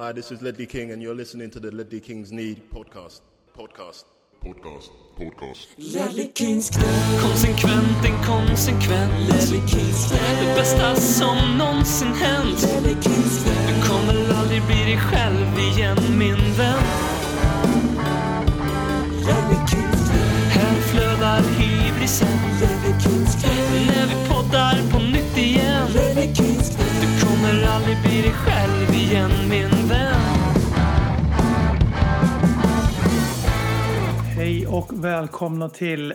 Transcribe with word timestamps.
Hi, 0.00 0.12
this 0.12 0.32
is 0.32 0.40
Ledley 0.40 0.64
King, 0.64 0.92
and 0.92 1.02
you're 1.02 1.14
listening 1.14 1.50
to 1.50 1.60
the 1.60 1.70
Ledley 1.70 2.00
Kings 2.00 2.32
Need 2.32 2.70
podcast. 2.72 3.20
Podcast. 3.54 4.04
Podcast. 4.42 4.88
Podcast. 5.18 5.66
Ledley 5.76 6.28
Kings 6.28 6.70
knä, 6.70 7.20
Konsekvent, 7.20 8.04
inkonsekvent. 8.04 9.12
Ledley 9.28 9.60
Kings 9.66 10.08
knä, 10.08 10.18
Det 10.40 10.54
bästa 10.54 10.94
som 10.96 11.58
någonsin 11.58 12.12
hänt. 12.14 12.62
Ledley 12.62 12.94
Kings 13.02 13.44
knä, 13.44 13.52
Du 13.68 13.88
kommer 13.88 14.34
aldrig 14.40 14.62
bli 14.66 14.84
dig 14.84 14.98
själv 14.98 15.58
igen 15.58 16.18
min 16.18 16.56
vän. 16.56 16.82
Ledley 19.26 19.60
Kings 19.70 20.08
knä, 20.10 20.24
Här 20.54 20.80
flödar 20.80 21.42
hybrisen. 21.42 22.38
Ledley 22.60 22.94
Kings 23.02 23.34
knä, 23.42 23.59
och 34.80 35.04
välkomna 35.04 35.68
till 35.68 36.14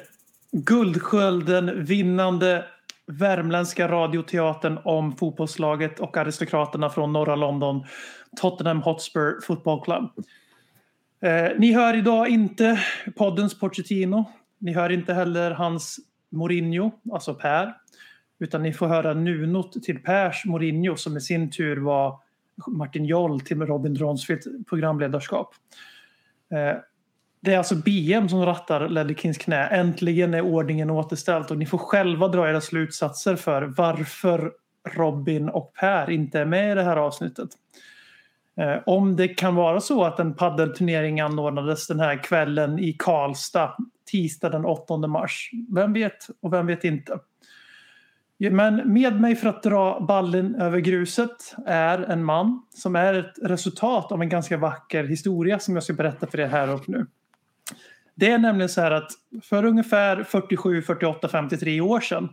Guldskölden 0.52 1.86
vinnande 1.86 2.66
värmländska 3.08 3.88
radioteatern 3.88 4.80
om 4.84 5.18
fotbollslaget 5.18 6.00
och 6.00 6.18
aristokraterna 6.18 6.90
från 6.90 7.14
norra 7.14 7.36
London, 7.36 7.86
Tottenham 8.42 8.82
Hotspur 8.82 9.42
Football 9.42 9.84
Club. 9.84 10.10
Eh, 11.22 11.58
ni 11.58 11.74
hör 11.74 11.96
idag 11.96 12.30
inte 12.30 12.80
poddens 13.16 13.60
Pochettino. 13.60 14.26
Ni 14.58 14.74
hör 14.74 14.90
inte 14.90 15.14
heller 15.14 15.52
hans 15.52 16.00
Mourinho, 16.30 16.92
alltså 17.14 17.34
Per. 17.34 17.74
Utan 18.40 18.64
ni 18.64 18.74
får 18.74 18.88
höra 18.88 19.14
Nunot 19.14 19.84
till 19.84 20.04
Pers 20.04 20.46
Mourinho 20.46 20.96
som 20.96 21.18
i 21.18 21.22
sin 21.22 21.52
tur 21.52 21.78
var 21.78 22.20
Martin 22.68 23.06
Joll 23.06 23.42
till 23.42 23.62
Robin 23.62 23.94
Dronsfield 23.94 24.68
programledarskap. 24.70 25.56
Eh, 26.52 26.78
det 27.46 27.54
är 27.54 27.58
alltså 27.58 27.76
BM 27.76 28.30
som 28.30 28.46
rattar 28.46 28.90
Ledley 28.90 29.16
Kings 29.16 29.38
knä. 29.38 29.68
Äntligen 29.68 30.34
är 30.34 30.42
ordningen 30.42 30.90
återställd 30.90 31.52
och 31.52 31.58
ni 31.58 31.66
får 31.66 31.78
själva 31.78 32.28
dra 32.28 32.50
era 32.50 32.62
slutsatser 32.62 33.36
för 33.36 33.62
varför 33.62 34.52
Robin 34.90 35.50
och 35.50 35.74
Per 35.74 36.10
inte 36.10 36.40
är 36.40 36.46
med 36.46 36.72
i 36.72 36.76
det 36.76 36.84
här 36.84 36.98
avsnittet. 36.98 37.50
Eh, 38.58 38.76
om 38.86 39.16
det 39.16 39.28
kan 39.28 39.56
vara 39.56 39.82
så 39.82 40.04
att 40.04 40.20
en 40.20 40.34
paddelturnering 40.34 41.22
anordnades 41.22 41.88
den 41.88 42.00
här 42.00 42.24
kvällen 42.24 42.80
i 42.80 42.94
Karlstad 42.94 43.76
tisdag 44.12 44.50
den 44.50 44.66
8 44.66 44.98
mars. 44.98 45.50
Vem 45.76 45.94
vet 45.94 46.28
och 46.42 46.54
vem 46.54 46.68
vet 46.68 46.84
inte. 46.84 47.20
Men 48.38 48.94
med 48.94 49.22
mig 49.22 49.36
för 49.36 49.50
att 49.50 49.64
dra 49.64 50.00
ballen 50.00 50.56
över 50.56 50.80
gruset 50.80 51.56
är 51.66 52.00
en 52.00 52.24
man 52.24 52.62
som 52.70 52.96
är 52.96 53.14
ett 53.14 53.34
resultat 53.42 54.12
av 54.12 54.22
en 54.22 54.30
ganska 54.30 54.58
vacker 54.58 55.04
historia 55.04 55.60
som 55.60 55.74
jag 55.74 55.84
ska 55.84 55.94
berätta 55.94 56.28
för 56.28 56.40
er 56.40 56.48
här 56.48 56.74
och 56.74 56.90
nu. 56.90 57.08
Det 58.16 58.32
är 58.32 58.38
nämligen 58.38 58.70
så 58.70 58.82
här 58.82 58.92
att 58.92 59.12
för 59.44 59.66
ungefär 59.66 60.24
47, 60.24 60.82
48, 60.82 61.28
53 61.28 61.82
år 61.82 62.00
sedan 62.00 62.30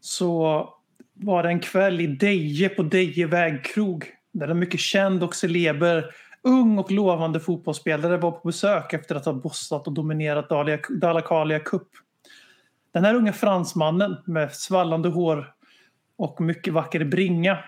så 0.00 0.68
var 1.14 1.42
det 1.42 1.48
en 1.48 1.60
kväll 1.60 2.00
i 2.00 2.06
Deje 2.06 2.68
på 2.68 2.82
Deje 2.82 3.26
vägkrog 3.26 4.04
där 4.32 4.48
en 4.48 4.58
mycket 4.58 4.80
känd 4.80 5.22
och 5.22 5.34
celeber 5.34 6.04
ung 6.42 6.78
och 6.78 6.90
lovande 6.90 7.40
fotbollsspelare 7.40 8.16
var 8.16 8.30
på 8.30 8.48
besök 8.48 8.92
efter 8.92 9.14
att 9.14 9.24
ha 9.24 9.32
bossat 9.32 9.86
och 9.86 9.92
dominerat 9.92 10.48
Dahlia- 10.48 11.58
Cup. 11.58 11.88
Den 12.92 13.04
här 13.04 13.14
unga 13.14 13.32
fransmannen 13.32 14.16
med 14.24 14.52
svallande 14.52 15.08
hår 15.08 15.54
och 16.16 16.40
mycket 16.40 16.72
vacker 16.72 17.04
bringa 17.04 17.58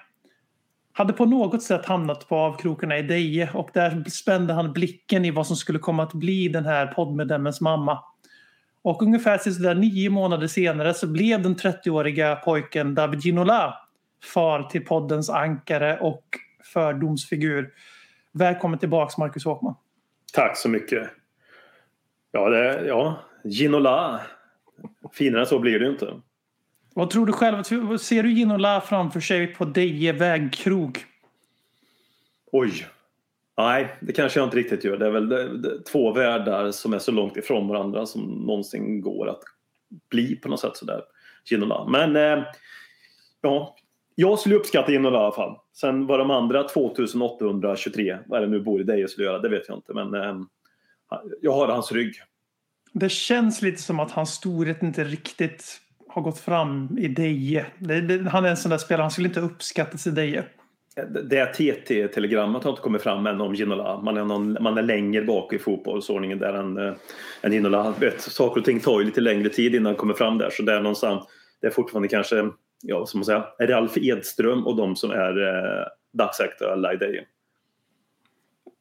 hade 0.97 1.13
på 1.13 1.27
något 1.27 1.63
sätt 1.63 1.87
hamnat 1.87 2.29
på 2.29 2.37
avkrokarna 2.37 2.99
i 2.99 3.03
Deje 3.03 3.51
och 3.55 3.71
där 3.75 4.05
spände 4.11 4.53
han 4.53 4.73
blicken 4.73 5.25
i 5.25 5.31
vad 5.31 5.47
som 5.47 5.57
skulle 5.57 5.79
komma 5.79 6.03
att 6.03 6.13
bli 6.13 6.49
den 6.49 6.65
här 6.65 6.87
poddmedlemmens 6.87 7.61
mamma. 7.61 8.03
Och 8.83 9.03
ungefär 9.03 9.39
sådär 9.39 9.75
nio 9.75 10.11
månader 10.11 10.47
senare 10.47 10.95
så 10.95 11.07
blev 11.07 11.43
den 11.43 11.57
30-åriga 11.57 12.37
pojken 12.37 12.95
David 12.95 13.21
Ginola 13.21 13.75
far 14.35 14.63
till 14.63 14.85
poddens 14.85 15.31
ankare 15.31 15.99
och 15.99 16.25
fördomsfigur. 16.73 17.73
Välkommen 18.33 18.79
tillbaks 18.79 19.19
Marcus 19.19 19.45
Håkman. 19.45 19.75
Tack 20.33 20.57
så 20.57 20.69
mycket. 20.69 21.09
Ja, 22.33 22.49
det, 22.49 22.87
ja. 22.87 23.21
Ginola. 23.45 24.21
Finare 25.13 25.41
än 25.41 25.47
så 25.47 25.59
blir 25.59 25.79
det 25.79 25.85
ju 25.85 25.91
inte. 25.91 26.15
Vad 26.97 27.11
tror 27.11 27.27
du 27.27 27.33
själv? 27.33 27.63
Ser 27.99 28.23
du 28.23 28.33
Ginola 28.33 28.81
framför 28.81 29.21
sig 29.21 29.47
på 29.47 29.65
Deje 29.65 30.13
vägkrog? 30.13 31.05
Oj. 32.53 32.87
Nej, 33.57 33.97
det 34.01 34.13
kanske 34.13 34.41
jag 34.41 34.47
inte 34.47 34.57
riktigt 34.57 34.85
gör. 34.85 34.97
Det 34.97 35.07
är 35.07 35.11
väl 35.11 35.29
det, 35.29 35.59
det, 35.59 35.83
två 35.83 36.13
världar 36.13 36.71
som 36.71 36.93
är 36.93 36.99
så 36.99 37.13
långt 37.13 37.37
ifrån 37.37 37.69
varandra 37.69 38.07
som 38.07 38.23
någonsin 38.23 39.01
går 39.01 39.29
att 39.29 39.41
bli 40.11 40.37
på 40.37 40.49
något 40.49 40.61
sätt 40.61 40.77
sådär. 40.77 41.03
Ginola. 41.45 41.89
Men 41.89 42.17
eh, 42.17 42.45
ja, 43.41 43.77
jag 44.15 44.39
skulle 44.39 44.55
uppskatta 44.55 44.93
Ginola 44.93 45.19
i 45.19 45.23
alla 45.23 45.35
fall. 45.35 45.57
Sen 45.73 46.07
vad 46.07 46.19
de 46.19 46.31
andra 46.31 46.69
2823, 46.69 48.19
vad 48.27 48.39
är 48.39 48.47
det 48.47 48.53
nu 48.53 48.61
bor 48.61 48.81
i 48.81 48.85
Deje 48.85 49.09
skulle 49.09 49.27
göra, 49.27 49.39
det 49.39 49.49
vet 49.49 49.69
jag 49.69 49.79
inte. 49.79 49.95
Men 49.95 50.15
eh, 50.15 50.41
jag 51.41 51.53
har 51.53 51.69
hans 51.69 51.93
rygg. 51.93 52.15
Det 52.93 53.09
känns 53.09 53.63
lite 53.63 53.83
som 53.83 54.01
att 54.01 54.11
hans 54.11 54.31
storhet 54.31 54.83
inte 54.83 55.05
riktigt 55.05 55.81
har 56.17 56.23
gått 56.23 56.39
fram 56.39 56.99
i 56.99 57.09
Deje. 57.09 57.67
Det, 57.79 58.01
det, 58.01 58.31
han 58.31 58.45
är 58.45 58.49
en 58.49 58.57
sån 58.57 58.71
där 58.71 58.79
spelare, 58.79 59.03
han 59.03 59.11
skulle 59.11 59.29
inte 59.29 59.41
uppskattas 59.41 60.07
i 60.07 60.11
Deje. 60.11 60.45
Det 61.25 61.47
TT-telegrammet 61.47 62.65
har 62.65 62.71
inte 62.71 62.83
kommit 62.83 63.03
fram 63.03 63.27
än 63.27 63.41
om 63.41 63.55
Ginola. 63.55 64.01
Man 64.01 64.17
är, 64.17 64.25
någon, 64.25 64.57
man 64.61 64.79
är 64.79 64.83
längre 64.83 65.23
bak 65.23 65.53
i 65.53 65.59
fotbollsordningen 65.59 66.39
där 66.39 66.53
än, 66.53 66.79
äh, 66.79 66.95
än 67.43 67.53
Ginola. 67.53 67.95
Vet, 68.01 68.21
saker 68.21 68.61
och 68.61 68.65
ting 68.65 68.81
tar 68.81 69.01
ju 69.01 69.07
lite 69.07 69.21
längre 69.21 69.49
tid 69.49 69.75
innan 69.75 69.93
det 69.93 69.99
kommer 69.99 70.15
fram 70.15 70.39
där. 70.39 70.51
Så 70.51 70.63
det 70.63 70.73
är 70.73 70.81
någonstans, 70.81 71.25
det 71.61 71.67
är 71.67 71.71
fortfarande 71.71 72.09
kanske, 72.09 72.51
ja 72.83 73.07
som 73.07 73.21
man 73.21 73.25
säger, 73.25 73.67
Ralf 73.67 73.97
Edström 73.97 74.67
och 74.67 74.77
de 74.77 74.97
som 74.97 75.11
är 75.11 75.47
äh, 75.47 75.87
dagsaktuella 76.19 76.95
i 76.95 76.97
Deje. 76.97 77.25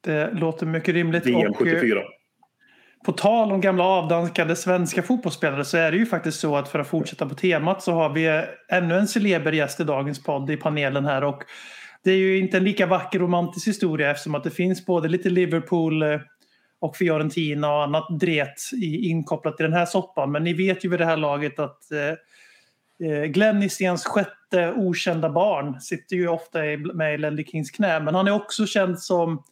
Det 0.04 0.30
låter 0.32 0.66
mycket 0.66 0.94
rimligt. 0.94 1.26
VM 1.26 1.36
Och, 1.36 1.66
eh, 1.66 1.74
74. 1.74 2.00
På 3.06 3.12
tal 3.12 3.52
om 3.52 3.60
gamla 3.60 3.84
avdankade 3.84 4.56
svenska 4.56 5.02
fotbollsspelare 5.02 5.64
så 5.64 5.76
är 5.76 5.90
det 5.90 5.96
ju 5.96 6.06
faktiskt 6.06 6.40
så 6.40 6.56
att 6.56 6.68
för 6.68 6.78
att 6.78 6.86
fortsätta 6.86 7.26
på 7.26 7.34
temat 7.34 7.82
så 7.82 7.92
har 7.92 8.08
vi 8.08 8.44
ännu 8.68 8.98
en 8.98 9.08
celeber 9.08 9.52
gäst 9.52 9.80
i 9.80 9.84
dagens 9.84 10.22
podd 10.22 10.50
i 10.50 10.56
panelen 10.56 11.04
här 11.04 11.24
och 11.24 11.42
det 12.04 12.10
är 12.10 12.16
ju 12.16 12.38
inte 12.38 12.56
en 12.56 12.64
lika 12.64 12.86
vacker 12.86 13.18
romantisk 13.18 13.68
historia 13.68 14.10
eftersom 14.10 14.34
att 14.34 14.44
det 14.44 14.50
finns 14.50 14.86
både 14.86 15.08
lite 15.08 15.30
Liverpool 15.30 16.02
eh, 16.02 16.20
och 16.80 16.96
Fiorentina 16.96 17.74
och 17.74 17.82
annat 17.82 18.20
dret 18.20 18.54
inkopplat 18.82 19.60
i 19.60 19.62
den 19.62 19.72
här 19.72 19.86
soppan. 19.86 20.32
Men 20.32 20.44
ni 20.44 20.52
vet 20.52 20.84
ju 20.84 20.88
vid 20.88 21.00
det 21.00 21.06
här 21.06 21.16
laget 21.16 21.58
att 21.58 21.92
eh, 21.92 23.10
eh, 23.10 23.24
Glenn 23.24 23.62
Hyséns 23.62 24.04
sjätte 24.04 24.72
okända 24.76 25.30
barn 25.30 25.80
sitter 25.80 26.16
ju 26.16 26.28
ofta 26.28 26.58
med 26.94 27.14
i 27.14 27.18
Lendy 27.18 27.44
Kings 27.44 27.70
knä. 27.70 28.00
Men 28.00 28.14
han 28.14 28.28
är 28.28 28.32
också 28.32 28.66
känd 28.66 28.98
som 28.98 29.42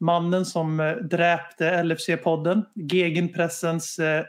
mannen 0.00 0.44
som 0.44 0.80
eh, 0.80 0.92
dräpte 0.92 1.82
LFC-podden. 1.82 2.64
Gegenpressens 2.74 3.98
eh, 3.98 4.24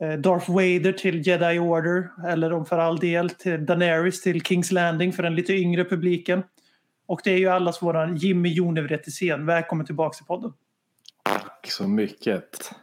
eh, 0.00 0.12
Darth 0.12 0.50
Vader 0.50 0.92
till 0.92 1.26
Jedi 1.26 1.58
Order. 1.58 2.10
Eller 2.28 2.52
om 2.52 2.66
för 2.66 2.78
all 2.78 2.98
del 2.98 3.30
till 3.30 3.66
Daenerys 3.66 4.22
till 4.22 4.42
Kings 4.42 4.72
Landing 4.72 5.12
för 5.12 5.22
den 5.22 5.34
lite 5.34 5.52
yngre 5.52 5.84
publiken. 5.84 6.42
Och 7.06 7.20
det 7.24 7.30
är 7.30 7.38
ju 7.38 7.48
allas 7.48 7.82
våran 7.82 8.16
Jimmy 8.16 8.48
Jonevret 8.48 9.04
scen. 9.04 9.46
Välkommen 9.46 9.86
tillbaka 9.86 10.16
till 10.16 10.26
podden. 10.26 10.52
Tack 11.22 11.70
så 11.70 11.88
mycket. 11.88 12.74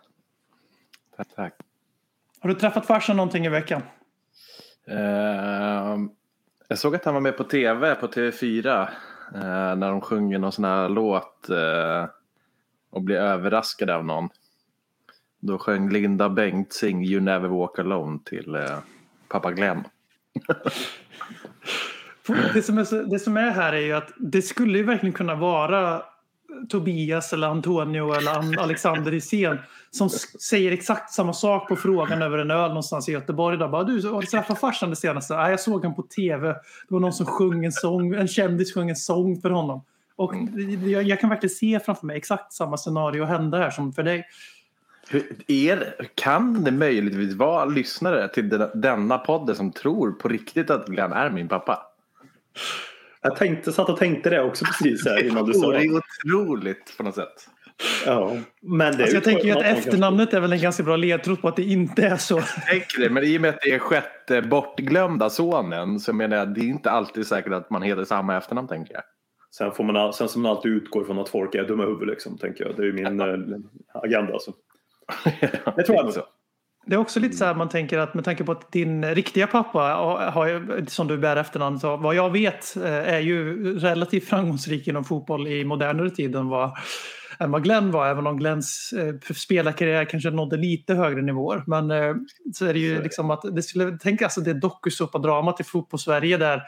Tack, 1.18 1.28
tack. 1.36 1.54
Har 2.40 2.50
du 2.50 2.56
träffat 2.56 2.86
farsan 2.86 3.18
någonting 3.18 3.46
i 3.46 3.50
veckan? 3.50 3.81
Eh, 4.88 5.98
jag 6.68 6.78
såg 6.78 6.96
att 6.96 7.06
han 7.06 7.14
var 7.14 7.22
med 7.22 7.38
på 7.38 7.44
tv 7.44 7.96
på 7.96 8.08
TV4 8.08 8.90
eh, 9.33 9.75
när 9.75 9.89
de 9.89 10.01
sjunger 10.01 10.39
någon 10.39 10.51
sån 10.51 10.66
här 10.66 10.89
låt 10.89 11.49
eh, 11.49 12.06
och 12.91 13.01
blir 13.01 13.15
överraskade 13.18 13.95
av 13.95 14.06
någon. 14.06 14.30
Då 15.39 15.57
sjöng 15.59 15.89
Linda 15.89 16.30
Bengtzing 16.30 17.03
You 17.06 17.21
Never 17.21 17.47
Walk 17.47 17.80
Alone 17.80 18.19
till 18.25 18.56
eh, 18.56 18.77
pappa 19.27 19.51
Glenn. 19.51 19.83
Det 22.53 22.62
som, 22.62 22.77
är, 22.77 22.83
så- 22.83 23.03
det 23.03 23.19
som 23.19 23.38
är 23.38 23.51
här 23.51 23.74
är 23.74 23.81
ju 23.81 23.94
att 23.94 24.12
det 24.18 24.41
skulle 24.41 24.77
ju 24.77 24.83
verkligen 24.83 25.13
kunna 25.13 25.36
vara 25.36 26.03
Tobias 26.69 27.33
eller 27.33 27.47
Antonio 27.47 28.13
eller 28.13 28.31
An- 28.38 28.59
Alexander 28.59 29.11
Hisén 29.11 29.57
som 29.91 30.09
säger 30.50 30.71
exakt 30.71 31.13
samma 31.13 31.33
sak 31.33 31.67
på 31.67 31.75
frågan 31.75 32.21
över 32.21 32.38
en 32.38 32.51
öl 32.51 32.67
någonstans 32.67 33.09
i 33.09 33.11
Göteborg. 33.11 33.57
Där 33.57 33.67
bara, 33.67 33.83
du, 33.83 34.07
har 34.09 34.21
du 34.21 34.27
träffat 34.27 34.59
farsan 34.59 34.89
det 34.89 34.95
senaste? 34.95 35.35
Nej, 35.35 35.50
jag 35.51 35.59
såg 35.59 35.83
han 35.85 35.95
på 35.95 36.01
tv. 36.01 36.47
Det 36.47 36.57
var 36.88 37.00
någon 37.00 37.13
som 37.13 37.25
sjöng 37.25 37.65
en 37.65 37.71
sång, 37.71 38.13
en 38.13 38.27
kändis 38.27 38.73
sjöng 38.73 38.89
en 38.89 38.95
sång 38.95 39.41
för 39.41 39.50
honom. 39.50 39.83
Och 40.15 40.33
jag, 40.85 41.03
jag 41.03 41.19
kan 41.19 41.29
verkligen 41.29 41.55
se 41.55 41.79
framför 41.85 42.05
mig 42.07 42.17
exakt 42.17 42.53
samma 42.53 42.77
scenario 42.77 43.23
hända 43.25 43.57
här 43.57 43.69
som 43.69 43.94
för 43.94 44.03
dig. 44.03 44.25
Hur, 45.09 45.35
är, 45.47 45.94
kan 46.15 46.63
det 46.63 46.71
möjligtvis 46.71 47.33
vara 47.33 47.65
lyssnare 47.65 48.27
till 48.27 48.50
den- 48.50 48.69
denna 48.81 49.17
podden 49.17 49.55
som 49.55 49.71
tror 49.71 50.11
på 50.11 50.27
riktigt 50.27 50.69
att 50.69 50.88
Glenn 50.88 51.13
är 51.13 51.29
min 51.29 51.47
pappa? 51.47 51.79
Jag 53.24 53.36
tänkte, 53.36 53.72
satt 53.72 53.90
och 53.90 53.98
tänkte 53.98 54.30
det 54.30 54.42
också 54.44 54.66
precis 54.66 55.06
här 55.06 55.28
innan 55.28 55.46
du 55.46 55.52
Det 55.52 55.60
sa 55.60 55.66
vore 55.66 55.78
det. 55.78 55.84
ju 55.84 55.98
otroligt 55.98 56.98
på 56.98 57.04
något 57.04 57.16
sätt. 57.16 57.48
Ja. 58.06 58.38
Men 58.62 58.98
det 58.98 59.04
Alltså 59.04 59.16
jag 59.16 59.24
tänker 59.24 59.46
ju 59.46 59.52
att 59.52 59.64
efternamnet 59.64 60.34
är 60.34 60.40
väl 60.40 60.54
en 60.54 60.62
ganska 60.62 60.84
bra 60.84 60.96
ledtråd 60.96 61.42
på 61.42 61.48
att 61.48 61.56
det 61.56 61.64
inte 61.64 62.04
är 62.08 62.18
så. 62.18 62.42
Tänk 62.70 62.84
det, 63.00 63.10
men 63.10 63.24
i 63.24 63.38
och 63.38 63.42
med 63.42 63.50
att 63.50 63.62
det 63.62 63.72
är 63.72 63.80
sjätte 63.80 64.42
bortglömda 64.42 65.30
sonen 65.30 66.00
så 66.00 66.14
menar 66.14 66.38
jag 66.38 66.54
det 66.54 66.62
är 66.62 66.66
inte 66.66 66.92
alltid 66.92 67.28
säkert 67.28 67.54
att 67.54 67.70
man 67.70 67.81
heter 67.81 68.04
samma 68.04 68.38
efternamn 68.38 68.68
tänker 68.68 68.94
jag. 68.94 69.04
Sen, 69.58 69.72
får 69.72 69.84
man, 69.84 70.14
sen 70.14 70.30
som 70.30 70.42
man 70.42 70.52
alltid 70.52 70.72
utgår 70.72 71.04
från 71.04 71.20
att 71.20 71.30
folk 71.30 71.56
är 71.56 71.64
dumma 71.64 71.84
i 71.84 71.86
huvudet 71.86 72.08
liksom, 72.08 72.38
tänker 72.38 72.66
jag. 72.66 72.75
Det 72.75 72.81
är 72.81 72.86
ju 72.86 72.94
min 72.94 73.20
eh, 73.20 73.36
agenda. 73.94 74.34
Alltså. 74.34 74.54
Det 75.75 75.84
tror 75.84 75.98
jag. 75.98 76.14
Så. 76.14 76.22
Det 76.85 76.95
är 76.95 77.00
också 77.00 77.19
lite 77.19 77.38
så 77.38 77.45
här 77.45 77.56
man 77.56 77.69
tänker 77.69 77.97
att 77.97 78.13
med 78.13 78.25
tanke 78.25 78.44
på 78.44 78.51
att 78.51 78.71
din 78.71 79.15
riktiga 79.15 79.47
pappa 79.47 79.80
har 80.33 80.89
som 80.89 81.07
du 81.07 81.18
bär 81.18 81.35
efternamn 81.35 81.80
så 81.80 81.97
vad 81.97 82.15
jag 82.15 82.30
vet 82.30 82.75
eh, 82.77 83.13
är 83.13 83.19
ju 83.19 83.80
relativt 83.80 84.27
framgångsrik 84.27 84.88
inom 84.88 85.03
fotboll 85.03 85.47
i 85.47 85.63
modernare 85.63 86.09
tid 86.09 86.35
än 86.35 86.47
vad, 86.47 86.71
än 87.39 87.51
vad 87.51 87.63
Glenn 87.63 87.91
var. 87.91 88.07
Även 88.07 88.27
om 88.27 88.38
Glenns 88.38 88.94
eh, 88.97 89.33
spelarkarriär 89.35 90.06
kanske 90.06 90.30
nådde 90.30 90.57
lite 90.57 90.94
högre 90.94 91.21
nivåer. 91.21 91.63
Men 91.68 91.91
eh, 91.91 92.15
så 92.53 92.65
är 92.65 92.74
det 92.74 92.80
ju 92.80 93.03
liksom 93.03 93.31
att 93.31 93.41
det 93.56 93.63
skulle, 93.63 93.97
tänk 94.01 94.21
alltså 94.21 94.41
det 94.41 94.53
dokusåpadramat 94.53 95.59
i 95.59 95.63
fotboll-Sverige 95.63 96.38
där 96.38 96.63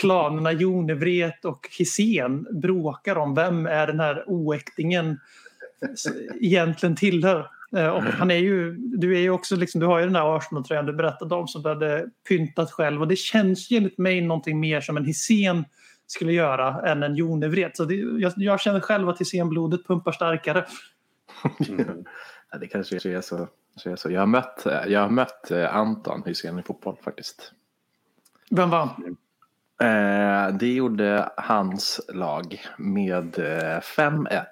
klanerna 0.00 0.52
Jonevret 0.52 1.44
och 1.44 1.68
Hisén 1.78 2.60
bråkar 2.60 3.16
om 3.16 3.34
vem 3.34 3.66
är 3.66 3.86
den 3.86 4.00
här 4.00 4.24
oäktingen 4.26 5.20
egentligen 6.40 6.96
tillhör. 6.96 7.57
Eh, 7.76 7.88
Och 7.88 8.02
han 8.02 8.30
är 8.30 8.36
ju, 8.36 8.72
du 8.76 9.16
är 9.16 9.20
ju 9.20 9.30
också 9.30 9.56
liksom, 9.56 9.80
du 9.80 9.86
har 9.86 9.98
ju 9.98 10.04
den 10.04 10.12
där 10.12 10.36
Arsenal-tröjan 10.36 10.86
du 10.86 10.92
berättade 10.92 11.34
om 11.34 11.48
som 11.48 11.62
du 11.62 11.68
hade 11.68 12.06
pyntat 12.28 12.70
själv 12.72 13.00
och 13.00 13.08
det 13.08 13.16
känns 13.16 13.70
ju 13.70 13.76
enligt 13.76 13.98
mig 13.98 14.20
någonting 14.20 14.60
mer 14.60 14.80
som 14.80 14.96
en 14.96 15.04
Hisén 15.04 15.64
skulle 16.06 16.32
göra 16.32 16.90
än 16.90 17.02
en 17.02 17.16
Jonevret. 17.16 17.76
Så 17.76 17.84
det, 17.84 17.94
jag, 17.94 18.32
jag 18.36 18.60
känner 18.60 18.80
själv 18.80 19.08
att 19.08 19.20
Hisén-blodet 19.20 19.86
pumpar 19.86 20.12
starkare. 20.12 20.64
Ja, 22.50 22.58
det 22.58 22.66
kanske 22.66 22.96
är 22.96 23.20
så. 23.20 23.48
så, 23.76 23.90
är 23.90 23.96
så. 23.96 24.10
Jag 24.10 24.20
har 24.20 24.26
mött, 24.26 24.66
jag 24.86 25.00
har 25.00 25.08
mött 25.08 25.50
eh, 25.50 25.76
Anton 25.76 26.22
Hysén 26.26 26.58
i 26.58 26.62
fotboll 26.62 26.96
faktiskt. 27.04 27.52
Vem 28.50 28.70
vann? 28.70 29.16
Eh, 29.82 30.56
det 30.58 30.74
gjorde 30.74 31.30
hans 31.36 32.00
lag 32.08 32.60
med 32.78 33.38
eh, 33.38 33.80
5-1. 33.80 34.44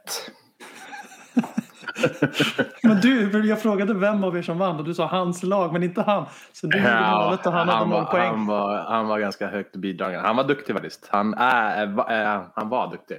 Men 2.82 3.00
du, 3.00 3.48
jag 3.48 3.62
frågade 3.62 3.94
vem 3.94 4.24
av 4.24 4.36
er 4.36 4.42
som 4.42 4.58
vann 4.58 4.76
och 4.76 4.84
du 4.84 4.94
sa 4.94 5.06
hans 5.06 5.42
lag 5.42 5.72
men 5.72 5.82
inte 5.82 6.02
han. 6.02 6.26
Så 6.52 6.66
du 6.66 6.78
gjorde 6.78 6.90
Ja, 6.90 7.24
målet 7.24 7.46
och 7.46 7.52
han 7.52 7.68
hade 7.68 7.78
han, 7.78 7.88
noll 7.90 8.04
var, 8.04 8.10
poäng. 8.10 8.26
han, 8.26 8.46
var, 8.46 8.76
han 8.76 9.06
var 9.06 9.18
ganska 9.18 9.48
högt 9.48 9.76
bidragande. 9.76 10.26
Han 10.26 10.36
var 10.36 10.44
duktig 10.44 10.74
faktiskt. 10.74 11.08
Han, 11.10 11.34
är, 11.34 11.82
eh, 11.86 12.42
han 12.54 12.68
var 12.68 12.90
duktig. 12.90 13.18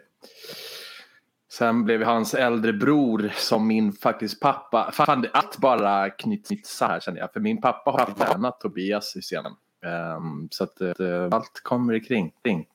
Sen 1.51 1.85
blev 1.85 2.03
hans 2.03 2.33
äldre 2.33 2.73
bror 2.73 3.31
som 3.35 3.67
min 3.67 3.93
faktiskt 3.93 4.39
pappa. 4.41 4.89
Fan, 4.93 5.25
allt 5.33 5.57
bara 5.57 6.09
knyts 6.09 6.81
här 6.81 6.99
känner 6.99 7.19
jag. 7.19 7.33
För 7.33 7.39
min 7.39 7.61
pappa 7.61 7.91
har 7.91 8.25
tränat 8.25 8.59
Tobias 8.59 9.15
i 9.15 9.21
scenen. 9.21 9.51
Ehm, 9.85 10.47
så 10.51 10.63
att 10.63 10.81
eh, 10.81 11.27
allt 11.31 11.61
kommer 11.63 12.07
kring. 12.07 12.31
kring. 12.43 12.65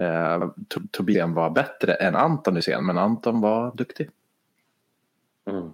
Uh, 0.00 0.50
Tobias 0.90 1.30
var 1.30 1.50
bättre 1.50 1.94
än 1.94 2.16
Anton 2.16 2.56
i 2.56 2.60
scenen. 2.60 2.86
Men 2.86 2.98
Anton 2.98 3.40
var 3.40 3.76
duktig. 3.76 4.10
Mm. 5.50 5.72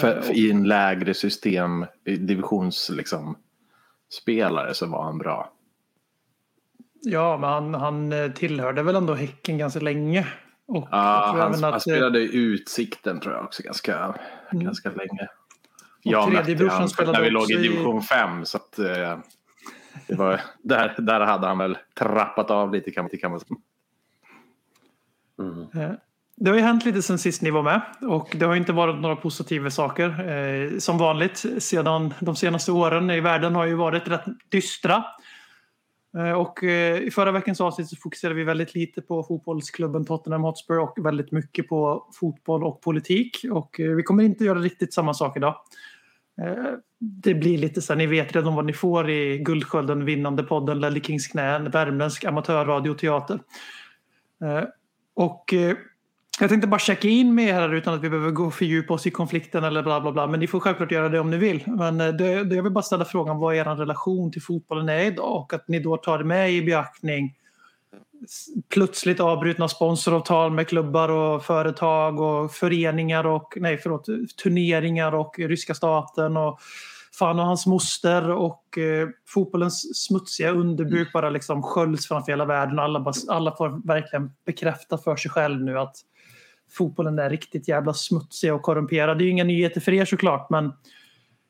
För, 0.00 0.20
för 0.20 0.32
I 0.32 0.50
en 0.50 0.68
lägre 0.68 1.14
system, 1.14 1.86
i 2.04 2.16
divisions 2.16 2.90
liksom, 2.90 3.36
spelare 4.12 4.74
så 4.74 4.86
var 4.86 5.04
han 5.04 5.18
bra. 5.18 5.52
Ja, 7.02 7.38
men 7.38 7.50
han, 7.50 7.74
han 7.74 8.12
eh, 8.12 8.32
tillhörde 8.32 8.82
väl 8.82 8.96
ändå 8.96 9.14
Häcken 9.14 9.58
ganska 9.58 9.80
länge. 9.80 10.26
Och 10.66 10.76
jag 10.76 10.88
Ja, 10.90 11.26
han, 11.26 11.40
även 11.40 11.64
han 11.64 11.74
att, 11.74 11.74
eh, 11.74 11.78
spelade 11.78 12.20
i 12.20 12.36
Utsikten 12.36 13.20
tror 13.20 13.34
jag 13.34 13.44
också 13.44 13.62
ganska, 13.62 14.14
ganska 14.50 14.90
länge. 14.90 15.28
Och 16.04 16.32
mötte 16.32 16.68
han 16.68 16.88
spelade 16.88 17.18
när 17.18 17.24
vi 17.24 17.30
låg 17.30 17.50
i 17.50 17.56
division 17.56 18.02
5. 18.02 18.44
Så 18.44 18.56
att, 18.56 18.78
eh, 18.78 19.18
det 20.06 20.14
var, 20.14 20.40
där, 20.62 20.94
där 20.98 21.20
hade 21.20 21.46
han 21.46 21.58
väl 21.58 21.78
trappat 21.94 22.50
av 22.50 22.72
lite 22.72 22.90
kan, 22.90 23.08
kan 23.08 23.30
man 23.30 23.40
säga. 23.40 23.56
Eh, 25.84 25.92
det 26.38 26.50
har 26.50 26.56
ju 26.56 26.62
hänt 26.62 26.84
lite 26.84 27.02
sen 27.02 27.18
sist 27.18 27.42
ni 27.42 27.50
var 27.50 27.62
med 27.62 27.80
och 28.02 28.36
det 28.38 28.46
har 28.46 28.56
inte 28.56 28.72
varit 28.72 29.00
några 29.00 29.16
positiva 29.16 29.70
saker. 29.70 30.28
Eh, 30.28 30.78
som 30.78 30.98
vanligt 30.98 31.44
sedan 31.58 32.14
de 32.20 32.36
senaste 32.36 32.72
åren 32.72 33.10
i 33.10 33.20
världen 33.20 33.54
har 33.54 33.64
ju 33.64 33.74
varit 33.74 34.08
rätt 34.08 34.24
dystra. 34.48 35.04
Eh, 36.18 36.32
och 36.32 36.64
eh, 36.64 36.98
i 36.98 37.10
förra 37.10 37.32
veckans 37.32 37.60
avsnitt 37.60 37.88
så 37.88 37.96
fokuserade 37.96 38.34
vi 38.34 38.44
väldigt 38.44 38.74
lite 38.74 39.02
på 39.02 39.22
fotbollsklubben 39.22 40.04
Tottenham 40.04 40.42
Hotspur 40.42 40.78
och 40.78 40.98
väldigt 41.06 41.32
mycket 41.32 41.68
på 41.68 42.08
fotboll 42.20 42.64
och 42.64 42.80
politik. 42.80 43.36
Och 43.50 43.80
eh, 43.80 43.90
vi 43.90 44.02
kommer 44.02 44.24
inte 44.24 44.44
göra 44.44 44.58
riktigt 44.58 44.94
samma 44.94 45.14
sak 45.14 45.36
idag. 45.36 45.54
Eh, 46.42 46.72
Det 46.98 47.34
blir 47.34 47.58
lite 47.58 47.82
så 47.82 47.92
här, 47.92 47.98
ni 47.98 48.06
vet 48.06 48.36
redan 48.36 48.54
vad 48.54 48.64
ni 48.64 48.72
får 48.72 49.10
i 49.10 49.38
Guldskölden 49.38 50.04
vinnande 50.04 50.42
podden 50.42 50.80
Lelle 50.80 51.00
Kings 51.00 51.26
knä, 51.26 51.58
värmländsk 51.58 52.24
amatörradioteater. 52.24 53.38
och 55.14 55.54
jag 56.40 56.50
tänkte 56.50 56.68
bara 56.68 56.78
checka 56.78 57.08
in 57.08 57.34
med 57.34 57.48
er 57.48 57.52
här 57.52 57.74
utan 57.74 57.94
att 57.94 58.00
vi 58.00 58.10
behöver 58.10 58.30
gå 58.30 58.44
och 58.44 58.54
fördjupa 58.54 58.94
oss 58.94 59.06
i 59.06 59.10
konflikten 59.10 59.64
eller 59.64 59.82
bla 59.82 60.00
bla 60.00 60.12
bla. 60.12 60.26
Men 60.26 60.40
ni 60.40 60.46
får 60.46 60.60
självklart 60.60 60.92
göra 60.92 61.08
det 61.08 61.20
om 61.20 61.30
ni 61.30 61.36
vill. 61.36 61.64
Men 61.66 62.00
eh, 62.00 62.08
det, 62.08 62.44
det 62.44 62.56
jag 62.56 62.62
vill 62.62 62.72
bara 62.72 62.82
ställa 62.82 63.04
frågan 63.04 63.38
vad 63.38 63.56
er 63.56 63.64
relation 63.64 64.32
till 64.32 64.42
fotbollen 64.42 64.88
är 64.88 65.04
idag 65.04 65.36
och 65.36 65.52
att 65.52 65.68
ni 65.68 65.80
då 65.80 65.96
tar 65.96 66.18
det 66.18 66.24
med 66.24 66.52
i 66.52 66.62
beaktning 66.62 67.34
plötsligt 68.68 69.20
avbrutna 69.20 69.68
sponsoravtal 69.68 70.52
med 70.52 70.68
klubbar 70.68 71.08
och 71.08 71.44
företag 71.44 72.20
och 72.20 72.52
föreningar 72.52 73.26
och 73.26 73.54
nej 73.56 73.78
förlåt 73.78 74.06
turneringar 74.42 75.14
och 75.14 75.38
ryska 75.38 75.74
staten 75.74 76.36
och 76.36 76.58
fan 77.18 77.38
och 77.38 77.46
hans 77.46 77.66
moster 77.66 78.30
och 78.30 78.78
eh, 78.78 79.08
fotbollens 79.28 80.06
smutsiga 80.06 80.50
underbuk 80.50 81.12
bara 81.12 81.30
liksom 81.30 81.62
sköljs 81.62 82.08
framför 82.08 82.32
hela 82.32 82.44
världen. 82.44 82.78
Alla, 82.78 83.00
bara, 83.00 83.14
alla 83.28 83.56
får 83.56 83.86
verkligen 83.86 84.30
bekräfta 84.46 84.98
för 84.98 85.16
sig 85.16 85.30
själv 85.30 85.60
nu 85.60 85.78
att 85.78 85.96
fotbollen 86.70 87.18
är 87.18 87.30
riktigt 87.30 87.68
jävla 87.68 87.94
smutsig 87.94 88.54
och 88.54 88.62
korrumperad. 88.62 89.18
Det 89.18 89.22
är 89.24 89.26
ju 89.26 89.32
inga 89.32 89.44
nyheter 89.44 89.80
för 89.80 89.92
er 89.92 90.04
såklart 90.04 90.50
men 90.50 90.72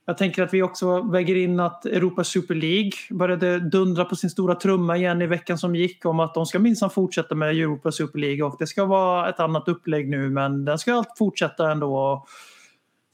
jag 0.08 0.18
tänker 0.18 0.42
att 0.42 0.54
vi 0.54 0.62
också 0.62 1.02
väger 1.02 1.36
in 1.36 1.60
att 1.60 1.86
Europa 1.86 2.24
Super 2.24 2.54
League 2.54 2.92
började 3.10 3.58
dundra 3.58 4.04
på 4.04 4.16
sin 4.16 4.30
stora 4.30 4.54
trumma 4.54 4.96
igen 4.96 5.22
i 5.22 5.26
veckan 5.26 5.58
som 5.58 5.74
gick 5.74 6.04
om 6.04 6.20
att 6.20 6.34
de 6.34 6.46
ska 6.46 6.58
minsann 6.58 6.90
fortsätta 6.90 7.34
med 7.34 7.50
Europa 7.50 7.92
Super 7.92 8.18
League 8.18 8.44
och 8.44 8.56
det 8.58 8.66
ska 8.66 8.84
vara 8.84 9.28
ett 9.28 9.40
annat 9.40 9.68
upplägg 9.68 10.08
nu 10.08 10.30
men 10.30 10.64
den 10.64 10.78
ska 10.78 10.94
allt 10.94 11.18
fortsätta 11.18 11.70
ändå. 11.70 12.26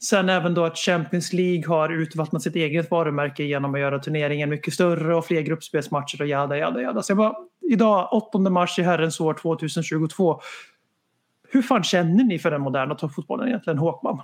Sen 0.03 0.29
även 0.29 0.53
då 0.53 0.65
att 0.65 0.77
Champions 0.77 1.33
League 1.33 1.67
har 1.67 1.89
utvattnat 1.89 2.41
sitt 2.41 2.55
eget 2.55 2.91
varumärke 2.91 3.43
genom 3.43 3.73
att 3.73 3.79
göra 3.79 3.99
turneringen 3.99 4.49
mycket 4.49 4.73
större 4.73 5.15
och 5.15 5.25
fler 5.25 5.41
gruppspelsmatcher 5.41 6.21
och 6.21 6.27
jada 6.27 6.57
jada 6.57 6.81
jada. 6.81 7.01
Så 7.01 7.11
jag 7.11 7.17
bara, 7.17 7.35
idag 7.71 8.09
8 8.11 8.37
mars 8.37 8.79
i 8.79 8.81
herrens 8.81 9.19
år 9.19 9.33
2022. 9.33 10.41
Hur 11.53 11.61
fan 11.61 11.83
känner 11.83 12.23
ni 12.23 12.39
för 12.39 12.51
den 12.51 12.61
moderna 12.61 12.95
toppfotbollen 12.95 13.47
egentligen 13.47 13.77
Håkman? 13.77 14.21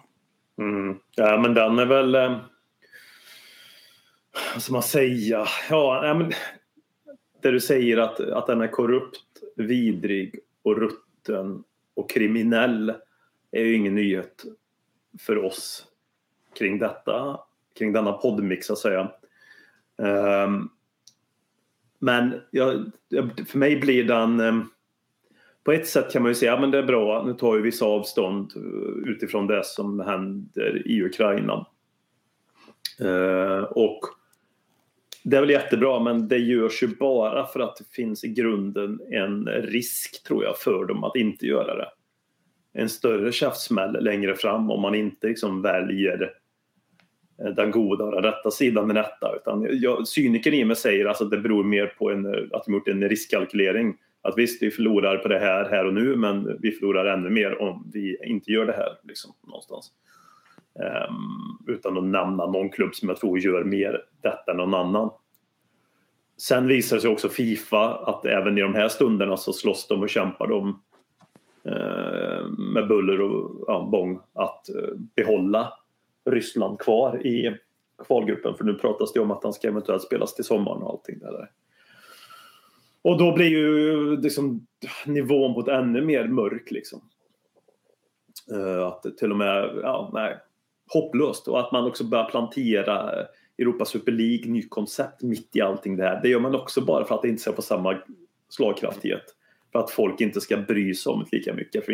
Mm. 0.58 0.98
Ja, 1.16 1.38
men 1.38 1.54
den 1.54 1.80
är 1.80 1.86
väl... 1.86 2.16
Eh, 2.16 2.38
vad 4.54 4.64
ska 4.64 4.74
man 4.74 4.84
säga? 4.84 5.46
Ja, 5.70 6.00
nej, 6.04 6.16
men, 6.16 6.32
det 7.42 7.52
du 7.52 7.60
säger 7.60 7.98
att, 7.98 8.20
att 8.20 8.48
den 8.48 8.62
är 8.62 8.68
korrupt, 8.68 9.20
vidrig 9.56 10.40
och 10.64 10.78
rutten 10.78 11.64
och 11.96 12.10
kriminell 12.10 12.94
är 13.52 13.64
ju 13.64 13.76
ingen 13.76 13.96
nyhet 13.96 14.44
för 15.20 15.46
oss 15.46 15.86
kring 16.58 16.80
detta, 16.80 17.40
kring 17.78 17.94
denna 17.94 18.12
poddmix 18.12 18.68
så 18.68 18.74
att 18.74 18.80
säga. 18.80 19.12
Um, 19.98 20.70
men 22.00 22.42
jag, 22.52 22.92
för 23.48 23.58
mig 23.58 23.80
blir 23.80 24.04
den... 24.04 24.40
um, 24.40 24.70
på 25.64 25.72
ett 25.72 25.88
sätt 25.88 26.12
kan 26.12 26.22
man 26.22 26.32
ju 26.32 26.36
säga 26.36 26.54
att 26.54 26.72
det 26.72 26.78
är 26.78 26.84
bra, 26.84 27.24
nu 27.26 27.34
tar 27.34 27.56
ju 27.56 27.62
vissa 27.62 27.86
avstånd 27.86 28.52
eh, 28.56 29.12
utifrån 29.12 29.48
det 29.48 29.66
som 29.66 30.00
händer 30.00 30.88
i 30.88 31.04
Ukraina. 31.04 31.66
Eh, 33.00 33.64
och 33.64 34.00
det 35.24 35.38
är 35.38 35.42
väl 35.42 35.50
jättebra 35.50 36.00
men 36.00 36.28
det 36.28 36.38
görs 36.38 36.84
ju 36.84 36.88
bara 36.88 37.46
för 37.46 37.60
att 37.60 37.78
det 37.78 37.96
finns 37.96 38.24
i 38.24 38.28
grunden 38.28 39.00
en 39.12 39.46
risk 39.46 40.24
tror 40.24 40.44
jag 40.44 40.58
för 40.58 40.86
dem 40.86 41.04
att 41.04 41.16
inte 41.16 41.46
göra 41.46 41.76
det. 41.76 41.88
En 42.74 42.90
större 42.90 43.32
käftsmäll 43.32 44.04
längre 44.04 44.36
fram 44.36 44.72
om 44.72 44.82
man 44.82 44.96
inte 44.96 45.28
liksom 45.28 45.62
väljer 45.62 46.34
eh, 47.44 47.54
den 47.56 47.72
goda 47.72 48.04
och 48.04 48.12
den 48.12 48.24
rätta 48.24 48.52
sidan 48.52 48.88
med 48.88 48.96
detta. 48.96 49.36
Utan 49.36 49.68
jag, 49.72 50.08
cynikern 50.08 50.54
i 50.54 50.66
mig 50.66 50.76
säger 50.76 51.06
alltså 51.06 51.24
att 51.24 51.32
det 51.32 51.38
beror 51.38 51.64
mer 51.64 51.88
på 51.88 52.12
en, 52.12 52.26
att 52.54 52.66
de 52.66 52.74
gjort 52.74 52.88
en 52.88 53.10
riskkalkylering. 53.10 53.98
Att 54.22 54.38
visst, 54.38 54.64
vi 54.64 54.72
förlorar 54.72 55.18
på 55.18 55.28
det 55.28 55.40
här 55.40 55.70
här 55.70 55.86
och 55.86 55.94
nu 55.94 56.16
men 56.16 56.58
vi 56.62 56.72
förlorar 56.72 57.06
ännu 57.06 57.30
mer 57.30 57.62
om 57.62 57.92
vi 57.94 58.18
inte 58.26 58.52
gör 58.52 58.66
det 58.66 58.74
här. 58.74 58.98
Liksom, 59.04 59.34
någonstans. 59.48 59.92
Um, 60.74 61.74
utan 61.74 61.98
att 61.98 62.04
nämna 62.04 62.46
någon 62.46 62.70
klubb 62.70 62.96
som 62.96 63.10
jag 63.10 63.18
tror 63.18 63.40
gör 63.40 63.64
mer 63.64 64.02
detta 64.22 64.52
än 64.52 64.58
någon 64.58 64.74
annan. 64.74 65.10
Sen 66.38 66.68
visar 66.68 66.96
det 66.96 67.02
sig 67.02 67.12
också 67.12 67.30
Fifa 67.30 67.96
att 67.96 68.26
även 68.26 68.58
i 68.58 68.62
de 68.62 68.74
här 68.74 68.88
stunderna 68.88 69.38
så 69.38 69.54
slåss 69.54 69.88
de 69.88 70.02
och 70.02 70.10
kämpar 70.10 70.48
de 70.48 70.68
uh, 71.66 72.50
med 72.74 72.88
buller 72.88 73.22
och 73.22 73.64
ja, 73.68 73.90
bång 73.92 74.20
att 74.34 74.66
uh, 74.76 75.00
behålla 75.16 75.74
Ryssland 76.26 76.80
kvar 76.80 77.28
i 77.28 77.58
kvalgruppen. 78.08 78.56
För 78.56 78.64
nu 78.64 78.74
pratas 78.74 79.14
det 79.14 79.20
om 79.20 79.32
att 79.32 79.44
han 79.44 79.54
ska 79.54 79.68
eventuellt 79.68 80.04
spelas 80.04 80.36
till 80.36 80.46
sommaren 80.46 80.82
och 80.82 80.90
allting 80.90 81.20
där. 81.20 81.50
Och 83.02 83.18
då 83.18 83.34
blir 83.34 83.48
ju 83.48 84.18
liksom 84.18 84.68
nivån 85.06 85.54
på 85.54 85.60
ett 85.60 85.68
ännu 85.68 86.02
mer 86.02 86.28
mörk 86.28 86.72
liksom. 86.72 87.02
Eh, 88.52 88.88
att 88.88 89.04
det 89.04 89.18
till 89.18 89.32
och 89.32 89.38
med, 89.38 89.80
ja 89.84 90.10
nej, 90.14 90.38
hopplöst. 90.94 91.48
Och 91.48 91.60
att 91.60 91.72
man 91.72 91.86
också 91.86 92.04
börjar 92.04 92.30
plantera 92.30 93.20
eh, 93.20 93.26
Europa 93.58 93.86
Super 93.86 94.12
League, 94.12 94.52
nytt 94.52 94.70
koncept 94.70 95.22
mitt 95.22 95.56
i 95.56 95.62
allting 95.62 95.98
det 95.98 96.04
här. 96.04 96.22
Det 96.22 96.30
gör 96.30 96.40
man 96.40 96.56
också 96.56 96.82
bara 96.82 97.06
för 97.06 97.16
att 97.16 97.22
det 97.22 97.30
inte 97.30 97.42
ska 97.42 97.54
få 97.54 97.62
samma 97.62 97.98
slagkraftighet. 98.50 99.36
För 99.72 99.80
att 99.80 99.92
folk 99.92 100.22
inte 100.22 100.42
ska 100.42 100.58
bry 100.58 100.94
sig 100.94 101.12
om 101.12 101.26
det 101.30 101.38
lika 101.38 101.54
mycket. 101.54 101.86
För 101.86 101.92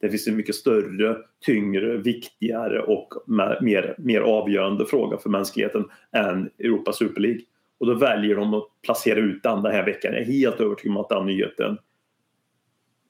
det 0.00 0.10
finns, 0.10 0.28
ju 0.28 0.30
en 0.30 0.36
mycket 0.36 0.54
större, 0.54 1.16
tyngre, 1.46 1.96
viktigare 1.96 2.82
och 2.82 3.14
mer, 3.28 3.94
mer 3.98 4.20
avgörande 4.20 4.86
fråga 4.86 5.16
för 5.16 5.30
mänskligheten 5.30 5.84
än 6.12 6.50
Europa 6.58 6.92
Super 6.92 7.20
League. 7.20 7.40
Och 7.82 7.88
då 7.88 7.94
väljer 7.94 8.36
de 8.36 8.54
att 8.54 8.68
placera 8.82 9.20
ut 9.20 9.42
den 9.42 9.62
den 9.62 9.72
här 9.72 9.84
veckan. 9.84 10.12
Jag 10.12 10.22
är 10.22 10.26
helt 10.26 10.60
övertygad 10.60 10.96
om 10.96 11.02
att 11.02 11.08
den 11.08 11.26
nyheten 11.26 11.78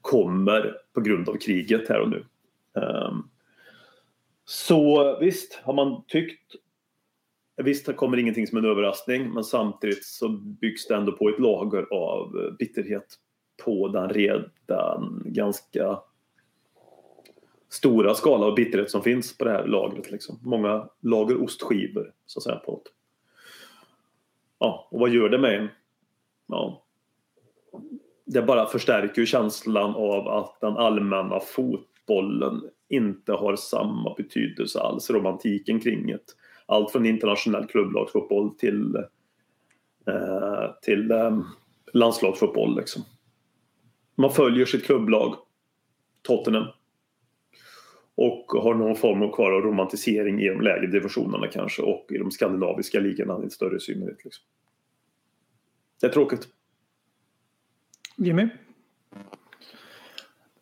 kommer 0.01 0.77
på 0.95 1.01
grund 1.01 1.29
av 1.29 1.37
kriget 1.37 1.89
här 1.89 2.01
och 2.01 2.11
nu. 2.11 2.25
Um, 2.73 3.31
så 4.45 5.19
visst, 5.21 5.61
har 5.65 5.73
man 5.73 6.05
tyckt 6.09 6.55
Visst 7.57 7.87
det 7.87 7.93
kommer 7.93 8.17
ingenting 8.17 8.47
som 8.47 8.59
en 8.59 8.65
överraskning 8.65 9.31
men 9.31 9.45
samtidigt 9.45 10.05
så 10.05 10.29
byggs 10.61 10.87
det 10.87 10.95
ändå 10.95 11.13
på 11.13 11.29
ett 11.29 11.39
lager 11.39 11.87
av 11.91 12.37
eh, 12.39 12.53
bitterhet 12.59 13.19
på 13.65 13.89
den 13.89 14.09
redan 14.09 15.23
ganska 15.25 15.99
stora 17.69 18.15
skala 18.15 18.47
av 18.47 18.55
bitterhet 18.55 18.91
som 18.91 19.03
finns 19.03 19.39
på 19.39 19.45
det 19.45 19.51
här 19.51 19.67
lagret. 19.67 20.11
Liksom. 20.11 20.39
Många 20.43 20.89
lager 21.01 21.43
ostskivor 21.43 22.13
så 22.27 22.39
att 22.39 22.43
säga. 22.43 22.57
På 22.57 22.83
ett. 22.85 23.02
Ja, 24.63 24.89
och 24.91 25.01
vad 25.01 25.11
gör 25.11 25.29
det 25.29 25.39
med 25.39 25.61
en? 25.61 25.69
Ja, 26.47 26.85
det 28.25 28.43
bara 28.43 28.67
förstärker 28.67 29.25
känslan 29.25 29.95
av 29.95 30.29
att 30.29 30.61
den 30.61 30.77
allmänna 30.77 31.41
fotbollen 31.41 32.63
inte 32.89 33.33
har 33.33 33.57
samma 33.57 34.15
betydelse 34.15 34.81
alls, 34.81 35.11
romantiken 35.11 35.81
kring 35.81 36.07
det. 36.07 36.19
Allt 36.67 36.93
från 36.93 37.07
internationell 37.07 37.67
klubblagsfotboll 37.67 38.55
till, 38.55 38.97
eh, 40.07 40.71
till 40.83 41.11
eh, 41.11 41.41
landslagsfotboll. 41.93 42.77
Liksom. 42.77 43.03
Man 44.15 44.31
följer 44.31 44.67
sitt 44.67 44.85
klubblag, 44.85 45.35
Tottenham. 46.23 46.67
Och 48.23 48.63
har 48.63 48.75
någon 48.75 48.97
form 48.97 49.23
av 49.23 49.35
kvar 49.35 49.53
av 49.53 49.63
romantisering 49.63 50.41
i 50.41 50.49
de 50.49 50.61
lägre 50.61 50.87
divisionerna 50.87 51.47
kanske 51.47 51.83
och 51.83 52.07
i 52.11 52.19
de 52.19 52.31
skandinaviska 52.31 53.01
ligorna 53.01 53.45
i 53.47 53.51
större 53.51 53.81
synnerhet. 53.81 54.25
Liksom. 54.25 54.45
Det 56.01 56.07
är 56.07 56.11
tråkigt. 56.11 56.49
Jimmy? 58.17 58.49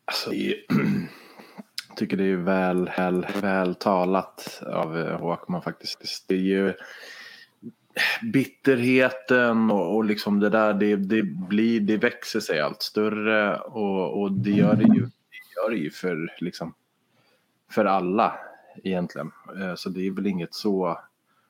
Alltså, 0.05 0.33
jag 0.33 0.55
tycker 1.97 2.17
det 2.17 2.25
är 2.25 2.37
väl, 2.37 2.91
väl, 2.97 3.27
väl 3.41 3.75
talat 3.75 4.63
av 4.67 5.11
Håkman 5.13 5.63
faktiskt. 5.63 6.29
Det 6.29 6.35
är 6.35 6.39
ju 6.39 6.73
bitterheten 8.33 9.71
och, 9.71 9.97
och 9.97 10.05
liksom 10.05 10.41
det 10.41 10.49
där, 10.49 10.75
det, 10.75 10.97
det, 10.97 11.23
blir, 11.23 11.81
det 11.81 11.97
växer 11.97 12.41
sig 12.41 12.61
allt 12.61 12.83
större 12.83 13.57
och, 13.57 14.21
och 14.21 14.33
det 14.33 14.51
gör 14.51 14.75
det 14.75 14.95
ju, 14.95 15.01
det 15.01 15.57
gör 15.57 15.71
det 15.71 15.77
ju 15.77 15.91
för, 15.91 16.37
liksom, 16.41 16.75
för 17.71 17.85
alla 17.85 18.35
egentligen. 18.85 19.33
Eh, 19.61 19.75
så 19.75 19.89
det 19.89 20.07
är 20.07 20.11
väl 20.11 20.27
inget 20.27 20.55
så 20.55 20.99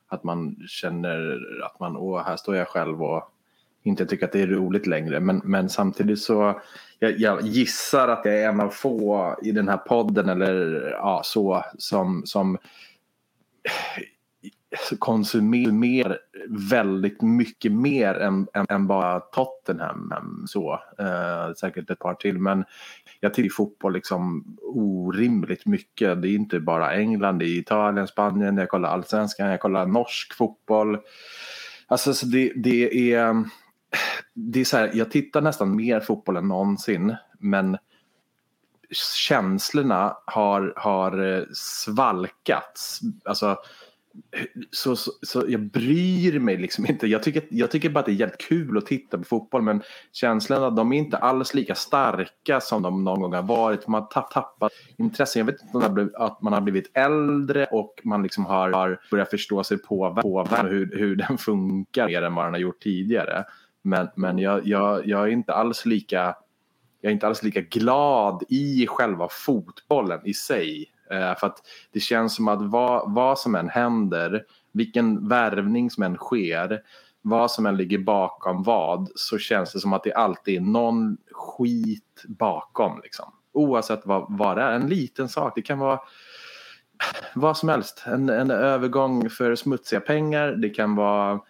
att 0.09 0.25
man 0.25 0.57
känner 0.69 1.41
att 1.65 1.81
man, 1.81 1.97
åh, 1.97 2.23
här 2.23 2.37
står 2.37 2.57
jag 2.57 2.69
själv 2.69 3.03
och 3.03 3.33
inte 3.83 4.07
tycker 4.07 4.27
att 4.27 4.33
det 4.33 4.43
är 4.43 4.47
roligt 4.47 4.87
längre. 4.87 5.21
Men, 5.21 5.41
men 5.45 5.69
samtidigt 5.69 6.21
så, 6.21 6.61
jag, 6.99 7.19
jag 7.19 7.43
gissar 7.43 8.09
att 8.09 8.25
jag 8.25 8.43
är 8.43 8.49
en 8.49 8.61
av 8.61 8.69
få 8.69 9.37
i 9.43 9.53
den 9.53 9.69
här 9.69 9.77
podden 9.77 10.29
eller 10.29 10.91
ja, 10.91 11.21
så 11.25 11.65
som, 11.79 12.23
som 12.27 12.59
konsumerar 14.99 16.19
väldigt 16.71 17.23
mycket 17.23 17.73
mer 17.73 18.15
än, 18.15 18.49
än, 18.55 18.67
än 18.69 18.87
bara 18.87 19.21
Tottenham. 19.21 20.45
Så, 20.47 20.81
eh, 20.99 21.55
säkert 21.55 21.91
ett 21.91 21.99
par 21.99 22.15
till. 22.15 22.39
Men 22.39 22.65
jag 23.21 23.35
tycker 23.35 23.50
fotboll 23.50 23.93
liksom 23.93 24.45
orimligt 24.62 25.67
mycket. 25.67 26.23
Det 26.23 26.29
är 26.29 26.35
inte 26.35 26.61
bara 26.61 26.95
England, 26.95 27.39
det 27.39 27.45
är 27.45 27.59
Italien, 27.59 28.07
Spanien, 28.07 28.57
jag 28.57 28.69
kollar 28.69 28.89
allsvenskan, 28.89 29.50
jag 29.50 29.61
kollar 29.61 29.87
norsk 29.87 30.35
fotboll. 30.35 30.99
Alltså 31.87 32.15
så 32.15 32.27
det, 32.27 32.53
det 32.57 33.12
är... 33.12 33.45
Det 34.35 34.61
är 34.61 34.65
så 34.65 34.77
här, 34.77 34.91
jag 34.95 35.11
tittar 35.11 35.41
nästan 35.41 35.77
mer 35.77 36.00
fotboll 36.00 36.37
än 36.37 36.49
någonsin. 36.49 37.17
Men 37.39 37.79
känslorna 39.27 40.17
har, 40.27 40.73
har 40.77 41.37
eh, 41.37 41.45
svalkats. 41.53 43.00
Alltså 43.25 43.57
så, 44.71 44.97
så, 44.97 45.12
så, 45.23 45.45
jag 45.49 45.61
bryr 45.61 46.38
mig 46.38 46.57
liksom 46.57 46.87
inte. 46.87 47.07
Jag 47.07 47.23
tycker, 47.23 47.43
jag 47.50 47.71
tycker 47.71 47.90
bara 47.90 48.00
att 48.00 48.07
det 48.07 48.12
är 48.12 48.14
jävligt 48.14 48.40
kul 48.40 48.79
att 48.79 48.87
titta 48.87 49.19
på 49.19 49.25
fotboll 49.25 49.62
men 49.62 49.83
känslan 50.12 50.64
att 50.64 50.76
de 50.76 50.93
är 50.93 50.97
inte 50.97 51.17
alls 51.17 51.55
lika 51.55 51.75
starka 51.75 52.61
som 52.61 52.83
de 52.83 53.05
någon 53.05 53.21
gång 53.21 53.33
har 53.33 53.43
varit. 53.43 53.87
Man 53.87 54.07
har 54.12 54.33
tappat 54.33 54.73
intressen. 54.97 55.40
Jag 55.40 55.47
vet 55.47 55.62
inte 55.62 55.76
om 55.76 55.83
det 55.83 55.90
blivit, 55.90 56.14
att 56.14 56.43
man 56.43 56.52
har 56.52 56.61
blivit 56.61 56.90
äldre 56.95 57.67
och 57.67 58.00
man 58.05 58.23
liksom 58.23 58.47
har, 58.47 58.71
har 58.71 59.00
börjat 59.11 59.31
förstå 59.31 59.64
sig 59.64 59.79
på, 59.79 60.19
på 60.23 60.47
hur, 60.62 60.99
hur 60.99 61.17
den 61.17 61.38
funkar 61.38 62.07
mer 62.07 62.23
än 62.23 62.35
vad 62.35 62.45
den 62.45 62.52
har 62.52 62.61
gjort 62.61 62.83
tidigare. 62.83 63.45
Men, 63.83 64.09
men 64.17 64.38
jag, 64.38 64.67
jag, 64.67 65.07
jag 65.07 65.23
är 65.23 65.29
inte 65.29 65.52
alls 65.52 65.87
lika 65.87 66.35
jag 67.00 67.11
är 67.11 67.14
inte 67.14 67.26
alls 67.26 67.43
lika 67.43 67.61
glad 67.61 68.43
i 68.49 68.87
själva 68.87 69.29
fotbollen 69.31 70.21
i 70.25 70.35
sig 70.35 70.90
Eh, 71.11 71.38
för 71.38 71.47
att 71.47 71.62
det 71.93 72.00
känns 72.00 72.35
som 72.35 72.49
att 72.49 72.62
vad, 72.62 73.14
vad 73.14 73.38
som 73.38 73.55
än 73.55 73.69
händer, 73.69 74.45
vilken 74.73 75.29
värvning 75.29 75.90
som 75.90 76.02
än 76.02 76.17
sker, 76.17 76.81
vad 77.23 77.50
som 77.50 77.67
än 77.67 77.76
ligger 77.76 77.99
bakom 77.99 78.62
vad, 78.62 79.09
så 79.14 79.38
känns 79.38 79.73
det 79.73 79.81
som 79.81 79.93
att 79.93 80.05
det 80.05 80.14
alltid 80.14 80.57
är 80.57 80.61
någon 80.61 81.17
skit 81.31 82.25
bakom. 82.29 83.00
Liksom. 83.02 83.33
Oavsett 83.52 84.07
vad, 84.07 84.26
vad 84.29 84.57
det 84.57 84.62
är. 84.62 84.73
En 84.73 84.88
liten 84.88 85.29
sak, 85.29 85.52
det 85.55 85.62
kan 85.62 85.79
vara 85.79 86.00
vad 87.35 87.57
som 87.57 87.69
helst. 87.69 88.02
En, 88.07 88.29
en 88.29 88.50
övergång 88.50 89.31
för 89.31 89.55
smutsiga 89.55 90.00
pengar, 90.00 90.52
det 90.52 90.71
kan 90.71 90.95
vara 90.95 91.40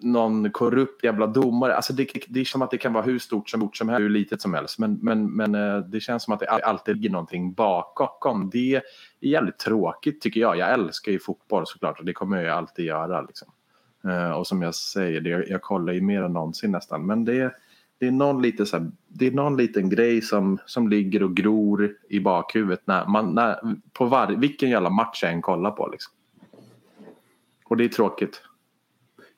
någon 0.00 0.50
korrupt 0.50 1.04
jävla 1.04 1.26
domare. 1.26 1.76
Alltså 1.76 1.92
det, 1.92 2.08
det 2.28 2.40
är 2.40 2.44
som 2.44 2.62
att 2.62 2.70
det 2.70 2.78
kan 2.78 2.92
vara 2.92 3.04
hur 3.04 3.18
stort 3.18 3.50
som, 3.50 3.70
som 3.72 3.88
helst, 3.88 4.04
hur 4.04 4.08
litet 4.08 4.40
som 4.40 4.54
helst. 4.54 4.78
Men, 4.78 4.98
men, 5.02 5.30
men 5.30 5.54
eh, 5.54 5.78
det 5.78 6.00
känns 6.00 6.22
som 6.22 6.34
att 6.34 6.40
det 6.40 6.48
alltid 6.48 6.96
ligger 6.96 7.10
någonting 7.10 7.52
bakom. 7.52 8.50
Det 8.50 8.74
är 8.74 8.82
jävligt 9.20 9.58
tråkigt 9.58 10.20
tycker 10.20 10.40
jag. 10.40 10.56
Jag 10.56 10.72
älskar 10.72 11.12
ju 11.12 11.18
fotboll 11.18 11.66
såklart 11.66 11.98
och 11.98 12.04
det 12.04 12.12
kommer 12.12 12.42
jag 12.42 12.56
alltid 12.56 12.84
göra. 12.84 13.22
Liksom. 13.22 13.48
Eh, 14.04 14.30
och 14.30 14.46
som 14.46 14.62
jag 14.62 14.74
säger, 14.74 15.20
det, 15.20 15.30
jag 15.30 15.62
kollar 15.62 15.92
ju 15.92 16.00
mer 16.00 16.22
än 16.22 16.32
någonsin 16.32 16.70
nästan. 16.70 17.06
Men 17.06 17.24
det, 17.24 17.54
det, 17.98 18.06
är, 18.06 18.10
någon 18.10 18.42
lite 18.42 18.66
så 18.66 18.78
här, 18.78 18.90
det 19.08 19.26
är 19.26 19.30
någon 19.30 19.56
liten 19.56 19.90
grej 19.90 20.22
som, 20.22 20.58
som 20.66 20.88
ligger 20.88 21.22
och 21.22 21.36
gror 21.36 21.96
i 22.08 22.20
bakhuvudet 22.20 22.82
när 22.84 23.06
man, 23.06 23.34
när, 23.34 23.76
på 23.92 24.04
var, 24.04 24.26
vilken 24.26 24.70
jävla 24.70 24.90
match 24.90 25.22
jag 25.22 25.32
än 25.32 25.42
kollar 25.42 25.70
på. 25.70 25.88
Liksom. 25.88 26.12
Och 27.64 27.76
det 27.76 27.84
är 27.84 27.88
tråkigt. 27.88 28.42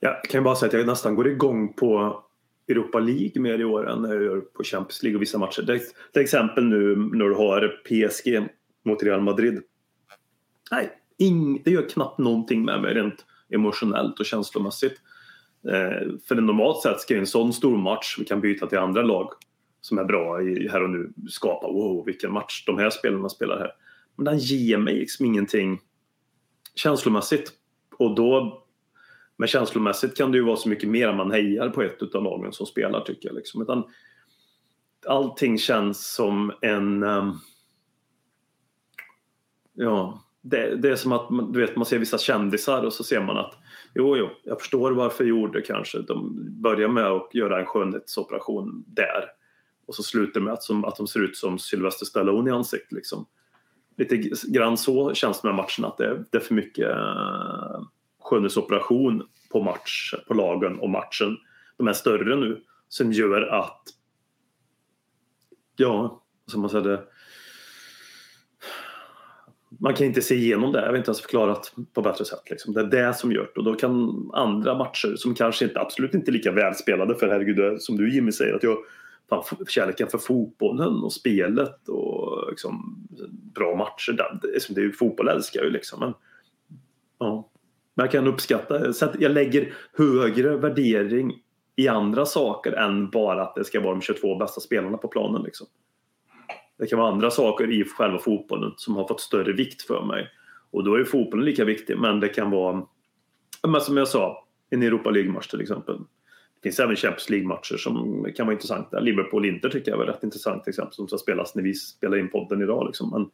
Jag 0.04 0.24
kan 0.24 0.44
bara 0.44 0.54
säga 0.54 0.68
att 0.68 0.72
jag 0.72 0.86
nästan 0.86 1.14
går 1.14 1.28
igång 1.28 1.72
på 1.72 2.22
Europa 2.68 2.98
League 2.98 3.42
mer 3.42 3.58
i 3.58 3.64
år 3.64 3.90
än 3.90 4.02
när 4.02 4.14
jag 4.14 4.22
gör 4.22 4.40
på 4.40 4.64
Champions 4.64 5.02
League 5.02 5.16
och 5.16 5.22
vissa 5.22 5.38
matcher. 5.38 5.80
Till 6.12 6.22
exempel 6.22 6.64
nu 6.64 6.96
när 6.96 7.24
du 7.24 7.34
har 7.34 7.68
PSG 7.84 8.48
mot 8.84 9.02
Real 9.02 9.20
Madrid. 9.20 9.62
Nej, 10.70 10.90
ing, 11.18 11.62
det 11.64 11.70
gör 11.70 11.88
knappt 11.88 12.18
någonting 12.18 12.64
med 12.64 12.82
mig 12.82 12.94
rent 12.94 13.26
emotionellt 13.50 14.20
och 14.20 14.26
känslomässigt. 14.26 15.00
Eh, 15.68 16.08
för 16.28 16.34
normalt 16.34 16.82
sett 16.82 17.00
ska 17.00 17.16
en 17.16 17.26
sån 17.26 17.52
stor 17.52 17.76
match, 17.76 18.16
vi 18.18 18.24
kan 18.24 18.40
byta 18.40 18.66
till 18.66 18.78
andra 18.78 19.02
lag 19.02 19.28
som 19.80 19.98
är 19.98 20.04
bra 20.04 20.42
i, 20.42 20.68
här 20.68 20.82
och 20.82 20.90
nu, 20.90 21.12
skapa 21.28 21.66
wow 21.66 22.06
vilken 22.06 22.32
match 22.32 22.64
de 22.66 22.78
här 22.78 22.90
spelarna 22.90 23.28
spelar 23.28 23.58
här. 23.58 23.70
Men 24.16 24.24
den 24.24 24.38
ger 24.38 24.78
mig 24.78 24.94
liksom 24.94 25.26
ingenting 25.26 25.80
känslomässigt. 26.74 27.52
Och 27.98 28.14
då 28.14 28.61
men 29.36 29.48
känslomässigt 29.48 30.16
kan 30.16 30.32
det 30.32 30.38
ju 30.38 30.44
vara 30.44 30.56
så 30.56 30.68
mycket 30.68 30.88
mer 30.88 31.08
än 31.08 31.16
man 31.16 31.30
hejar 31.30 31.68
på 31.68 31.82
ett 31.82 32.14
av 32.14 32.22
lagen 32.22 32.52
som 32.52 32.66
spelar 32.66 33.00
tycker 33.00 33.28
jag. 33.28 33.36
Liksom. 33.36 33.62
Utan 33.62 33.84
allting 35.06 35.58
känns 35.58 36.14
som 36.14 36.52
en... 36.60 37.02
Um, 37.02 37.38
ja, 39.74 40.22
det, 40.42 40.76
det, 40.76 40.90
är 40.90 40.96
som 40.96 41.12
att 41.12 41.30
man, 41.30 41.52
du 41.52 41.60
vet, 41.60 41.76
man 41.76 41.86
ser 41.86 41.98
vissa 41.98 42.18
kändisar 42.18 42.82
och 42.82 42.92
så 42.92 43.04
ser 43.04 43.20
man 43.20 43.36
att 43.36 43.58
Jo, 43.94 44.16
jo, 44.16 44.28
jag 44.44 44.60
förstår 44.60 44.92
varför 44.92 45.24
gjorde 45.24 45.62
kanske. 45.62 45.98
De 45.98 46.46
börjar 46.62 46.88
med 46.88 47.06
att 47.06 47.34
göra 47.34 47.60
en 47.60 47.66
skönhetsoperation 47.66 48.84
där. 48.86 49.24
Och 49.86 49.94
så 49.94 50.02
slutar 50.02 50.40
med 50.40 50.52
att, 50.52 50.62
som, 50.62 50.84
att 50.84 50.96
de 50.96 51.06
ser 51.06 51.20
ut 51.20 51.36
som 51.36 51.58
Sylvester 51.58 52.06
Stallone 52.06 52.50
i 52.50 52.52
ansiktet. 52.52 52.92
Liksom. 52.92 53.26
Lite 53.96 54.16
grann 54.48 54.76
så 54.76 55.14
känns 55.14 55.40
det 55.40 55.48
med 55.48 55.54
matchen 55.54 55.84
att 55.84 55.98
det 55.98 56.04
är, 56.04 56.24
det 56.30 56.38
är 56.38 56.42
för 56.42 56.54
mycket 56.54 56.90
uh, 56.90 57.82
skönhetsoperation 58.32 59.22
på, 59.52 59.62
match, 59.62 60.14
på 60.28 60.34
lagen 60.34 60.78
och 60.78 60.90
matchen. 60.90 61.36
De 61.76 61.88
är 61.88 61.92
större 61.92 62.36
nu 62.36 62.62
som 62.88 63.12
gör 63.12 63.42
att 63.42 63.82
ja, 65.76 66.22
som 66.46 66.60
man 66.60 66.70
säger 66.70 66.84
det 66.84 67.02
man 69.80 69.94
kan 69.94 70.06
inte 70.06 70.22
se 70.22 70.34
igenom 70.34 70.72
det. 70.72 70.84
Jag 70.84 70.92
vet 70.92 70.98
inte 70.98 71.08
ens 71.08 71.20
förklarat 71.20 71.74
på 71.92 72.02
bättre 72.02 72.24
sätt. 72.24 72.50
Liksom. 72.50 72.74
Det 72.74 72.80
är 72.80 72.84
det 72.84 73.14
som 73.14 73.32
gör 73.32 73.50
det. 73.54 73.60
Och 73.60 73.64
då 73.64 73.74
kan 73.74 74.30
andra 74.32 74.74
matcher 74.74 75.14
som 75.16 75.34
kanske 75.34 75.64
inte, 75.64 75.80
absolut 75.80 76.14
inte 76.14 76.30
är 76.30 76.32
lika 76.32 76.52
välspelade 76.52 77.14
för 77.14 77.28
herregud, 77.28 77.82
som 77.82 77.96
du 77.96 78.14
Jimmy 78.14 78.32
säger, 78.32 78.54
att 78.54 78.62
jag 78.62 78.78
fan, 79.28 79.66
kärleken 79.68 80.08
för 80.08 80.18
fotbollen 80.18 80.94
och 80.94 81.12
spelet 81.12 81.88
och 81.88 82.50
liksom, 82.50 83.06
bra 83.54 83.76
matcher. 83.76 84.12
Det, 84.12 84.74
det, 84.74 84.80
är 84.80 84.84
ju, 84.84 84.92
fotboll 84.92 85.28
älskar 85.28 85.60
jag 85.60 85.66
ju 85.66 85.72
liksom. 85.72 86.00
Men, 86.00 86.14
ja 87.18 87.48
men 87.94 88.04
jag 88.04 88.12
kan 88.12 88.26
uppskatta, 88.26 88.92
så 88.92 89.08
jag 89.18 89.32
lägger 89.32 89.72
högre 89.92 90.56
värdering 90.56 91.38
i 91.76 91.88
andra 91.88 92.26
saker 92.26 92.72
än 92.72 93.10
bara 93.10 93.42
att 93.42 93.54
det 93.54 93.64
ska 93.64 93.80
vara 93.80 93.94
de 93.94 94.00
22 94.00 94.38
bästa 94.38 94.60
spelarna 94.60 94.96
på 94.96 95.08
planen. 95.08 95.42
Liksom. 95.42 95.66
Det 96.78 96.86
kan 96.86 96.98
vara 96.98 97.12
andra 97.12 97.30
saker 97.30 97.70
i 97.72 97.84
själva 97.84 98.18
fotbollen 98.18 98.72
som 98.76 98.96
har 98.96 99.08
fått 99.08 99.20
större 99.20 99.52
vikt 99.52 99.82
för 99.82 100.04
mig. 100.04 100.28
Och 100.70 100.84
då 100.84 100.94
är 100.94 101.04
fotbollen 101.04 101.44
lika 101.44 101.64
viktig 101.64 101.98
men 101.98 102.20
det 102.20 102.28
kan 102.28 102.50
vara, 102.50 102.86
men 103.68 103.80
som 103.80 103.96
jag 103.96 104.08
sa, 104.08 104.46
en 104.70 104.82
Europa 104.82 105.10
League-match 105.10 105.48
till 105.48 105.60
exempel. 105.60 105.98
Det 106.62 106.68
finns 106.68 106.80
även 106.80 106.96
Champions 106.96 107.30
League-matcher 107.30 107.76
som 107.76 108.26
kan 108.36 108.46
vara 108.46 108.54
intressanta. 108.54 109.00
Liverpool-Inter 109.00 109.68
tycker 109.68 109.90
jag 109.90 109.98
var 109.98 110.06
rätt 110.06 110.22
intressant 110.22 110.64
till 110.64 110.70
exempel 110.70 110.94
som 110.94 111.08
ska 111.08 111.18
spelas 111.18 111.54
när 111.54 111.62
vi 111.62 111.74
spelar 111.74 112.16
in 112.16 112.30
podden 112.30 112.62
idag. 112.62 112.86
Liksom. 112.86 113.10
Men, 113.10 113.30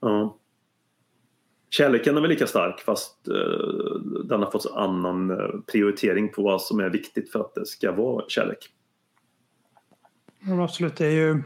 ja. 0.00 0.38
Kärleken 1.76 2.16
är 2.16 2.20
väl 2.20 2.30
lika 2.30 2.46
stark 2.46 2.80
fast 2.80 3.28
uh, 3.28 4.00
den 4.24 4.42
har 4.42 4.50
fått 4.50 4.76
annan 4.76 5.30
eh, 5.30 5.60
prioritering 5.72 6.32
på 6.32 6.42
vad 6.42 6.62
som 6.62 6.80
är 6.80 6.90
viktigt 6.90 7.32
för 7.32 7.40
att 7.40 7.54
det 7.54 7.66
ska 7.66 7.92
vara 7.92 8.24
kärlek. 8.28 8.58
Ja, 10.40 10.64
absolut, 10.64 10.96
det 10.96 11.06
är 11.06 11.10
ju 11.10 11.42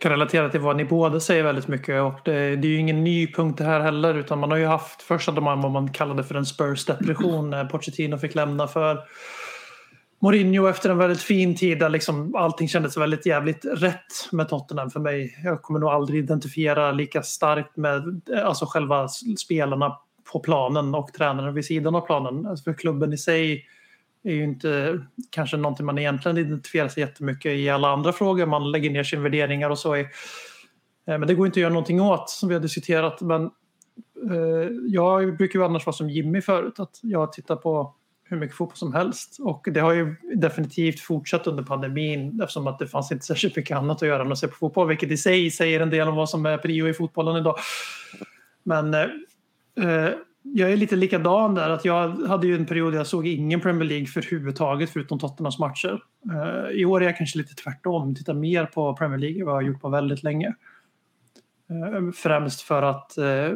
kan 0.00 0.10
relatera 0.10 0.48
till 0.48 0.60
vad 0.60 0.76
ni 0.76 0.84
båda 0.84 1.20
säger 1.20 1.42
väldigt 1.42 1.68
mycket 1.68 2.02
och 2.02 2.20
det, 2.24 2.56
det 2.56 2.68
är 2.68 2.70
ju 2.70 2.76
ingen 2.76 3.04
ny 3.04 3.32
punkt 3.32 3.58
det 3.58 3.64
här 3.64 3.80
heller 3.80 4.14
utan 4.14 4.38
man 4.38 4.50
har 4.50 4.58
ju 4.58 4.66
haft 4.66 5.02
först 5.02 5.26
hade 5.28 5.40
man 5.40 5.60
vad 5.60 5.72
man 5.72 5.92
kallade 5.92 6.24
för 6.24 6.34
en 6.34 6.44
Spurs-depression 6.44 7.50
när 7.50 7.64
Pochettino 7.64 8.18
fick 8.18 8.34
lämna 8.34 8.66
för 8.66 8.98
Mourinho 10.22 10.68
efter 10.68 10.90
en 10.90 10.98
väldigt 10.98 11.22
fin 11.22 11.56
tid 11.56 11.78
där 11.78 11.88
liksom 11.88 12.34
allting 12.34 12.68
kändes 12.68 12.96
väldigt 12.96 13.26
jävligt 13.26 13.64
rätt 13.64 14.32
med 14.32 14.48
Tottenham 14.48 14.90
för 14.90 15.00
mig. 15.00 15.40
Jag 15.44 15.62
kommer 15.62 15.80
nog 15.80 15.88
aldrig 15.88 16.24
identifiera 16.24 16.92
lika 16.92 17.22
starkt 17.22 17.76
med 17.76 18.22
alltså 18.44 18.66
själva 18.66 19.08
spelarna 19.38 19.96
på 20.32 20.40
planen 20.40 20.94
och 20.94 21.12
tränaren 21.12 21.54
vid 21.54 21.64
sidan 21.64 21.94
av 21.94 22.00
planen. 22.00 22.46
Alltså 22.46 22.64
för 22.64 22.78
klubben 22.78 23.12
i 23.12 23.18
sig 23.18 23.64
är 24.22 24.32
ju 24.32 24.44
inte 24.44 25.00
kanske 25.30 25.56
någonting 25.56 25.86
man 25.86 25.98
egentligen 25.98 26.38
identifierar 26.38 26.88
sig 26.88 27.00
jättemycket 27.00 27.52
i 27.52 27.70
alla 27.70 27.88
andra 27.88 28.12
frågor. 28.12 28.46
Man 28.46 28.70
lägger 28.70 28.90
ner 28.90 29.04
sina 29.04 29.22
värderingar 29.22 29.70
och 29.70 29.78
så. 29.78 29.94
Är, 29.94 30.00
eh, 30.00 30.06
men 31.04 31.26
det 31.26 31.34
går 31.34 31.46
inte 31.46 31.58
att 31.58 31.62
göra 31.62 31.72
någonting 31.72 32.00
åt 32.00 32.30
som 32.30 32.48
vi 32.48 32.54
har 32.54 32.62
diskuterat. 32.62 33.20
Men 33.20 33.42
eh, 34.30 34.70
jag 34.86 35.36
brukar 35.36 35.58
ju 35.58 35.64
annars 35.64 35.86
vara 35.86 35.96
som 35.96 36.10
Jimmy 36.10 36.40
förut. 36.40 36.80
Att 36.80 36.98
jag 37.02 37.32
tittar 37.32 37.56
på 37.56 37.94
hur 38.30 38.36
mycket 38.36 38.56
fotboll 38.56 38.76
som 38.76 38.94
helst. 38.94 39.36
Och 39.40 39.68
det 39.70 39.80
har 39.80 39.92
ju 39.92 40.16
definitivt 40.34 41.00
fortsatt 41.00 41.46
under 41.46 41.62
pandemin 41.62 42.40
eftersom 42.40 42.66
att 42.66 42.78
det 42.78 42.86
fanns 42.86 43.12
inte 43.12 43.26
särskilt 43.26 43.56
mycket 43.56 43.76
annat 43.76 44.02
att 44.02 44.08
göra 44.08 44.22
än 44.22 44.32
att 44.32 44.38
se 44.38 44.48
på 44.48 44.54
fotboll. 44.54 44.88
Vilket 44.88 45.10
i 45.10 45.16
sig 45.16 45.50
säger 45.50 45.80
en 45.80 45.90
del 45.90 46.08
om 46.08 46.16
vad 46.16 46.30
som 46.30 46.46
är 46.46 46.58
prio 46.58 46.88
i 46.88 46.94
fotbollen 46.94 47.36
idag. 47.36 47.56
Men 48.62 48.94
eh, 48.94 49.06
eh, 49.80 50.10
jag 50.42 50.72
är 50.72 50.76
lite 50.76 50.96
likadan 50.96 51.54
där. 51.54 51.70
Att 51.70 51.84
jag 51.84 52.08
hade 52.08 52.46
ju 52.46 52.54
en 52.54 52.66
period 52.66 52.92
där 52.92 52.98
jag 52.98 53.06
såg 53.06 53.26
ingen 53.26 53.60
Premier 53.60 53.88
League 53.88 54.06
för 54.06 54.22
huvudtaget 54.22 54.90
förutom 54.90 55.18
Tottenhams 55.18 55.58
matcher. 55.58 56.02
Eh, 56.32 56.70
I 56.70 56.84
år 56.84 57.02
är 57.02 57.06
jag 57.06 57.16
kanske 57.16 57.38
lite 57.38 57.54
tvärtom. 57.54 58.14
Tittar 58.14 58.34
mer 58.34 58.64
på 58.64 58.96
Premier 58.96 59.18
League 59.18 59.40
än 59.40 59.46
vad 59.46 59.52
jag 59.52 59.56
har 59.56 59.62
gjort 59.62 59.80
på 59.80 59.88
väldigt 59.88 60.22
länge. 60.22 60.54
Eh, 61.70 62.10
främst 62.14 62.60
för 62.62 62.82
att 62.82 63.18
eh, 63.18 63.50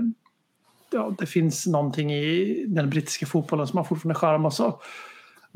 ja, 0.95 1.15
det 1.19 1.27
finns 1.27 1.67
någonting 1.67 2.13
i 2.13 2.65
den 2.69 2.91
brittiska 2.91 3.27
fotbollen 3.27 3.67
som 3.67 3.77
har 3.77 3.85
fortfarande 3.85 4.19
charm 4.19 4.45
och 4.47 4.53
så. 4.53 4.81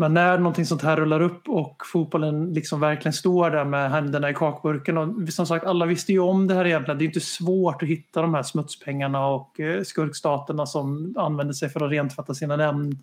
Men 0.01 0.14
när 0.14 0.38
någonting 0.38 0.66
sånt 0.66 0.83
här 0.83 0.96
rullar 0.96 1.20
upp 1.20 1.48
och 1.48 1.83
fotbollen 1.92 2.55
liksom 2.55 2.81
verkligen 2.81 3.12
står 3.12 3.51
där 3.51 3.64
med 3.64 3.90
händerna 3.90 4.31
i 4.31 4.35
kakburken. 4.35 4.98
Och 4.98 5.29
som 5.29 5.46
sagt, 5.46 5.66
alla 5.66 5.87
visste 5.87 6.12
ju 6.12 6.18
om 6.18 6.46
det 6.46 6.55
här 6.55 6.66
egentligen. 6.66 6.98
Det 6.98 7.05
är 7.05 7.07
inte 7.07 7.20
svårt 7.20 7.83
att 7.83 7.88
hitta 7.88 8.22
de 8.22 8.35
här 8.35 8.42
smutspengarna 8.42 9.27
och 9.27 9.61
eh, 9.61 9.83
skurkstaterna 9.83 10.66
som 10.66 11.14
använder 11.18 11.55
sig 11.55 11.68
för 11.68 11.87
att 11.87 11.92
rentvätta 11.92 12.35
sina 12.35 12.57
namn 12.57 13.03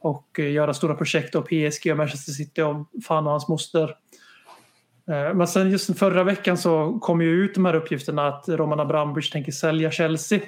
och 0.00 0.38
eh, 0.38 0.52
göra 0.52 0.74
stora 0.74 0.94
projekt 0.94 1.34
och 1.34 1.48
PSG 1.48 1.90
och 1.90 1.96
Manchester 1.96 2.32
City 2.32 2.62
och 2.62 3.04
fan 3.04 3.24
och 3.24 3.30
hans 3.30 3.48
moster. 3.48 3.94
Eh, 5.08 5.34
men 5.34 5.48
sen 5.48 5.70
just 5.70 5.98
förra 5.98 6.24
veckan 6.24 6.58
så 6.58 6.98
kom 6.98 7.20
ju 7.22 7.28
ut 7.28 7.54
de 7.54 7.64
här 7.64 7.74
uppgifterna 7.74 8.28
att 8.28 8.48
Roman 8.48 8.80
Abramovich 8.80 9.30
tänker 9.30 9.52
sälja 9.52 9.90
Chelsea 9.90 10.40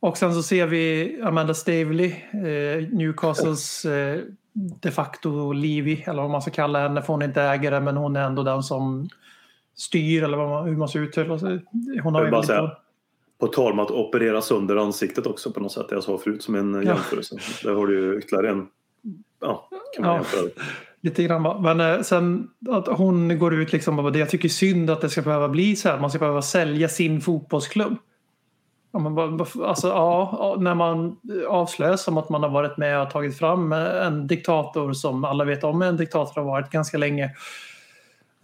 och 0.00 0.18
sen 0.18 0.34
så 0.34 0.42
ser 0.42 0.66
vi 0.66 1.16
Amanda 1.22 1.54
Stavely, 1.54 2.14
eh, 2.32 2.88
Newcastles 2.92 3.84
eh, 3.84 4.20
de 4.52 4.90
facto 4.90 5.52
Livy, 5.52 6.02
eller 6.06 6.22
vad 6.22 6.30
man 6.30 6.42
ska 6.42 6.50
kalla 6.50 6.88
henne, 6.88 7.02
för 7.02 7.12
hon 7.12 7.22
är 7.22 7.26
inte 7.26 7.42
ägare 7.42 7.80
men 7.80 7.96
hon 7.96 8.16
är 8.16 8.24
ändå 8.24 8.42
den 8.42 8.62
som 8.62 9.08
styr 9.76 10.22
eller 10.22 10.36
vad 10.36 10.48
man, 10.48 10.68
hur 10.68 10.76
man 10.76 10.88
uttala 10.94 11.38
sig. 11.38 11.64
Hon 12.02 12.14
har 12.14 12.22
Jag 12.22 12.30
bara 12.30 12.42
säga, 12.42 12.70
på 13.40 13.46
tal 13.46 13.72
om 13.72 13.78
att 13.78 13.90
operera 13.90 14.42
sönder 14.42 14.76
ansiktet 14.76 15.26
också 15.26 15.52
på 15.52 15.60
något 15.60 15.72
sätt, 15.72 15.86
jag 15.90 16.02
sa 16.02 16.18
förut 16.18 16.42
som 16.42 16.54
en 16.54 16.74
ja. 16.74 16.82
jämförelse. 16.82 17.36
Där 17.62 17.74
har 17.74 17.86
du 17.86 18.00
ju 18.00 18.18
ytterligare 18.18 18.50
en, 18.50 18.66
ja, 19.40 19.68
kan 19.96 20.04
man 20.04 20.14
ja. 20.14 20.16
jämföra. 20.16 20.64
Lite 21.00 21.22
grann 21.22 21.42
va. 21.42 21.60
Men 21.60 21.80
eh, 21.80 22.02
sen 22.02 22.50
att 22.68 22.86
hon 22.86 23.38
går 23.38 23.54
ut 23.54 23.72
liksom 23.72 23.98
och 23.98 24.12
det 24.12 24.18
jag 24.18 24.30
tycker 24.30 24.48
synd 24.48 24.90
att 24.90 25.00
det 25.00 25.10
ska 25.10 25.22
behöva 25.22 25.48
bli 25.48 25.76
så 25.76 25.88
här. 25.88 26.00
Man 26.00 26.10
ska 26.10 26.18
behöva 26.18 26.42
sälja 26.42 26.88
sin 26.88 27.20
fotbollsklubb. 27.20 27.96
Ja, 28.92 28.98
men, 28.98 29.40
alltså, 29.40 29.88
ja, 29.88 30.56
när 30.58 30.74
man 30.74 31.16
avslöjas 31.48 32.02
som 32.02 32.18
att 32.18 32.28
man 32.28 32.42
har 32.42 32.50
varit 32.50 32.76
med 32.76 33.02
och 33.02 33.10
tagit 33.10 33.38
fram 33.38 33.72
en 33.72 34.26
diktator 34.26 34.92
som 34.92 35.24
alla 35.24 35.44
vet 35.44 35.64
om 35.64 35.82
en 35.82 35.96
diktator 35.96 36.40
har 36.40 36.48
varit 36.48 36.70
ganska 36.70 36.98
länge. 36.98 37.30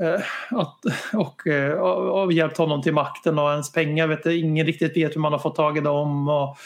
Eh, 0.02 0.20
att, 0.58 0.80
och, 1.12 1.46
eh, 1.46 1.72
och, 1.72 2.22
och 2.22 2.32
hjälpt 2.32 2.58
honom 2.58 2.82
till 2.82 2.94
makten 2.94 3.38
och 3.38 3.50
ens 3.50 3.72
pengar 3.72 4.06
vet 4.06 4.22
du, 4.22 4.38
ingen 4.38 4.66
riktigt 4.66 4.96
vet 4.96 5.16
hur 5.16 5.20
man 5.20 5.32
har 5.32 5.38
fått 5.38 5.54
tag 5.54 5.78
i 5.78 5.80
dem. 5.80 6.28
Och, 6.28 6.56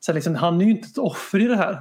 så 0.00 0.12
liksom, 0.12 0.34
han 0.34 0.60
är 0.60 0.64
ju 0.64 0.70
inte 0.70 0.88
ett 0.88 0.98
offer 0.98 1.40
i 1.40 1.44
det 1.44 1.56
här. 1.56 1.80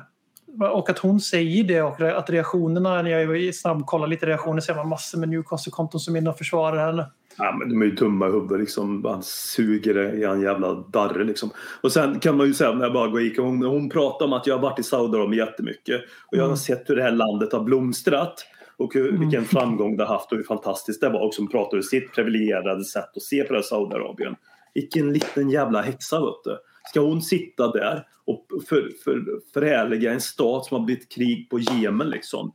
Och 0.71 0.89
att 0.89 0.99
hon 0.99 1.19
säger 1.19 1.63
det 1.63 1.81
och 1.81 2.01
att 2.01 2.29
reaktionerna, 2.29 3.01
när 3.01 3.09
jag 3.09 3.55
snabbkollar 3.55 4.07
lite 4.07 4.25
reaktioner 4.25 4.61
ser 4.61 4.75
man 4.75 4.87
massor 4.87 5.19
med 5.19 5.29
Newcastle-konton 5.29 5.99
som 5.99 6.15
är 6.15 6.19
inne 6.19 6.29
och 6.29 6.37
försvarar 6.37 6.85
henne. 6.85 7.11
Ja, 7.38 7.56
men 7.60 7.69
de 7.69 7.82
är 7.82 7.86
ju 7.86 7.91
dumma 7.91 8.28
i 8.28 8.32
huvudet 8.32 8.60
liksom. 8.60 9.06
Han 9.06 9.23
suger 9.23 9.93
det 9.93 10.13
i 10.13 10.23
en 10.23 10.41
jävla 10.41 10.73
darre 10.73 11.23
liksom. 11.23 11.50
Och 11.82 11.91
sen 11.91 12.19
kan 12.19 12.38
man 12.38 12.47
ju 12.47 12.54
säga 12.54 12.71
när 12.71 12.84
jag 12.84 12.93
bara 12.93 13.08
går 13.08 13.21
gick, 13.21 13.39
hon, 13.39 13.62
hon 13.63 13.89
pratar 13.89 14.26
om 14.26 14.34
att 14.34 14.47
jag 14.47 14.56
har 14.56 14.62
varit 14.62 14.80
i 14.80 14.84
Saudiarabien 14.84 15.47
jättemycket. 15.47 16.02
Och 16.02 16.38
jag 16.38 16.41
har 16.41 16.47
mm. 16.47 16.58
sett 16.58 16.89
hur 16.89 16.95
det 16.95 17.04
här 17.04 17.12
landet 17.12 17.54
har 17.54 17.63
blomstrat. 17.63 18.45
Och 18.78 18.93
hur, 18.93 19.10
mm. 19.10 19.21
vilken 19.21 19.45
framgång 19.45 19.97
det 19.97 20.06
har 20.06 20.13
haft 20.13 20.32
och 20.32 20.38
hur 20.38 20.45
fantastiskt 20.45 21.02
det 21.02 21.10
var. 21.10 21.28
Och 21.28 21.34
som 21.34 21.50
pratar 21.50 21.78
ur 21.78 21.82
sitt 21.82 22.13
privilegierade 22.13 22.84
sätt 22.84 23.10
att 23.15 23.23
se 23.23 23.43
på 23.43 23.54
det 23.54 23.60
här 23.60 23.63
Saudiarabien. 23.63 24.36
Vilken 24.73 25.13
liten 25.13 25.50
jävla 25.50 25.82
häxa 25.82 26.19
vet 26.19 26.43
du. 26.43 26.58
Ska 26.89 27.00
hon 27.00 27.21
sitta 27.21 27.71
där 27.71 28.04
och 28.26 28.45
för, 28.69 28.91
för, 29.04 29.23
förhärliga 29.54 30.13
en 30.13 30.21
stat 30.21 30.65
som 30.65 30.78
har 30.78 30.86
blivit 30.86 31.12
krig 31.12 31.50
på 31.50 31.60
Jemen 31.60 32.10
liksom. 32.10 32.54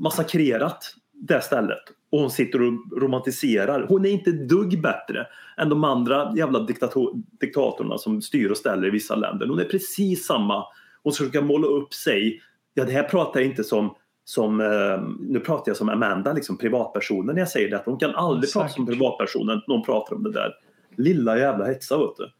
Massakrerat 0.00 0.94
det 1.12 1.40
stället 1.40 1.78
och 2.14 2.20
hon 2.20 2.30
sitter 2.30 2.62
och 2.62 2.72
romantiserar. 3.00 3.86
Hon 3.88 4.04
är 4.04 4.10
inte 4.10 4.32
dugg 4.32 4.82
bättre 4.82 5.26
än 5.56 5.68
de 5.68 5.84
andra 5.84 6.32
jävla 6.36 6.60
diktator 6.60 7.22
diktatorerna 7.40 7.98
som 7.98 8.22
styr 8.22 8.50
och 8.50 8.56
ställer 8.56 8.88
i 8.88 8.90
vissa 8.90 9.14
länder. 9.14 9.46
Hon 9.46 9.58
är 9.58 9.64
precis 9.64 10.26
samma. 10.26 10.64
Hon 11.02 11.12
försöker 11.12 11.42
måla 11.42 11.66
upp 11.66 11.94
sig. 11.94 12.40
Ja, 12.74 12.84
det 12.84 12.92
här 12.92 13.02
pratar 13.02 13.40
jag 13.40 13.48
inte 13.48 13.64
som 13.64 13.94
som, 14.24 14.60
eh, 14.60 15.02
nu 15.20 15.40
pratar 15.40 15.70
jag 15.70 15.76
som 15.76 15.88
Amanda, 15.88 16.32
liksom 16.32 16.58
privatpersonen 16.58 17.34
när 17.34 17.42
jag 17.42 17.48
säger 17.48 17.70
det. 17.70 17.82
Hon 17.84 17.98
kan 17.98 18.14
aldrig 18.14 18.50
Säkert. 18.50 18.62
prata 18.62 18.74
som 18.74 18.86
privatpersonen 18.86 19.60
när 19.66 19.74
hon 19.74 19.84
pratar 19.84 20.16
om 20.16 20.22
det 20.22 20.32
där. 20.32 20.52
Lilla 20.96 21.38
jävla 21.38 21.64
häxa 21.64 21.98
vet 21.98 22.16
du. 22.16 22.30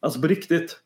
Alltså 0.00 0.20
på 0.20 0.26
riktigt. 0.26 0.80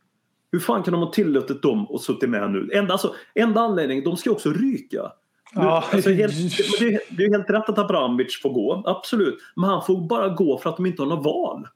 Hur 0.52 0.60
fan 0.60 0.82
kan 0.82 0.92
de 0.92 1.02
ha 1.02 1.12
tillåtit 1.12 1.62
dem 1.62 1.86
att 1.90 2.00
suttit 2.00 2.30
med 2.30 2.50
nu? 2.50 2.70
Enda, 2.72 2.92
alltså, 2.92 3.14
enda 3.34 3.60
anledningen, 3.60 4.04
de 4.04 4.16
ska 4.16 4.30
också 4.30 4.50
ryka. 4.50 5.12
Ja. 5.54 5.84
Alltså, 5.92 6.10
helt, 6.10 6.34
det, 6.80 6.94
är, 6.94 7.00
det 7.16 7.24
är 7.24 7.30
helt 7.30 7.50
rätt 7.50 7.68
att 7.68 7.78
Abramovic 7.78 8.40
får 8.42 8.50
gå, 8.50 8.82
absolut. 8.86 9.38
Men 9.56 9.70
han 9.70 9.84
får 9.84 10.08
bara 10.08 10.28
gå 10.28 10.58
för 10.58 10.70
att 10.70 10.76
de 10.76 10.86
inte 10.86 11.02
har 11.02 11.08
något 11.08 11.24
val. 11.24 11.68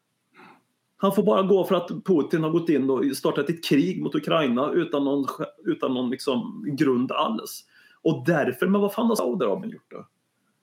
Han 0.96 1.14
får 1.14 1.22
bara 1.22 1.42
gå 1.42 1.64
för 1.64 1.74
att 1.74 1.88
Putin 2.04 2.42
har 2.42 2.50
gått 2.50 2.68
in 2.68 2.90
och 2.90 3.16
startat 3.16 3.50
ett 3.50 3.64
krig 3.64 4.02
mot 4.02 4.14
Ukraina 4.14 4.70
utan 4.70 5.04
någon, 5.04 5.26
utan 5.64 5.94
någon 5.94 6.10
liksom 6.10 6.64
grund 6.78 7.12
alls. 7.12 7.64
Och 8.02 8.24
därför, 8.26 8.66
men 8.66 8.80
vad 8.80 8.92
fan 8.92 9.06
har 9.06 9.16
Saudiarabien 9.16 9.70
gjort 9.70 9.90
då? 9.90 10.06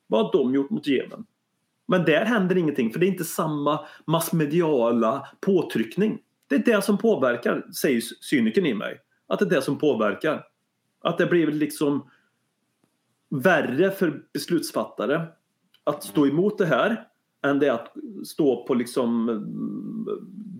Vad 0.07 0.25
har 0.25 0.31
de 0.31 0.55
gjort 0.55 0.69
mot 0.69 0.87
Jemen? 0.87 1.25
Men 1.87 2.05
där 2.05 2.25
händer 2.25 2.57
ingenting 2.57 2.91
för 2.91 2.99
det 2.99 3.05
är 3.05 3.11
inte 3.11 3.23
samma 3.23 3.79
massmediala 4.05 5.27
påtryckning. 5.41 6.19
Det 6.47 6.55
är 6.55 6.75
det 6.75 6.81
som 6.81 6.97
påverkar, 6.97 7.65
säger 7.81 8.01
cynikern 8.01 8.65
i 8.65 8.73
mig. 8.73 8.97
Att 9.27 9.39
det 9.39 9.45
är 9.45 9.49
det 9.49 9.61
som 9.61 9.79
påverkar. 9.79 10.43
Att 11.01 11.17
det 11.17 11.25
blir 11.25 11.47
liksom 11.47 12.09
värre 13.29 13.91
för 13.91 14.21
beslutsfattare 14.33 15.27
att 15.83 16.03
stå 16.03 16.27
emot 16.27 16.57
det 16.57 16.65
här 16.65 17.07
än 17.45 17.59
det 17.59 17.67
är 17.67 17.71
att 17.71 17.93
stå 18.25 18.65
på 18.65 18.73
liksom 18.73 19.29
eh, 19.29 19.35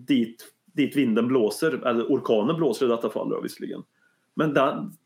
dit, 0.06 0.44
dit 0.72 0.96
vinden 0.96 1.28
blåser, 1.28 1.86
eller 1.86 2.04
orkanen 2.04 2.56
blåser 2.56 2.86
i 2.86 2.88
detta 2.88 3.10
fall 3.10 3.28
då, 3.28 3.40
visserligen. 3.40 3.82
Men 4.34 4.54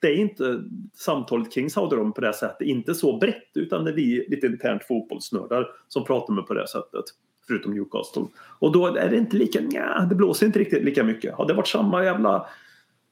det, 0.01 0.09
är 0.09 0.15
inte 0.15 0.65
samtalet 0.95 1.53
kring 1.53 1.71
Saudiarabien 1.71 2.13
på 2.13 2.21
det 2.21 2.33
sättet, 2.33 2.67
inte 2.67 2.95
så 2.95 3.19
brett 3.19 3.51
utan 3.55 3.85
det 3.85 3.91
är 3.91 3.95
vi 3.95 4.27
lite 4.29 4.47
internt 4.47 4.85
fotbollsnördar 4.85 5.71
som 5.89 6.05
pratar 6.05 6.35
med 6.35 6.47
på 6.47 6.55
det 6.55 6.69
sättet. 6.69 7.05
Förutom 7.47 7.75
Newcastle. 7.75 8.25
Och 8.59 8.73
då 8.73 8.87
är 8.87 9.11
det 9.11 9.17
inte 9.17 9.37
lika, 9.37 9.61
nja, 9.61 10.07
det 10.11 10.15
blåser 10.15 10.47
inte 10.47 10.59
riktigt 10.59 10.85
lika 10.85 11.05
mycket. 11.05 11.35
Har 11.35 11.49
det 11.49 11.55
varit 11.55 11.69
samma 11.69 12.05
jävla 12.05 12.47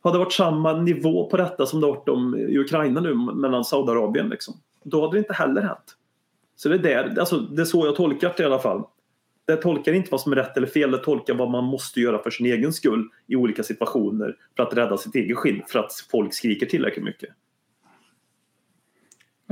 hade 0.09 0.19
det 0.19 0.25
varit 0.25 0.33
samma 0.33 0.73
nivå 0.73 1.31
på 1.31 1.37
detta 1.37 1.67
som 1.67 1.81
det 1.81 1.87
har 1.87 1.95
varit 1.95 2.09
om 2.09 2.37
i 2.37 2.59
Ukraina 2.59 3.01
nu 3.01 3.15
mellan 3.15 3.65
Saudiarabien 3.65 4.29
liksom. 4.29 4.55
Då 4.85 5.01
hade 5.01 5.17
det 5.17 5.19
inte 5.19 5.33
heller 5.33 5.63
hänt. 5.63 5.97
Så 6.57 6.69
det 6.69 6.75
är, 6.75 6.79
där, 6.79 7.19
alltså, 7.19 7.39
det 7.39 7.63
är 7.63 7.67
så 7.67 7.87
jag 7.87 7.97
tolkar 7.97 8.35
det 8.37 8.43
i 8.43 8.47
alla 8.47 8.59
fall. 8.59 8.85
Det 9.47 9.57
tolkar 9.57 9.93
inte 9.93 10.09
vad 10.11 10.21
som 10.21 10.33
är 10.33 10.37
rätt 10.37 10.57
eller 10.57 10.67
fel, 10.67 10.91
det 10.91 10.99
tolkar 10.99 11.35
vad 11.35 11.51
man 11.51 11.65
måste 11.65 12.01
göra 12.01 12.23
för 12.23 12.31
sin 12.31 12.47
egen 12.47 12.73
skull 12.73 13.09
i 13.27 13.37
olika 13.37 13.63
situationer 13.63 14.37
för 14.57 14.63
att 14.63 14.77
rädda 14.77 14.97
sitt 14.97 15.15
eget 15.15 15.37
skinn 15.37 15.63
för 15.69 15.79
att 15.79 15.93
folk 16.11 16.35
skriker 16.35 16.67
tillräckligt 16.67 17.05
mycket. 17.05 17.31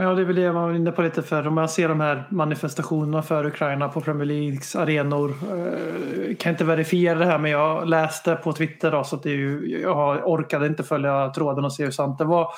Ja, 0.00 0.14
det 0.14 0.22
är 0.22 0.24
väl 0.24 0.36
det 0.36 0.52
man 0.52 0.62
var 0.62 0.74
inne 0.74 0.92
på 0.92 1.02
lite 1.02 1.22
för. 1.22 1.46
Om 1.46 1.54
man 1.54 1.68
ser 1.68 1.88
de 1.88 2.00
här 2.00 2.24
manifestationerna 2.30 3.22
för 3.22 3.46
Ukraina 3.46 3.88
på 3.88 4.00
Premier 4.00 4.24
Leagues 4.26 4.76
arenor. 4.76 5.30
Eh, 5.30 6.36
kan 6.36 6.52
inte 6.52 6.64
verifiera 6.64 7.18
det 7.18 7.24
här 7.24 7.38
men 7.38 7.50
jag 7.50 7.88
läste 7.88 8.34
på 8.34 8.52
Twitter 8.52 8.90
då, 8.90 9.04
så 9.04 9.16
att 9.16 9.22
det 9.22 9.30
är 9.30 9.36
ju, 9.36 9.80
jag 9.82 10.28
orkade 10.28 10.66
inte 10.66 10.82
följa 10.82 11.28
tråden 11.30 11.64
och 11.64 11.72
se 11.72 11.84
hur 11.84 11.90
sant 11.90 12.18
det 12.18 12.24
var. 12.24 12.48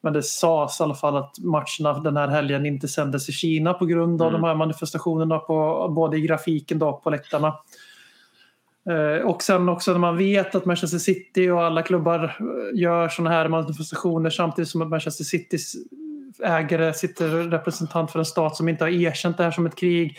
Men 0.00 0.12
det 0.12 0.22
sades 0.22 0.80
i 0.80 0.82
alla 0.82 0.94
fall 0.94 1.16
att 1.16 1.38
matcherna 1.38 2.00
den 2.00 2.16
här 2.16 2.28
helgen 2.28 2.66
inte 2.66 2.88
sändes 2.88 3.28
i 3.28 3.32
Kina 3.32 3.74
på 3.74 3.86
grund 3.86 4.22
av 4.22 4.28
Mm. 4.28 4.40
de 4.40 4.46
här 4.48 4.54
manifestationerna 4.54 5.38
på, 5.38 5.88
både 5.96 6.16
i 6.16 6.20
grafiken 6.20 6.78
då 6.78 6.92
på 7.04 7.10
läktarna. 7.10 7.54
Eh, 8.90 9.26
Och 9.26 9.42
sen 9.42 9.68
också 9.68 9.92
när 9.92 9.98
man 9.98 10.16
vet 10.16 10.54
att 10.54 10.64
Manchester 10.64 10.98
City 10.98 11.50
och 11.50 11.62
alla 11.62 11.82
klubbar 11.82 12.24
eh, 12.24 12.80
gör 12.80 13.08
sådana 13.08 13.30
här 13.30 13.48
manifestationer 13.48 14.30
samtidigt 14.30 14.68
som 14.68 14.82
att 14.82 14.88
Manchester 14.88 15.24
Citys 15.24 15.74
ägare 16.44 16.94
sitter 16.94 17.28
representant 17.28 18.10
för 18.10 18.18
en 18.18 18.24
stat 18.24 18.56
som 18.56 18.68
inte 18.68 18.84
har 18.84 18.90
erkänt 18.90 19.36
det 19.36 19.44
här 19.44 19.50
som 19.50 19.66
ett 19.66 19.76
krig 19.76 20.18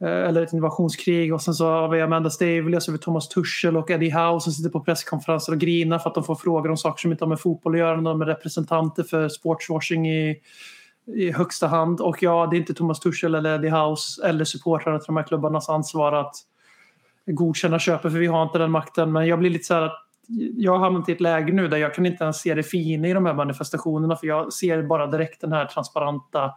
eh, 0.00 0.08
eller 0.08 0.42
ett 0.42 0.52
invasionskrig 0.52 1.34
och 1.34 1.42
sen 1.42 1.54
så 1.54 1.70
har 1.70 1.88
vi 1.88 2.00
Amanda 2.00 2.30
Stavely 2.30 2.76
och 2.76 2.82
så 2.82 2.92
vi 2.92 2.98
Thomas 2.98 3.28
Tuchel 3.28 3.76
och 3.76 3.90
Eddie 3.90 4.10
Howe 4.10 4.40
som 4.40 4.52
sitter 4.52 4.70
på 4.70 4.80
presskonferenser 4.80 5.52
och 5.52 5.58
grinar 5.58 5.98
för 5.98 6.10
att 6.10 6.14
de 6.14 6.24
får 6.24 6.34
frågor 6.34 6.70
om 6.70 6.76
saker 6.76 7.00
som 7.00 7.12
inte 7.12 7.24
har 7.24 7.28
med 7.28 7.40
fotboll 7.40 7.74
att 7.74 7.78
göra. 7.78 7.96
De 7.96 8.22
är 8.22 8.26
representanter 8.26 9.02
för 9.02 9.28
sportswashing 9.28 10.08
i, 10.08 10.40
i 11.14 11.32
högsta 11.32 11.66
hand 11.66 12.00
och 12.00 12.22
ja, 12.22 12.48
det 12.50 12.56
är 12.56 12.58
inte 12.58 12.74
Thomas 12.74 13.00
Tuchel 13.00 13.34
eller 13.34 13.54
Eddie 13.54 13.70
House 13.70 14.26
eller 14.26 14.44
supportrarna 14.44 14.98
till 14.98 15.06
de 15.06 15.16
här 15.16 15.24
klubbarnas 15.24 15.68
ansvar 15.68 16.12
att 16.12 16.34
godkänna 17.26 17.78
köpet 17.78 18.12
för 18.12 18.18
vi 18.18 18.26
har 18.26 18.42
inte 18.42 18.58
den 18.58 18.70
makten. 18.70 19.12
Men 19.12 19.26
jag 19.26 19.38
blir 19.38 19.50
lite 19.50 19.64
så 19.64 19.74
här 19.74 19.82
att 19.82 20.05
jag 20.56 20.72
har 20.72 20.78
hamnat 20.78 21.08
i 21.08 21.12
ett 21.12 21.20
läge 21.20 21.52
nu 21.52 21.68
där 21.68 21.76
jag 21.76 21.94
kan 21.94 22.06
inte 22.06 22.24
ens 22.24 22.36
se 22.36 22.54
det 22.54 22.62
fina 22.62 23.08
i 23.08 23.12
de 23.12 23.26
här 23.26 23.34
manifestationerna 23.34 24.16
för 24.16 24.26
jag 24.26 24.52
ser 24.52 24.82
bara 24.82 25.06
direkt 25.06 25.40
den 25.40 25.52
här 25.52 25.66
transparenta 25.66 26.54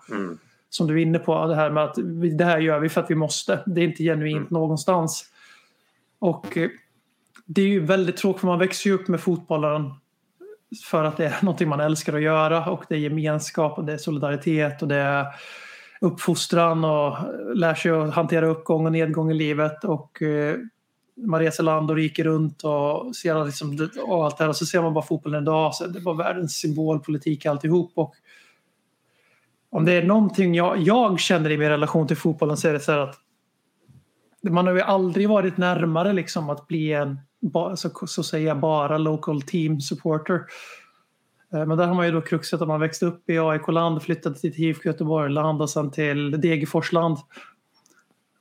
som 0.69 0.87
du 0.87 0.93
är 0.93 1.01
inne 1.01 1.19
på, 1.19 1.45
det 1.45 1.55
här 1.55 1.69
med 1.69 1.83
att 1.83 1.95
det 2.37 2.45
här 2.45 2.59
gör 2.59 2.79
vi 2.79 2.89
för 2.89 3.01
att 3.01 3.11
vi 3.11 3.15
måste. 3.15 3.63
Det 3.65 3.81
är 3.81 3.85
inte 3.85 4.03
genuint 4.03 4.49
någonstans. 4.49 5.25
Och 6.19 6.57
eh, 6.57 6.69
det 7.45 7.61
är 7.61 7.67
ju 7.67 7.79
väldigt 7.79 8.17
tråkigt 8.17 8.39
för 8.39 8.47
man 8.47 8.59
växer 8.59 8.89
ju 8.89 8.95
upp 8.95 9.07
med 9.07 9.19
fotbollen 9.19 9.91
för 10.85 11.03
att 11.03 11.17
det 11.17 11.25
är 11.25 11.37
någonting 11.41 11.69
man 11.69 11.79
älskar 11.79 12.13
att 12.13 12.21
göra 12.21 12.71
och 12.71 12.83
det 12.89 12.95
är 12.95 12.99
gemenskap 12.99 13.77
och 13.77 13.85
det 13.85 13.93
är 13.93 13.97
solidaritet 13.97 14.81
och 14.81 14.87
det 14.87 14.95
är 14.95 15.25
uppfostran 16.01 16.85
och 16.85 17.17
lär 17.55 17.75
sig 17.75 17.91
att 17.91 18.13
hantera 18.13 18.47
uppgång 18.47 18.85
och 18.85 18.91
nedgång 18.91 19.31
i 19.31 19.33
livet 19.33 19.83
och 19.83 20.21
eh, 20.21 20.55
man 21.25 21.39
reser 21.39 21.63
land 21.63 21.89
och 21.91 21.95
rike 21.97 22.23
runt 22.23 22.63
och 22.63 23.15
ser 23.15 23.45
liksom, 23.45 23.77
det- 23.77 24.01
och 24.01 24.25
allt 24.25 24.37
det 24.37 24.43
här 24.43 24.49
och 24.49 24.55
så 24.55 24.65
ser 24.65 24.81
man 24.81 24.93
bara 24.93 25.05
fotbollen 25.05 25.43
idag 25.43 25.75
så 25.75 25.87
det 25.87 25.99
var 25.99 26.13
världens 26.13 26.53
symbolpolitik 26.53 27.45
alltihop 27.45 27.91
och 27.95 28.13
om 29.71 29.85
det 29.85 29.91
är 29.93 30.03
någonting 30.03 30.55
jag, 30.55 30.77
jag 30.77 31.19
känner 31.19 31.49
i 31.49 31.57
min 31.57 31.69
relation 31.69 32.07
till 32.07 32.17
fotbollen 32.17 32.57
så 32.57 32.67
är 32.67 32.73
det 32.73 32.79
så 32.79 32.91
här 32.91 32.99
att 32.99 33.15
man 34.49 34.67
har 34.67 34.73
ju 34.73 34.81
aldrig 34.81 35.29
varit 35.29 35.57
närmare 35.57 36.13
liksom 36.13 36.49
att 36.49 36.67
bli 36.67 36.93
en 36.93 37.19
så, 37.75 38.07
så 38.07 38.21
att 38.21 38.27
säga 38.27 38.55
bara 38.55 38.97
local 38.97 39.41
team 39.41 39.81
supporter. 39.81 40.41
Eh, 41.53 41.65
men 41.65 41.77
där 41.77 41.87
har 41.87 41.95
man 41.95 42.05
ju 42.05 42.11
då 42.11 42.21
kruxet 42.21 42.61
att 42.61 42.67
man 42.67 42.79
växte 42.79 43.05
upp 43.05 43.29
i 43.29 43.39
AIK-land, 43.39 44.03
flyttade 44.03 44.35
till 44.35 44.63
IFK 44.63 44.89
Göteborg-land 44.89 45.61
och 45.61 45.69
sen 45.69 45.91
till 45.91 46.31
Degerfors-land. 46.41 47.17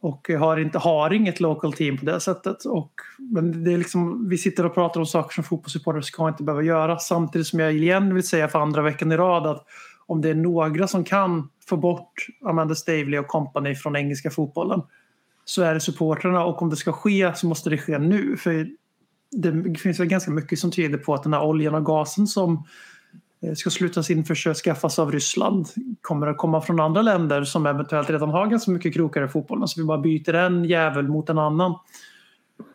Och 0.00 0.30
har, 0.38 0.56
inte, 0.56 0.78
har 0.78 1.12
inget 1.12 1.40
local 1.40 1.72
team 1.72 1.98
på 1.98 2.04
det 2.04 2.20
sättet. 2.20 2.64
Och, 2.64 2.92
men 3.18 3.64
det 3.64 3.72
är 3.72 3.78
liksom, 3.78 4.28
vi 4.28 4.38
sitter 4.38 4.66
och 4.66 4.74
pratar 4.74 5.00
om 5.00 5.06
saker 5.06 5.34
som 5.34 5.44
fotbollssupportrar 5.44 6.00
ska 6.00 6.28
inte 6.28 6.42
behöva 6.42 6.62
göra. 6.62 6.98
Samtidigt 6.98 7.46
som 7.46 7.61
jag 7.61 7.74
igen 7.74 8.14
vill 8.14 8.26
säga 8.26 8.48
för 8.48 8.58
andra 8.58 8.82
veckan 8.82 9.12
i 9.12 9.16
rad 9.16 9.46
att 9.46 9.64
om 10.06 10.20
det 10.20 10.30
är 10.30 10.34
några 10.34 10.88
som 10.88 11.04
kan 11.04 11.48
få 11.68 11.76
bort 11.76 12.26
Amanda 12.44 12.74
Stavely 12.74 13.18
och 13.18 13.26
company 13.26 13.74
från 13.74 13.96
engelska 13.96 14.30
fotbollen 14.30 14.82
så 15.44 15.62
är 15.62 15.74
det 15.74 15.80
supportrarna 15.80 16.44
och 16.44 16.62
om 16.62 16.70
det 16.70 16.76
ska 16.76 16.92
ske 16.92 17.32
så 17.34 17.46
måste 17.46 17.70
det 17.70 17.78
ske 17.78 17.98
nu. 17.98 18.37
För 18.37 18.68
det 19.30 19.78
finns 19.78 20.00
väl 20.00 20.06
ganska 20.06 20.30
mycket 20.30 20.58
som 20.58 20.70
tyder 20.70 20.98
på 20.98 21.14
att 21.14 21.22
den 21.22 21.32
här 21.32 21.42
oljan 21.42 21.74
och 21.74 21.87
gasen 21.87 22.26
som 22.26 22.64
Eh, 23.42 23.55
ska 23.55 23.70
slutas 23.70 24.11
in 24.11 24.24
för 24.24 24.51
att 24.51 24.57
skaffas 24.57 24.98
av 24.98 25.12
Ryssland 25.12 25.66
kommer 26.01 26.27
att 26.27 26.37
komma 26.37 26.61
från 26.61 26.81
andra 26.81 27.03
länder 27.03 27.44
som 27.44 27.66
eventuellt 27.66 28.11
redan 28.11 28.29
har 28.29 28.46
ganska 28.46 28.70
mycket 28.70 28.94
krokar 28.94 29.24
i 29.24 29.29
fotbollen. 29.29 29.68
Så 29.68 29.81
vi 29.81 29.87
bara 29.87 29.98
byter 29.98 30.35
en 30.35 30.64
jävel 30.64 31.09
mot 31.09 31.29
en 31.29 31.38
annan. 31.38 31.74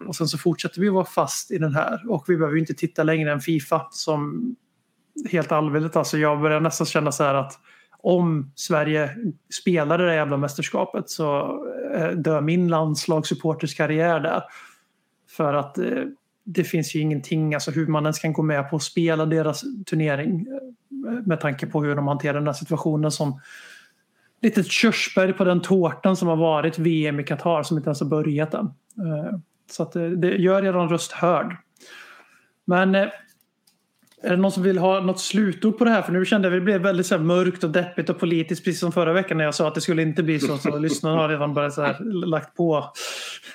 Och 0.08 0.16
sen 0.16 0.28
så 0.28 0.38
fortsätter 0.38 0.82
vi 0.82 0.90
vara 0.90 1.06
fast 1.06 1.52
i 1.52 1.58
den 1.58 1.76
här. 1.76 2.12
Och 2.12 2.26
vi 2.28 2.38
behöver 2.38 2.56
ju 2.56 2.60
inte 2.60 2.74
titta 2.74 3.04
längre 3.04 3.32
än 3.32 3.40
Fifa 3.40 3.88
som 3.92 4.56
helt 5.32 5.52
allvarligt. 5.52 5.96
Alltså 5.96 6.18
jag 6.18 6.42
börjar 6.42 6.60
nästan 6.60 6.88
känna 6.88 7.12
så 7.12 7.24
här 7.24 7.36
att 7.36 7.60
om 8.02 8.52
Sverige 8.56 9.10
spelar 9.62 9.98
det 9.98 10.06
där 10.06 10.14
jävla 10.14 10.38
mästerskapet 10.38 11.10
så 11.10 11.60
eh, 11.96 12.10
dör 12.10 12.42
min 12.42 12.68
landslagssupporters 12.68 13.76
karriär 13.76 14.20
där. 14.20 14.44
För 15.38 15.54
att 15.54 15.78
eh, 15.78 16.04
det 16.44 16.64
finns 16.64 16.96
ju 16.96 17.00
ingenting, 17.00 17.54
alltså 17.54 17.72
hur 17.72 17.88
man 17.88 18.04
ens 18.04 18.20
kan 18.20 18.34
gå 18.34 18.42
med 18.42 18.70
på 18.70 18.76
att 18.76 18.84
spela 18.84 19.26
deras 19.26 19.64
turnering 19.86 20.48
eh, 20.48 21.26
med 21.26 21.40
tanke 21.40 21.68
på 21.68 21.84
hur 21.84 21.96
de 21.96 22.08
hanterar 22.08 22.34
den 22.34 22.48
här 22.48 22.54
situationen 22.54 23.12
som 23.12 23.40
litet 24.42 24.68
körsbär 24.68 25.32
på 25.32 25.44
den 25.44 25.62
tårtan 25.62 26.16
som 26.16 26.28
har 26.28 26.36
varit 26.36 26.80
VM 26.80 27.20
i 27.20 27.24
Qatar 27.24 27.64
som 27.64 27.78
inte 27.78 27.88
ens 27.88 28.00
har 28.00 28.08
börjat 28.08 28.54
än. 28.54 28.66
Eh, 28.66 29.40
så 29.72 29.84
att 29.84 29.96
eh, 29.96 30.06
det 30.06 30.36
gör 30.36 30.62
redan 30.62 30.90
röst 30.90 31.12
hörd. 31.12 31.58
Men 32.66 33.10
är 34.24 34.30
det 34.30 34.38
någon 34.38 34.52
som 34.52 34.64
vill 34.64 34.78
ha 34.78 35.00
något 35.00 35.20
slutord 35.20 35.78
på 35.78 35.84
det 35.84 35.92
här? 35.92 36.02
För 36.02 36.12
nu 36.12 36.26
kände 36.26 36.48
jag 36.48 36.54
att 36.56 36.62
det 36.62 36.66
blev 36.66 36.82
väldigt 36.82 37.06
så 37.06 37.18
mörkt 37.18 37.64
och 37.64 37.70
deppigt 37.70 38.10
och 38.10 38.20
politiskt 38.20 38.64
precis 38.64 38.80
som 38.80 38.92
förra 38.92 39.14
veckan 39.14 39.38
när 39.38 39.46
jag 39.46 39.56
sa 39.56 39.68
att 39.68 39.76
det 39.76 39.82
skulle 39.82 40.02
inte 40.02 40.24
bli 40.24 40.40
så. 40.40 40.58
Så 40.58 40.78
lyssnarna 40.78 41.22
har 41.22 41.30
redan 41.30 41.54
börjat 41.54 41.74
så 41.74 41.82
här, 41.82 42.00
lagt 42.26 42.58
på. 42.58 42.92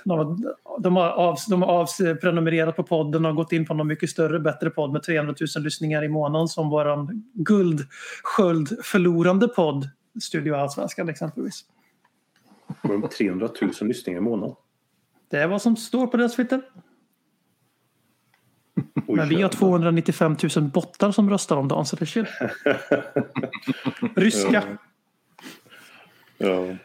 De 0.04 0.18
har, 0.18 0.36
de 0.78 0.96
har, 0.96 1.08
av, 1.08 1.36
de 1.48 1.62
har 1.62 1.68
avprenumererat 1.68 2.76
på 2.76 2.82
podden 2.82 3.26
och 3.26 3.36
gått 3.36 3.52
in 3.52 3.66
på 3.66 3.74
någon 3.74 3.86
mycket 3.86 4.10
större, 4.10 4.40
bättre 4.40 4.70
podd 4.70 4.92
med 4.92 5.02
300 5.02 5.34
000 5.56 5.64
lyssningar 5.64 6.04
i 6.04 6.08
månaden 6.08 6.48
som 6.48 6.70
våran 6.70 7.22
guldsköld 7.34 8.84
förlorande 8.84 9.48
podd 9.48 9.88
Studio 10.22 10.54
Allsvenskan 10.54 11.08
exempelvis. 11.08 11.64
Men 12.82 13.08
300 13.08 13.48
000 13.62 13.72
lyssningar 13.80 14.18
i 14.18 14.22
månaden. 14.22 14.56
Det 15.30 15.36
är 15.36 15.46
vad 15.46 15.62
som 15.62 15.76
står 15.76 16.06
på 16.06 16.16
deras 16.16 16.36
Twitter. 16.36 16.60
Oj, 19.06 19.16
Men 19.16 19.28
vi 19.28 19.34
har 19.34 19.40
jävlar. 19.40 19.58
295 19.58 20.36
000 20.56 20.64
bottar 20.64 21.12
som 21.12 21.30
röstar 21.30 21.56
om 21.56 21.68
dagen 21.68 21.86
så 21.86 21.96
det 21.96 22.02
är 22.02 22.06
chill. 22.06 22.26
Ryska. 24.16 24.62
Ja. 26.38 26.76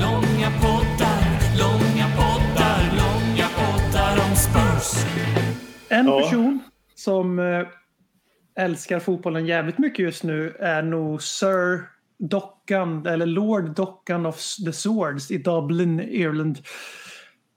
Långa 0.00 0.50
poddar, 0.62 1.22
långa 1.58 2.06
poddar, 2.16 2.80
långa 2.96 3.48
poddar 3.56 4.16
om 4.30 4.36
Spurs. 4.36 5.04
En 5.88 6.06
Ja. 6.06 6.20
person 6.22 6.60
som 6.94 7.38
eh, 7.38 7.66
älskar 8.58 8.98
fotbollen 9.00 9.46
jävligt 9.46 9.78
mycket 9.78 9.98
just 9.98 10.22
nu 10.24 10.56
är 10.60 10.82
nog 10.82 11.22
Sir 11.22 11.80
Dockan, 12.18 13.06
eller 13.06 13.26
Lord 13.26 13.74
Dockan 13.74 14.26
of 14.26 14.36
the 14.66 14.72
Swords 14.72 15.30
i 15.30 15.38
Dublin, 15.38 16.00
Irland. 16.00 16.58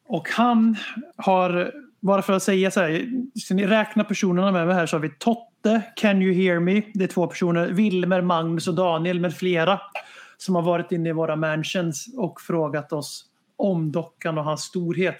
Och 0.09 0.29
han 0.29 0.75
har, 1.17 1.71
bara 1.99 2.21
för 2.21 2.33
att 2.33 2.43
säga 2.43 2.71
så 2.71 2.79
här, 2.79 3.09
ska 3.35 3.53
ni 3.53 3.67
räkna 3.67 4.03
personerna 4.03 4.51
med 4.51 4.67
mig 4.67 4.75
här 4.75 4.85
så 4.85 4.95
har 4.95 5.01
vi 5.01 5.09
Totte, 5.09 5.81
Can 5.95 6.21
You 6.21 6.33
Hear 6.33 6.59
Me, 6.59 6.81
det 6.93 7.03
är 7.03 7.07
två 7.07 7.27
personer, 7.27 7.67
Wilmer, 7.67 8.21
Magnus 8.21 8.67
och 8.67 8.75
Daniel 8.75 9.19
med 9.19 9.35
flera 9.35 9.81
som 10.37 10.55
har 10.55 10.61
varit 10.61 10.91
inne 10.91 11.09
i 11.09 11.11
våra 11.11 11.35
mansions 11.35 12.05
och 12.17 12.41
frågat 12.41 12.93
oss 12.93 13.25
om 13.57 13.91
dockan 13.91 14.37
och 14.37 14.43
hans 14.43 14.61
storhet. 14.61 15.17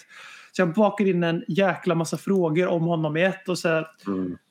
Så 0.51 0.61
jag 0.61 0.73
bakar 0.73 1.07
in 1.07 1.23
en 1.23 1.43
jäkla 1.47 1.95
massa 1.95 2.17
frågor 2.17 2.67
om 2.67 2.83
honom 2.83 3.17
i 3.17 3.23
ett 3.23 3.49
och 3.49 3.57
så 3.57 3.69
här, 3.69 3.87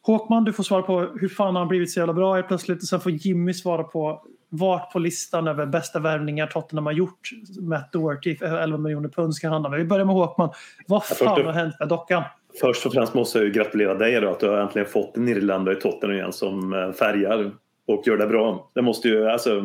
Håkman 0.03 0.45
du 0.45 0.53
får 0.53 0.63
svara 0.63 0.83
på 0.83 1.01
hur 1.01 1.29
fan 1.29 1.55
har 1.55 1.61
han 1.61 1.69
blivit 1.69 1.91
så 1.91 2.01
jävla 2.01 2.15
bra 2.15 2.35
helt 2.35 2.49
plötsligt? 2.49 2.83
Och 2.83 2.89
sen 2.89 3.01
får 3.01 3.13
Jimmy 3.13 3.55
svara 3.55 3.85
på 3.85 4.23
vart 4.49 4.93
på 4.93 4.99
listan 4.99 5.49
över 5.49 5.67
bästa 5.67 5.99
värvningar 5.99 6.47
Tottenham 6.47 6.87
har 6.87 6.93
gjort 6.93 7.31
Matt 7.61 7.93
Doherty 7.93 8.37
för 8.37 8.47
11 8.59 8.79
miljoner 8.79 9.09
pund 9.09 9.35
ska 9.35 9.49
handla 9.49 9.69
med. 9.69 9.79
Vi 9.79 9.85
börjar 9.85 10.05
med 10.05 10.15
Håkman. 10.15 10.51
Vad 10.87 11.05
först 11.05 11.19
fan 11.21 11.39
och- 11.41 11.45
har 11.47 11.53
hänt 11.53 11.75
med 11.81 11.89
dockan? 11.89 12.23
Först 12.61 12.87
och 12.87 12.93
främst 12.93 13.15
måste 13.15 13.39
jag 13.39 13.45
ju 13.47 13.53
gratulera 13.53 13.95
dig 13.95 14.21
då 14.21 14.31
att 14.31 14.41
du 14.41 14.49
har 14.49 14.57
äntligen 14.59 14.89
fått 14.89 15.17
en 15.17 15.29
irländare 15.29 15.77
i 15.77 15.81
Tottenham 15.81 16.17
igen 16.17 16.33
som 16.33 16.73
eh, 16.73 16.93
färgar 16.93 17.51
och 17.87 18.03
gör 18.07 18.17
det 18.17 18.27
bra. 18.27 18.71
Det 18.75 18.83
måste 18.83 19.09
ju, 19.09 19.29
alltså, 19.29 19.63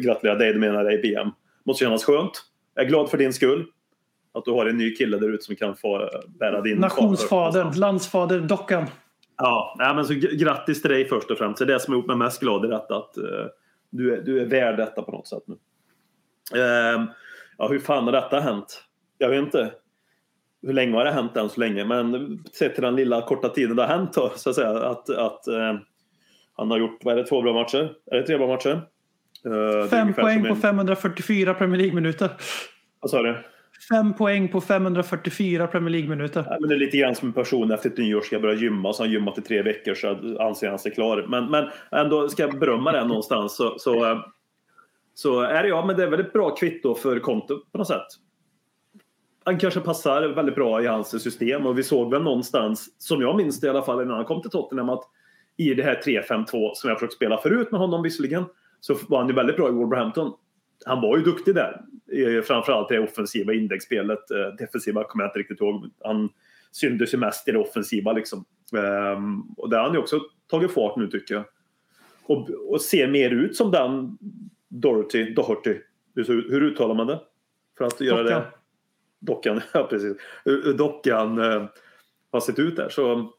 gratulera 0.00 0.34
dig, 0.38 0.52
du 0.52 0.58
menar 0.58 0.84
dig 0.84 0.98
BM. 1.02 1.30
Måste 1.64 1.84
kännas 1.84 2.04
skönt. 2.04 2.30
Jag 2.74 2.84
är 2.84 2.88
glad 2.88 3.10
för 3.10 3.18
din 3.18 3.32
skull. 3.32 3.66
Att 4.34 4.44
du 4.44 4.50
har 4.50 4.66
en 4.66 4.76
ny 4.76 4.94
kille 4.94 5.18
där 5.18 5.28
ute 5.34 5.44
som 5.44 5.56
kan 5.56 5.76
få 5.76 6.02
eh, 6.02 6.08
bära 6.28 6.60
din 6.60 6.78
Nationsfadern, 6.78 7.72
landsfader, 7.76 8.40
dockan. 8.40 8.84
Ja, 9.38 9.74
nej, 9.78 9.94
men 9.94 10.04
så 10.04 10.14
grattis 10.14 10.82
till 10.82 10.90
dig 10.90 11.08
först 11.08 11.30
och 11.30 11.38
främst. 11.38 11.58
Det 11.58 11.64
är 11.64 11.66
det 11.66 11.80
som 11.80 11.92
har 11.94 11.98
gjort 12.00 12.06
mig 12.06 12.16
mest 12.16 12.40
glad 12.40 12.64
i 12.64 12.68
detta. 12.68 12.96
Att, 12.96 13.16
eh, 13.16 13.24
du, 13.90 14.14
är, 14.14 14.22
du 14.22 14.40
är 14.40 14.44
värd 14.44 14.76
detta 14.76 15.02
på 15.02 15.12
något 15.12 15.28
sätt 15.28 15.42
nu. 15.46 15.54
Ehm, 16.60 17.06
ja, 17.58 17.68
hur 17.68 17.78
fan 17.78 18.04
har 18.04 18.12
detta 18.12 18.40
hänt? 18.40 18.82
Jag 19.18 19.28
vet 19.28 19.38
inte. 19.38 19.72
Hur 20.62 20.72
länge 20.72 20.96
har 20.96 21.04
det 21.04 21.10
hänt 21.12 21.36
än 21.36 21.48
så 21.48 21.60
länge? 21.60 21.84
Men 21.84 22.38
sett 22.52 22.74
till 22.74 22.82
den 22.84 22.96
lilla 22.96 23.22
korta 23.22 23.48
tiden 23.48 23.76
det 23.76 23.82
har 23.82 23.88
hänt 23.98 24.12
då, 24.12 24.32
så 24.36 24.50
att 24.50 24.56
säga. 24.56 24.70
Att, 24.70 25.10
att 25.10 25.46
eh, 25.48 25.74
han 26.56 26.70
har 26.70 26.78
gjort, 26.78 27.04
vad 27.04 27.14
är 27.14 27.18
det, 27.22 27.26
två 27.26 27.42
bra 27.42 27.52
matcher? 27.52 27.92
Är 28.10 28.16
det 28.16 28.26
tre 28.26 28.38
bra 28.38 28.46
matcher? 28.46 28.82
Eh, 29.44 29.88
Fem 29.88 30.14
poäng 30.14 30.42
på 30.42 30.48
en- 30.48 30.56
544 30.60 31.54
Premier 31.54 31.78
League-minuter. 31.78 32.30
Vad 33.00 33.10
sa 33.10 33.22
du? 33.22 33.36
Fem 33.88 34.14
poäng 34.14 34.48
på 34.48 34.60
544 34.60 35.66
Premier 35.66 35.90
League-minuter. 35.90 36.44
Ja, 36.50 36.56
men 36.60 36.68
det 36.68 36.74
är 36.74 36.78
lite 36.78 36.96
grann 36.96 37.14
som 37.14 37.28
en 37.28 37.34
person 37.34 37.70
efter 37.70 37.90
ett 37.90 37.98
nyår 37.98 38.20
ska 38.20 38.40
börja 38.40 38.54
gymma 38.54 38.92
så 38.92 39.02
har 39.02 39.06
han 39.06 39.12
gymmat 39.12 39.38
i 39.38 39.42
tre 39.42 39.62
veckor 39.62 39.94
så 39.94 40.38
anser 40.40 40.68
han 40.68 40.78
sig 40.78 40.92
klar. 40.92 41.26
Men, 41.28 41.50
men 41.50 41.68
ändå 41.90 42.28
ska 42.28 42.42
jag 42.42 42.58
berömma 42.58 42.92
det 42.92 43.04
någonstans 43.04 43.56
så, 43.56 43.78
så, 43.78 44.22
så 45.14 45.40
är 45.40 45.62
det 45.62 45.68
ja, 45.68 45.86
men 45.86 45.96
det 45.96 46.02
är 46.02 46.10
väl 46.10 46.20
ett 46.20 46.32
bra 46.32 46.56
kvitto 46.56 46.94
för 46.94 47.18
konto 47.18 47.60
på 47.72 47.78
något 47.78 47.88
sätt. 47.88 48.06
Han 49.44 49.58
kanske 49.58 49.80
passar 49.80 50.28
väldigt 50.28 50.54
bra 50.54 50.82
i 50.82 50.86
hans 50.86 51.22
system 51.22 51.66
och 51.66 51.78
vi 51.78 51.82
såg 51.82 52.10
väl 52.10 52.22
någonstans, 52.22 52.88
som 52.98 53.20
jag 53.20 53.36
minns 53.36 53.60
det 53.60 53.66
i 53.66 53.70
alla 53.70 53.82
fall 53.82 54.02
innan 54.02 54.16
han 54.16 54.24
kom 54.24 54.42
till 54.42 54.50
Tottenham, 54.50 54.88
att 54.88 55.04
i 55.56 55.74
det 55.74 55.82
här 55.82 56.00
3-5-2 56.04 56.70
som 56.74 56.90
jag 56.90 56.98
försökt 56.98 57.12
spela 57.12 57.38
förut 57.38 57.70
med 57.70 57.80
honom 57.80 58.02
visserligen, 58.02 58.44
så 58.80 58.96
var 59.08 59.18
han 59.18 59.28
ju 59.28 59.34
väldigt 59.34 59.56
bra 59.56 59.68
i 59.68 59.72
Wolverhampton. 59.72 60.32
Han 60.84 61.00
var 61.00 61.16
ju 61.18 61.24
duktig 61.24 61.54
där. 61.54 61.80
Eh, 62.12 62.42
Framförallt 62.42 62.88
det 62.88 62.98
offensiva 62.98 63.52
indexspelet. 63.54 64.30
Eh, 64.30 64.46
Defensiva 64.58 65.04
kommer 65.04 65.24
jag 65.24 65.28
inte 65.28 65.38
riktigt 65.38 65.60
ihåg. 65.60 65.90
Han 66.04 66.28
syntes 66.72 67.14
ju 67.14 67.18
mest 67.18 67.48
i 67.48 67.52
det 67.52 67.58
offensiva 67.58 68.12
liksom. 68.12 68.44
Ehm, 68.76 69.42
och 69.42 69.70
där 69.70 69.76
har 69.76 69.84
han 69.84 69.94
ju 69.94 69.98
också 69.98 70.20
tagit 70.50 70.70
fart 70.72 70.96
nu 70.96 71.06
tycker 71.06 71.34
jag. 71.34 71.44
Och, 72.22 72.50
och 72.50 72.80
ser 72.80 73.08
mer 73.08 73.30
ut 73.30 73.56
som 73.56 73.70
den 73.70 74.18
Dorothy, 74.68 75.34
Doherty. 75.34 75.78
Hur, 76.14 76.50
hur 76.50 76.62
uttalar 76.62 76.94
man 76.94 77.06
det? 77.06 77.20
För 77.78 77.84
att 77.84 78.00
göra 78.00 78.22
Dockan. 78.22 78.42
det. 78.42 78.46
Dockan, 79.18 79.60
ja 79.72 79.86
precis. 79.90 80.16
Dockan 80.78 81.38
eh, 81.38 81.64
har 82.32 82.40
sett 82.40 82.58
ut 82.58 82.76
där. 82.76 82.88
Så 82.88 83.32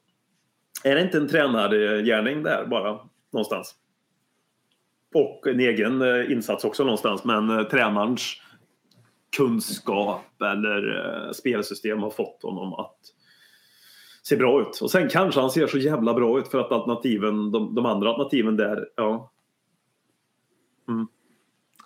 är 0.84 0.94
det 0.94 1.00
inte 1.02 1.18
en 1.18 1.28
tränargärning 1.28 2.42
där 2.42 2.66
bara 2.66 2.98
någonstans? 3.32 3.74
Och 5.14 5.46
en 5.46 5.60
egen 5.60 6.02
eh, 6.02 6.32
insats 6.32 6.64
också 6.64 6.84
någonstans. 6.84 7.24
Men 7.24 7.50
eh, 7.50 7.62
tränarens 7.62 8.22
kunskap 9.36 10.42
eller 10.42 10.96
eh, 11.26 11.32
spelsystem 11.32 11.98
har 11.98 12.10
fått 12.10 12.42
honom 12.42 12.74
att 12.74 12.96
se 14.22 14.36
bra 14.36 14.60
ut. 14.60 14.80
Och 14.82 14.90
sen 14.90 15.08
kanske 15.08 15.40
han 15.40 15.50
ser 15.50 15.66
så 15.66 15.78
jävla 15.78 16.14
bra 16.14 16.38
ut 16.38 16.48
för 16.48 16.60
att 16.60 16.72
alternativen, 16.72 17.50
de, 17.50 17.74
de 17.74 17.86
andra 17.86 18.08
alternativen 18.08 18.56
där, 18.56 18.88
ja. 18.96 19.30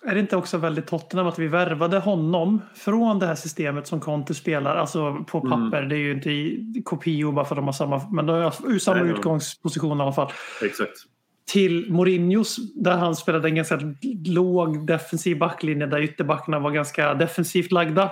Är 0.05 0.13
det 0.13 0.19
inte 0.19 0.37
också 0.37 0.57
väldigt 0.57 0.87
Tottenham 0.87 1.27
att 1.27 1.39
vi 1.39 1.47
värvade 1.47 1.99
honom 1.99 2.61
från 2.75 3.19
det 3.19 3.25
här 3.25 3.35
systemet 3.35 3.87
som 3.87 3.99
Conte 3.99 4.33
spelar, 4.33 4.75
alltså 4.75 5.25
på 5.27 5.37
Mm. 5.37 5.49
papper, 5.71 5.81
det 5.83 5.95
är 5.95 5.99
ju 5.99 6.11
inte 6.11 6.31
i 6.31 6.81
kopior 6.85 7.31
bara 7.31 7.45
för 7.45 7.55
att 7.55 7.57
de 7.57 7.65
har 7.65 7.73
samma, 7.73 8.01
men 8.11 8.25
de 8.25 8.33
har 8.33 8.79
samma 8.79 9.03
Nej, 9.03 9.11
utgångsposition 9.11 9.99
i 9.99 10.01
alla 10.01 10.11
fall. 10.11 10.31
Exakt. 10.63 10.97
Till 11.45 11.91
Mourinhos, 11.91 12.73
där 12.75 12.97
han 12.97 13.15
spelade 13.15 13.47
en 13.47 13.55
ganska 13.55 13.79
låg 14.25 14.87
defensiv 14.87 15.37
backlinje 15.37 15.85
där 15.85 16.01
ytterbackarna 16.01 16.59
var 16.59 16.71
ganska 16.71 17.13
defensivt 17.13 17.71
lagda. 17.71 18.11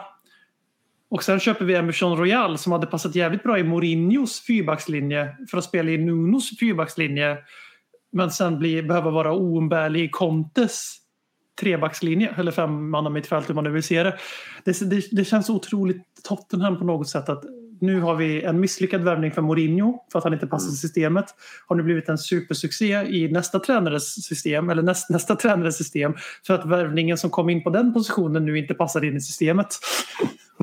Och 1.10 1.24
sen 1.24 1.39
köper 1.39 1.65
vi 1.65 1.76
Emerson 1.76 2.17
Royal 2.17 2.58
som 2.58 2.72
hade 2.72 2.88
passat 2.88 3.15
jävligt 3.15 3.44
bra 3.44 3.60
i 3.60 3.63
Mourinhos 3.63 4.46
fyrbackslinje 4.48 5.36
för 5.52 5.58
att 5.58 5.63
spela 5.63 5.91
i 5.91 5.98
Nunos 5.98 6.60
fyrbackslinje. 6.60 7.38
Men 8.12 8.32
sen 8.32 8.60
bli, 8.60 8.84
behöva 8.84 9.12
vara 9.12 9.34
oumbärlig 9.34 10.04
i 10.04 10.10
Contes 10.10 10.98
trebackslinje 11.62 12.34
eller 12.38 12.52
femmannamittfält, 12.52 13.50
hur 13.50 13.56
man 13.56 13.63
nu 13.63 13.70
vill 13.70 13.84
se 13.84 14.04
det. 14.04 14.17
Det, 14.63 14.89
det. 14.89 15.04
det 15.12 15.26
känns 15.26 15.50
otroligt 15.50 16.04
Tottenham 16.24 16.80
på 16.80 16.86
något 16.86 17.10
sätt 17.10 17.30
att 17.30 17.44
nu 17.82 18.00
har 18.00 18.15
vi 18.15 18.41
en 18.41 18.60
misslyckad 18.60 19.02
värvning 19.02 19.32
för 19.32 19.41
Mourinho 19.41 20.04
för 20.12 20.20
att 20.20 20.24
han 20.24 20.34
inte 20.34 20.48
passar 20.48 20.74
i 20.74 20.76
systemet. 20.76 21.26
Har 21.67 21.76
nu 21.76 21.84
blivit 21.84 22.10
en 22.10 22.17
supersuccé 22.17 22.94
i 22.94 23.32
nästa 23.32 23.60
tränares 23.60 24.26
system 24.26 24.70
eller 24.70 24.82
näst, 24.82 25.10
nästa 25.10 25.36
tränares 25.36 25.78
system 25.78 26.13
för 26.48 26.54
att 26.54 26.65
värvningen 26.65 27.17
som 27.17 27.30
kom 27.30 27.50
in 27.50 27.63
på 27.63 27.70
den 27.70 27.94
positionen 27.94 28.46
nu 28.46 28.58
inte 28.58 28.74
passar 28.74 29.06
in 29.06 29.17
i 29.17 29.22
systemet. 29.22 29.67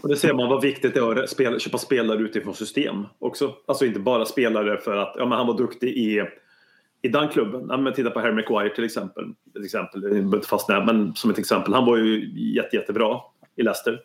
Och 0.02 0.09
det 0.09 0.16
ser 0.16 0.35
man 0.35 0.48
vad 0.48 0.62
viktigt 0.62 0.94
det 0.94 1.00
är 1.00 1.22
att 1.22 1.31
spela, 1.31 1.59
köpa 1.59 1.78
spelare 1.78 2.18
utifrån 2.18 2.54
system 2.54 3.04
också. 3.18 3.54
Alltså 3.66 3.87
inte 3.87 4.00
bara 4.00 4.24
spelare 4.24 4.81
för 4.81 4.96
att 4.96 5.14
ja, 5.18 5.26
men 5.26 5.38
han 5.38 5.46
var 5.46 5.59
duktig 5.59 5.88
i, 5.88 6.24
i 7.02 7.09
den 7.09 7.28
klubben. 7.28 7.66
Ja, 7.68 7.76
men 7.76 7.92
titta 7.92 8.11
på 8.11 8.20
Harry 8.20 8.33
Maguire 8.33 8.74
till 8.74 8.85
exempel. 8.85 9.24
Ett 9.59 9.64
exempel, 9.64 10.42
fastna, 10.42 10.85
men 10.85 11.14
som 11.14 11.31
ett 11.31 11.38
exempel. 11.38 11.74
Han 11.74 11.87
var 11.87 11.96
ju 11.96 12.31
jätte, 12.54 12.76
jättebra 12.76 13.20
i 13.57 13.62
Leicester. 13.62 14.00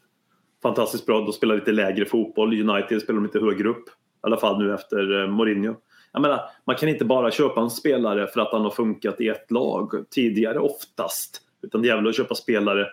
Fantastiskt 0.63 1.06
bra. 1.06 1.19
De 1.19 1.34
spelar 1.34 1.56
lite 1.56 1.71
lägre 1.71 2.06
fotboll. 2.06 2.69
United 2.69 3.02
spelar 3.02 3.19
de 3.19 3.26
lite 3.26 3.39
högre 3.39 3.69
upp. 3.69 3.89
I 3.89 3.91
alla 4.21 4.38
fall 4.38 4.60
nu 4.60 4.73
efter 4.73 5.21
eh, 5.21 5.28
Mourinho. 5.28 5.76
Jag 6.13 6.21
menar, 6.21 6.41
man 6.65 6.76
kan 6.76 6.89
inte 6.89 7.06
bara 7.06 7.32
köpa 7.32 7.62
en 7.62 7.69
spelare 7.69 8.28
för 8.28 8.41
att 8.41 8.52
han 8.52 8.62
har 8.62 8.71
funkat 8.71 9.21
i 9.21 9.28
ett 9.28 9.52
lag 9.52 9.91
tidigare 10.10 10.60
oftast. 10.60 11.41
Utan 11.62 11.82
det 11.82 11.88
gäller 11.88 12.10
att 12.10 12.15
köpa 12.15 12.36
spelare 12.36 12.88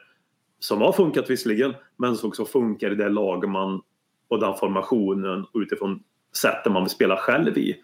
som 0.59 0.81
har 0.81 0.93
funkat 0.93 1.31
visserligen, 1.31 1.75
men 1.97 2.17
som 2.17 2.29
också 2.29 2.45
funkar 2.45 2.93
i 2.93 2.95
det 2.95 3.09
lag 3.09 3.49
man 3.49 3.81
och 4.29 4.41
den 4.41 4.55
formationen 4.55 5.45
och 5.53 5.61
utifrån 5.61 6.03
sättet 6.37 6.73
man 6.73 6.83
vill 6.83 6.91
spela 6.91 7.17
själv 7.17 7.59
i. 7.59 7.77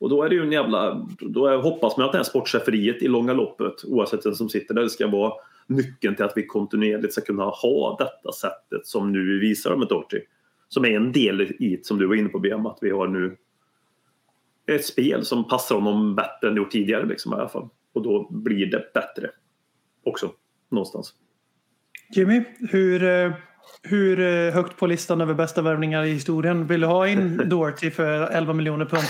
Och 0.00 0.08
då 0.08 0.22
är 0.22 0.28
det 0.28 0.34
ju 0.34 0.42
en 0.42 0.52
jävla... 0.52 1.06
Då 1.20 1.56
hoppas 1.56 1.96
man 1.96 2.06
att 2.06 2.12
det 2.12 2.18
här 2.18 2.24
sportcheferiet 2.24 3.02
i 3.02 3.08
långa 3.08 3.32
loppet, 3.32 3.84
oavsett 3.84 4.26
vem 4.26 4.34
som 4.34 4.48
sitter 4.48 4.74
där, 4.74 4.82
det 4.82 4.90
ska 4.90 5.06
vara 5.06 5.32
nyckeln 5.66 6.16
till 6.16 6.24
att 6.24 6.32
vi 6.36 6.46
kontinuerligt 6.46 7.12
ska 7.12 7.20
kunna 7.22 7.44
ha 7.44 7.96
detta 7.98 8.32
sättet 8.32 8.86
som 8.86 9.12
nu 9.12 9.24
vi 9.32 9.38
visar 9.38 9.76
med 9.76 9.88
Doherty. 9.88 10.20
Som 10.68 10.84
är 10.84 10.90
en 10.96 11.12
del 11.12 11.40
i, 11.40 11.80
som 11.82 11.98
du 11.98 12.06
var 12.06 12.14
inne 12.14 12.28
på 12.28 12.38
BM, 12.38 12.66
att 12.66 12.78
vi 12.80 12.90
har 12.90 13.08
nu 13.08 13.36
ett 14.66 14.84
spel 14.84 15.24
som 15.24 15.48
passar 15.48 15.74
honom 15.74 16.14
bättre 16.14 16.48
än 16.48 16.54
det 16.54 16.58
gjort 16.60 16.70
tidigare 16.70 17.06
liksom, 17.06 17.32
i 17.32 17.36
alla 17.36 17.48
fall. 17.48 17.68
Och 17.94 18.02
då 18.02 18.28
blir 18.30 18.66
det 18.66 18.92
bättre 18.94 19.30
också, 20.04 20.30
någonstans. 20.70 21.14
Jimmy, 22.14 22.42
hur, 22.70 23.02
eh, 23.04 23.32
hur 23.82 24.20
eh, 24.20 24.54
högt 24.54 24.76
på 24.76 24.86
listan 24.86 25.20
över 25.20 25.34
bästa 25.34 25.62
värvningar 25.62 26.04
i 26.04 26.10
historien 26.12 26.66
vill 26.66 26.80
du 26.80 26.86
ha 26.86 27.08
in 27.08 27.36
Doherty 27.48 27.90
för 27.90 28.26
11 28.30 28.52
miljoner 28.52 28.84
pund? 28.84 29.04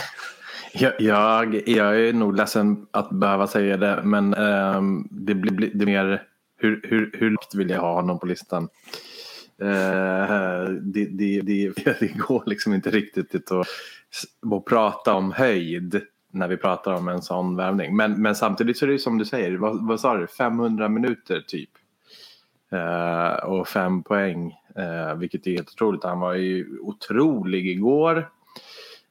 Jag, 0.75 0.93
jag, 1.01 1.69
jag 1.69 2.01
är 2.01 2.13
nog 2.13 2.37
ledsen 2.37 2.87
att 2.91 3.11
behöva 3.11 3.47
säga 3.47 3.77
det 3.77 4.01
men 4.05 4.35
ehm, 4.35 5.09
det 5.11 5.35
blir 5.35 5.53
blir- 5.53 5.71
det 5.75 5.87
mer 5.87 6.23
hur, 6.63 6.81
hur, 6.85 7.11
hur 7.15 7.31
lågt 7.31 7.55
vill 7.55 7.71
jag 7.71 7.81
ha 7.81 7.95
honom 7.95 8.19
på 8.19 8.27
listan? 8.27 8.69
Uh, 9.63 10.71
det, 10.81 11.05
det, 11.05 11.41
det, 11.41 11.73
det 12.01 12.19
går 12.19 12.43
liksom 12.47 12.75
inte 12.75 12.91
riktigt 12.91 13.53
att, 13.53 13.67
att 14.53 14.65
prata 14.65 15.15
om 15.15 15.33
höjd 15.33 16.03
när 16.31 16.49
vi 16.49 16.57
pratar 16.57 16.93
om 16.93 17.09
en 17.09 17.23
sån 17.23 17.57
värvning. 17.57 17.97
Men, 17.97 18.23
men 18.23 18.35
samtidigt 18.35 18.79
så 18.79 18.85
är 18.85 18.87
det 18.87 18.93
ju 18.93 18.99
som 18.99 19.19
du 19.19 19.25
säger, 19.25 19.57
vad, 19.57 19.87
vad 19.87 20.01
sa 20.01 20.17
du, 20.17 20.27
500 20.27 20.89
minuter 20.89 21.45
typ. 21.47 21.71
Uh, 22.73 23.45
och 23.45 23.69
fem 23.69 24.03
poäng, 24.03 24.55
uh, 24.79 25.15
vilket 25.15 25.47
är 25.47 25.51
helt 25.51 25.71
otroligt. 25.71 26.05
Han 26.05 26.21
var 26.21 26.35
ju 26.35 26.79
otrolig 26.81 27.69
igår. 27.69 28.29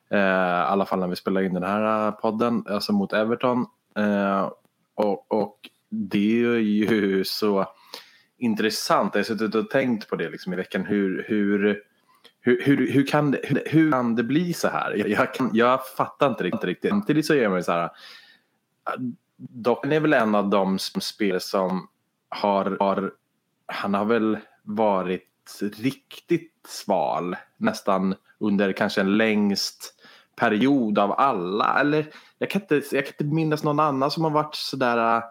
Eh, 0.09 0.19
I 0.19 0.65
alla 0.67 0.85
fall 0.85 0.99
när 0.99 1.07
vi 1.07 1.15
spelade 1.15 1.45
in 1.45 1.53
den 1.53 1.63
här 1.63 2.11
podden, 2.11 2.63
alltså 2.69 2.93
mot 2.93 3.13
Everton. 3.13 3.65
Och, 4.95 5.31
och 5.31 5.57
det 5.91 6.43
är 6.43 6.57
ju 6.57 7.23
så 7.23 7.65
intressant. 8.37 9.15
Jag 9.15 9.19
har 9.19 9.23
suttit 9.23 9.55
och 9.55 9.69
tänkt 9.69 10.09
på 10.09 10.15
det 10.15 10.29
liksom 10.29 10.53
i 10.53 10.55
veckan. 10.55 10.85
Hur, 10.85 11.25
hur, 11.27 11.83
hur, 12.41 12.61
hur, 12.61 12.91
hur, 12.91 13.07
kan, 13.07 13.31
det, 13.31 13.39
hur, 13.43 13.63
hur 13.65 13.91
kan 13.91 14.15
det 14.15 14.23
bli 14.23 14.53
så 14.53 14.67
här? 14.67 14.93
Jag, 14.97 15.09
jag, 15.09 15.33
kan, 15.33 15.49
jag 15.53 15.87
fattar 15.87 16.27
inte 16.29 16.43
riktigt. 16.43 16.63
riktigt. 16.63 16.89
Samtidigt 16.89 17.25
så 17.25 17.35
gör 17.35 17.49
man 17.49 17.63
så 17.63 17.71
här. 17.71 17.89
Dockan 19.37 19.91
är 19.91 19.99
väl 19.99 20.13
en 20.13 20.35
av 20.35 20.49
de 20.49 20.79
spel 20.79 21.41
som 21.41 21.87
har, 22.29 22.77
har 22.79 23.11
han 23.65 23.93
har 23.93 24.05
väl 24.05 24.37
varit 24.63 25.27
riktigt 25.77 26.53
sval 26.67 27.35
nästan 27.57 28.15
under 28.39 28.71
kanske 28.71 29.01
en 29.01 29.17
längst 29.17 29.95
period 30.35 30.99
av 30.99 31.11
alla. 31.11 31.79
Eller 31.79 32.13
jag 32.37 32.49
kan 32.49 32.61
inte, 32.61 32.75
jag 32.75 33.05
kan 33.05 33.13
inte 33.19 33.35
minnas 33.35 33.63
någon 33.63 33.79
annan 33.79 34.11
som 34.11 34.23
har 34.23 34.31
varit 34.31 34.55
sådär. 34.55 35.23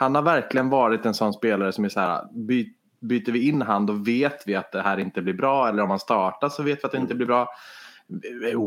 Han 0.00 0.14
har 0.14 0.22
verkligen 0.22 0.68
varit 0.68 1.06
en 1.06 1.14
sån 1.14 1.32
spelare 1.32 1.72
som 1.72 1.84
är 1.84 1.88
så 1.88 2.00
här. 2.00 2.24
By, 2.32 2.72
byter 3.00 3.32
vi 3.32 3.48
in 3.48 3.62
han 3.62 3.86
då 3.86 3.92
vet 3.92 4.42
vi 4.46 4.54
att 4.54 4.72
det 4.72 4.82
här 4.82 4.98
inte 4.98 5.22
blir 5.22 5.34
bra. 5.34 5.68
Eller 5.68 5.82
om 5.82 5.90
han 5.90 5.98
startar 5.98 6.48
så 6.48 6.62
vet 6.62 6.78
vi 6.84 6.86
att 6.86 6.92
det 6.92 6.98
inte 6.98 7.14
blir 7.14 7.26
bra. 7.26 7.48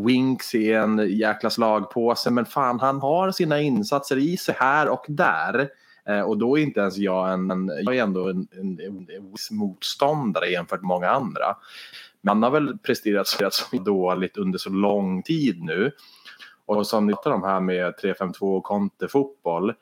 Winks 0.06 0.56
är 0.56 0.80
en 0.80 1.18
jäkla 1.18 1.50
slagpåse 1.50 2.32
men 2.32 2.46
fan 2.46 2.80
han 2.80 3.02
har 3.02 3.32
sina 3.32 3.62
insatser 3.62 4.18
i 4.18 4.38
sig 4.38 4.56
här 4.60 4.90
och 4.90 5.06
där. 5.08 5.70
Eh, 6.06 6.22
och 6.22 6.38
då 6.38 6.58
är 6.58 6.62
inte 6.62 6.80
ens 6.80 6.98
jag 6.98 7.34
en, 7.34 7.52
en 7.52 7.72
jag 7.82 7.98
är 7.98 8.04
ändå 8.04 8.30
en, 8.30 8.48
en, 8.52 8.80
en, 8.80 9.08
motståndare 9.52 10.50
jämfört 10.50 10.82
med 10.82 10.88
många 10.88 11.10
andra. 11.10 11.58
Men 12.22 12.30
han 12.30 12.44
har 12.44 12.52
väl 12.52 12.78
presterat 12.78 13.28
så 13.28 13.78
dåligt 13.78 14.38
under 14.38 14.60
så 14.60 14.70
lång 14.70 15.24
tid 15.24 15.64
nu. 15.64 15.92
Och 16.66 16.88
som 16.88 17.08
ni 17.08 17.14
pratar 17.14 17.32
om 17.32 17.44
här 17.44 17.60
med 17.60 17.94
3-5-2 18.04 18.58
och 18.58 18.64
kontefotboll. 18.64 19.74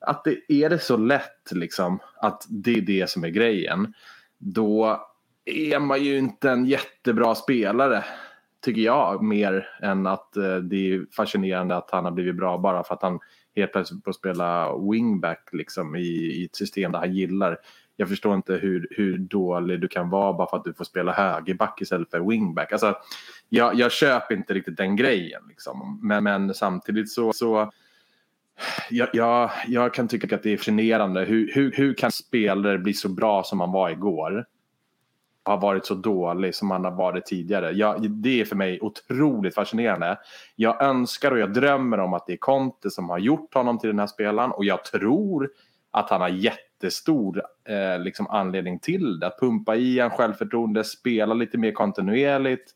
Att 0.00 0.24
det 0.24 0.52
är 0.52 0.70
det 0.70 0.78
så 0.78 0.96
lätt 0.96 1.52
liksom 1.52 1.98
att 2.16 2.46
det 2.48 2.74
är 2.74 2.80
det 2.80 3.10
som 3.10 3.24
är 3.24 3.28
grejen. 3.28 3.94
Då 4.38 5.00
är 5.44 5.78
man 5.78 6.04
ju 6.04 6.18
inte 6.18 6.50
en 6.50 6.66
jättebra 6.66 7.34
spelare 7.34 8.04
tycker 8.60 8.80
jag 8.80 9.22
mer 9.22 9.68
än 9.82 10.06
att 10.06 10.36
eh, 10.36 10.56
det 10.56 10.92
är 10.92 11.06
fascinerande 11.16 11.76
att 11.76 11.90
han 11.90 12.04
har 12.04 12.12
blivit 12.12 12.36
bra 12.36 12.58
bara 12.58 12.84
för 12.84 12.94
att 12.94 13.02
han 13.02 13.18
helt 13.56 13.72
plötsligt 13.72 14.04
får 14.04 14.12
spela 14.12 14.78
wingback 14.78 15.48
liksom 15.52 15.96
i, 15.96 16.08
i 16.08 16.44
ett 16.44 16.56
system 16.56 16.92
där 16.92 16.98
han 16.98 17.14
gillar. 17.14 17.58
Jag 17.96 18.08
förstår 18.08 18.34
inte 18.34 18.54
hur, 18.54 18.88
hur 18.90 19.18
dålig 19.18 19.80
du 19.80 19.88
kan 19.88 20.10
vara 20.10 20.32
bara 20.32 20.50
för 20.50 20.56
att 20.56 20.64
du 20.64 20.74
får 20.74 20.84
spela 20.84 21.12
högerback 21.12 21.80
istället 21.80 22.10
för 22.10 22.20
wingback. 22.20 22.72
Alltså, 22.72 22.94
jag, 23.48 23.74
jag 23.74 23.92
köper 23.92 24.34
inte 24.34 24.54
riktigt 24.54 24.76
den 24.76 24.96
grejen. 24.96 25.42
Liksom. 25.48 26.00
Men, 26.02 26.24
men 26.24 26.54
samtidigt 26.54 27.10
så, 27.10 27.32
så 27.32 27.70
jag, 28.90 29.08
jag, 29.12 29.50
jag, 29.66 29.94
kan 29.94 30.08
tycka 30.08 30.36
att 30.36 30.42
det 30.42 30.52
är 30.52 30.56
fascinerande. 30.56 31.24
Hur, 31.24 31.52
hur, 31.54 31.72
hur 31.72 31.94
kan 31.94 32.12
spelare 32.12 32.78
bli 32.78 32.94
så 32.94 33.08
bra 33.08 33.42
som 33.42 33.58
man 33.58 33.72
var 33.72 33.90
igår? 33.90 34.46
har 35.48 35.60
varit 35.60 35.86
så 35.86 35.94
dålig 35.94 36.54
som 36.54 36.70
han 36.70 36.84
har 36.84 36.92
varit 36.92 37.26
tidigare. 37.26 37.70
Jag, 37.70 38.10
det 38.10 38.40
är 38.40 38.44
för 38.44 38.56
mig 38.56 38.80
otroligt 38.80 39.54
fascinerande. 39.54 40.18
Jag 40.56 40.82
önskar 40.82 41.30
och 41.30 41.38
jag 41.38 41.52
drömmer 41.52 41.98
om 42.00 42.14
att 42.14 42.26
det 42.26 42.32
är 42.32 42.36
Conte 42.36 42.90
som 42.90 43.10
har 43.10 43.18
gjort 43.18 43.54
honom 43.54 43.78
till 43.78 43.88
den 43.88 43.98
här 43.98 44.06
spelaren 44.06 44.50
och 44.50 44.64
jag 44.64 44.84
tror 44.84 45.50
att 45.90 46.10
han 46.10 46.20
har 46.20 46.28
jättestor 46.28 47.42
eh, 47.68 48.02
liksom 48.02 48.26
anledning 48.26 48.78
till 48.78 49.20
det. 49.20 49.26
Att 49.26 49.40
pumpa 49.40 49.76
i 49.76 49.98
en 49.98 50.10
självförtroende, 50.10 50.84
spela 50.84 51.34
lite 51.34 51.58
mer 51.58 51.72
kontinuerligt. 51.72 52.74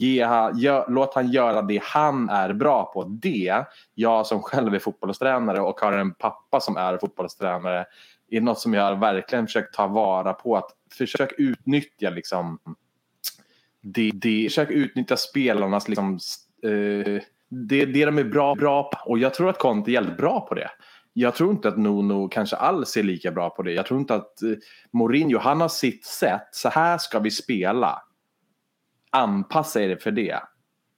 Ge, 0.00 0.16
gör, 0.54 0.84
låt 0.88 1.14
han 1.14 1.30
göra 1.30 1.62
det 1.62 1.82
han 1.82 2.28
är 2.28 2.52
bra 2.52 2.84
på. 2.94 3.04
Det, 3.04 3.64
jag 3.94 4.26
som 4.26 4.42
själv 4.42 4.74
är 4.74 4.78
fotbollstränare 4.78 5.60
och 5.60 5.80
har 5.80 5.92
en 5.92 6.14
pappa 6.14 6.60
som 6.60 6.76
är 6.76 6.98
fotbollstränare, 6.98 7.86
är 8.30 8.40
något 8.40 8.58
som 8.58 8.74
jag 8.74 9.00
verkligen 9.00 9.46
försökt 9.46 9.74
ta 9.74 9.86
vara 9.86 10.32
på. 10.32 10.56
Att 10.56 10.70
försök 10.98 11.32
utnyttja 11.38 12.10
liksom 12.10 12.58
det, 13.80 14.10
det, 14.14 14.48
försök 14.48 14.70
utnyttja 14.70 15.16
spelarnas 15.16 15.88
liksom, 15.88 16.18
eh, 16.62 17.22
det, 17.48 17.84
det 17.84 18.04
de 18.04 18.18
är 18.18 18.24
bra, 18.24 18.54
bra 18.54 18.82
på. 18.82 19.10
Och 19.10 19.18
jag 19.18 19.34
tror 19.34 19.50
att 19.50 19.58
Conte 19.58 19.90
är 19.90 19.92
jävligt 19.92 20.16
bra 20.16 20.40
på 20.40 20.54
det. 20.54 20.70
Jag 21.12 21.34
tror 21.34 21.50
inte 21.50 21.68
att 21.68 21.78
Nuno 21.78 22.28
kanske 22.28 22.56
alls 22.56 22.96
är 22.96 23.02
lika 23.02 23.30
bra 23.30 23.50
på 23.50 23.62
det. 23.62 23.72
Jag 23.72 23.86
tror 23.86 24.00
inte 24.00 24.14
att 24.14 24.42
eh, 24.42 24.50
Mourinho, 24.92 25.38
han 25.38 25.60
har 25.60 25.68
sitt 25.68 26.04
sätt. 26.04 26.48
Så 26.50 26.68
här 26.68 26.98
ska 26.98 27.18
vi 27.18 27.30
spela. 27.30 28.02
Anpassa 29.10 29.82
er 29.82 29.96
för 29.96 30.10
det. 30.10 30.40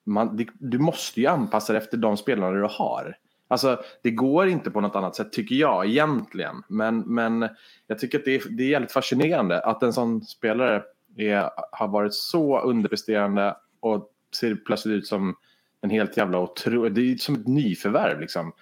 Man, 0.05 0.37
det, 0.37 0.47
du 0.59 0.79
måste 0.79 1.21
ju 1.21 1.27
anpassa 1.27 1.73
dig 1.73 1.83
efter 1.83 1.97
de 1.97 2.17
spelarna 2.17 2.51
du 2.51 2.69
har. 2.71 3.17
Alltså, 3.49 3.83
det 4.03 4.11
går 4.11 4.49
inte 4.49 4.71
på 4.71 4.81
något 4.81 4.97
annat 4.97 5.17
sätt 5.17 5.33
tycker 5.33 5.55
jag 5.55 5.87
egentligen. 5.87 6.63
Men, 6.69 6.99
men 6.99 7.49
jag 7.87 7.99
tycker 7.99 8.19
att 8.19 8.25
det 8.25 8.35
är, 8.35 8.43
det 8.51 8.63
är 8.63 8.69
jävligt 8.69 8.93
fascinerande 8.93 9.61
att 9.61 9.83
en 9.83 9.93
sån 9.93 10.23
spelare 10.23 10.83
är, 11.17 11.51
har 11.73 11.89
varit 11.89 12.15
så 12.15 12.61
underpresterande 12.61 13.57
och 13.81 14.11
ser 14.37 14.55
plötsligt 14.55 14.95
ut 14.95 15.07
som 15.07 15.37
en 15.81 15.91
helt 15.91 16.17
jävla 16.17 16.39
otrolig... 16.39 16.93
Det 16.93 17.13
är 17.13 17.17
som 17.17 17.35
ett 17.35 17.49
nyförvärv 17.49 18.21
liksom. 18.21 18.53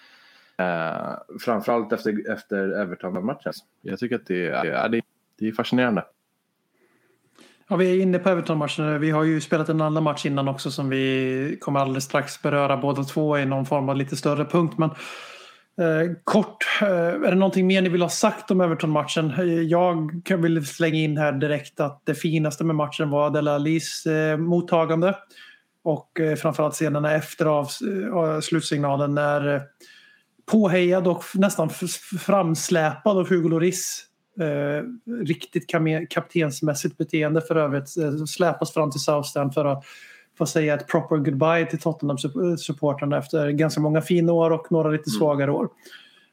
Eh, 0.57 1.13
framförallt 1.41 1.93
efter, 1.93 2.33
efter 2.33 2.81
Everton-matchen. 2.81 3.53
Jag 3.83 3.99
tycker 3.99 4.17
att 4.17 4.27
det 4.27 4.47
är, 4.47 4.89
det, 4.89 5.03
det 5.39 5.49
är 5.49 5.53
fascinerande. 5.53 6.05
Ja, 7.71 7.77
vi 7.77 7.91
är 7.91 8.03
inne 8.03 8.19
på 8.19 8.29
Everton-matchen. 8.29 9.01
Vi 9.01 9.11
har 9.11 9.25
ju 9.25 9.41
spelat 9.41 9.69
en 9.69 9.81
annan 9.81 10.03
match 10.03 10.27
innan 10.27 10.49
också 10.49 10.71
som 10.71 10.89
vi 10.89 11.59
kommer 11.61 11.81
alldeles 11.81 12.05
strax 12.05 12.43
beröra 12.43 12.77
båda 12.77 13.05
två 13.05 13.39
i 13.39 13.47
någon 13.47 13.67
form 13.67 13.89
av 13.89 13.97
lite 13.97 14.17
större 14.17 14.45
punkt. 14.45 14.75
Men 14.79 14.91
eh, 15.81 16.11
kort, 16.25 16.67
eh, 16.83 16.89
är 16.89 17.31
det 17.31 17.35
någonting 17.35 17.67
mer 17.67 17.83
ni 17.83 17.89
vill 17.89 18.03
ha 18.03 18.09
sagt 18.09 18.51
om 18.51 18.61
Everton-matchen? 18.61 19.33
Jag 19.69 20.23
vill 20.39 20.67
slänga 20.67 20.99
in 20.99 21.17
här 21.17 21.33
direkt 21.33 21.81
att 21.81 22.03
det 22.05 22.15
finaste 22.15 22.65
med 22.65 22.77
matchen 22.77 23.11
var 23.11 23.27
Adela 23.27 23.55
Alis 23.55 24.07
eh, 24.07 24.37
mottagande. 24.37 25.15
Och 25.85 26.21
eh, 26.21 26.37
framförallt 26.37 26.75
scenerna 26.75 27.13
efter 27.15 27.47
av, 27.47 27.69
eh, 28.13 28.41
slutsignalen 28.41 29.15
när 29.15 29.55
eh, 29.55 29.61
påhejad 30.51 31.09
och 31.09 31.25
nästan 31.35 31.71
framsläpad 32.21 33.19
av 33.19 33.29
Hugo 33.29 33.49
Lloris 33.49 34.08
Eh, 34.41 34.83
riktigt 35.25 35.67
kaptensmässigt 36.11 36.99
beteende 36.99 37.41
för 37.41 37.57
övrigt. 37.57 37.97
Eh, 37.97 38.25
släpas 38.25 38.73
fram 38.73 38.91
till 38.91 39.01
Southstand 39.01 39.55
för 39.55 39.65
att 39.65 39.85
få 40.39 40.47
säga 40.47 40.75
ett 40.75 40.89
proper 40.89 41.17
goodbye 41.17 41.67
till 41.67 41.79
Tottenham-supportrarna 41.79 43.19
efter 43.19 43.51
ganska 43.51 43.81
många 43.81 44.03
fina 44.03 44.33
år 44.33 44.51
och 44.51 44.73
några 44.73 44.91
lite 44.91 45.11
mm. 45.11 45.19
svagare 45.19 45.53
år. 45.53 45.69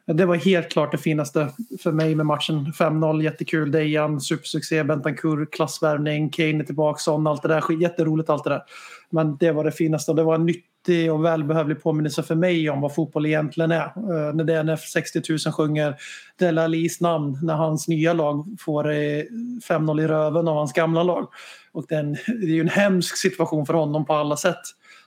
Det 0.08 0.26
var 0.26 0.36
helt 0.36 0.72
klart 0.72 0.92
det 0.92 0.98
finaste 0.98 1.50
för 1.84 1.92
mig 1.92 2.16
med 2.16 2.26
matchen. 2.26 2.74
5-0, 2.80 3.24
jättekul. 3.24 3.72
Dejan, 3.72 4.22
supersuccé. 4.22 4.84
Bentancur, 4.84 5.46
klassvärvning. 5.52 6.30
Kane 6.30 6.60
är 6.60 6.64
tillbaka. 6.64 7.00
Son, 7.00 7.28
allt 7.28 7.42
det 7.42 7.48
där. 7.48 7.82
Jätteroligt 7.82 8.30
allt 8.30 8.44
det 8.44 8.50
där. 8.50 8.62
Men 9.10 9.38
det 9.38 9.52
var 9.52 9.64
det 9.64 9.72
finaste. 9.72 10.14
Det 10.14 10.24
var 10.24 10.36
en 10.36 10.46
nyttig 10.46 11.14
och 11.14 11.26
välbehövlig 11.26 11.84
påminnelse 11.84 12.24
för 12.24 12.36
mig 12.36 12.70
om 12.70 12.82
vad 12.82 12.96
fotboll 12.96 13.26
egentligen 13.26 13.72
är. 13.72 13.86
Uh, 13.86 14.36
när 14.36 14.44
DNF 14.44 14.82
60 14.82 15.22
000 15.30 15.40
sjunger 15.54 15.96
Dela 16.40 16.68
Lis 16.68 17.02
namn 17.02 17.40
när 17.42 17.56
hans 17.56 17.88
nya 17.88 18.14
lag 18.14 18.58
får 18.60 18.90
eh, 18.92 19.24
5-0 19.70 20.04
i 20.04 20.08
röven 20.08 20.48
av 20.48 20.56
hans 20.56 20.74
gamla 20.74 21.04
lag. 21.04 21.28
Och 21.72 21.86
det 21.90 21.96
är, 21.96 22.00
en, 22.00 22.14
det 22.14 22.46
är 22.46 22.56
ju 22.56 22.62
en 22.62 22.70
hemsk 22.70 23.18
situation 23.18 23.66
för 23.66 23.74
honom 23.74 24.06
på 24.06 24.14
alla 24.14 24.38
sätt. 24.38 24.62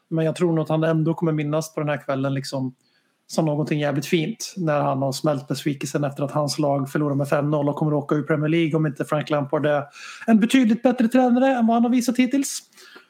Men 0.09 0.25
jag 0.25 0.37
tror 0.37 0.53
nog 0.53 0.63
att 0.63 0.69
han 0.69 0.85
ändå 0.85 1.15
kommer 1.15 1.33
minnas 1.33 1.75
på 1.75 1.81
den 1.81 1.89
här 1.89 2.05
kvällen 2.05 2.35
liksom 2.35 2.75
som 3.31 3.45
någonting 3.45 3.81
jävligt 3.81 4.07
fint 4.07 4.55
när 4.57 4.81
han 4.81 5.03
har 5.03 5.13
smält 5.13 5.49
besvikelsen 5.49 6.05
efter 6.05 6.23
att 6.23 6.31
hans 6.31 6.59
lag 6.59 6.91
förlorar 6.91 7.15
med 7.15 7.27
5-0 7.27 7.69
och 7.69 7.77
kommer 7.77 7.93
att 7.93 8.05
åka 8.05 8.15
ur 8.15 8.23
Premier 8.23 8.49
League 8.49 8.77
om 8.77 8.87
inte 8.87 9.05
Frank 9.05 9.31
Lampard 9.31 9.67
är 9.67 9.85
en 10.27 10.41
betydligt 10.41 10.83
bättre 10.83 11.09
tränare 11.09 11.47
än 11.47 11.67
vad 11.67 11.77
han 11.77 11.83
har 11.83 11.91
visat 11.91 12.17
hittills. 12.17 12.63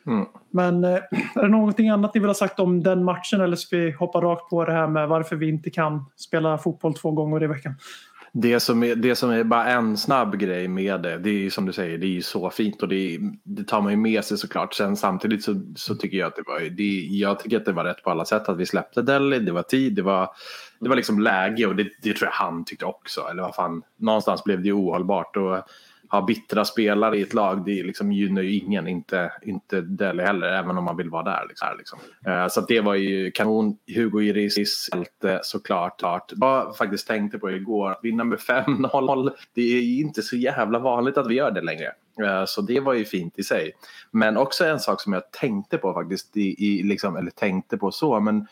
Mm. 0.06 0.26
Men 0.50 0.84
eh, 0.84 0.90
är 1.34 1.42
det 1.42 1.48
någonting 1.48 1.88
annat 1.88 2.14
ni 2.14 2.20
vill 2.20 2.28
ha 2.28 2.34
sagt 2.34 2.60
om 2.60 2.82
den 2.82 3.04
matchen 3.04 3.40
eller 3.40 3.56
ska 3.56 3.76
vi 3.76 3.90
hoppa 3.90 4.20
rakt 4.20 4.50
på 4.50 4.64
det 4.64 4.72
här 4.72 4.88
med 4.88 5.08
varför 5.08 5.36
vi 5.36 5.48
inte 5.48 5.70
kan 5.70 6.04
spela 6.16 6.58
fotboll 6.58 6.94
två 6.94 7.10
gånger 7.10 7.42
i 7.42 7.46
veckan? 7.46 7.74
Det 8.32 8.60
som, 8.60 8.82
är, 8.82 8.94
det 8.94 9.16
som 9.16 9.30
är 9.30 9.44
bara 9.44 9.66
en 9.66 9.96
snabb 9.96 10.38
grej 10.38 10.68
med 10.68 11.02
det, 11.02 11.18
det 11.18 11.30
är 11.30 11.34
ju 11.34 11.50
som 11.50 11.66
du 11.66 11.72
säger, 11.72 11.98
det 11.98 12.06
är 12.06 12.08
ju 12.08 12.22
så 12.22 12.50
fint 12.50 12.82
och 12.82 12.88
det, 12.88 13.18
det 13.42 13.64
tar 13.64 13.80
man 13.80 13.92
ju 13.92 13.96
med 13.96 14.24
sig 14.24 14.38
såklart. 14.38 14.74
Sen 14.74 14.96
samtidigt 14.96 15.44
så, 15.44 15.62
så 15.76 15.94
tycker 15.94 16.18
jag 16.18 16.26
att 16.26 16.36
det 16.36 16.42
var, 16.46 16.60
det, 16.60 17.16
jag 17.16 17.40
tycker 17.40 17.56
att 17.56 17.64
det 17.64 17.72
var 17.72 17.84
rätt 17.84 18.02
på 18.02 18.10
alla 18.10 18.24
sätt 18.24 18.48
att 18.48 18.58
vi 18.58 18.66
släppte 18.66 19.02
Delhi, 19.02 19.38
det 19.38 19.52
var 19.52 19.62
tid, 19.62 19.94
det 19.94 20.02
var, 20.02 20.30
det 20.80 20.88
var 20.88 20.96
liksom 20.96 21.20
läge 21.20 21.66
och 21.66 21.76
det, 21.76 21.88
det 22.02 22.12
tror 22.12 22.26
jag 22.26 22.46
han 22.46 22.64
tyckte 22.64 22.84
också. 22.84 23.20
Eller 23.30 23.42
vad 23.42 23.54
fan, 23.54 23.82
någonstans 23.96 24.44
blev 24.44 24.62
det 24.62 24.66
ju 24.66 24.72
ohållbart. 24.72 25.36
Och, 25.36 25.62
ha 26.10 26.22
bittra 26.22 26.64
spelare 26.64 27.18
i 27.18 27.22
ett 27.22 27.34
lag, 27.34 27.64
det 27.64 27.82
liksom 27.82 28.12
gynnar 28.12 28.42
ju 28.42 28.54
ingen, 28.54 28.88
inte, 28.88 29.32
inte 29.42 29.80
Delhi 29.80 30.24
heller, 30.24 30.46
även 30.46 30.78
om 30.78 30.84
man 30.84 30.96
vill 30.96 31.10
vara 31.10 31.22
där. 31.22 31.46
Liksom. 31.48 31.68
liksom. 31.78 31.98
Uh, 32.26 32.48
så 32.48 32.60
det 32.60 32.80
var 32.80 32.94
ju 32.94 33.30
kanon. 33.30 33.76
Hugo 33.94 34.22
Iris, 34.22 34.90
såklart. 35.42 35.98
Klart. 35.98 36.32
Jag 36.36 36.76
faktiskt 36.76 37.08
tänkte 37.08 37.38
på 37.38 37.50
igår, 37.50 37.90
att 37.90 38.00
vinna 38.02 38.24
med 38.24 38.38
5-0, 38.38 39.30
det 39.54 39.62
är 39.62 40.00
inte 40.00 40.22
så 40.22 40.36
jävla 40.36 40.78
vanligt 40.78 41.18
att 41.18 41.26
vi 41.26 41.34
gör 41.34 41.50
det 41.50 41.60
längre. 41.60 41.92
Uh, 42.22 42.44
så 42.46 42.62
det 42.62 42.80
var 42.80 42.94
ju 42.94 43.04
fint 43.04 43.38
i 43.38 43.42
sig. 43.42 43.72
Men 44.10 44.36
också 44.36 44.64
en 44.64 44.80
sak 44.80 45.00
som 45.00 45.12
jag 45.12 45.30
tänkte 45.30 45.78
på 45.78 45.94
faktiskt, 45.94 46.36
i, 46.36 46.66
i 46.68 46.82
liksom, 46.82 47.16
eller 47.16 47.30
tänkte 47.30 47.76
på 47.78 47.90
så, 47.90 48.20
men 48.20 48.46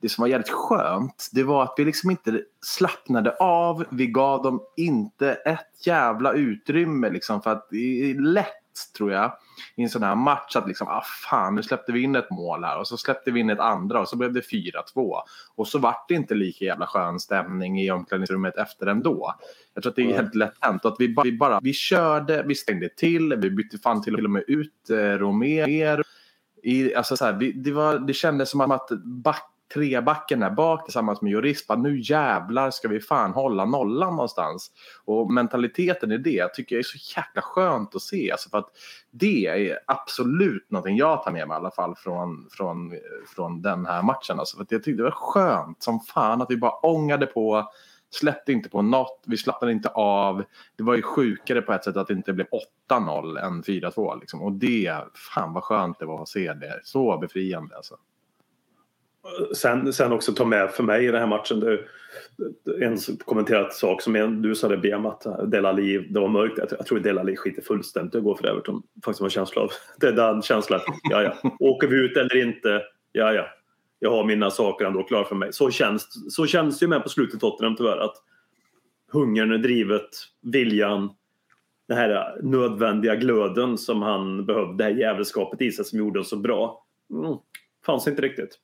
det 0.00 0.08
som 0.08 0.22
var 0.22 0.28
jävligt 0.28 0.50
skönt, 0.50 1.28
det 1.32 1.42
var 1.42 1.62
att 1.62 1.74
vi 1.76 1.84
liksom 1.84 2.10
inte 2.10 2.42
slappnade 2.60 3.36
av. 3.36 3.84
Vi 3.90 4.06
gav 4.06 4.42
dem 4.42 4.62
inte 4.76 5.32
ett 5.32 5.86
jävla 5.86 6.32
utrymme 6.32 7.10
liksom 7.10 7.42
för 7.42 7.50
att 7.50 7.68
det 7.70 8.10
är 8.10 8.14
lätt 8.14 8.64
tror 8.96 9.12
jag 9.12 9.32
i 9.76 9.82
en 9.82 9.90
sån 9.90 10.02
här 10.02 10.14
match 10.14 10.56
att 10.56 10.68
liksom, 10.68 10.88
ah 10.88 11.02
fan 11.30 11.54
nu 11.54 11.62
släppte 11.62 11.92
vi 11.92 12.02
in 12.02 12.16
ett 12.16 12.30
mål 12.30 12.64
här 12.64 12.78
och 12.78 12.88
så 12.88 12.96
släppte 12.96 13.30
vi 13.30 13.40
in 13.40 13.50
ett 13.50 13.58
andra 13.58 14.00
och 14.00 14.08
så 14.08 14.16
blev 14.16 14.32
det 14.32 14.40
4-2. 14.40 15.20
Och 15.54 15.68
så 15.68 15.78
vart 15.78 16.08
det 16.08 16.14
inte 16.14 16.34
lika 16.34 16.64
jävla 16.64 16.86
skön 16.86 17.20
stämning 17.20 17.80
i 17.80 17.90
omklädningsrummet 17.90 18.56
efter 18.56 18.86
ändå. 18.86 19.34
Jag 19.74 19.82
tror 19.82 19.90
att 19.90 19.96
det 19.96 20.02
är 20.02 20.16
helt 20.16 20.34
lätt 20.34 20.54
hänt 20.60 20.84
att 20.84 20.96
vi 20.98 21.08
bara, 21.08 21.24
vi 21.24 21.32
bara, 21.32 21.60
vi 21.60 21.72
körde, 21.72 22.42
vi 22.42 22.54
stängde 22.54 22.88
till, 22.88 23.34
vi 23.36 23.50
bytte 23.50 23.78
fan 23.78 24.02
till 24.02 24.24
och 24.24 24.30
med 24.30 24.44
ut 24.46 24.90
eh, 24.90 24.96
Romer. 24.96 26.02
I, 26.62 26.94
alltså 26.94 27.16
så 27.16 27.24
här, 27.24 27.32
vi, 27.32 27.52
det, 27.52 27.72
var, 27.72 27.98
det 27.98 28.12
kändes 28.12 28.50
som 28.50 28.60
att 28.60 28.88
back 29.04 29.53
trebacken 29.74 30.40
där 30.40 30.50
bak 30.50 30.84
tillsammans 30.84 31.22
med 31.22 31.32
Jorispa. 31.32 31.76
Nu 31.76 32.00
jävlar 32.00 32.70
ska 32.70 32.88
vi 32.88 33.00
fan 33.00 33.32
hålla 33.32 33.64
nollan 33.64 34.16
någonstans. 34.16 34.70
Och 35.04 35.32
mentaliteten 35.32 36.12
i 36.12 36.18
det 36.18 36.54
tycker 36.54 36.76
jag 36.76 36.80
är 36.80 36.98
så 36.98 37.20
jäkla 37.20 37.42
skönt 37.42 37.94
att 37.94 38.02
se. 38.02 38.32
Alltså 38.32 38.50
för 38.50 38.58
att 38.58 38.68
det 39.10 39.46
är 39.46 39.78
absolut 39.86 40.70
någonting 40.70 40.96
jag 40.96 41.22
tar 41.24 41.32
med 41.32 41.48
mig 41.48 41.54
i 41.54 41.58
alla 41.58 41.70
fall 41.70 41.94
från, 41.96 42.48
från, 42.50 42.92
från 43.34 43.62
den 43.62 43.86
här 43.86 44.02
matchen. 44.02 44.38
Alltså 44.38 44.56
för 44.56 44.64
att 44.64 44.72
jag 44.72 44.84
tyckte 44.84 45.02
det 45.02 45.10
var 45.10 45.10
skönt 45.10 45.82
som 45.82 46.00
fan 46.00 46.42
att 46.42 46.50
vi 46.50 46.56
bara 46.56 46.72
ångade 46.72 47.26
på 47.26 47.70
släppte 48.10 48.52
inte 48.52 48.68
på 48.68 48.82
något, 48.82 49.22
vi 49.26 49.36
slappnade 49.36 49.72
inte 49.72 49.88
av. 49.88 50.44
Det 50.76 50.82
var 50.82 50.94
ju 50.94 51.02
sjukare 51.02 51.62
på 51.62 51.72
ett 51.72 51.84
sätt 51.84 51.96
att 51.96 52.08
det 52.08 52.14
inte 52.14 52.32
blev 52.32 52.46
8-0 52.90 53.46
än 53.46 53.62
4-2. 53.62 54.20
Liksom. 54.20 54.42
Och 54.42 54.52
det, 54.52 54.98
fan 55.14 55.52
vad 55.52 55.62
skönt 55.62 55.98
det 55.98 56.06
var 56.06 56.22
att 56.22 56.28
se 56.28 56.52
det. 56.52 56.80
Så 56.84 57.18
befriande 57.18 57.76
alltså 57.76 57.96
sen, 59.54 59.92
sen 59.92 60.12
också 60.12 60.32
ta 60.32 60.44
med 60.44 60.70
för 60.70 60.82
mig 60.82 61.04
i 61.04 61.10
den 61.10 61.20
här 61.20 61.26
matchen. 61.26 61.60
Det, 61.60 61.78
en 62.80 62.98
kommenterad 63.24 63.72
sak 63.72 64.02
som 64.02 64.16
en, 64.16 64.42
du 64.42 64.54
sa 64.54 64.68
det 64.68 64.94
att 64.94 65.50
Delali, 65.50 65.98
det 65.98 66.20
var 66.20 66.28
mörkt. 66.28 66.58
Jag, 66.58 66.68
jag 66.70 66.86
tror 66.86 66.98
Delali 66.98 67.36
skiter 67.36 67.62
fullständigt 67.62 68.14
i 68.14 68.18
att 68.18 68.24
gå 68.24 68.36
för 68.36 68.46
Everton. 68.46 68.82
Faktiskt 69.04 69.20
har 69.20 69.26
en 69.26 69.30
känsla 69.30 69.62
av. 69.62 69.70
Det 70.00 70.06
är 70.06 70.12
den 70.12 70.42
känslan. 70.42 70.80
Ja, 71.10 71.22
ja. 71.22 71.50
Åker 71.60 71.88
vi 71.88 71.96
ut 71.96 72.16
eller 72.16 72.36
inte? 72.36 72.82
Ja, 73.12 73.32
ja. 73.32 73.46
Jag 73.98 74.10
har 74.10 74.24
mina 74.24 74.50
saker 74.50 74.84
ändå 74.84 75.02
klara 75.02 75.24
för 75.24 75.34
mig. 75.34 75.52
Så 75.52 75.70
känns, 75.70 76.34
så 76.34 76.46
känns 76.46 76.78
det 76.78 76.84
ju 76.84 76.88
med 76.88 77.02
på 77.02 77.08
slutet 77.08 77.40
Tottenham 77.40 77.76
tyvärr. 77.76 77.98
Att 77.98 78.14
hungern, 79.12 79.62
drivet, 79.62 80.08
viljan, 80.42 81.10
den 81.88 81.96
här 81.96 82.38
nödvändiga 82.42 83.14
glöden 83.14 83.78
som 83.78 84.02
han 84.02 84.46
behövde, 84.46 84.76
det 84.76 84.84
här 84.84 85.00
jävelskapet 85.00 85.62
i 85.62 85.72
sig 85.72 85.84
som 85.84 85.98
gjorde 85.98 86.18
honom 86.18 86.24
så 86.24 86.36
bra. 86.36 86.86
Mm, 87.10 87.36
fanns 87.86 88.08
inte 88.08 88.22
riktigt 88.22 88.58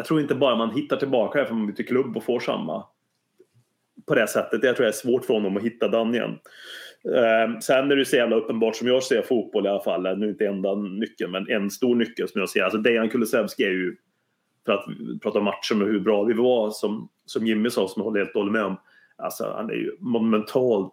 jag 0.00 0.06
tror 0.06 0.20
inte 0.20 0.34
bara 0.34 0.56
man 0.56 0.70
hittar 0.70 0.96
tillbaka 0.96 1.38
det 1.38 1.46
för 1.46 1.54
man 1.54 1.66
byter 1.66 1.86
klubb 1.86 2.16
och 2.16 2.24
får 2.24 2.40
samma 2.40 2.84
på 4.06 4.14
det 4.14 4.26
sättet. 4.26 4.64
Jag 4.64 4.76
tror 4.76 4.84
det 4.84 4.90
är 4.90 4.92
svårt 4.92 5.24
för 5.24 5.34
honom 5.34 5.56
att 5.56 5.62
hitta 5.62 5.88
den 5.88 6.14
igen. 6.14 6.38
Eh, 7.14 7.58
sen 7.60 7.90
är 7.90 7.96
det 7.96 8.04
så 8.04 8.16
jävla 8.16 8.36
uppenbart 8.36 8.76
som 8.76 8.88
jag 8.88 9.02
ser 9.02 9.22
fotboll 9.22 9.66
i 9.66 9.68
alla 9.68 9.82
fall, 9.82 10.18
nu 10.18 10.28
inte 10.28 10.46
enda 10.46 10.74
nyckeln, 10.74 11.30
men 11.30 11.50
en 11.50 11.70
stor 11.70 11.94
nyckel 11.94 12.28
som 12.28 12.40
jag 12.40 12.48
ser. 12.48 12.62
Alltså 12.62 12.78
Dejan 12.78 13.08
Kulusevski 13.08 13.64
är 13.64 13.70
ju, 13.70 13.96
för 14.66 14.72
att 14.72 14.84
prata 15.22 15.38
om 15.38 15.44
matchen 15.44 15.82
och 15.82 15.88
hur 15.88 16.00
bra 16.00 16.24
vi 16.24 16.32
var, 16.32 16.70
som, 16.70 17.08
som 17.26 17.46
Jimmy 17.46 17.70
sa, 17.70 17.88
som 17.88 18.00
jag 18.00 18.04
håller 18.04 18.20
helt 18.20 18.36
och 18.36 18.46
med 18.46 18.64
om. 18.64 18.76
Alltså 19.16 19.54
han 19.56 19.70
är 19.70 19.74
ju 19.74 19.96
monumentalt 19.98 20.92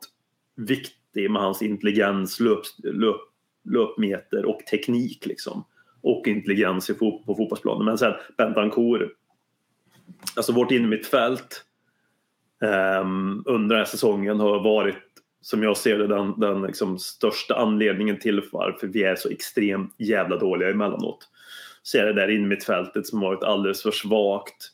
viktig 0.56 1.32
med 1.32 1.42
hans 1.42 1.62
intelligens, 1.62 2.40
löp, 2.40 2.60
löp, 2.84 3.22
löpmeter 3.64 4.46
och 4.46 4.60
teknik 4.72 5.26
liksom 5.26 5.66
och 6.08 6.28
intelligens 6.28 6.88
på 6.98 7.36
fotbollsplanen. 7.38 7.86
Men 7.86 7.98
sen 7.98 8.14
Bentancourt, 8.38 9.02
alltså 10.36 10.52
vårt 10.52 10.72
innermittfält 10.72 11.64
um, 13.02 13.44
under 13.46 13.76
den 13.76 13.86
här 13.86 13.92
säsongen 13.92 14.40
har 14.40 14.64
varit 14.64 14.96
som 15.42 15.64
jag 15.64 15.78
ser 15.78 15.98
det 15.98 16.08
den, 16.08 16.40
den 16.40 16.62
liksom 16.62 17.00
största 17.00 17.56
anledningen 17.56 18.20
till 18.20 18.42
varför 18.52 18.88
vi 18.88 19.04
är 19.04 19.16
så 19.16 19.30
extremt 19.30 19.96
jävla 19.98 20.38
dåliga 20.38 20.70
emellanåt. 20.70 21.30
Så 21.84 21.98
är 21.98 22.06
det 22.06 22.14
där 22.14 22.28
innermittfältet 22.28 23.08
som 23.08 23.22
har 23.22 23.28
varit 23.28 23.44
alldeles 23.44 23.84
för 23.84 23.92
svagt 23.92 24.72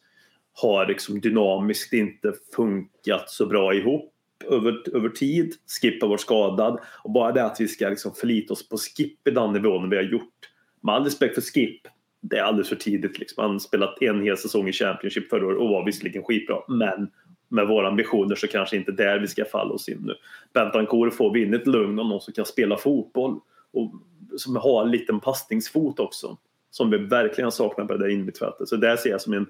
har 0.53 0.87
liksom 0.87 1.19
dynamiskt 1.19 1.93
inte 1.93 2.33
funkat 2.55 3.29
så 3.29 3.45
bra 3.45 3.73
ihop 3.73 4.13
över, 4.49 4.95
över 4.95 5.09
tid. 5.09 5.53
Skip 5.81 6.01
har 6.01 6.09
varit 6.09 6.21
skadad 6.21 6.79
och 7.03 7.11
bara 7.11 7.31
det 7.31 7.43
att 7.43 7.61
vi 7.61 7.67
ska 7.67 7.89
liksom 7.89 8.13
förlita 8.13 8.53
oss 8.53 8.69
på 8.69 8.77
Skip 8.77 9.27
i 9.27 9.31
den 9.31 9.53
nivån 9.53 9.89
vi 9.89 9.95
har 9.95 10.03
gjort 10.03 10.49
med 10.83 10.95
all 10.95 11.03
respekt 11.03 11.35
för 11.35 11.41
Skip, 11.41 11.81
det 12.21 12.37
är 12.37 12.43
alldeles 12.43 12.69
för 12.69 12.75
tidigt. 12.75 13.19
Liksom. 13.19 13.43
Han 13.43 13.59
spelat 13.59 14.01
en 14.01 14.21
hel 14.21 14.37
säsong 14.37 14.67
i 14.67 14.73
Championship 14.73 15.29
förra 15.29 15.47
året 15.47 15.59
och 15.59 15.69
var 15.69 15.85
visserligen 15.85 16.23
skitbra, 16.23 16.57
men 16.67 17.11
med 17.49 17.67
våra 17.67 17.87
ambitioner 17.87 18.35
så 18.35 18.47
kanske 18.47 18.77
inte 18.77 18.91
där 18.91 19.19
vi 19.19 19.27
ska 19.27 19.45
falla 19.45 19.73
oss 19.73 19.89
in 19.89 20.01
nu. 20.01 20.13
Bentancourt 20.53 21.13
får 21.13 21.33
vi 21.33 21.43
in 21.43 21.53
ett 21.53 21.67
lugn 21.67 21.99
och 21.99 22.05
någon 22.05 22.21
som 22.21 22.33
kan 22.33 22.45
spela 22.45 22.77
fotboll 22.77 23.39
och 23.71 23.93
som 24.37 24.55
har 24.55 24.85
en 24.85 24.91
liten 24.91 25.19
passningsfot 25.19 25.99
också. 25.99 26.37
Som 26.69 26.89
vi 26.89 26.97
verkligen 26.97 27.51
saknar 27.51 27.85
på 27.85 27.93
det 27.93 27.99
där 27.99 28.09
innermittfältet. 28.09 28.67
Så 28.67 28.75
där 28.75 28.95
ser 28.95 29.09
jag 29.09 29.21
som 29.21 29.33
en 29.33 29.47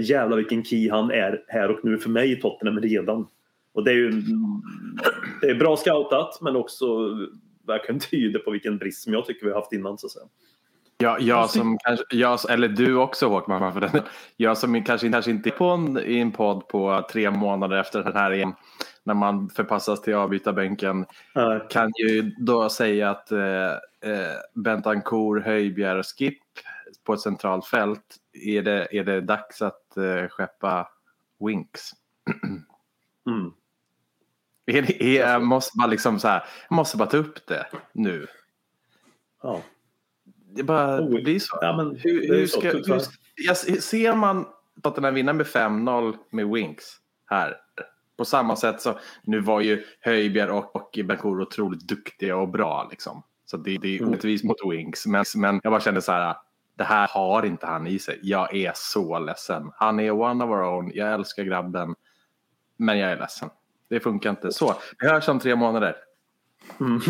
jävla 0.00 0.36
vilken 0.36 0.64
key 0.64 0.90
han 0.90 1.10
är 1.10 1.44
här 1.48 1.70
och 1.70 1.84
nu 1.84 1.98
för 1.98 2.10
mig 2.10 2.32
i 2.32 2.36
Tottenham 2.36 2.80
redan. 2.80 3.26
Och 3.72 3.84
det 3.84 3.90
är 3.90 3.94
ju 3.94 4.10
det 5.40 5.50
är 5.50 5.54
bra 5.54 5.76
scoutat 5.76 6.38
men 6.40 6.56
också 6.56 6.86
verkligen 7.66 8.00
tyder 8.00 8.38
på 8.38 8.50
vilken 8.50 8.78
brist 8.78 9.02
som 9.02 9.12
jag 9.12 9.26
tycker 9.26 9.46
vi 9.46 9.52
har 9.52 9.60
haft 9.60 9.72
innan 9.72 9.98
så 9.98 10.06
att 10.06 10.12
säga. 10.12 10.26
Ja, 11.00 11.18
jag 11.20 11.50
som 11.50 11.78
kanske, 11.78 12.04
jag, 12.10 12.50
eller 12.50 12.68
du 12.68 12.96
också 12.96 13.28
Håkman, 13.28 13.72
för 13.72 13.80
den. 13.80 14.02
jag 14.36 14.58
som 14.58 14.84
kanske, 14.84 15.10
kanske 15.10 15.30
inte 15.30 15.48
är 15.48 15.50
på 15.50 15.64
en, 15.64 15.98
i 15.98 16.18
en 16.18 16.32
podd 16.32 16.68
på 16.68 17.06
tre 17.10 17.30
månader 17.30 17.76
efter 17.76 18.02
den 18.02 18.16
här 18.16 18.32
igen, 18.32 18.54
när 19.04 19.14
man 19.14 19.50
förpassas 19.50 20.02
till 20.02 20.14
avbytarbänken, 20.14 21.06
Nej. 21.34 21.60
kan 21.70 21.92
ju 21.98 22.22
då 22.38 22.68
säga 22.68 23.10
att 23.10 23.32
eh, 23.32 23.70
eh 24.00 24.36
Bentancourt, 24.54 25.44
Höjbjerg 25.44 25.98
och 25.98 26.06
Skip 26.18 26.38
på 27.04 27.12
ett 27.12 27.20
centralt 27.20 27.66
fält, 27.66 28.16
är 28.32 28.62
det, 28.62 28.88
är 28.96 29.04
det 29.04 29.20
dags 29.20 29.62
att 29.62 29.96
eh, 29.96 30.28
skeppa 30.28 30.88
Winks? 31.38 31.90
Mm. 33.26 33.52
Är 34.66 35.02
är, 35.02 35.20
jag 35.20 35.42
måste 35.42 35.78
bara 35.78 35.86
liksom 35.86 36.18
så 36.20 36.28
här, 36.28 36.44
måste 36.70 36.96
bara 36.96 37.08
ta 37.08 37.16
upp 37.16 37.46
det 37.46 37.66
nu. 37.92 38.26
Ja. 39.42 39.60
Det 40.54 40.62
bara 40.62 41.00
oh, 41.00 41.22
blir 41.22 41.38
så. 41.38 41.58
Ja, 41.60 41.76
men 41.76 41.96
hur, 41.96 42.28
hur 42.28 42.46
ska, 42.46 42.60
hur, 42.60 43.02
jag, 43.36 43.56
ser 43.56 44.14
man 44.14 44.46
Tottenham 44.82 45.14
vinna 45.14 45.32
med 45.32 45.46
5-0 45.46 46.16
med 46.30 46.48
Winks 46.48 46.96
här 47.26 47.56
på 48.20 48.24
samma 48.24 48.56
sätt 48.56 48.80
så 48.80 48.98
nu 49.22 49.40
var 49.40 49.60
ju 49.60 49.84
Höjbjerg 50.00 50.50
och, 50.50 50.76
och 50.76 50.98
Benkour 51.04 51.40
otroligt 51.40 51.88
duktiga 51.88 52.36
och 52.36 52.48
bra 52.48 52.88
liksom. 52.90 53.22
Så 53.46 53.56
det, 53.56 53.78
det 53.78 53.88
är 53.88 53.98
mm. 53.98 54.10
orättvist 54.10 54.44
mot 54.44 54.56
Winks. 54.70 55.06
Men, 55.06 55.24
men 55.36 55.60
jag 55.62 55.72
bara 55.72 55.80
kände 55.80 56.02
så 56.02 56.12
här, 56.12 56.36
det 56.76 56.84
här 56.84 57.08
har 57.08 57.46
inte 57.46 57.66
han 57.66 57.86
i 57.86 57.98
sig. 57.98 58.18
Jag 58.22 58.54
är 58.54 58.72
så 58.74 59.18
ledsen. 59.18 59.70
Han 59.76 60.00
är 60.00 60.10
one 60.10 60.44
of 60.44 60.50
our 60.50 60.62
own. 60.62 60.90
Jag 60.94 61.14
älskar 61.14 61.44
grabben. 61.44 61.94
Men 62.76 62.98
jag 62.98 63.12
är 63.12 63.16
ledsen. 63.16 63.48
Det 63.88 64.00
funkar 64.00 64.30
inte. 64.30 64.52
Så, 64.52 64.74
vi 64.98 65.08
hörs 65.08 65.28
om 65.28 65.38
tre 65.38 65.56
månader. 65.56 65.96
Mm. 66.80 67.00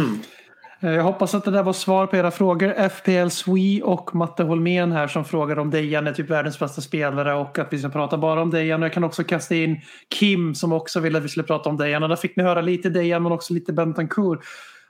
Eh, 0.83 0.93
jag 0.93 1.03
hoppas 1.03 1.35
att 1.35 1.45
det 1.45 1.51
där 1.51 1.62
var 1.62 1.72
svar 1.72 2.07
på 2.07 2.16
era 2.16 2.31
frågor. 2.31 2.89
FPL 2.89 3.28
Swe 3.28 3.83
och 3.83 4.14
Matte 4.14 4.43
Holmén 4.43 4.93
här 4.93 5.07
som 5.07 5.24
frågar 5.24 5.59
om 5.59 5.70
Dejan 5.70 6.07
är 6.07 6.12
typ 6.12 6.31
världens 6.31 6.59
bästa 6.59 6.81
spelare 6.81 7.35
och 7.35 7.59
att 7.59 7.72
vi 7.72 7.78
ska 7.78 7.89
prata 7.89 8.18
bara 8.18 8.43
om 8.43 8.51
Dejan. 8.51 8.83
Jag 8.83 8.93
kan 8.93 9.05
också 9.05 9.24
kasta 9.24 9.55
in 9.55 9.81
Kim 10.18 10.55
som 10.55 10.72
också 10.72 11.01
ville 11.01 11.18
att 11.18 11.24
vi 11.24 11.28
skulle 11.28 11.47
prata 11.47 11.68
om 11.68 11.76
Dejan. 11.76 12.03
Och 12.03 12.09
där 12.09 12.16
fick 12.16 12.37
ni 12.37 12.43
höra 12.43 12.61
lite 12.61 12.91
Dejan 12.91 13.22
men 13.22 13.33
också 13.33 13.55
lite 13.55 13.72
Bentancur. 13.72 14.37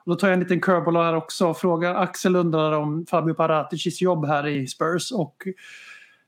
Och 0.04 0.10
då 0.10 0.14
tar 0.14 0.28
jag 0.28 0.34
en 0.34 0.40
liten 0.40 0.60
curveball 0.60 0.96
här 0.96 1.16
också. 1.16 1.46
och 1.46 1.56
frågar. 1.56 1.94
Axel 1.94 2.36
undrar 2.36 2.72
om 2.72 3.06
Fabio 3.10 3.34
Paraticis 3.34 4.02
jobb 4.02 4.26
här 4.26 4.46
i 4.46 4.66
Spurs. 4.66 5.12
Och 5.12 5.36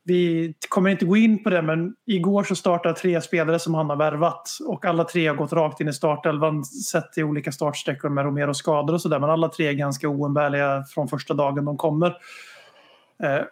vi 0.05 0.55
kommer 0.69 0.91
inte 0.91 1.05
gå 1.05 1.17
in 1.17 1.43
på 1.43 1.51
det, 1.51 1.63
men 1.63 1.95
igår 2.07 2.45
så 2.45 2.55
startade 2.55 2.95
tre 2.95 3.21
spelare 3.21 3.59
som 3.59 3.75
han 3.75 3.91
har 3.91 3.97
värvat. 3.97 4.49
Och 4.67 4.85
alla 4.85 5.05
tre 5.05 5.29
har 5.29 5.35
gått 5.35 5.53
rakt 5.53 5.81
in 5.81 5.89
i 5.89 5.93
startelvan, 5.93 6.65
sett 6.65 7.19
i 7.19 7.23
olika 7.23 7.53
startsträckor 7.53 8.09
med 8.09 8.25
Romero 8.25 8.55
skador 8.55 8.95
och 8.95 9.01
sådär. 9.01 9.19
Men 9.19 9.31
alla 9.31 9.49
tre 9.49 9.67
är 9.67 9.73
ganska 9.73 10.09
oumbärliga 10.09 10.85
från 10.95 11.09
första 11.09 11.35
dagen 11.35 11.65
de 11.65 11.77
kommer. 11.77 12.09
Eh, 13.23 13.45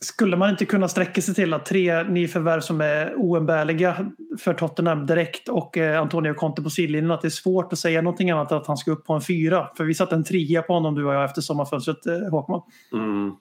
skulle 0.00 0.36
man 0.36 0.50
inte 0.50 0.64
kunna 0.64 0.88
sträcka 0.88 1.22
sig 1.22 1.34
till 1.34 1.54
att 1.54 1.66
tre 1.66 2.02
nyförvärv 2.02 2.60
som 2.60 2.80
är 2.80 3.14
oumbärliga 3.16 4.10
för 4.38 4.54
Tottenham 4.54 5.06
direkt 5.06 5.48
och 5.48 5.78
eh, 5.78 6.00
Antonio 6.00 6.34
Conte 6.34 6.62
på 6.62 6.70
sidlinjen 6.70 7.10
att 7.10 7.20
det 7.20 7.28
är 7.28 7.30
svårt 7.30 7.72
att 7.72 7.78
säga 7.78 8.02
någonting 8.02 8.30
annat 8.30 8.52
än 8.52 8.58
att 8.58 8.66
han 8.66 8.76
ska 8.76 8.90
upp 8.90 9.04
på 9.04 9.12
en 9.12 9.20
fyra. 9.20 9.68
För 9.76 9.84
vi 9.84 9.94
satte 9.94 10.14
en 10.14 10.24
trea 10.24 10.62
på 10.62 10.72
honom 10.72 10.94
du 10.94 11.04
och 11.04 11.14
jag 11.14 11.24
efter 11.24 11.40
sommarfönstret, 11.40 12.06
eh, 12.06 12.30
Håkman. 12.30 12.62
Mm. 12.92 13.32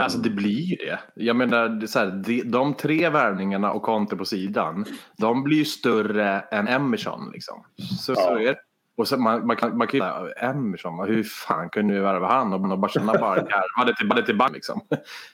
Alltså 0.00 0.18
det 0.18 0.30
blir 0.30 0.60
ju 0.60 0.76
det. 0.76 0.98
Jag 1.14 1.36
menar, 1.36 1.68
det 1.68 1.88
så 1.88 1.98
här, 1.98 2.22
de, 2.26 2.42
de 2.42 2.74
tre 2.74 3.08
värvningarna 3.08 3.72
och 3.72 3.82
Conte 3.82 4.16
på 4.16 4.24
sidan, 4.24 4.84
de 5.18 5.44
blir 5.44 5.56
ju 5.56 5.64
större 5.64 6.40
än 6.40 6.68
Emerson. 6.68 7.30
Liksom. 7.32 7.64
Så, 8.00 8.12
ja. 8.12 8.16
så 8.16 8.38
är 8.38 8.56
Och 8.96 9.08
så 9.08 9.16
man, 9.16 9.46
man 9.46 9.56
kan 9.56 9.78
man 9.78 9.86
kan 9.86 9.98
ju 9.98 10.00
säga, 10.00 10.50
Emerson, 10.50 11.08
hur 11.08 11.22
fan 11.22 11.70
kunde 11.70 11.94
vi 11.94 12.00
värva 12.00 12.28
han? 12.28 12.52
Och, 12.52 12.72
och 12.72 12.78
Barcelona 12.78 13.12
bara 13.20 13.36
garvade 13.36 13.96
till, 13.96 14.24
till 14.24 14.38
bank 14.38 14.54
liksom. 14.54 14.80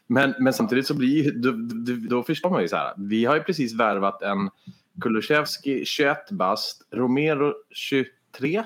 Men, 0.06 0.34
men 0.38 0.52
samtidigt 0.52 0.86
så 0.86 0.94
blir 0.94 1.32
då, 1.32 1.52
då 2.16 2.22
förstår 2.22 2.50
man 2.50 2.62
ju 2.62 2.68
så 2.68 2.76
här. 2.76 2.94
Vi 2.96 3.24
har 3.24 3.34
ju 3.34 3.42
precis 3.42 3.74
värvat 3.74 4.22
en 4.22 4.50
Kulusevski 5.00 5.84
21 5.84 6.30
bast, 6.30 6.82
Romero 6.90 7.54
23. 7.70 8.64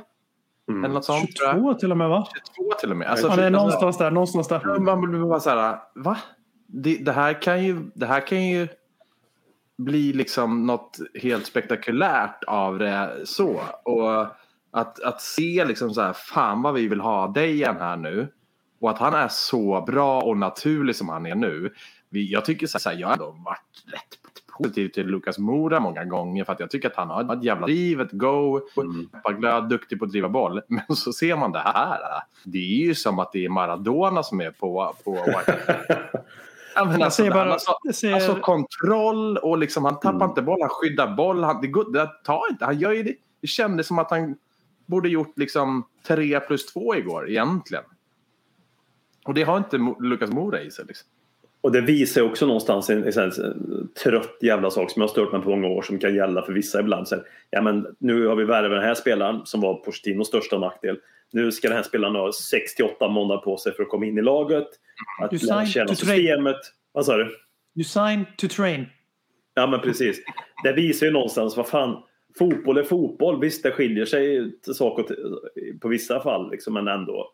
Mm. 0.68 0.84
Eller 0.84 0.94
något 0.94 1.04
sånt 1.04 1.36
tror 1.36 1.48
jag. 1.48 1.56
22 1.56 1.74
till 1.74 1.90
och 1.90 1.96
med 1.96 2.08
va? 2.08 2.28
22 2.56 2.72
till 2.80 2.90
och 2.90 2.96
med. 2.96 3.08
Alltså, 3.08 3.26
Ja, 3.26 3.36
det 3.36 3.42
är 3.42 3.46
alltså- 3.46 3.58
någonstans 3.58 3.98
där. 3.98 4.10
Någonstans 4.10 4.48
där. 4.48 4.78
Man 4.78 5.00
blir 5.00 5.20
bara 5.20 5.40
så 5.40 5.50
här, 5.50 5.78
va? 5.94 6.18
Det, 6.66 6.96
det, 6.96 7.12
här 7.12 7.42
kan 7.42 7.64
ju, 7.64 7.90
det 7.94 8.06
här 8.06 8.26
kan 8.26 8.48
ju 8.48 8.68
bli 9.78 10.12
liksom 10.12 10.66
något 10.66 10.98
helt 11.22 11.46
spektakulärt 11.46 12.44
av 12.44 12.78
det 12.78 13.10
så. 13.24 13.60
Och 13.82 14.26
att, 14.70 15.02
att 15.02 15.20
se 15.20 15.64
liksom 15.64 15.90
så 15.94 16.00
här, 16.00 16.12
fan 16.12 16.62
vad 16.62 16.74
vi 16.74 16.88
vill 16.88 17.00
ha 17.00 17.26
dig 17.28 17.50
igen 17.50 17.76
här 17.80 17.96
nu. 17.96 18.28
Och 18.80 18.90
att 18.90 18.98
han 18.98 19.14
är 19.14 19.28
så 19.28 19.84
bra 19.86 20.22
och 20.22 20.36
naturlig 20.36 20.96
som 20.96 21.08
han 21.08 21.26
är 21.26 21.34
nu. 21.34 21.74
Vi, 22.08 22.32
jag 22.32 22.44
tycker 22.44 22.66
så 22.66 22.88
här, 22.88 22.96
jag 22.96 23.06
har 23.08 23.12
ändå 23.12 23.30
varit 23.44 23.84
rätt 23.92 24.25
positiv 24.58 24.88
till 24.88 25.06
Lukas 25.06 25.38
Mora 25.38 25.80
många 25.80 26.04
gånger 26.04 26.44
för 26.44 26.52
att 26.52 26.60
jag 26.60 26.70
tycker 26.70 26.88
att 26.88 26.96
han 26.96 27.10
har 27.10 27.36
ett 27.36 27.44
jävla 27.44 27.66
driv, 27.66 28.00
ett 28.00 28.12
go, 28.12 28.60
mm. 28.76 29.38
glöd, 29.38 29.68
duktig 29.68 29.98
på 29.98 30.04
att 30.04 30.10
driva 30.10 30.28
boll. 30.28 30.60
Men 30.68 30.96
så 30.96 31.12
ser 31.12 31.36
man 31.36 31.52
det 31.52 31.58
här. 31.58 32.00
Det 32.44 32.58
är 32.58 32.86
ju 32.86 32.94
som 32.94 33.18
att 33.18 33.32
det 33.32 33.44
är 33.44 33.48
Maradona 33.48 34.22
som 34.22 34.40
är 34.40 34.50
på, 34.50 34.94
på 35.04 35.18
Ja, 36.76 36.84
men 36.84 37.02
alltså, 37.02 37.22
ser 37.22 37.30
bara- 37.30 37.52
alltså, 37.52 37.72
ser- 37.94 38.12
alltså 38.12 38.34
kontroll 38.34 39.36
och 39.36 39.58
liksom 39.58 39.84
han 39.84 40.00
tappar 40.00 40.26
inte 40.26 40.42
boll, 40.42 40.60
han 40.60 40.70
skyddar 40.70 41.16
boll. 41.16 41.44
Han, 41.44 41.60
det, 41.60 41.66
går, 41.66 41.92
det 41.92 42.10
tar 42.24 42.42
inte, 42.50 42.64
han 42.64 42.78
gör 42.78 42.92
ju 42.92 43.02
det. 43.02 43.14
Det 43.40 43.46
kändes 43.46 43.86
som 43.86 43.98
att 43.98 44.10
han 44.10 44.36
borde 44.86 45.08
gjort 45.08 45.38
liksom 45.38 45.84
3 46.06 46.40
plus 46.40 46.66
2 46.66 46.96
igår 46.96 47.30
egentligen. 47.30 47.84
Och 49.24 49.34
det 49.34 49.42
har 49.42 49.56
inte 49.56 49.78
Lukas 50.00 50.30
Mora 50.30 50.62
i 50.62 50.70
sig. 50.70 50.84
Liksom. 50.88 51.08
Och 51.60 51.72
det 51.72 51.80
visar 51.80 52.22
också 52.22 52.46
någonstans 52.46 52.90
en, 52.90 53.04
en, 53.04 53.18
en 53.18 53.88
trött 54.02 54.36
jävla 54.42 54.70
sak 54.70 54.90
som 54.90 55.00
jag 55.00 55.08
har 55.08 55.12
stört 55.12 55.32
mig 55.32 55.42
på 55.42 55.50
många 55.50 55.68
år 55.68 55.82
som 55.82 55.98
kan 55.98 56.14
gälla 56.14 56.42
för 56.42 56.52
vissa 56.52 56.80
ibland. 56.80 57.08
Så 57.08 57.14
här, 57.14 57.24
ja, 57.50 57.62
men 57.62 57.86
nu 57.98 58.26
har 58.26 58.36
vi 58.36 58.44
värvat 58.44 58.70
den 58.70 58.82
här 58.82 58.94
spelaren 58.94 59.40
som 59.46 59.60
var 59.60 59.74
Pochettinos 59.74 60.28
största 60.28 60.58
nackdel. 60.58 60.96
Nu 61.32 61.52
ska 61.52 61.68
den 61.68 61.76
här 61.76 61.84
spelaren 61.84 62.14
ha 62.16 62.32
68 62.32 63.08
månader 63.08 63.40
på 63.40 63.56
sig 63.56 63.74
för 63.74 63.82
att 63.82 63.88
komma 63.88 64.06
in 64.06 64.18
i 64.18 64.22
laget. 64.22 64.66
Att 65.22 65.32
You 65.32 65.46
lära 65.46 65.66
känna 65.66 65.94
systemet. 65.94 66.56
Vad 66.92 67.06
sa 67.06 67.16
du? 67.16 67.24
You 67.76 67.84
sign 67.84 68.24
to 68.36 68.48
train. 68.48 68.86
Ja 69.54 69.66
men 69.66 69.80
precis. 69.80 70.20
Det 70.64 70.72
visar 70.72 71.06
ju 71.06 71.12
någonstans 71.12 71.56
vad 71.56 71.68
fan. 71.68 72.02
Fotboll 72.38 72.78
är 72.78 72.82
fotboll. 72.82 73.40
Visst 73.40 73.62
det 73.62 73.70
skiljer 73.70 74.04
sig 74.04 74.52
till 74.60 74.74
sak 74.74 74.98
och 74.98 75.06
till- 75.06 75.38
på 75.80 75.88
vissa 75.88 76.20
fall 76.20 76.50
liksom, 76.50 76.74
men 76.74 76.88
ändå. 76.88 77.32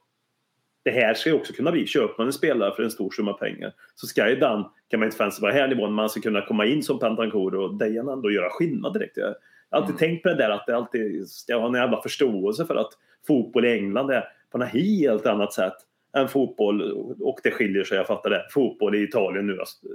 Det 0.83 0.91
här 0.91 1.15
ska 1.15 1.31
ju 1.31 1.37
också 1.37 1.53
kunna 1.53 1.73
bli. 1.73 1.87
Köper 1.87 2.15
man 2.19 2.27
en 2.27 2.33
spelare 2.33 2.75
för 2.75 2.83
en 2.83 2.91
stor 2.91 3.11
summa 3.11 3.33
pengar 3.33 3.73
så 3.95 4.07
ska 4.07 4.31
ju 4.31 4.37
den, 4.37 4.65
kan 4.91 5.01
man 5.01 5.05
inte 5.07 5.17
fanns 5.17 5.41
vara 5.41 5.53
här 5.53 5.69
nivån, 5.69 5.93
man 5.93 6.09
ska 6.09 6.21
kunna 6.21 6.47
komma 6.47 6.67
in 6.67 6.83
som 6.83 6.99
Pentancur 6.99 7.55
och 7.55 7.75
Dejan 7.75 8.09
ändå 8.09 8.31
göra 8.31 8.51
skillnad 8.51 8.93
direkt. 8.93 9.17
Jag 9.17 9.27
har 9.27 9.35
alltid 9.71 9.99
tänkt 9.99 10.23
på 10.23 10.29
det 10.29 10.35
där 10.35 10.51
att 10.51 10.67
det 10.67 10.77
alltid 10.77 11.29
ska 11.29 11.57
ha 11.57 11.67
en 11.67 11.75
jävla 11.75 12.03
förståelse 12.03 12.67
för 12.67 12.75
att 12.75 12.93
fotboll 13.27 13.65
i 13.65 13.79
England 13.79 14.11
är 14.11 14.25
på 14.53 14.59
något 14.59 14.69
helt 14.69 15.27
annat 15.27 15.53
sätt 15.53 15.77
än 16.17 16.29
fotboll 16.29 16.93
och 17.21 17.41
det 17.43 17.51
skiljer 17.51 17.85
sig, 17.85 17.97
jag 17.97 18.07
fattar 18.07 18.31
det. 18.31 18.47
Fotboll 18.51 18.95
i 18.95 19.03
Italien 19.03 19.47
nu 19.47 19.59
alltså, 19.59 19.87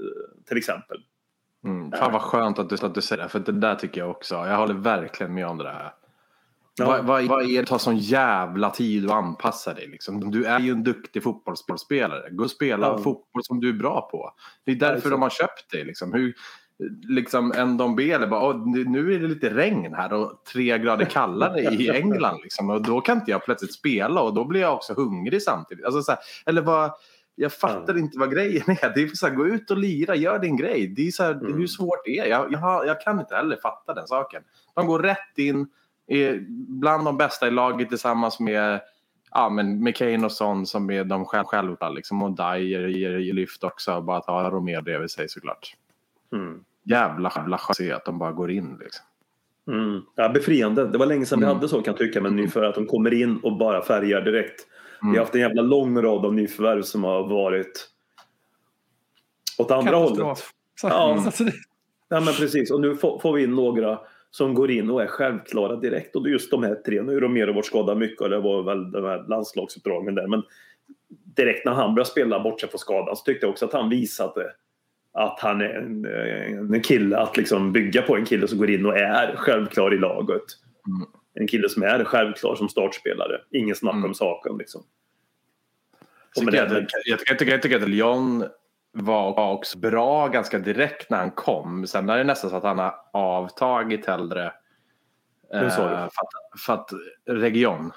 till 0.47 0.57
exempel. 0.57 0.97
Mm. 1.63 1.91
Fan 1.91 2.11
vad 2.11 2.21
skönt 2.21 2.59
att 2.59 2.69
du, 2.69 2.75
att 2.81 2.95
du 2.95 3.01
säger 3.01 3.23
det, 3.23 3.29
för 3.29 3.39
det 3.39 3.51
där 3.51 3.75
tycker 3.75 4.01
jag 4.01 4.09
också. 4.09 4.35
Jag 4.35 4.57
håller 4.57 4.73
verkligen 4.73 5.33
med 5.33 5.47
om 5.47 5.57
det 5.57 5.63
där. 5.63 5.91
Ja. 6.79 6.85
Vad, 6.85 7.05
vad, 7.05 7.23
vad 7.25 7.43
är 7.49 7.61
det 7.61 7.67
tar 7.67 7.77
sån 7.77 7.97
jävla 7.97 8.69
tid 8.69 9.05
att 9.05 9.11
anpassa 9.11 9.73
dig? 9.73 9.87
Liksom? 9.87 10.31
Du 10.31 10.43
är 10.45 10.59
ju 10.59 10.71
en 10.71 10.83
duktig 10.83 11.23
fotbollsspelare. 11.23 12.29
Gå 12.31 12.43
och 12.43 12.51
spela 12.51 12.87
Ja. 12.87 12.97
fotboll 12.97 13.43
som 13.43 13.59
du 13.59 13.69
är 13.69 13.73
bra 13.73 14.09
på. 14.11 14.31
Det 14.65 14.71
är 14.71 14.75
därför 14.75 14.95
exakt. 14.97 15.11
de 15.11 15.21
har 15.21 15.29
köpt 15.29 15.71
dig. 15.71 15.85
Liksom. 15.85 16.13
Hur, 16.13 16.33
liksom 17.07 17.51
en 17.55 17.77
Dombele 17.77 18.27
bara, 18.27 18.43
"Åh, 18.49 18.67
nu- 18.67 19.13
är 19.15 19.19
det 19.19 19.27
lite 19.27 19.49
regn 19.55 19.93
här 19.93 20.13
och 20.13 20.41
tre 20.53 20.77
grader 20.77 21.05
kallare 21.05 21.59
i 21.61 21.89
England. 22.01 22.39
Liksom. 22.43 22.69
Och 22.69 22.81
då 22.81 23.01
kan 23.01 23.17
inte 23.19 23.31
jag 23.31 23.45
plötsligt 23.45 23.73
spela 23.73 24.21
och 24.21 24.33
då 24.33 24.45
blir 24.45 24.61
jag 24.61 24.73
också 24.73 24.93
hungrig 24.93 25.41
samtidigt. 25.43 25.85
Alltså, 25.85 26.01
så 26.01 26.11
här, 26.11 26.19
eller 26.45 26.61
vad, 26.61 26.91
jag 27.35 27.53
fattar 27.53 27.97
inte 27.97 28.19
vad 28.19 28.31
grejen 28.33 28.63
är. 28.67 28.91
Det 28.95 29.01
är 29.03 29.07
så 29.07 29.27
här, 29.27 29.35
gå 29.35 29.47
ut 29.47 29.71
och 29.71 29.77
lira, 29.77 30.15
gör 30.15 30.39
din 30.39 30.57
grej. 30.57 30.87
Det 30.87 31.07
är 31.07 31.11
så 31.11 31.23
här, 31.23 31.31
Mm. 31.33 31.53
Hur 31.57 31.67
svårt 31.67 32.05
det 32.05 32.17
är. 32.19 32.25
Jag, 32.25 32.51
jag, 32.51 32.87
jag 32.87 33.01
kan 33.01 33.19
inte 33.19 33.35
heller 33.35 33.57
fatta 33.63 33.93
den 33.93 34.07
saken. 34.07 34.41
De 34.75 34.87
går 34.87 34.99
rätt 34.99 35.37
in, 35.37 35.67
är 36.07 36.45
bland 36.79 37.05
de 37.05 37.17
bästa 37.17 37.47
i 37.47 37.51
laget 37.51 37.89
tillsammans 37.89 38.39
med 38.39 38.81
Ja, 39.31 39.49
men 39.49 39.83
Kane 39.95 40.25
och 40.25 40.31
Son 40.31 40.65
som 40.65 40.89
är 40.91 41.03
de 41.03 41.25
själv, 41.25 41.45
själva. 41.45 41.89
Liksom, 41.89 42.23
och 42.23 42.31
Dyer 42.31 42.87
ger 42.87 43.33
lyft 43.33 43.63
också. 43.63 44.01
Bara 44.01 44.17
att 44.17 44.25
ha 44.25 44.49
Romero 44.49 44.81
bredvid 44.81 45.11
sig 45.11 45.29
såklart. 45.29 45.73
Mm. 46.33 46.63
Jävla 46.83 47.31
jävla 47.35 47.57
att 47.57 47.75
se 47.75 47.91
att 47.91 48.05
de 48.05 48.19
bara 48.19 48.31
går 48.31 48.51
in. 48.51 48.77
Liksom. 48.79 49.05
Mm. 49.67 50.01
Ja, 50.15 50.29
befriande. 50.29 50.87
Det 50.87 50.97
var 50.97 51.05
länge 51.05 51.25
sedan 51.25 51.39
Mm. 51.39 51.49
vi 51.49 51.53
hade 51.55 51.67
så 51.67 51.81
kan 51.81 51.91
jag 51.91 51.97
tycka 51.97 52.21
med 52.21 52.33
nyförvärv. 52.33 52.69
Att 52.69 52.75
de 52.75 52.85
kommer 52.85 53.13
in 53.13 53.39
och 53.43 53.57
bara 53.57 53.81
färgar 53.81 54.21
direkt. 54.21 54.67
Mm. 55.01 55.11
Vi 55.11 55.17
har 55.17 55.25
haft 55.25 55.35
en 55.35 55.41
jävla 55.41 55.61
lång 55.61 56.01
rad 56.01 56.25
av 56.25 56.33
nyförvärv 56.33 56.81
som 56.81 57.03
har 57.03 57.27
varit 57.27 57.89
åt 59.57 59.71
andra 59.71 59.95
hållet. 59.95 60.17
Katastrof. 60.17 60.51
Ja. 60.83 61.31
det, 61.45 61.53
Ja, 62.09 62.19
men 62.19 62.33
precis. 62.33 62.71
Och 62.71 62.81
nu 62.81 62.95
får, 62.95 63.19
får 63.19 63.33
vi 63.33 63.43
in 63.43 63.55
några 63.55 63.99
som 64.31 64.53
går 64.53 64.71
in 64.71 64.89
och 64.89 65.03
är 65.03 65.07
självklara 65.07 65.75
direkt. 65.75 66.15
Och 66.15 66.23
det 66.23 66.29
är 66.29 66.31
just 66.31 66.51
de 66.51 66.63
här 66.63 66.75
tre. 66.75 67.01
Nu 67.01 67.17
är 67.17 67.21
Romero 67.21 67.53
varit 67.53 67.65
skadad 67.65 67.97
mycket 67.97 68.21
och 68.21 68.29
det 68.29 68.39
var 68.39 68.63
väl 68.63 68.91
de 68.91 69.05
här 69.05 69.25
landslagsuppdragen 69.27 70.15
där. 70.15 70.27
Men 70.27 70.43
direkt 71.23 71.65
när 71.65 71.73
han 71.73 71.95
började 71.95 72.09
spela, 72.09 72.39
bortsett 72.39 72.71
från 72.71 72.79
skadan, 72.79 73.15
så 73.15 73.23
tyckte 73.23 73.45
jag 73.45 73.51
också 73.51 73.65
att 73.65 73.73
han 73.73 73.89
visade 73.89 74.51
att 75.13 75.39
han 75.39 75.61
är 75.61 75.69
en, 75.69 76.73
en 76.73 76.81
kille 76.81 77.17
att 77.17 77.37
liksom 77.37 77.71
bygga 77.71 78.01
på. 78.01 78.15
En 78.15 78.25
kille 78.25 78.47
som 78.47 78.57
går 78.57 78.69
in 78.69 78.85
och 78.85 78.97
är 78.97 79.35
självklar 79.35 79.93
i 79.93 79.97
laget. 79.97 80.43
Mm. 80.87 81.07
En 81.33 81.47
kille 81.47 81.69
som 81.69 81.83
är 81.83 82.03
självklar 82.03 82.55
som 82.55 82.69
startspelare. 82.69 83.41
Ingen 83.51 83.75
snack 83.75 83.93
om 83.93 83.99
Mm. 83.99 84.13
saken 84.13 84.57
liksom. 84.57 84.83
Så 86.33 86.43
jag, 86.43 86.69
tycker, 86.69 86.87
jag, 87.05 87.19
tycker, 87.19 87.51
jag 87.51 87.61
tycker 87.61 87.81
att 87.81 87.89
Lyon 87.89 88.45
var, 89.03 89.51
också 89.53 89.77
bra 89.77 90.27
ganska 90.27 90.59
direkt 90.59 91.09
när 91.09 91.17
han 91.17 91.31
kom. 91.31 91.87
Sen 91.87 92.09
är 92.09 92.17
det 92.17 92.23
nästan 92.23 92.49
så 92.49 92.55
att 92.55 92.63
han 92.63 92.79
har 92.79 92.95
avtagit 93.13 94.05
hellre. 94.05 94.51
Eh, 95.53 95.69
för, 95.69 95.95
att, 95.95 96.11
för 96.65 96.73
att 96.73 96.89
Region. 97.25 97.91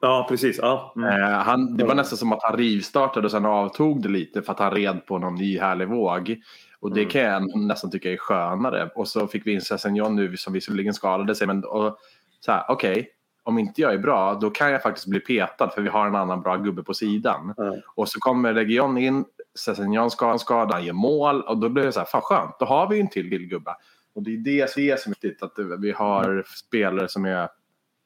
Ja, 0.00 0.26
precis. 0.28 0.58
Ja. 0.62 0.92
Mm. 0.96 1.22
Eh, 1.22 1.38
han, 1.38 1.76
det 1.76 1.84
var 1.84 1.94
nästan 1.94 2.18
som 2.18 2.32
att 2.32 2.42
han 2.42 2.56
rivstartade 2.56 3.26
och 3.26 3.30
sen 3.30 3.46
avtog 3.46 4.02
det 4.02 4.08
lite 4.08 4.42
för 4.42 4.52
att 4.52 4.58
han 4.58 4.70
red 4.70 5.06
på 5.06 5.18
någon 5.18 5.34
ny 5.34 5.58
härlig 5.58 5.88
våg. 5.88 6.36
Och 6.80 6.94
det 6.94 7.00
Mm. 7.00 7.10
kan 7.10 7.20
jag 7.22 7.56
nästan 7.56 7.90
tycka 7.90 8.12
är 8.12 8.16
skönare. 8.16 8.90
Och 8.94 9.08
så 9.08 9.26
fick 9.26 9.46
vi 9.46 9.52
in 9.52 9.60
Sessignon 9.60 10.16
nu 10.16 10.36
som 10.36 10.52
visserligen 10.52 10.94
skadade 10.94 11.34
sig. 11.34 11.46
Men 11.46 11.64
och, 11.64 11.98
så 12.40 12.52
här, 12.52 12.64
okej, 12.68 13.08
om 13.42 13.58
inte 13.58 13.80
jag 13.80 13.94
är 13.94 13.98
bra 13.98 14.34
då 14.34 14.50
kan 14.50 14.72
jag 14.72 14.82
faktiskt 14.82 15.06
bli 15.06 15.20
petad 15.20 15.70
för 15.70 15.82
vi 15.82 15.88
har 15.88 16.06
en 16.06 16.14
annan 16.14 16.42
bra 16.42 16.56
gubbe 16.56 16.82
på 16.82 16.94
sidan. 16.94 17.54
Ja. 17.56 17.74
Och 17.94 18.08
så 18.08 18.20
kommer 18.20 18.54
Region 18.54 18.98
in, 18.98 19.24
Sessignon 19.58 20.10
skadad, 20.10 20.40
skadad, 20.40 20.72
han 20.72 20.84
gör 20.84 20.92
mål 20.92 21.42
och 21.42 21.58
då 21.58 21.68
blir 21.68 21.84
det 21.84 21.92
så 21.92 22.00
här, 22.00 22.06
fan 22.06 22.20
skönt, 22.20 22.58
då 22.58 22.66
har 22.66 22.88
vi 22.88 23.00
en 23.00 23.08
till, 23.08 23.46
gubbe. 23.46 23.76
Och 24.14 24.22
det 24.22 24.30
är 24.34 24.36
det, 24.36 24.70
som 24.70 24.82
är 24.82 25.08
viktigt, 25.08 25.42
att 25.42 25.52
vi 25.78 25.92
har 25.92 26.44
spelare 26.66 27.08
som 27.08 27.24
är 27.24 27.48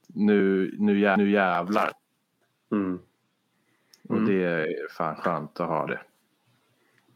nu, 0.07 0.75
nu, 0.79 1.07
jä- 1.07 1.17
nu 1.17 1.31
jävlar. 1.31 1.91
Mm. 2.73 2.99
Och 4.09 4.23
det 4.23 4.45
är 4.45 4.67
fan 4.97 5.17
skönt 5.17 5.61
att 5.61 5.69
ha 5.69 5.87
det. 5.87 6.01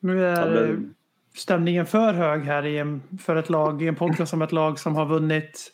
nu 0.01 0.25
är 0.27 0.79
stämningen 1.35 1.87
för 1.87 2.13
hög 2.13 2.45
här 2.45 2.67
i 2.67 2.79
en, 2.79 3.03
för 3.23 3.37
ett 3.37 3.51
lag, 3.51 3.83
i 3.83 3.89
en 3.89 3.97
podcast 3.97 4.31
som 4.31 4.43
ett 4.43 4.53
lag 4.53 4.79
som 4.79 4.97
har 4.97 5.07
vunnit. 5.07 5.73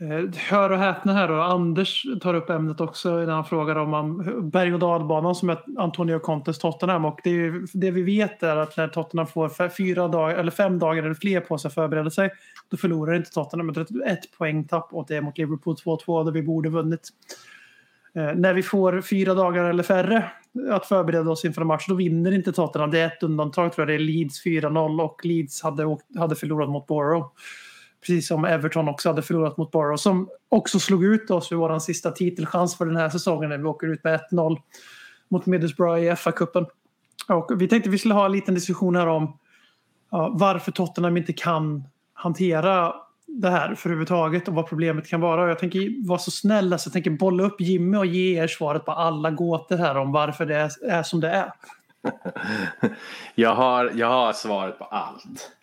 Eh, 0.00 0.38
hör 0.50 0.70
och 0.70 0.78
häpna 0.78 1.12
här 1.12 1.28
då. 1.28 1.34
Anders 1.34 2.06
tar 2.22 2.34
upp 2.34 2.50
ämnet 2.50 2.80
också 2.80 3.10
när 3.10 3.32
han 3.32 3.44
frågar 3.44 3.76
om 3.76 3.90
man, 3.90 4.50
berg 4.50 4.74
och 4.74 4.78
dalbanan 4.80 5.34
som 5.34 5.50
är 5.50 5.58
Antonio 5.78 6.18
Contes 6.18 6.58
Tottenham. 6.58 7.04
Och 7.04 7.20
det, 7.24 7.30
är, 7.30 7.34
ju- 7.34 7.66
det 7.72 7.90
vi 7.90 8.02
vet 8.02 8.42
är 8.42 8.56
att 8.56 8.76
när 8.76 8.88
Tottenham 8.88 9.26
får 9.26 9.68
fyra 9.68 10.08
dagar, 10.08 10.36
eller 10.36 10.50
fem 10.50 10.78
dagar 10.78 11.02
eller 11.02 11.14
fler 11.14 11.40
på 11.40 11.58
sig 11.58 11.68
att 11.68 11.74
förbereda 11.74 12.10
sig. 12.10 12.30
Då 12.70 12.76
förlorar 12.76 13.14
inte 13.14 13.30
Tottenham 13.30 13.66
med 13.66 13.78
ett, 13.78 13.90
ett 13.90 14.38
poängtapp 14.38 14.88
och 14.92 15.04
det 15.08 15.16
är 15.16 15.20
mot 15.20 15.38
Liverpool 15.38 15.74
2-2 15.74 16.24
där 16.24 16.32
vi 16.32 16.42
borde 16.42 16.68
vunnit. 16.68 17.08
Eh, 18.14 18.34
när 18.34 18.54
vi 18.54 18.62
får 18.62 19.00
fyra 19.00 19.34
dagar 19.34 19.64
eller 19.64 19.82
färre 19.82 20.24
att 20.70 20.86
förbereda 20.86 21.30
oss 21.30 21.44
inför 21.44 21.60
en 21.60 21.66
match, 21.66 21.84
då 21.88 21.94
vinner 21.94 22.32
inte 22.32 22.52
Tottenham. 22.52 22.90
Det 22.90 23.00
är 23.00 23.06
ett 23.06 23.22
undantag 23.22 23.72
tror 23.72 23.82
jag. 23.82 23.88
Det 23.98 24.02
är 24.02 24.06
Leeds 24.06 24.44
4-0 24.44 25.02
och 25.02 25.24
Leeds 25.24 25.62
hade, 25.62 25.96
hade 26.18 26.34
förlorat 26.36 26.68
mot 26.68 26.86
Borough. 26.86 27.26
Precis 28.06 28.28
som 28.28 28.44
Everton 28.44 28.88
också 28.88 29.08
hade 29.08 29.22
förlorat 29.22 29.56
mot 29.56 29.70
Borough. 29.70 29.96
Som 29.96 30.28
också 30.48 30.78
slog 30.78 31.04
ut 31.04 31.30
oss 31.30 31.52
vid 31.52 31.58
vår 31.58 31.78
sista 31.78 32.10
titelchans 32.10 32.78
för 32.78 32.86
den 32.86 32.96
här 32.96 33.08
säsongen 33.08 33.50
när 33.50 33.58
vi 33.58 33.64
åker 33.64 33.86
ut 33.86 34.04
med 34.04 34.20
1-0 34.32 34.56
mot 35.28 35.46
Middlesbrough 35.46 36.02
i 36.02 36.10
FA-cupen. 36.10 36.66
Och 37.28 37.62
vi 37.62 37.68
tänkte 37.68 37.90
vi 37.90 37.98
skulle 37.98 38.14
ha 38.14 38.26
en 38.26 38.32
liten 38.32 38.54
diskussion 38.54 38.96
här 38.96 39.06
om 39.06 39.38
ja, 40.10 40.30
varför 40.32 40.72
Tottenham 40.72 41.16
inte 41.16 41.32
kan 41.32 41.84
hantera 42.12 42.94
det 43.26 43.50
här 43.50 43.74
för 43.74 43.88
överhuvudtaget 43.88 44.48
och 44.48 44.54
vad 44.54 44.68
problemet 44.68 45.08
kan 45.08 45.20
vara. 45.20 45.48
Jag 45.48 45.58
tänker 45.58 46.08
vara 46.08 46.18
så 46.18 46.30
snäll, 46.30 46.72
alltså, 46.72 46.88
jag 46.88 46.92
tänker 46.92 47.10
bolla 47.10 47.44
upp 47.44 47.60
Jimmy 47.60 47.96
och 47.96 48.06
ge 48.06 48.42
er 48.42 48.46
svaret 48.46 48.84
på 48.84 48.92
alla 48.92 49.30
gåtor 49.30 49.76
här 49.76 49.96
om 49.96 50.12
varför 50.12 50.46
det 50.46 50.56
är, 50.56 50.90
är 50.90 51.02
som 51.02 51.20
det 51.20 51.30
är. 51.30 51.52
jag, 53.34 53.54
har, 53.54 53.92
jag 53.94 54.08
har 54.08 54.32
svaret 54.32 54.78
på 54.78 54.84
allt. 54.84 55.55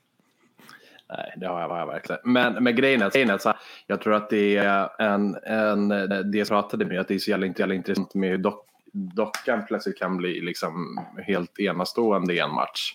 Nej, 1.10 1.34
det 1.38 1.47
har 1.47 1.62
jag, 1.62 1.70
har 1.70 1.80
jag 1.80 1.88
verkligen. 1.88 2.22
Men, 2.24 2.64
men 2.64 2.76
grejen 2.76 3.01
är, 3.01 3.10
grejen 3.10 3.30
är 3.30 3.38
så 3.38 3.49
här, 3.49 3.58
jag 3.88 4.01
tror 4.01 4.14
att 4.14 4.30
det 4.30 4.58
är 4.58 5.01
en, 5.01 5.38
en 5.43 5.88
det 6.32 6.38
jag 6.38 6.47
pratade 6.47 6.86
med, 6.86 6.99
att 6.99 7.08
det 7.08 7.16
är 7.16 7.20
så 7.20 7.32
jävla, 7.32 7.47
jävla 7.47 7.76
intressant 7.76 8.14
med 8.14 8.30
hur 8.30 8.38
dock, 8.38 8.68
dockan 8.93 9.66
plötsligt 9.68 9.97
kan 9.97 10.18
bli 10.18 10.41
liksom 10.41 10.99
helt 11.28 11.60
enastående 11.60 12.34
i 12.34 12.39
en 12.39 12.51
match. 12.51 12.93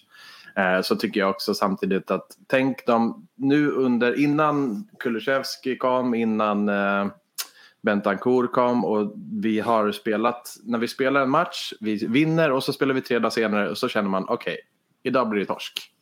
Eh, 0.57 0.81
så 0.81 0.97
tycker 0.97 1.21
jag 1.21 1.31
också 1.31 1.55
samtidigt 1.55 2.11
att 2.11 2.27
tänk 2.47 2.87
dem 2.87 3.29
nu 3.35 3.71
under 3.71 4.21
innan 4.21 4.89
Kulusevski 4.99 5.77
kom, 5.77 6.15
innan 6.15 6.69
eh, 6.69 7.07
Bentancourt 7.83 8.53
kom 8.53 8.85
och 8.85 9.15
vi 9.43 9.61
har 9.61 9.93
spelat, 9.93 10.57
när 10.65 10.79
vi 10.79 10.89
spelar 10.89 11.21
en 11.21 11.31
match, 11.31 11.73
vi 11.81 12.07
vinner 12.07 12.51
och 12.51 12.65
så 12.65 12.73
spelar 12.73 12.95
vi 12.95 13.01
tre 13.01 13.19
dagar 13.19 13.31
senare 13.31 13.71
och 13.71 13.79
så 13.79 13.89
känner 13.89 14.09
man 14.09 14.25
okej, 14.29 14.53
okay, 14.53 14.57
idag 15.03 15.29
blir 15.29 15.41
det 15.41 15.47
torsk. 15.47 15.93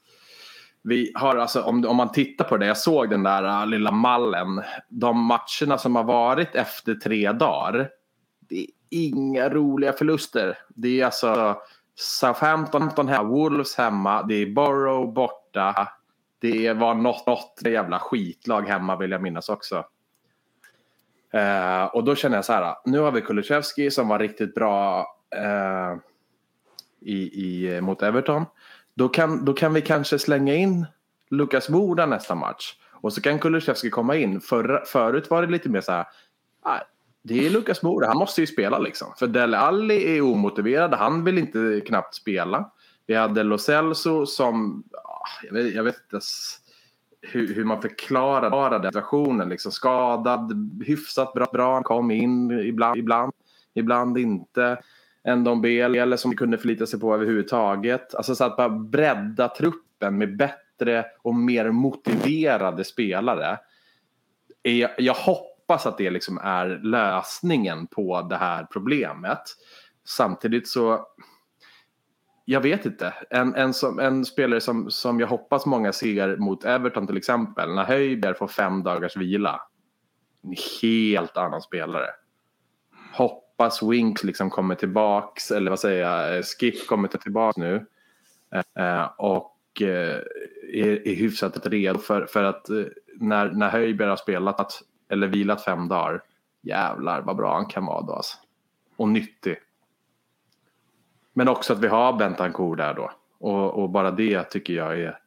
Vi 0.89 1.13
har 1.15 1.37
alltså, 1.37 1.63
om, 1.63 1.85
om 1.85 1.97
man 1.97 2.13
tittar 2.13 2.45
på 2.45 2.57
det, 2.57 2.67
jag 2.67 2.77
såg 2.77 3.11
den 3.11 3.23
där 3.23 3.63
uh, 3.63 3.67
lilla 3.67 3.91
mallen. 3.91 4.63
De 4.89 5.25
matcherna 5.25 5.79
som 5.79 5.97
har 5.97 6.05
varit 6.05 6.55
efter 6.55 6.95
tre 6.95 7.33
dagar. 7.33 7.89
Det 8.41 8.59
är 8.59 8.67
inga 8.91 9.49
roliga 9.49 9.93
förluster. 9.93 10.59
Det 10.69 11.01
är 11.01 11.05
alltså 11.05 11.61
Southampton 11.95 13.09
hemma, 13.09 13.29
Wolves 13.29 13.77
hemma, 13.77 14.23
det 14.23 14.35
är 14.35 14.47
Borough 14.47 15.13
borta. 15.13 15.89
Det 16.39 16.73
var 16.73 16.95
något, 16.95 17.27
något 17.27 17.61
jävla 17.65 17.99
skitlag 17.99 18.63
hemma 18.63 18.97
vill 18.97 19.11
jag 19.11 19.23
minnas 19.23 19.49
också. 19.49 19.85
Uh, 21.35 21.85
och 21.85 22.05
då 22.05 22.15
känner 22.15 22.37
jag 22.37 22.45
så 22.45 22.53
här, 22.53 22.75
nu 22.85 22.99
har 22.99 23.13
vi 23.13 23.21
Kulusevski 23.21 23.91
som 23.91 24.09
var 24.09 24.19
riktigt 24.19 24.55
bra 24.55 25.07
uh, 25.37 25.99
i, 27.01 27.17
i, 27.17 27.81
mot 27.81 28.03
Everton. 28.03 28.45
Då 28.97 29.09
kan, 29.09 29.45
då 29.45 29.53
kan 29.53 29.75
vi 29.75 29.83
kanske 29.83 30.19
slänga 30.19 30.55
in 30.55 30.87
Lukas 31.31 31.69
Moura 31.69 32.07
nästa 32.07 32.35
match. 32.35 32.75
Och 32.93 33.13
så 33.13 33.21
kan 33.21 33.39
Kulusevski 33.39 33.91
komma 33.91 34.17
in. 34.17 34.41
Förra, 34.41 34.85
förut 34.85 35.31
var 35.31 35.43
det 35.43 35.53
lite 35.53 35.69
mer 35.69 35.81
så 35.81 35.93
här, 35.93 36.07
ah, 36.63 36.79
det 37.23 37.47
är 37.47 37.51
Lukas 37.51 37.83
Moura, 37.83 38.07
han 38.07 38.19
måste 38.19 38.41
ju 38.41 38.47
spela 38.47 38.79
liksom. 38.79 39.09
För 39.19 39.27
Dele 39.27 39.59
Alli 39.59 40.17
är 40.17 40.23
omotiverad, 40.23 40.95
han 40.95 41.25
vill 41.25 41.39
inte 41.39 41.83
knappt 41.87 42.15
spela. 42.15 42.71
Vi 43.07 43.15
hade 43.15 43.43
Lo 43.43 43.59
Celso 43.59 44.27
som, 44.27 44.85
ah, 45.05 45.45
jag 45.47 45.53
vet, 45.53 45.75
jag 45.75 45.85
vet 45.85 45.97
inte 46.13 46.25
hur, 47.21 47.55
hur 47.55 47.65
man 47.65 47.83
förklarar 47.83 48.71
den 48.71 48.93
situationen. 48.93 49.49
Liksom 49.49 49.73
skadad, 49.73 50.53
hyfsat 50.87 51.33
bra, 51.33 51.47
bra, 51.53 51.83
kom 51.83 52.11
in 52.11 52.51
ibland, 52.51 52.97
ibland, 52.97 53.33
ibland 53.75 54.19
inte. 54.19 54.79
Ndombele 55.27 56.03
eller 56.03 56.17
som 56.17 56.37
kunde 56.37 56.59
förlita 56.59 56.87
sig 56.87 57.01
på 57.01 57.15
överhuvudtaget. 57.15 58.15
Alltså 58.15 58.35
så 58.35 58.45
att 58.45 58.57
bara 58.57 58.69
bredda 58.69 59.49
truppen 59.49 60.19
med 60.19 60.37
bättre 60.37 61.05
och 61.23 61.35
mer 61.35 61.71
motiverade 61.71 62.85
spelare. 62.85 63.59
Jag 64.99 65.15
hoppas 65.15 65.87
att 65.87 65.99
det 65.99 66.11
liksom 66.11 66.39
är 66.39 66.67
lösningen 66.83 67.87
på 67.87 68.23
det 68.23 68.37
här 68.37 68.67
problemet. 68.73 69.43
Samtidigt 70.05 70.69
så 70.69 71.07
jag 72.49 72.61
vet 72.61 72.87
inte. 72.87 73.15
En, 73.31 73.55
en, 73.55 73.75
som, 73.75 73.99
en 73.99 74.25
spelare 74.25 74.61
som, 74.61 74.91
som 74.91 75.21
jag 75.21 75.27
hoppas 75.27 75.67
många 75.67 75.93
ser 75.93 76.37
mot 76.37 76.65
Everton 76.65 77.07
till 77.07 77.17
exempel. 77.17 77.75
När 77.75 77.85
Höjberg 77.85 78.35
får 78.35 78.49
fem 78.49 78.83
dagars 78.83 79.17
vila. 79.17 79.61
En 80.43 80.55
helt 80.83 81.37
annan 81.37 81.61
spelare. 81.61 82.07
Hoppas 83.59 83.83
Winks 83.83 84.25
liksom 84.25 84.51
kommer 84.51 84.75
tillbaks. 84.75 85.51
Eller 85.51 85.71
vad 85.71 85.81
säger 85.81 86.03
jag? 86.03 86.37
Eh, 86.37 86.43
Skip 86.43 86.87
kommer 86.87 87.09
tillbaks 87.09 87.57
nu. 87.57 87.87
Eh, 88.55 88.85
eh, 88.85 89.11
och 89.19 89.53
är, 89.81 91.09
är 91.09 91.15
hyfsat 91.15 91.67
redo 91.67 91.99
för, 91.99 92.27
för 92.27 92.45
att 92.45 92.69
när, 93.15 93.51
när 93.51 93.69
Höjberg 93.69 94.09
har 94.09 94.17
spelat 94.17 94.83
eller 95.09 95.27
vilat 95.27 95.65
fem 95.65 95.89
dagar. 95.89 96.23
Jävlar 96.63 97.21
vad 97.21 97.37
bra 97.37 97.55
han 97.55 97.67
kan 97.67 97.87
vara 97.87 98.03
då 98.03 98.13
alltså. 98.13 98.39
Och 98.97 99.09
nyttig. 99.09 99.57
Men 101.33 101.49
också 101.49 101.73
att 101.73 101.79
vi 101.79 101.89
har 101.89 102.13
Bentancourt 102.13 102.79
där 102.79 102.95
då. 102.95 103.11
Och, 103.39 103.83
och 103.83 103.91
bara 103.91 104.11
det 104.11 104.43
tycker 104.43 104.75
jag 104.75 105.01
är 105.01 105.19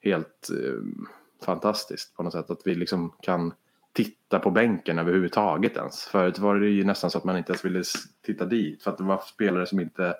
helt 0.00 0.50
eh, 0.50 1.04
fantastiskt 1.46 2.16
på 2.16 2.22
något 2.22 2.32
sätt. 2.32 2.50
Att 2.50 2.66
vi 2.66 2.74
liksom 2.74 3.12
kan 3.22 3.52
titta 3.94 4.38
på 4.38 4.50
bänken 4.50 4.98
överhuvudtaget 4.98 5.76
ens. 5.76 6.04
Förut 6.04 6.38
var 6.38 6.56
det 6.56 6.68
ju 6.68 6.84
nästan 6.84 7.10
så 7.10 7.18
att 7.18 7.24
man 7.24 7.38
inte 7.38 7.52
ens 7.52 7.64
ville 7.64 7.82
titta 8.22 8.44
dit. 8.44 8.82
För 8.82 8.90
att 8.90 8.98
det 8.98 9.04
var 9.04 9.18
spelare 9.18 9.66
som 9.66 9.80
inte 9.80 10.14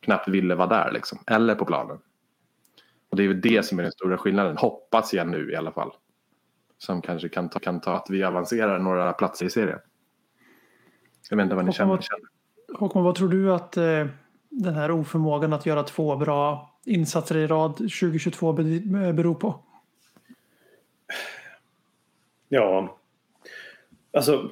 knappt 0.00 0.28
ville 0.28 0.54
vara 0.54 0.68
där 0.68 0.92
liksom. 0.92 1.18
Eller 1.26 1.54
på 1.54 1.64
planen. 1.64 1.98
Och 3.10 3.16
det 3.16 3.24
är 3.24 3.28
väl 3.28 3.40
det 3.40 3.64
som 3.64 3.78
är 3.78 3.82
den 3.82 3.92
stora 3.92 4.18
skillnaden. 4.18 4.56
Hoppas 4.56 5.12
jag 5.12 5.28
nu 5.28 5.52
i 5.52 5.56
alla 5.56 5.72
fall. 5.72 5.90
Som 6.78 7.02
kanske 7.02 7.28
kan 7.28 7.48
ta, 7.48 7.58
kan 7.58 7.80
ta 7.80 7.96
att 7.96 8.06
vi 8.10 8.24
avancerar 8.24 8.78
några 8.78 9.12
platser 9.12 9.46
i 9.46 9.50
serien. 9.50 9.78
Jag 11.30 11.36
vet 11.36 11.44
inte 11.44 11.56
vad 11.56 11.64
ni 11.64 11.70
Håkon, 11.78 12.02
känner. 12.02 12.28
Håkon, 12.78 13.04
vad 13.04 13.14
tror 13.14 13.28
du 13.28 13.52
att 13.52 13.76
eh, 13.76 14.06
den 14.48 14.74
här 14.74 14.90
oförmågan 14.90 15.52
att 15.52 15.66
göra 15.66 15.82
två 15.82 16.16
bra 16.16 16.74
insatser 16.84 17.36
i 17.36 17.46
rad 17.46 17.76
2022 17.76 18.52
beror 18.52 19.34
på? 19.34 19.60
Ja, 22.48 22.98
alltså 24.14 24.50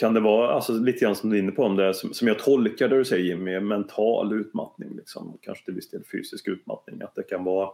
kan 0.00 0.14
det 0.14 0.20
vara 0.20 0.54
alltså, 0.54 0.72
lite 0.72 0.98
grann 0.98 1.16
som 1.16 1.30
du 1.30 1.36
är 1.36 1.42
inne 1.42 1.52
på 1.52 1.64
om 1.64 1.76
det 1.76 1.94
som, 1.94 2.14
som 2.14 2.28
jag 2.28 2.38
tolkar 2.38 2.88
det 2.88 2.98
du 2.98 3.04
säger 3.04 3.24
Jimmy, 3.24 3.60
mental 3.60 4.32
utmattning 4.32 4.96
liksom, 4.96 5.38
kanske 5.40 5.64
till 5.64 5.74
viss 5.74 5.90
del 5.90 6.02
fysisk 6.12 6.48
utmattning, 6.48 7.02
att 7.02 7.14
det 7.14 7.22
kan 7.22 7.44
vara 7.44 7.70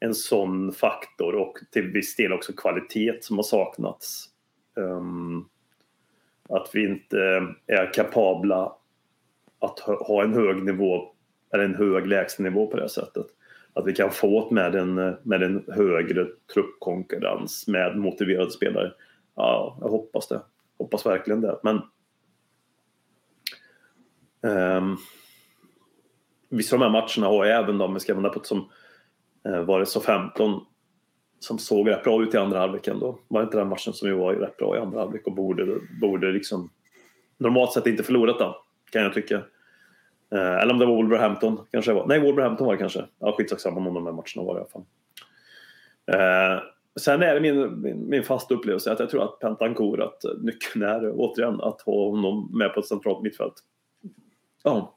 en 0.00 0.14
sån 0.14 0.72
faktor 0.72 1.34
och 1.34 1.58
till 1.70 1.92
viss 1.92 2.16
del 2.16 2.32
också 2.32 2.52
kvalitet 2.52 3.18
som 3.20 3.36
har 3.36 3.42
saknats. 3.42 4.24
Um, 4.74 5.48
att 6.48 6.70
vi 6.72 6.84
inte 6.84 7.18
är 7.66 7.92
kapabla 7.92 8.76
att 9.58 9.78
ha 9.80 10.22
en 10.22 10.34
hög 10.34 10.64
nivå 10.64 11.12
eller 11.52 11.64
en 11.64 11.74
hög 11.74 12.06
lägstanivå 12.06 12.66
på 12.66 12.76
det 12.76 12.88
sättet. 12.88 13.26
Att 13.76 13.86
vi 13.86 13.92
kan 13.92 14.10
få 14.10 14.50
med 14.50 14.74
en, 14.74 14.94
med 15.22 15.42
en 15.42 15.64
högre 15.68 16.26
truppkonkurrens 16.54 17.68
med 17.68 17.96
motiverade 17.96 18.50
spelare. 18.50 18.92
Ja, 19.34 19.78
jag 19.80 19.88
hoppas 19.88 20.28
det. 20.28 20.42
Hoppas 20.78 21.06
verkligen 21.06 21.40
det. 21.40 21.60
Men 21.62 21.80
um, 24.76 24.96
vissa 26.48 26.76
av 26.76 26.80
de 26.80 26.84
här 26.84 26.92
matcherna 26.92 27.36
har 27.36 27.44
jag 27.44 27.62
även 27.62 27.80
om 27.80 27.94
vi 27.94 28.00
ska 28.00 28.12
använda 28.12 28.38
på 28.38 28.44
som 28.44 28.68
eh, 29.48 29.60
var 29.60 29.80
det 29.80 29.86
så 29.86 30.00
15 30.00 30.60
som 31.38 31.58
såg 31.58 31.88
rätt 31.88 32.04
bra 32.04 32.22
ut 32.22 32.34
i 32.34 32.36
andra 32.36 32.58
halvlek 32.58 32.86
ändå. 32.86 33.18
Var 33.28 33.40
det 33.40 33.44
inte 33.44 33.58
den 33.58 33.68
matchen 33.68 33.92
som 33.92 34.08
vi 34.08 34.14
var 34.14 34.34
rätt 34.34 34.56
bra 34.56 34.76
i 34.76 34.80
andra 34.80 35.00
halvlek 35.00 35.26
och 35.26 35.34
borde, 35.34 35.80
borde 36.00 36.32
liksom 36.32 36.70
normalt 37.38 37.72
sett 37.72 37.86
inte 37.86 38.02
förlorat 38.02 38.38
den, 38.38 38.52
kan 38.90 39.02
jag 39.02 39.14
tycka. 39.14 39.42
Eh, 40.34 40.56
eller 40.56 40.72
om 40.72 40.78
det 40.78 40.86
var 40.86 40.94
Wolverhampton 40.94 41.60
kanske 41.70 41.92
var. 41.92 42.06
Nej, 42.06 42.20
Wolverhampton 42.20 42.66
var 42.66 42.74
det 42.74 42.78
kanske. 42.78 43.04
Ja, 43.18 43.34
skitsamma 43.38 43.76
om 43.76 43.94
de 43.94 44.06
här 44.06 44.12
matcherna 44.12 44.46
var 44.46 44.54
det 44.54 44.60
i 44.60 44.62
alla 44.62 44.70
fall. 44.70 44.84
Eh, 46.12 46.62
sen 47.00 47.22
är 47.22 47.34
det 47.34 47.40
min, 47.40 47.80
min, 47.80 48.08
min 48.08 48.22
fasta 48.22 48.54
upplevelse 48.54 48.92
att 48.92 49.00
jag 49.00 49.10
tror 49.10 49.24
att 49.24 49.38
Pentancourt, 49.38 50.00
att 50.00 50.22
nyckeln 50.42 50.84
är 50.84 51.12
återigen 51.14 51.60
att 51.60 51.80
ha 51.80 52.10
honom 52.10 52.50
med 52.58 52.74
på 52.74 52.80
ett 52.80 52.86
centralt 52.86 53.22
mittfält. 53.22 53.54
Ja. 54.64 54.96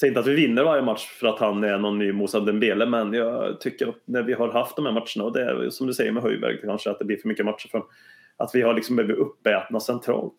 Säger 0.00 0.10
inte 0.10 0.20
att 0.20 0.26
vi 0.26 0.34
vinner 0.34 0.64
varje 0.64 0.82
match 0.82 1.06
för 1.06 1.26
att 1.26 1.38
han 1.38 1.64
är 1.64 1.78
någon 1.78 1.98
ny 1.98 2.12
Moussa 2.12 2.40
Dembele 2.40 2.86
men 2.86 3.12
jag 3.12 3.60
tycker 3.60 3.88
att 3.88 3.96
när 4.04 4.22
vi 4.22 4.32
har 4.32 4.48
haft 4.48 4.76
de 4.76 4.86
här 4.86 4.92
matcherna 4.92 5.24
och 5.24 5.32
det 5.32 5.42
är 5.42 5.70
som 5.70 5.86
du 5.86 5.94
säger 5.94 6.12
med 6.12 6.22
Höjberg 6.22 6.60
kanske 6.60 6.90
att 6.90 6.98
det 6.98 7.04
blir 7.04 7.16
för 7.16 7.28
mycket 7.28 7.44
matcher 7.44 7.68
för 7.68 7.82
att 8.36 8.50
vi 8.54 8.62
har 8.62 8.74
liksom 8.74 8.96
blivit 8.96 9.16
uppätna 9.16 9.80
centralt. 9.80 10.34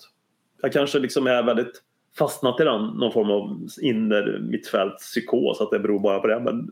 Jag 0.61 0.73
kanske 0.73 0.99
liksom 0.99 1.27
är 1.27 1.43
väldigt 1.43 1.81
fastnat 2.17 2.59
i 2.59 2.63
den, 2.63 2.85
någon 2.85 3.11
form 3.11 3.31
av 3.31 3.67
inner 3.81 4.39
mittfältspsykos, 4.39 5.61
att 5.61 5.71
det 5.71 5.79
beror 5.79 5.99
bara 5.99 6.19
på 6.19 6.27
det. 6.27 6.39
Men 6.39 6.69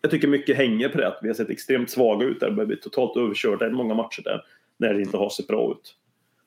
jag 0.00 0.10
tycker 0.10 0.28
mycket 0.28 0.56
hänger 0.56 0.88
på 0.88 0.98
det, 0.98 1.08
att 1.08 1.18
vi 1.22 1.28
har 1.28 1.34
sett 1.34 1.50
extremt 1.50 1.90
svaga 1.90 2.26
ut 2.26 2.40
där, 2.40 2.50
vi 2.50 2.66
blir 2.66 2.76
totalt 2.76 3.16
överkörda 3.16 3.66
i 3.66 3.70
många 3.70 3.94
matcher 3.94 4.22
där, 4.22 4.42
när 4.76 4.94
det 4.94 5.00
inte 5.00 5.16
har 5.16 5.30
sett 5.30 5.46
bra 5.46 5.70
ut. 5.70 5.96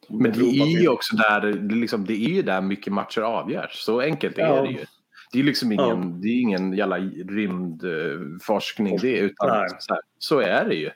Men 0.09 0.32
det 0.32 0.39
är 0.39 0.82
ju 0.82 0.88
också 0.88 1.15
där, 1.15 1.41
det, 1.41 1.75
liksom, 1.75 2.05
det 2.05 2.13
är 2.13 2.30
ju 2.30 2.41
där 2.41 2.61
mycket 2.61 2.93
matcher 2.93 3.21
avgörs. 3.21 3.75
Så 3.75 4.01
enkelt 4.01 4.38
är 4.38 4.41
ja. 4.41 4.61
det 4.61 4.69
ju. 4.69 4.86
Det 5.32 5.39
är 5.39 5.43
liksom 5.43 5.71
ingen, 5.71 5.88
ja. 5.88 6.19
det 6.21 6.28
är 6.28 6.41
ingen 6.41 6.73
jävla 6.73 6.97
rymdforskning 7.30 8.97
det, 9.01 9.17
utan 9.17 9.69
så, 9.80 9.93
här, 9.93 10.01
så 10.17 10.39
är 10.39 10.65
det 10.65 10.75
ju 10.75 10.89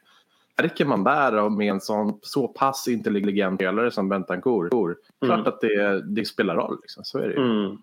räcker 0.61 0.85
man 0.85 1.03
där 1.03 1.49
med 1.49 1.67
en 1.67 1.81
sån, 1.81 2.19
så 2.21 2.47
pass 2.47 2.87
intelligent 2.87 3.59
spelare 3.59 3.91
som 3.91 4.09
Bentancourt, 4.09 4.69
klart 4.69 4.97
mm. 5.21 5.47
att 5.47 5.61
det, 5.61 6.01
det 6.01 6.25
spelar 6.25 6.55
roll. 6.55 6.77
Liksom. 6.81 7.03
Så 7.03 7.19
är 7.19 7.27
det 7.27 7.33
ju. 7.33 7.41
Mm. 7.41 7.77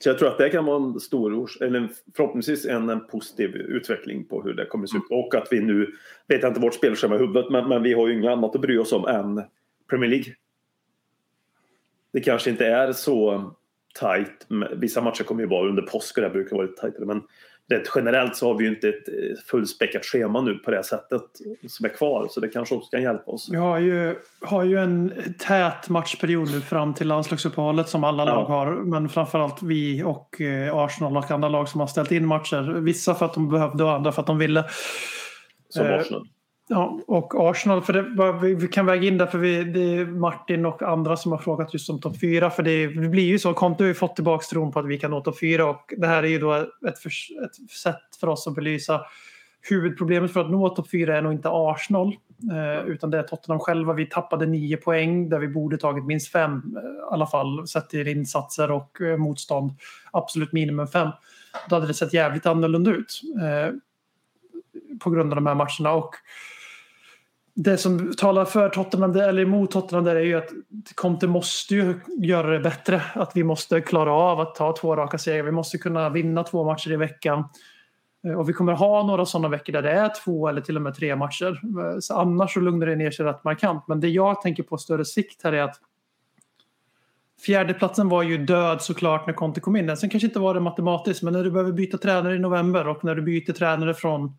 Så 0.00 0.08
jag 0.08 0.18
tror 0.18 0.28
att 0.28 0.38
det 0.38 0.50
kan 0.50 0.64
vara 0.64 0.76
en 0.76 1.00
stor, 1.00 1.48
eller 1.60 1.88
förhoppningsvis 2.16 2.66
en, 2.66 2.88
en 2.88 3.06
positiv 3.06 3.56
utveckling 3.56 4.24
på 4.24 4.42
hur 4.42 4.54
det 4.54 4.66
kommer 4.66 4.86
se 4.86 4.96
ut. 4.96 5.02
Och 5.10 5.34
att 5.34 5.48
vi 5.50 5.60
nu, 5.60 5.94
vet 6.26 6.42
jag 6.42 6.50
inte 6.50 6.60
vårt 6.60 6.74
spelschema 6.74 7.14
i 7.14 7.18
huvudet, 7.18 7.50
men, 7.50 7.68
men 7.68 7.82
vi 7.82 7.92
har 7.92 8.08
ju 8.08 8.14
inget 8.14 8.30
annat 8.30 8.54
att 8.54 8.60
bry 8.60 8.78
oss 8.78 8.92
om 8.92 9.06
än 9.06 9.42
Premier 9.90 10.10
League. 10.10 10.34
Det 12.12 12.20
kanske 12.20 12.50
inte 12.50 12.66
är 12.66 12.92
så 12.92 13.50
tajt. 13.94 14.46
Vissa 14.72 15.00
matcher 15.00 15.24
kommer 15.24 15.42
ju 15.42 15.48
vara 15.48 15.68
under 15.68 15.82
påsk 15.82 16.16
och 16.16 16.22
det 16.22 16.30
brukar 16.30 16.56
vara 16.56 16.66
lite 16.66 16.80
tajtare. 16.80 17.06
Men 17.06 17.22
rätt 17.70 17.90
generellt 17.94 18.36
så 18.36 18.46
har 18.46 18.54
vi 18.58 18.64
ju 18.64 18.70
inte 18.70 18.88
ett 18.88 19.08
eh, 19.08 19.14
fullspäckat 19.46 20.04
schema 20.04 20.40
nu 20.40 20.54
på 20.54 20.70
det 20.70 20.82
sättet 20.84 21.22
som 21.68 21.84
är 21.86 21.88
kvar. 21.90 22.26
Så 22.30 22.40
det 22.40 22.48
kanske 22.48 22.74
också 22.74 22.90
kan 22.90 23.02
hjälpa 23.02 23.30
oss. 23.30 23.48
Vi 23.50 23.56
har 23.56 23.78
ju, 23.78 24.16
har 24.40 24.64
ju 24.64 24.78
en 24.78 25.12
tät 25.38 25.88
matchperiod 25.88 26.50
nu 26.52 26.60
fram 26.60 26.94
till 26.94 27.08
landslagsuppehållet 27.08 27.88
som 27.88 28.04
alla 28.04 28.26
Ja. 28.26 28.34
lag 28.34 28.44
har. 28.44 28.72
Men 28.72 29.08
framförallt 29.08 29.62
vi 29.62 30.02
och 30.02 30.40
eh, 30.40 30.76
Arsenal 30.76 31.16
och 31.16 31.30
andra 31.30 31.48
lag 31.48 31.68
som 31.68 31.80
har 31.80 31.86
ställt 31.86 32.12
in 32.12 32.26
matcher. 32.26 32.62
Vissa 32.80 33.14
för 33.14 33.26
att 33.26 33.34
de 33.34 33.48
behövde 33.48 33.84
och 33.84 33.92
andra 33.92 34.12
för 34.12 34.20
att 34.20 34.26
de 34.26 34.38
ville. 34.38 34.64
Som 35.68 35.86
Eh, 35.86 35.94
Arsenal. 36.00 36.26
Ja, 36.72 37.00
och 37.06 37.50
Arsenal, 37.50 37.82
för 37.82 37.92
det, 37.92 38.38
vi, 38.42 38.54
vi 38.54 38.68
kan 38.68 38.86
väga 38.86 39.08
in 39.08 39.18
där 39.18 39.26
för 39.26 39.38
vi, 39.38 39.64
det 39.64 39.80
är 39.80 40.06
Martin 40.06 40.66
och 40.66 40.82
andra 40.82 41.16
som 41.16 41.32
har 41.32 41.38
frågat 41.38 41.74
just 41.74 41.90
om 41.90 42.00
topp 42.00 42.20
fyra. 42.20 42.50
För 42.50 42.62
det, 42.62 42.86
det 42.86 43.08
blir 43.08 43.24
ju 43.24 43.38
så, 43.38 43.54
Conte 43.54 43.84
har 43.84 43.88
ju 43.88 43.94
fått 43.94 44.14
tillbaka 44.14 44.44
tron 44.50 44.72
på 44.72 44.78
att 44.78 44.86
vi 44.86 44.98
kan 44.98 45.10
nå 45.10 45.20
topp 45.20 45.38
fyra 45.40 45.66
och 45.66 45.94
det 45.96 46.06
här 46.06 46.22
är 46.22 46.28
ju 46.28 46.38
då 46.38 46.52
ett, 46.88 46.98
för, 46.98 47.08
ett 47.44 47.70
sätt 47.70 48.16
för 48.20 48.26
oss 48.26 48.46
att 48.46 48.54
belysa 48.54 49.00
huvudproblemet 49.70 50.32
för 50.32 50.40
att 50.40 50.50
nå 50.50 50.68
topp 50.68 50.90
fyra 50.90 51.18
är 51.18 51.22
nog 51.22 51.32
inte 51.32 51.48
Arsenal 51.52 52.16
eh, 52.52 52.86
utan 52.86 53.10
det 53.10 53.18
är 53.18 53.22
Tottenham 53.22 53.60
själva. 53.60 53.92
Vi 53.92 54.06
tappade 54.06 54.46
nio 54.46 54.76
poäng 54.76 55.28
där 55.28 55.38
vi 55.38 55.48
borde 55.48 55.78
tagit 55.78 56.04
minst 56.04 56.32
fem 56.32 56.76
eh, 56.76 56.82
i 56.82 57.12
alla 57.12 57.26
fall 57.26 57.68
sett 57.68 57.88
till 57.88 58.08
insatser 58.08 58.70
och 58.70 59.00
eh, 59.00 59.16
motstånd. 59.16 59.72
Absolut 60.10 60.52
minimum 60.52 60.86
fem. 60.86 61.08
Då 61.68 61.76
hade 61.76 61.86
det 61.86 61.94
sett 61.94 62.12
jävligt 62.12 62.46
annorlunda 62.46 62.90
ut 62.90 63.20
eh, 63.42 63.74
på 65.00 65.10
grund 65.10 65.32
av 65.32 65.36
de 65.36 65.46
här 65.46 65.54
matcherna. 65.54 65.92
Och 65.92 66.14
det 67.62 67.78
som 67.78 68.12
talar 68.16 68.44
för 68.44 68.68
Tottenham, 68.68 69.16
eller 69.16 69.42
emot 69.42 69.70
Tottenham 69.70 70.04
där 70.04 70.16
är 70.16 70.20
ju 70.20 70.34
att 70.34 70.48
Conte 70.94 71.26
måste 71.26 71.74
ju 71.74 72.00
göra 72.18 72.50
det 72.50 72.60
bättre. 72.60 73.02
Att 73.14 73.32
vi 73.34 73.44
måste 73.44 73.80
klara 73.80 74.12
av 74.12 74.40
att 74.40 74.54
ta 74.54 74.76
två 74.76 74.96
raka 74.96 75.18
segrar. 75.18 75.42
Vi 75.42 75.50
måste 75.50 75.78
kunna 75.78 76.10
vinna 76.10 76.44
två 76.44 76.64
matcher 76.64 76.92
i 76.92 76.96
veckan. 76.96 77.44
Eh, 78.26 78.32
och 78.32 78.48
vi 78.48 78.52
kommer 78.52 78.72
ha 78.72 79.06
några 79.06 79.26
sådana 79.26 79.48
veckor 79.48 79.72
där 79.72 79.82
det 79.82 79.90
är 79.90 80.12
två 80.24 80.48
eller 80.48 80.60
till 80.60 80.76
och 80.76 80.82
med 80.82 80.94
tre 80.94 81.16
matcher. 81.16 81.60
Eh, 81.62 81.98
så 82.00 82.14
annars 82.14 82.54
så 82.54 82.60
lugnar 82.60 82.86
det 82.86 82.96
ner 82.96 83.10
sig 83.10 83.26
rätt 83.26 83.44
markant. 83.44 83.84
Men 83.88 84.00
det 84.00 84.08
jag 84.08 84.42
tänker 84.42 84.62
på 84.62 84.78
större 84.78 85.04
sikt 85.04 85.42
här 85.44 85.52
är 85.52 85.62
att 85.62 85.76
Fjärdeplatsen 87.46 88.08
var 88.08 88.22
ju 88.22 88.38
död 88.38 88.82
såklart 88.82 89.26
när 89.26 89.34
Conte 89.34 89.60
kom 89.60 89.76
in. 89.76 89.96
Sen 89.96 90.10
kanske 90.10 90.26
inte 90.26 90.38
var 90.38 90.54
det 90.54 90.60
matematiskt, 90.60 91.22
men 91.22 91.32
när 91.32 91.44
du 91.44 91.50
behöver 91.50 91.72
byta 91.72 91.98
tränare 91.98 92.34
i 92.34 92.38
november 92.38 92.88
och 92.88 93.04
när 93.04 93.14
du 93.14 93.22
byter 93.22 93.52
tränare 93.52 93.94
från 93.94 94.36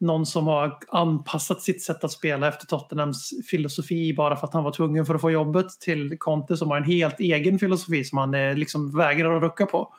någon 0.00 0.26
som 0.26 0.46
har 0.46 0.78
anpassat 0.88 1.62
sitt 1.62 1.82
sätt 1.82 2.04
att 2.04 2.12
spela 2.12 2.48
efter 2.48 2.66
Tottenhams 2.66 3.30
filosofi 3.50 4.14
bara 4.14 4.36
för 4.36 4.46
att 4.46 4.54
han 4.54 4.64
var 4.64 4.72
tvungen 4.72 5.06
för 5.06 5.14
att 5.14 5.20
få 5.20 5.30
jobbet 5.30 5.66
till 5.80 6.18
Conte 6.18 6.56
som 6.56 6.70
har 6.70 6.76
en 6.76 6.84
helt 6.84 7.20
egen 7.20 7.58
filosofi 7.58 8.04
som 8.04 8.18
han 8.18 8.34
eh, 8.34 8.54
liksom 8.54 8.96
vägrar 8.96 9.36
att 9.36 9.42
rucka 9.42 9.66
på. 9.66 9.94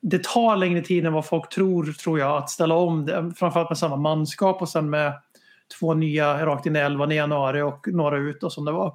Det 0.00 0.24
tar 0.24 0.56
längre 0.56 0.80
tid 0.82 1.06
än 1.06 1.12
vad 1.12 1.26
folk 1.26 1.48
tror, 1.48 1.84
tror 1.84 2.18
jag, 2.18 2.36
att 2.36 2.50
ställa 2.50 2.74
om 2.74 3.06
det. 3.06 3.32
Framförallt 3.36 3.70
med 3.70 3.78
samma 3.78 3.96
manskap 3.96 4.62
och 4.62 4.68
sen 4.68 4.90
med 4.90 5.12
två 5.80 5.94
nya 5.94 6.46
rakt 6.46 6.66
in 6.66 6.76
i 6.76 6.78
elvan 6.78 7.12
i 7.12 7.14
januari 7.14 7.62
och 7.62 7.88
några 7.88 8.18
ut 8.18 8.42
och 8.42 8.52
som 8.52 8.64
det 8.64 8.72
var. 8.72 8.94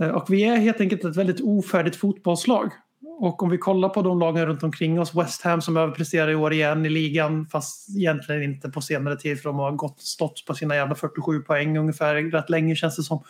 Eh, 0.00 0.08
och 0.08 0.30
vi 0.30 0.44
är 0.44 0.56
helt 0.56 0.80
enkelt 0.80 1.04
ett 1.04 1.16
väldigt 1.16 1.40
ofärdigt 1.40 1.96
fotbollslag. 1.96 2.72
Och 3.20 3.42
om 3.42 3.50
vi 3.50 3.58
kollar 3.58 3.88
på 3.88 4.02
de 4.02 4.18
lagen 4.18 4.46
runt 4.46 4.62
omkring 4.62 5.00
oss, 5.00 5.14
West 5.14 5.42
Ham 5.42 5.60
som 5.60 5.76
överpresterar 5.76 6.30
i 6.30 6.34
år 6.34 6.52
igen 6.52 6.86
i 6.86 6.88
ligan, 6.88 7.46
fast 7.46 7.96
egentligen 7.96 8.42
inte 8.42 8.68
på 8.68 8.80
senare 8.80 9.16
tid 9.16 9.40
för 9.40 9.48
de 9.48 9.58
har 9.58 9.72
gått 9.72 10.00
stått 10.00 10.44
på 10.46 10.54
sina 10.54 10.76
jävla 10.76 10.94
47 10.94 11.40
poäng 11.40 11.78
ungefär 11.78 12.14
rätt 12.14 12.50
länge 12.50 12.76
känns 12.76 12.96
det 12.96 13.02
som. 13.02 13.22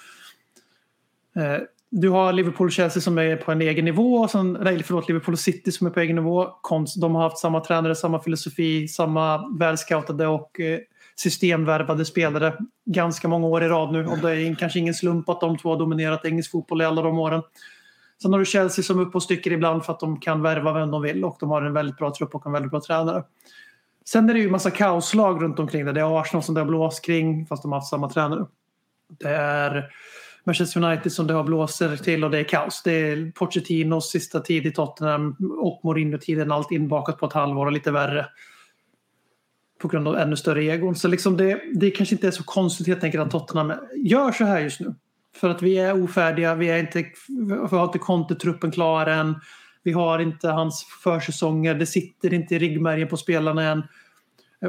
Eh, 1.36 1.56
du 1.90 2.08
har 2.08 2.32
Liverpool 2.32 2.66
och 2.66 2.72
Chelsea 2.72 3.00
som 3.00 3.18
är 3.18 3.36
på 3.36 3.52
en 3.52 3.62
egen 3.62 3.84
nivå, 3.84 4.14
och 4.14 4.30
sen, 4.30 4.58
nej, 4.60 4.82
förlåt, 4.82 5.08
Liverpool 5.08 5.32
och 5.32 5.38
City 5.38 5.72
som 5.72 5.86
är 5.86 5.90
på 5.90 6.00
egen 6.00 6.16
nivå. 6.16 6.48
De 7.00 7.14
har 7.14 7.22
haft 7.22 7.38
samma 7.38 7.60
tränare, 7.60 7.94
samma 7.94 8.22
filosofi, 8.22 8.88
samma 8.88 9.48
välscoutade 9.58 10.26
och 10.26 10.60
eh, 10.60 10.78
systemvärvade 11.20 12.04
spelare 12.04 12.54
ganska 12.86 13.28
många 13.28 13.46
år 13.46 13.64
i 13.64 13.68
rad 13.68 13.92
nu. 13.92 14.06
Och 14.06 14.18
det 14.18 14.30
är 14.30 14.54
kanske 14.54 14.78
ingen 14.78 14.94
slump 14.94 15.28
att 15.28 15.40
de 15.40 15.58
två 15.58 15.68
har 15.68 15.78
dominerat 15.78 16.24
engelsk 16.24 16.50
fotboll 16.50 16.82
i 16.82 16.84
alla 16.84 17.02
de 17.02 17.18
åren. 17.18 17.42
Sen 18.22 18.32
har 18.32 18.38
du 18.38 18.44
Chelsea 18.44 18.82
som 18.82 18.98
är 18.98 19.02
uppe 19.02 19.16
och 19.16 19.22
stycker 19.22 19.52
ibland 19.52 19.84
för 19.84 19.92
att 19.92 20.00
de 20.00 20.20
kan 20.20 20.42
värva 20.42 20.72
vem 20.72 20.90
de 20.90 21.02
vill 21.02 21.24
och 21.24 21.36
de 21.40 21.50
har 21.50 21.62
en 21.62 21.72
väldigt 21.72 21.96
bra 21.96 22.14
trupp 22.14 22.34
och 22.34 22.46
en 22.46 22.52
väldigt 22.52 22.70
bra 22.70 22.80
tränare. 22.80 23.24
Sen 24.04 24.30
är 24.30 24.34
det 24.34 24.40
ju 24.40 24.50
massa 24.50 24.70
kaoslag 24.70 25.42
runt 25.42 25.58
omkring 25.58 25.84
det. 25.84 25.92
Det 25.92 26.00
är 26.00 26.20
Arsenal 26.20 26.42
som 26.42 26.54
det 26.54 26.60
har 26.60 26.66
blåst 26.66 27.04
kring 27.04 27.46
fast 27.46 27.62
de 27.62 27.72
har 27.72 27.78
haft 27.78 27.90
samma 27.90 28.10
tränare. 28.10 28.46
Det 29.08 29.28
är 29.28 29.90
Manchester 30.44 30.84
United 30.84 31.12
som 31.12 31.26
det 31.26 31.34
har 31.34 31.44
blåser 31.44 31.96
till 31.96 32.24
och 32.24 32.30
det 32.30 32.38
är 32.38 32.44
kaos. 32.44 32.82
Det 32.82 32.92
är 32.92 33.32
Pochettinos 33.32 34.10
sista 34.10 34.40
tid 34.40 34.66
i 34.66 34.70
Tottenham 34.70 35.36
och 35.58 35.80
Mourinho-tiden 35.84 36.52
allt 36.52 36.72
inbakat 36.72 37.18
på 37.18 37.26
ett 37.26 37.32
halvår 37.32 37.66
och 37.66 37.72
lite 37.72 37.90
värre. 37.90 38.26
På 39.78 39.88
grund 39.88 40.08
av 40.08 40.16
ännu 40.16 40.36
större 40.36 40.64
egon. 40.64 40.96
Så 40.96 41.08
liksom 41.08 41.36
det, 41.36 41.60
det 41.74 41.90
kanske 41.90 42.14
inte 42.14 42.26
är 42.26 42.30
så 42.30 42.44
konstigt 42.44 42.86
helt 42.86 43.04
enkelt 43.04 43.24
att 43.24 43.30
Tottenham 43.30 43.72
gör 43.96 44.32
så 44.32 44.44
här 44.44 44.60
just 44.60 44.80
nu. 44.80 44.94
För 45.36 45.50
att 45.50 45.62
vi 45.62 45.78
är 45.78 46.02
ofärdiga, 46.02 46.54
vi, 46.54 46.70
är 46.70 46.78
inte, 46.78 47.04
vi 47.70 47.76
har 47.76 47.84
inte 47.84 47.98
Conte-truppen 47.98 48.70
klar 48.70 49.06
än. 49.06 49.34
Vi 49.82 49.92
har 49.92 50.18
inte 50.18 50.48
hans 50.48 50.86
försäsonger, 51.02 51.74
det 51.74 51.86
sitter 51.86 52.34
inte 52.34 52.54
i 52.54 52.58
ryggmärgen 52.58 53.08
på 53.08 53.16
spelarna 53.16 53.62
än. 53.62 53.82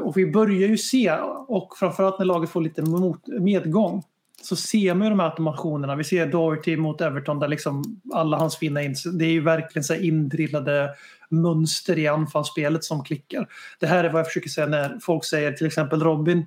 Och 0.02 0.18
vi 0.18 0.32
börjar 0.32 0.70
ju 0.70 0.78
se, 0.78 1.12
och 1.48 1.78
framförallt 1.80 2.20
när 2.20 2.26
laget 2.26 2.50
får 2.50 2.62
lite 2.62 2.82
mot, 2.82 3.28
medgång, 3.28 4.04
så 4.42 4.56
ser 4.56 4.94
man 4.94 5.06
ju 5.06 5.10
de 5.10 5.20
här 5.20 5.30
automationerna. 5.30 5.96
Vi 5.96 6.04
ser 6.04 6.28
Doherty 6.28 6.78
mot 6.78 7.02
Everton 7.02 7.40
där 7.40 7.48
liksom 7.48 8.02
alla 8.14 8.38
hans 8.38 8.58
fina 8.58 8.84
ins 8.84 9.04
Det 9.04 9.26
är 9.26 9.32
ju 9.32 9.42
verkligen 9.42 9.84
så 9.84 9.94
här 9.94 10.04
indrillade 10.04 10.90
mönster 11.30 12.00
i 12.00 12.08
anfallsspelet 12.08 12.84
som 12.84 13.04
klickar. 13.04 13.48
Det 13.80 13.88
här 13.88 14.04
är 14.04 14.10
vad 14.10 14.20
jag 14.20 14.28
försöker 14.28 14.50
säga 14.50 14.68
när 14.68 15.00
folk 15.02 15.26
säger, 15.26 15.52
till 15.52 15.68
exempel 15.68 16.04
Robin, 16.04 16.46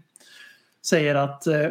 säger 0.87 1.15
att 1.15 1.47
eh, 1.47 1.67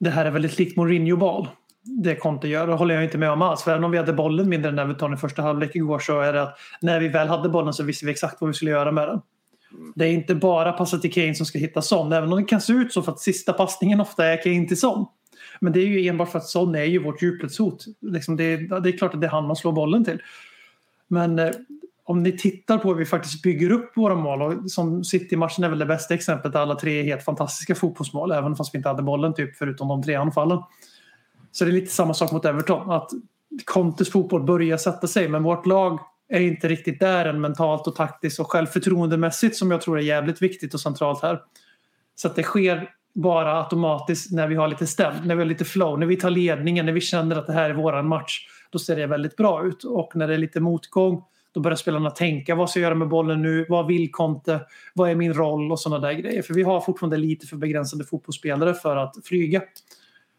det 0.00 0.10
här 0.10 0.24
är 0.24 0.30
väldigt 0.30 0.58
likt 0.58 0.76
Mourinho-bal. 0.76 1.48
Det 1.82 2.14
Conte 2.14 2.48
gör. 2.48 2.66
Det 2.66 2.74
håller 2.74 2.94
jag 2.94 3.04
inte 3.04 3.18
med 3.18 3.30
om 3.30 3.42
alls. 3.42 3.62
För 3.62 3.70
även 3.70 3.84
om 3.84 3.90
vi 3.90 3.98
hade 3.98 4.12
bollen 4.12 4.48
mindre 4.48 4.70
än 4.70 4.78
Everton 4.78 5.14
i 5.14 5.16
första 5.16 5.42
halvlek 5.42 5.76
igår 5.76 5.98
så 5.98 6.20
är 6.20 6.32
det 6.32 6.42
att 6.42 6.58
när 6.80 7.00
vi 7.00 7.08
väl 7.08 7.28
hade 7.28 7.48
bollen 7.48 7.72
så 7.72 7.82
visste 7.82 8.06
vi 8.06 8.12
exakt 8.12 8.40
vad 8.40 8.48
vi 8.48 8.54
skulle 8.54 8.70
göra 8.70 8.92
med 8.92 9.08
den. 9.08 9.20
Det 9.94 10.04
är 10.04 10.12
inte 10.12 10.34
bara 10.34 10.72
passa 10.72 10.98
till 10.98 11.12
Kane 11.12 11.34
som 11.34 11.46
ska 11.46 11.58
hitta 11.58 11.82
Son. 11.82 12.12
Även 12.12 12.32
om 12.32 12.40
det 12.40 12.44
kan 12.44 12.60
se 12.60 12.72
ut 12.72 12.92
så 12.92 13.02
för 13.02 13.12
att 13.12 13.20
sista 13.20 13.52
passningen 13.52 14.00
ofta 14.00 14.26
är 14.26 14.42
Kane 14.42 14.68
till 14.68 14.80
Son. 14.80 15.06
Men 15.60 15.72
det 15.72 15.80
är 15.80 15.86
ju 15.86 16.08
enbart 16.08 16.30
för 16.30 16.38
att 16.38 16.46
Son 16.46 16.74
är 16.74 16.84
ju 16.84 17.02
vårt 17.02 17.22
djupledshot. 17.22 17.84
Liksom 18.00 18.36
det, 18.36 18.44
är, 18.44 18.80
det 18.80 18.88
är 18.88 18.98
klart 18.98 19.14
att 19.14 19.20
det 19.20 19.26
är 19.26 19.30
han 19.30 19.46
man 19.46 19.56
slår 19.56 19.72
bollen 19.72 20.04
till. 20.04 20.22
Men 21.08 21.38
eh, 21.38 21.50
om 22.04 22.22
ni 22.22 22.38
tittar 22.38 22.78
på 22.78 22.88
hur 22.88 22.94
vi 22.94 23.06
faktiskt 23.06 23.42
bygger 23.42 23.70
upp 23.72 23.96
våra 23.96 24.14
mål 24.14 24.42
och 24.42 24.70
som 24.70 25.04
City-matchen 25.04 25.64
är 25.64 25.68
väl 25.68 25.78
det 25.78 25.86
bästa 25.86 26.14
exemplet 26.14 26.56
alla 26.56 26.74
tre 26.74 27.00
är 27.00 27.04
helt 27.04 27.24
fantastiska 27.24 27.74
fotbollsmål 27.74 28.32
även 28.32 28.56
fast 28.56 28.74
vi 28.74 28.76
inte 28.76 28.88
hade 28.88 29.02
bollen 29.02 29.34
typ 29.34 29.56
förutom 29.56 29.88
de 29.88 30.02
tre 30.02 30.14
anfallen. 30.14 30.58
Så 31.52 31.64
det 31.64 31.70
är 31.70 31.72
lite 31.72 31.92
samma 31.92 32.14
sak 32.14 32.32
mot 32.32 32.44
Everton. 32.44 32.90
Att 32.90 33.10
Contes 33.64 34.10
fotboll 34.10 34.42
börjar 34.42 34.76
sätta 34.76 35.06
sig 35.06 35.28
men 35.28 35.42
vårt 35.42 35.66
lag 35.66 35.98
är 36.28 36.40
inte 36.40 36.68
riktigt 36.68 37.00
där 37.00 37.26
än 37.26 37.40
mentalt 37.40 37.86
och 37.86 37.96
taktiskt 37.96 38.40
och 38.40 38.50
självförtroendemässigt 38.50 39.56
som 39.56 39.70
jag 39.70 39.80
tror 39.80 39.98
är 39.98 40.02
jävligt 40.02 40.42
viktigt 40.42 40.74
och 40.74 40.80
centralt 40.80 41.22
här. 41.22 41.40
Så 42.14 42.28
att 42.28 42.36
det 42.36 42.42
sker 42.42 42.90
bara 43.14 43.62
automatiskt 43.62 44.32
när 44.32 44.48
vi 44.48 44.54
har 44.54 44.68
lite 44.68 44.86
stäm, 44.86 45.14
när 45.24 45.34
vi 45.34 45.40
har 45.40 45.48
lite 45.48 45.64
flow, 45.64 45.98
när 45.98 46.06
vi 46.06 46.16
tar 46.16 46.30
ledningen, 46.30 46.86
när 46.86 46.92
vi 46.92 47.00
känner 47.00 47.36
att 47.36 47.46
det 47.46 47.52
här 47.52 47.70
är 47.70 47.74
våran 47.74 48.08
match. 48.08 48.46
Då 48.70 48.78
ser 48.78 48.96
det 48.96 49.06
väldigt 49.06 49.36
bra 49.36 49.66
ut 49.66 49.84
och 49.84 50.16
när 50.16 50.28
det 50.28 50.34
är 50.34 50.38
lite 50.38 50.60
motgång 50.60 51.22
då 51.52 51.60
börjar 51.60 51.76
spelarna 51.76 52.10
tänka 52.10 52.54
vad 52.54 52.70
ska 52.70 52.80
jag 52.80 52.84
göra 52.84 52.94
med 52.94 53.08
bollen 53.08 53.42
nu, 53.42 53.66
vad 53.68 53.86
vill 53.86 54.10
Conte, 54.10 54.60
vad 54.94 55.10
är 55.10 55.14
min 55.14 55.34
roll 55.34 55.72
och 55.72 55.80
sådana 55.80 56.06
där 56.06 56.12
grejer. 56.12 56.42
För 56.42 56.54
vi 56.54 56.62
har 56.62 56.80
fortfarande 56.80 57.16
lite 57.16 57.46
för 57.46 57.56
begränsade 57.56 58.04
fotbollsspelare 58.04 58.74
för 58.74 58.96
att 58.96 59.16
flyga. 59.24 59.62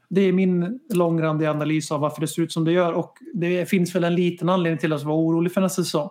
Det 0.09 0.21
är 0.21 0.33
min 0.33 0.79
långrandiga 0.93 1.51
analys 1.51 1.91
av 1.91 1.99
varför 1.99 2.21
det 2.21 2.27
ser 2.27 2.41
ut 2.41 2.51
som 2.51 2.65
det 2.65 2.71
gör 2.71 2.93
och 2.93 3.17
det 3.33 3.69
finns 3.69 3.95
väl 3.95 4.03
en 4.03 4.15
liten 4.15 4.49
anledning 4.49 4.77
till 4.77 4.93
att 4.93 5.03
vara 5.03 5.17
orolig 5.17 5.53
för 5.53 5.61
nästa 5.61 5.83
säsong. 5.83 6.09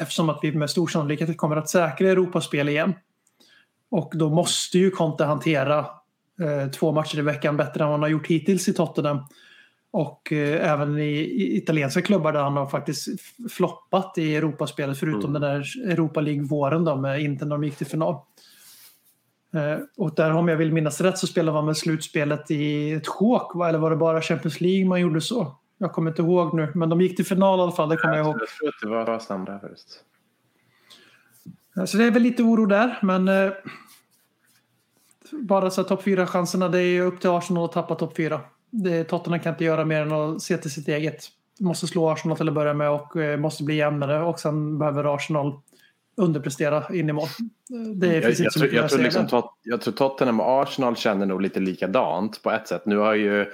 Eftersom 0.00 0.28
att 0.30 0.38
vi 0.42 0.52
med 0.52 0.70
stor 0.70 0.86
sannolikhet 0.86 1.36
kommer 1.36 1.56
att 1.56 1.68
säkra 1.68 2.10
Europaspel 2.10 2.68
igen. 2.68 2.94
Och 3.90 4.12
då 4.14 4.30
måste 4.30 4.78
ju 4.78 4.90
Conte 4.90 5.24
hantera 5.24 5.78
eh, 5.78 6.70
två 6.70 6.92
matcher 6.92 7.18
i 7.18 7.22
veckan 7.22 7.56
bättre 7.56 7.84
än 7.84 7.88
vad 7.88 7.94
han 7.94 8.02
har 8.02 8.08
gjort 8.08 8.26
hittills 8.26 8.68
i 8.68 8.72
Tottenham. 8.72 9.18
Och 9.90 10.32
eh, 10.32 10.72
även 10.72 10.98
i, 10.98 11.10
i 11.18 11.56
italienska 11.56 12.02
klubbar 12.02 12.32
där 12.32 12.42
han 12.42 12.56
har 12.56 12.66
faktiskt 12.66 13.08
floppat 13.50 14.18
i 14.18 14.36
Europaspelet 14.36 14.98
förutom 14.98 15.32
den 15.32 15.42
där 15.42 15.64
Europa 15.90 16.20
League-våren 16.20 16.84
då 16.84 16.96
med 16.96 17.22
Inter 17.22 17.46
när 17.46 17.56
de 17.56 17.64
gick 17.64 17.76
till 17.76 17.86
final. 17.86 18.14
Eh, 19.54 19.78
och 19.96 20.14
där 20.14 20.32
om 20.32 20.48
jag 20.48 20.56
vill 20.56 20.72
minnas 20.72 21.00
rätt 21.00 21.18
så 21.18 21.26
spelade 21.26 21.54
man 21.54 21.66
med 21.66 21.76
slutspelet 21.76 22.50
i 22.50 22.92
ett 22.92 23.08
sjok 23.08 23.54
va? 23.54 23.68
eller 23.68 23.78
var 23.78 23.90
det 23.90 23.96
bara 23.96 24.22
Champions 24.22 24.60
League 24.60 24.88
man 24.88 25.00
gjorde 25.00 25.20
så? 25.20 25.56
Jag 25.78 25.92
kommer 25.92 26.10
inte 26.10 26.22
ihåg 26.22 26.54
nu, 26.54 26.72
men 26.74 26.88
de 26.88 27.00
gick 27.00 27.16
till 27.16 27.26
final 27.26 27.58
i 27.58 27.62
alla 27.62 27.72
fall. 27.72 27.88
Det 27.88 27.96
kommer 27.96 28.16
jag 28.16 28.26
ihåg. 28.26 28.36
Jag 28.40 28.48
tror 28.48 28.68
att 28.68 28.80
det 28.82 28.88
var 28.88 29.28
Ham 29.28 29.44
där 29.44 29.58
först. 29.58 29.88
Så 31.90 31.96
det 31.96 32.04
är 32.04 32.10
väl 32.10 32.22
lite 32.22 32.42
oro 32.42 32.66
där, 32.66 32.98
men 33.02 33.28
eh, 33.28 33.52
bara 35.32 35.70
så 35.70 35.84
topp 35.84 36.02
fyra 36.02 36.26
chanserna 36.26 36.68
det 36.68 36.82
är 36.82 37.02
upp 37.02 37.20
till 37.20 37.30
Arsenal 37.30 37.64
att 37.64 37.72
tappa 37.72 37.94
topp 37.94 38.16
fyra. 38.16 38.40
Det, 38.70 39.04
Tottenham 39.04 39.40
kan 39.40 39.52
inte 39.52 39.64
göra 39.64 39.84
mer 39.84 40.02
än 40.02 40.12
att 40.12 40.42
se 40.42 40.56
till 40.56 40.70
sitt 40.70 40.88
eget. 40.88 41.24
Måste 41.60 41.86
slå 41.86 42.10
Arsenal 42.10 42.36
till 42.36 42.48
att 42.48 42.54
börja 42.54 42.74
med 42.74 42.90
och 42.90 43.16
eh, 43.16 43.38
måste 43.38 43.64
bli 43.64 43.76
jämnare 43.76 44.22
och 44.22 44.40
sen 44.40 44.78
behöver 44.78 45.14
Arsenal 45.14 45.60
underprestera 46.16 46.94
in 46.94 47.08
i 47.08 47.12
mål. 47.12 47.28
Det 47.94 48.14
Jag, 48.14 48.24
finns 48.24 48.38
jag, 48.38 48.46
inte 48.46 48.58
så 48.58 48.66
jag, 48.76 48.90
tror 48.90 49.02
liksom. 49.02 49.26
Tot, 49.26 49.54
jag 49.62 49.80
tror 49.80 49.94
Tottenham 49.94 50.40
och 50.40 50.62
Arsenal 50.62 50.96
känner 50.96 51.26
nog 51.26 51.42
lite 51.42 51.60
likadant 51.60 52.42
på 52.42 52.50
ett 52.50 52.68
sätt. 52.68 52.86
Nu 52.86 52.96
har 52.96 53.14
ju 53.14 53.46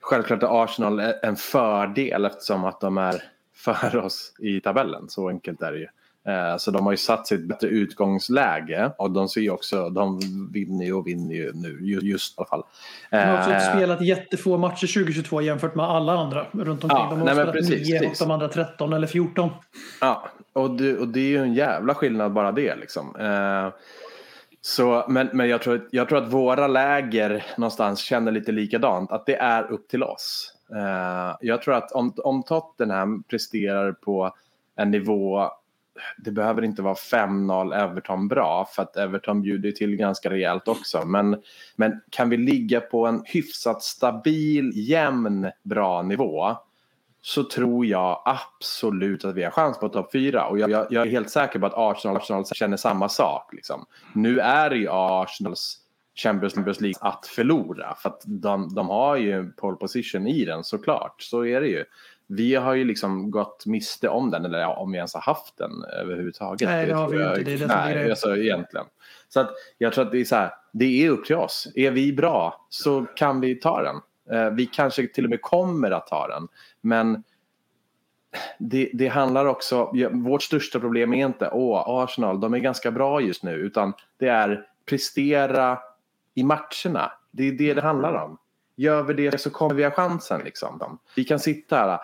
självklart 0.00 0.42
Arsenal 0.42 1.00
en 1.00 1.36
fördel 1.36 2.24
eftersom 2.24 2.64
att 2.64 2.80
de 2.80 2.98
är 2.98 3.22
före 3.54 4.00
oss 4.00 4.32
i 4.38 4.60
tabellen. 4.60 5.08
Så 5.08 5.28
enkelt 5.28 5.62
är 5.62 5.72
det 5.72 5.78
ju. 5.78 5.86
Eh, 6.26 6.56
Så 6.56 6.70
de 6.70 6.84
har 6.84 6.92
ju 6.92 6.96
satt 6.96 7.26
sig 7.26 7.38
i 7.38 7.40
ett 7.40 7.46
bättre 7.48 7.68
utgångsläge 7.68 8.90
och 8.98 9.10
de 9.10 9.28
ser 9.28 9.40
ju 9.40 9.50
också, 9.50 9.90
de 9.90 10.20
vinner 10.52 10.84
ju 10.86 10.92
och 10.92 11.06
vinner 11.06 11.34
ju 11.34 11.52
nu, 11.54 11.78
ju- 11.82 12.00
just 12.10 12.32
i 12.32 12.34
alla 12.36 12.46
fall. 12.46 12.62
De 13.10 13.16
har 13.16 13.38
också 13.38 13.50
Eh, 13.50 13.60
spelat 13.76 14.00
jättefå 14.00 14.56
matcher 14.58 14.86
2022 14.86 15.40
jämfört 15.42 15.74
med 15.74 15.84
alla 15.86 16.12
andra 16.12 16.46
runt 16.52 16.84
omkring. 16.84 16.98
Ja, 17.02 17.06
de 17.10 17.18
har 17.18 17.24
nej, 17.26 17.34
spelat 17.34 17.52
precis, 17.52 17.88
9 17.88 17.96
och 17.98 18.02
precis. 18.02 18.18
de 18.18 18.30
andra 18.30 18.48
13 18.48 18.92
eller 18.92 19.06
14. 19.06 19.50
Ja, 20.00 20.28
och 20.52 20.70
det, 20.70 20.96
och 20.96 21.08
det 21.08 21.20
är 21.20 21.28
ju 21.28 21.42
en 21.42 21.54
jävla 21.54 21.94
skillnad 21.94 22.32
bara 22.32 22.52
det 22.52 22.76
liksom. 22.76 23.16
Eh, 23.16 23.68
så, 24.60 25.04
men 25.08 25.28
men 25.32 25.48
jag, 25.48 25.62
tror, 25.62 25.88
jag 25.90 26.08
tror 26.08 26.18
att 26.18 26.32
våra 26.32 26.66
läger 26.66 27.44
någonstans 27.56 27.98
känner 28.00 28.32
lite 28.32 28.52
likadant, 28.52 29.12
att 29.12 29.26
det 29.26 29.36
är 29.36 29.72
upp 29.72 29.88
till 29.88 30.02
oss. 30.02 30.52
Eh, 30.76 31.36
jag 31.40 31.62
tror 31.62 31.74
att 31.74 31.92
om, 31.92 32.12
om 32.16 32.42
Tottenham 32.42 33.22
presterar 33.22 33.92
på 33.92 34.34
en 34.76 34.90
nivå, 34.90 35.50
det 36.18 36.30
behöver 36.30 36.62
inte 36.62 36.82
vara 36.82 36.94
5-0 36.94 37.74
Everton 37.74 38.28
bra, 38.28 38.68
för 38.72 38.82
att 38.82 38.96
Everton 38.96 39.42
bjuder 39.42 39.72
till 39.72 39.96
ganska 39.96 40.30
rejält 40.30 40.68
också. 40.68 41.04
Men, 41.04 41.42
men 41.76 42.00
kan 42.10 42.28
vi 42.28 42.36
ligga 42.36 42.80
på 42.80 43.06
en 43.06 43.22
hyfsat 43.24 43.82
stabil, 43.82 44.72
jämn, 44.74 45.50
bra 45.62 46.02
nivå, 46.02 46.56
så 47.26 47.44
tror 47.44 47.86
jag 47.86 48.22
absolut 48.24 49.24
att 49.24 49.34
vi 49.34 49.44
har 49.44 49.50
chans 49.50 49.78
på 49.78 49.88
topp 49.88 50.12
fyra. 50.12 50.46
Och 50.46 50.58
jag, 50.58 50.70
jag, 50.70 50.86
jag 50.90 51.06
är 51.06 51.10
helt 51.10 51.30
säker 51.30 51.58
på 51.58 51.66
att 51.66 51.74
Arsenal, 51.76 52.16
Arsenal 52.16 52.44
känner 52.46 52.76
samma 52.76 53.08
sak. 53.08 53.52
Liksom. 53.52 53.86
Nu 54.12 54.38
är 54.38 54.70
det 54.70 54.76
ju 54.76 54.88
Arsenals 54.90 55.80
Champions 56.16 56.80
League 56.80 56.98
att 57.00 57.26
förlora. 57.26 57.94
För 57.98 58.08
att 58.08 58.22
de, 58.24 58.74
de 58.74 58.88
har 58.88 59.16
ju 59.16 59.52
pole 59.52 59.76
position 59.76 60.26
i 60.26 60.44
den 60.44 60.64
såklart. 60.64 61.22
Så 61.22 61.44
är 61.44 61.60
det 61.60 61.68
ju. 61.68 61.84
Vi 62.26 62.54
har 62.54 62.74
ju 62.74 62.84
liksom 62.84 63.30
gått 63.30 63.66
miste 63.66 64.08
om 64.08 64.30
den, 64.30 64.44
eller 64.44 64.58
ja, 64.58 64.74
om 64.76 64.90
vi 64.92 64.96
ens 64.98 65.14
har 65.14 65.20
haft 65.20 65.56
den 65.58 65.84
överhuvudtaget. 66.00 66.68
Nej, 66.68 66.86
det 66.86 66.94
har 66.94 67.08
vi 67.08 67.18
jag- 67.20 67.38
inte. 67.38 67.44
Det 67.44 67.50
är 67.50 67.58
det 67.58 67.68
som 67.68 67.70
är 67.70 67.94
Nej, 67.94 68.10
alltså 68.10 68.36
egentligen. 68.36 68.86
Så 69.28 69.40
att 69.40 69.50
jag 69.78 69.92
tror 69.92 70.04
att 70.06 70.12
det 70.12 70.20
är 70.20 70.24
så 70.24 70.36
här, 70.36 70.50
det 70.72 71.04
är 71.06 71.10
upp 71.10 71.24
till 71.24 71.36
oss. 71.36 71.68
Är 71.74 71.90
vi 71.90 72.12
bra 72.12 72.66
så 72.68 73.06
kan 73.16 73.40
vi 73.40 73.54
ta 73.54 73.82
den. 73.82 73.96
Eh, 74.38 74.50
Vi 74.50 74.66
kanske 74.66 75.06
till 75.06 75.24
och 75.24 75.30
med 75.30 75.42
kommer 75.42 75.90
att 75.90 76.06
ta 76.06 76.28
den. 76.28 76.48
Men 76.80 77.22
det, 78.58 78.90
det 78.94 79.08
handlar 79.08 79.46
också, 79.46 79.92
vårt 80.12 80.42
största 80.42 80.80
problem 80.80 81.14
är 81.14 81.26
inte 81.26 81.50
åh, 81.52 81.84
Arsenal, 81.88 82.40
de 82.40 82.54
är 82.54 82.58
ganska 82.58 82.90
bra 82.90 83.20
just 83.20 83.42
nu, 83.42 83.52
utan 83.52 83.92
det 84.18 84.28
är 84.28 84.66
prestera 84.84 85.78
i 86.34 86.42
matcherna. 86.42 87.12
Det 87.30 87.48
är 87.48 87.52
det 87.52 87.74
det 87.74 87.80
handlar 87.82 88.14
om. 88.14 88.38
Gör 88.76 89.02
vi 89.02 89.14
det 89.14 89.40
så 89.40 89.50
kommer 89.50 89.74
vi 89.74 89.84
ha 89.84 89.90
chansen. 89.90 90.40
Liksom. 90.44 90.98
Vi 91.16 91.24
kan 91.24 91.38
sitta 91.38 91.76
här, 91.76 91.88
ah, 91.88 92.00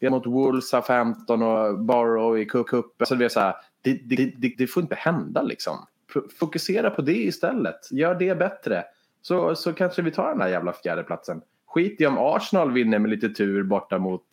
vi 0.00 0.06
har 0.06 0.10
mot 0.10 0.26
Wolves, 0.26 0.70
15 0.86 1.42
och 1.42 1.78
Borough 1.78 2.40
i 2.40 2.44
cupen. 2.44 3.06
Så 3.06 3.14
det, 3.14 3.24
är 3.24 3.28
så 3.28 3.40
här, 3.40 3.54
det, 3.82 3.92
det, 3.92 4.32
det, 4.36 4.54
det 4.58 4.66
får 4.66 4.82
inte 4.82 4.94
hända 4.94 5.42
liksom. 5.42 5.86
Fokusera 6.38 6.90
på 6.90 7.02
det 7.02 7.16
istället. 7.16 7.92
Gör 7.92 8.14
det 8.14 8.38
bättre. 8.38 8.84
Så, 9.22 9.54
så 9.54 9.72
kanske 9.72 10.02
vi 10.02 10.10
tar 10.10 10.28
den 10.28 10.40
här 10.40 10.48
jävla 10.48 10.72
fjärdeplatsen. 10.72 11.42
Skit 11.66 12.00
i 12.00 12.06
om 12.06 12.18
Arsenal 12.18 12.72
vinner 12.72 12.98
med 12.98 13.10
lite 13.10 13.28
tur 13.28 13.62
borta 13.62 13.98
mot 13.98 14.26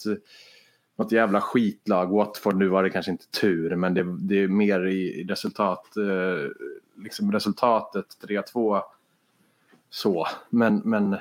något 1.00 1.12
jävla 1.12 1.42
skitlag. 1.42 2.12
Watford, 2.12 2.56
nu 2.56 2.68
var 2.68 2.84
det 2.84 2.90
kanske 2.90 3.12
inte 3.12 3.32
tur, 3.32 3.76
men 3.76 3.94
det, 3.94 4.18
det 4.20 4.44
är 4.44 4.48
mer 4.48 4.86
i 4.86 5.24
resultat, 5.24 5.98
eh, 5.98 6.50
liksom 7.04 7.32
resultatet 7.32 8.06
3-2. 8.28 8.82
Så, 9.90 10.28
men, 10.50 10.82
men 10.86 11.18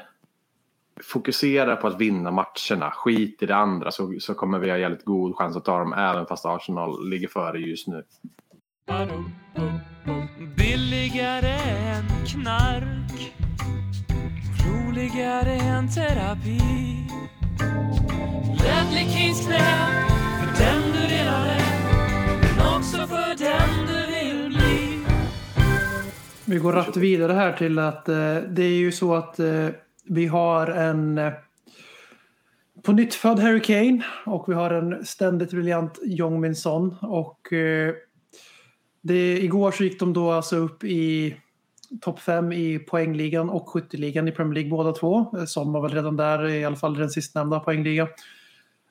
fokusera 1.04 1.76
på 1.76 1.86
att 1.86 2.00
vinna 2.00 2.30
matcherna. 2.30 2.90
Skit 2.90 3.42
i 3.42 3.46
det 3.46 3.56
andra 3.56 3.90
så, 3.90 4.14
så 4.20 4.34
kommer 4.34 4.58
vi 4.58 4.70
ha 4.70 4.78
jävligt 4.78 5.04
god 5.04 5.36
chans 5.36 5.56
att 5.56 5.64
ta 5.64 5.78
dem 5.78 5.92
även 5.92 6.26
fast 6.26 6.46
Arsenal 6.46 7.08
ligger 7.08 7.28
före 7.28 7.58
just 7.58 7.88
nu. 7.88 8.04
Billigare 10.56 11.58
än 11.94 12.04
knark 12.26 13.34
Roligare 14.66 15.52
än 15.52 15.88
terapi 15.88 16.60
Ledley 18.62 19.08
Kings 19.08 19.46
knä 19.46 19.86
För 20.40 20.64
den 20.64 20.82
du 20.92 21.14
redan 21.14 21.46
är 21.46 21.62
Men 22.40 22.76
också 22.76 22.96
för 22.96 23.38
den 23.38 23.86
du 23.86 24.12
vill 24.12 24.48
bli 24.48 25.04
Vi 26.44 26.58
går 26.58 26.72
rappt 26.72 26.96
vidare 26.96 27.32
här 27.32 27.52
till 27.52 27.78
att 27.78 28.08
eh, 28.08 28.36
det 28.48 28.62
är 28.62 28.78
ju 28.78 28.92
så 28.92 29.14
att 29.14 29.38
eh, 29.38 29.68
vi 30.08 30.26
har 30.26 30.66
en 30.66 31.18
eh, 31.18 31.32
på 32.82 32.92
nytt 32.92 33.14
född 33.14 33.38
Harry 33.38 33.60
Kane 33.60 34.04
och 34.26 34.48
vi 34.48 34.54
har 34.54 34.70
en 34.70 35.06
ständigt 35.06 35.50
briljant 35.50 35.98
Jong 36.02 36.40
Min 36.40 36.54
Son 36.56 36.96
och 37.00 37.52
eh, 37.52 37.94
det, 39.00 39.38
igår 39.38 39.70
så 39.70 39.84
gick 39.84 40.00
de 40.00 40.12
då 40.12 40.30
alltså 40.30 40.56
upp 40.56 40.84
i 40.84 41.36
topp 42.00 42.20
fem 42.20 42.52
i 42.52 42.78
poängligan 42.78 43.50
och 43.50 43.68
skytteligan 43.68 44.28
i 44.28 44.32
Premier 44.32 44.54
League 44.54 44.70
båda 44.70 44.92
två. 44.92 45.36
Eh, 45.38 45.44
som 45.44 45.72
var 45.72 45.82
väl 45.82 45.94
redan 45.94 46.16
där 46.16 46.48
i 46.48 46.64
alla 46.64 46.76
fall 46.76 46.94
den 46.94 47.10
sistnämnda 47.10 47.60
poängligan 47.60 48.08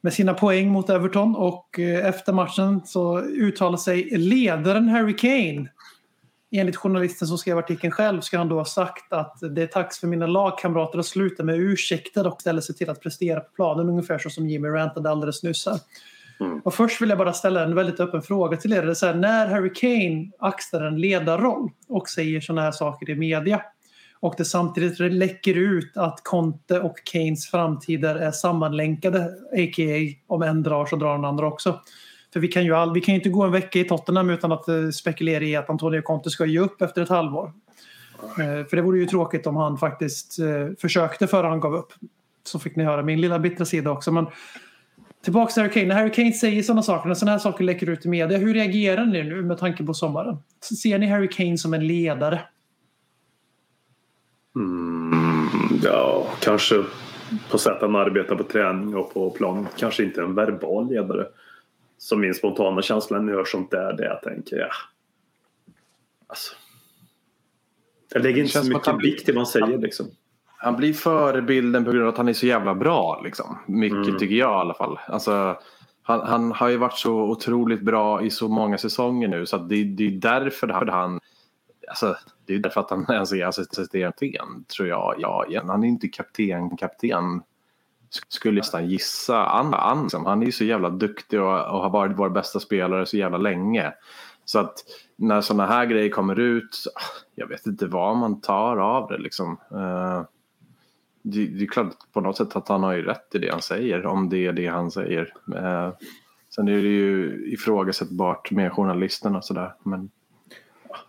med 0.02 0.14
sina 0.14 0.34
poäng 0.34 0.70
mot 0.70 0.90
Everton 0.90 1.36
och 1.36 1.80
eh, 1.80 2.06
efter 2.06 2.34
matchen 2.34 2.82
så 2.86 3.20
uttalade 3.20 3.78
sig 3.78 4.04
ledaren 4.18 4.90
Harry 4.90 5.16
Kane 5.16 5.70
Enligt 6.52 6.76
journalisten 6.76 7.28
som 7.28 7.38
skrev 7.38 7.58
artikeln 7.58 7.92
själv 7.92 8.22
ska 8.22 8.38
han 8.38 8.50
då 8.50 8.58
ha 8.58 8.66
sagt 8.66 9.14
att 9.14 9.38
det 9.56 9.62
är 9.62 9.70
dags 9.74 10.00
för 10.00 10.08
mina 10.08 10.28
lagkamrater 10.28 11.00
att 11.00 11.06
sluta 11.06 11.44
med 11.44 11.56
ursäkter 11.56 12.28
och 12.28 12.42
ställa 12.42 12.62
sig 12.62 12.76
till 12.76 12.90
att 12.90 13.02
prestera 13.02 13.40
på 13.40 13.52
planen 13.56 13.90
ungefär 13.90 14.18
så 14.18 14.30
som 14.30 14.50
Jimmy 14.50 14.68
rantade 14.68 15.10
alldeles 15.10 15.44
nyss 15.44 15.66
här. 15.66 15.80
Och 16.64 16.74
först 16.74 17.02
vill 17.02 17.10
jag 17.10 17.18
bara 17.18 17.34
ställa 17.34 17.64
en 17.64 17.76
väldigt 17.76 18.00
öppen 18.00 18.22
fråga 18.22 18.58
till 18.58 18.74
er. 18.74 18.82
Det 18.82 18.92
är 18.92 18.94
så 18.94 19.06
här, 19.06 19.14
när 19.14 19.48
Harry 19.48 19.74
Kane 19.74 20.32
axlar 20.40 20.82
en 20.82 21.02
ledarroll 21.02 21.70
och 21.88 22.10
säger 22.10 22.42
sådana 22.42 22.62
här 22.62 22.72
saker 22.72 23.10
i 23.10 23.16
media 23.16 23.62
och 24.20 24.34
det 24.38 24.46
samtidigt 24.46 25.00
läcker 25.00 25.58
ut 25.58 25.98
att 25.98 26.24
Conte 26.24 26.80
och 26.80 26.98
Kanes 27.04 27.48
framtider 27.48 28.16
är 28.16 28.32
sammanlänkade, 28.32 29.24
a.k.a. 29.54 30.16
om 30.28 30.42
en 30.42 30.64
drar 30.64 30.86
så 30.86 30.96
drar 30.96 31.16
den 31.16 31.26
andra 31.26 31.48
också. 31.48 31.80
För 32.34 32.40
vi 32.40 32.48
kan 32.48 32.66
ju 32.66 32.76
all, 32.76 32.94
vi 32.94 33.02
kan 33.02 33.14
ju 33.14 33.20
inte 33.20 33.30
gå 33.30 33.44
en 33.44 33.52
vecka 33.52 33.80
i 33.80 33.84
Tottenham 33.84 34.30
utan 34.30 34.52
att 34.52 34.68
eh, 34.68 34.90
spekulera 34.90 35.44
i 35.44 35.56
att 35.56 35.70
Antonio 35.70 36.02
Conte 36.02 36.30
ska 36.30 36.46
ge 36.46 36.60
upp 36.60 36.82
efter 36.82 37.02
ett 37.02 37.10
halvår. 37.10 37.52
Eh, 38.22 38.68
för 38.68 38.76
det 38.76 38.82
vore 38.82 39.00
ju 39.00 39.06
tråkigt 39.06 39.48
om 39.48 39.56
han 39.56 39.78
faktiskt 39.78 40.40
eh, 40.40 40.68
försökte 40.82 41.28
före 41.28 41.48
han 41.48 41.60
gav 41.60 41.76
upp. 41.76 41.94
Så 42.44 42.60
fick 42.60 42.76
ni 42.76 42.84
höra 42.84 43.04
min 43.04 43.22
lilla 43.22 43.40
bittra 43.40 43.66
sida 43.66 43.92
också. 43.92 44.12
Men 44.12 44.28
tillbaka 45.24 45.52
till 45.52 45.62
Harry 45.64 45.74
Kane. 45.74 45.86
När 45.86 45.96
Harry 45.96 46.12
Kane 46.12 46.34
säger 46.34 46.64
sådana 46.64 46.84
saker, 46.84 47.08
när 47.08 47.16
sådana 47.16 47.32
här 47.32 47.40
saker 47.40 47.64
läcker 47.64 47.90
ut 47.90 48.06
i 48.06 48.10
media, 48.10 48.38
hur 48.38 48.54
reagerar 48.54 49.06
ni 49.06 49.24
nu 49.24 49.42
med 49.42 49.58
tanke 49.58 49.84
på 49.84 49.94
sommaren? 49.94 50.38
Ser 50.82 51.00
ni 51.00 51.08
Harry 51.08 51.30
Kane 51.30 51.58
som 51.58 51.74
en 51.74 51.88
ledare? 51.88 52.42
Mm, 54.56 55.50
ja, 55.84 56.28
kanske 56.40 56.84
på 57.52 57.58
sätt 57.58 57.78
han 57.82 57.96
arbetar 57.96 58.36
på 58.36 58.44
träning 58.44 58.96
och 58.96 59.14
på 59.14 59.30
plan. 59.30 59.68
Kanske 59.78 60.04
inte 60.04 60.22
en 60.22 60.36
verbal 60.36 60.90
ledare. 60.90 61.26
Så 61.98 62.18
min 62.18 62.34
spontana 62.34 62.82
känsla 62.82 63.20
när 63.20 63.32
jag 63.32 63.38
hör 63.38 63.46
sånt 63.46 63.72
där 63.72 63.94
det 63.94 64.04
jag 64.04 64.22
tänker, 64.22 64.58
ja. 64.58 64.70
Alltså. 66.28 66.56
Jag 68.14 68.24
lägger 68.24 68.42
inte 68.42 68.54
så 68.54 68.60
som 68.60 68.70
mycket 68.70 68.86
han 68.86 68.98
vikt 68.98 69.30
i 69.30 69.32
vad 69.32 69.38
han 69.38 69.46
säger 69.46 69.78
liksom. 69.78 70.06
Han 70.58 70.76
blir 70.76 70.94
förebilden 70.94 71.86
på 71.86 71.92
grund 71.92 72.04
av 72.04 72.10
att 72.10 72.18
han 72.18 72.28
är 72.28 72.34
så 72.34 72.46
jävla 72.46 72.76
bra. 72.76 73.22
Liksom. 73.24 73.58
Mycket 73.68 74.20
tycker 74.20 74.36
jag 74.36 74.52
i 74.52 74.62
alla 74.62 74.74
fall. 74.74 75.00
Alltså, 75.08 75.60
han, 76.02 76.28
han 76.28 76.52
har 76.52 76.70
ju 76.70 76.78
varit 76.78 76.98
så 76.98 77.14
otroligt 77.14 77.82
bra 77.82 78.24
i 78.24 78.30
så 78.30 78.48
många 78.48 78.78
säsonger 78.78 79.28
nu 79.28 79.46
så 79.46 79.58
det, 79.58 79.84
det 79.84 80.08
är 80.08 80.12
därför 80.12 80.68
han 80.68 81.20
Alltså, 81.88 82.18
det 82.46 82.54
är 82.54 82.60
därför 82.60 82.82
att 82.82 82.90
han 82.90 83.06
ens 83.10 83.32
är 83.32 83.46
assisterande 83.46 84.64
tror 84.76 84.88
jag. 84.88 85.16
Ja, 85.18 85.46
igen. 85.50 85.70
Han 85.70 85.84
är 85.84 85.88
inte 85.88 86.08
kapten, 86.08 86.78
kapten. 86.78 87.42
Skulle 88.10 88.60
nästan 88.60 88.90
gissa. 88.90 89.46
An, 89.46 89.74
an, 89.74 90.02
liksom. 90.04 90.26
Han 90.26 90.42
är 90.42 90.46
ju 90.46 90.52
så 90.52 90.64
jävla 90.64 90.90
duktig 90.90 91.42
och, 91.42 91.48
och 91.48 91.82
har 91.82 91.90
varit 91.90 92.20
vår 92.20 92.30
bästa 92.30 92.60
spelare 92.60 93.06
så 93.06 93.18
jävla 93.18 93.38
länge. 93.38 93.94
Så 94.46 94.60
att 94.60 94.84
när 95.16 95.42
sådana 95.42 95.66
här 95.66 95.86
grejer 95.86 96.10
kommer 96.10 96.40
ut, 96.40 96.84
jag 97.36 97.48
vet 97.48 97.66
inte 97.66 97.86
vad 97.86 98.18
man 98.18 98.42
tar 98.42 98.78
av 98.78 99.08
det 99.08 99.18
liksom. 99.18 99.58
Eh, 99.72 100.22
det, 101.22 101.46
det 101.46 101.64
är 101.64 101.68
klart 101.68 101.94
på 102.14 102.22
något 102.22 102.38
sätt 102.38 102.56
att 102.56 102.68
han 102.68 102.84
har 102.84 102.94
ju 102.94 103.02
rätt 103.02 103.36
i 103.36 103.38
det 103.38 103.52
han 103.52 103.62
säger, 103.62 104.06
om 104.06 104.30
det 104.30 104.46
är 104.46 104.54
det 104.54 104.68
han 104.68 104.92
säger. 104.92 105.34
Eh, 105.56 105.90
sen 106.56 106.68
är 106.68 106.82
det 106.82 106.90
ju 106.90 107.44
ifrågasättbart 107.54 108.52
med 108.52 108.74
journalisterna 108.74 109.38
och 109.38 109.46
sådär. 109.46 109.74
Men 109.84 110.10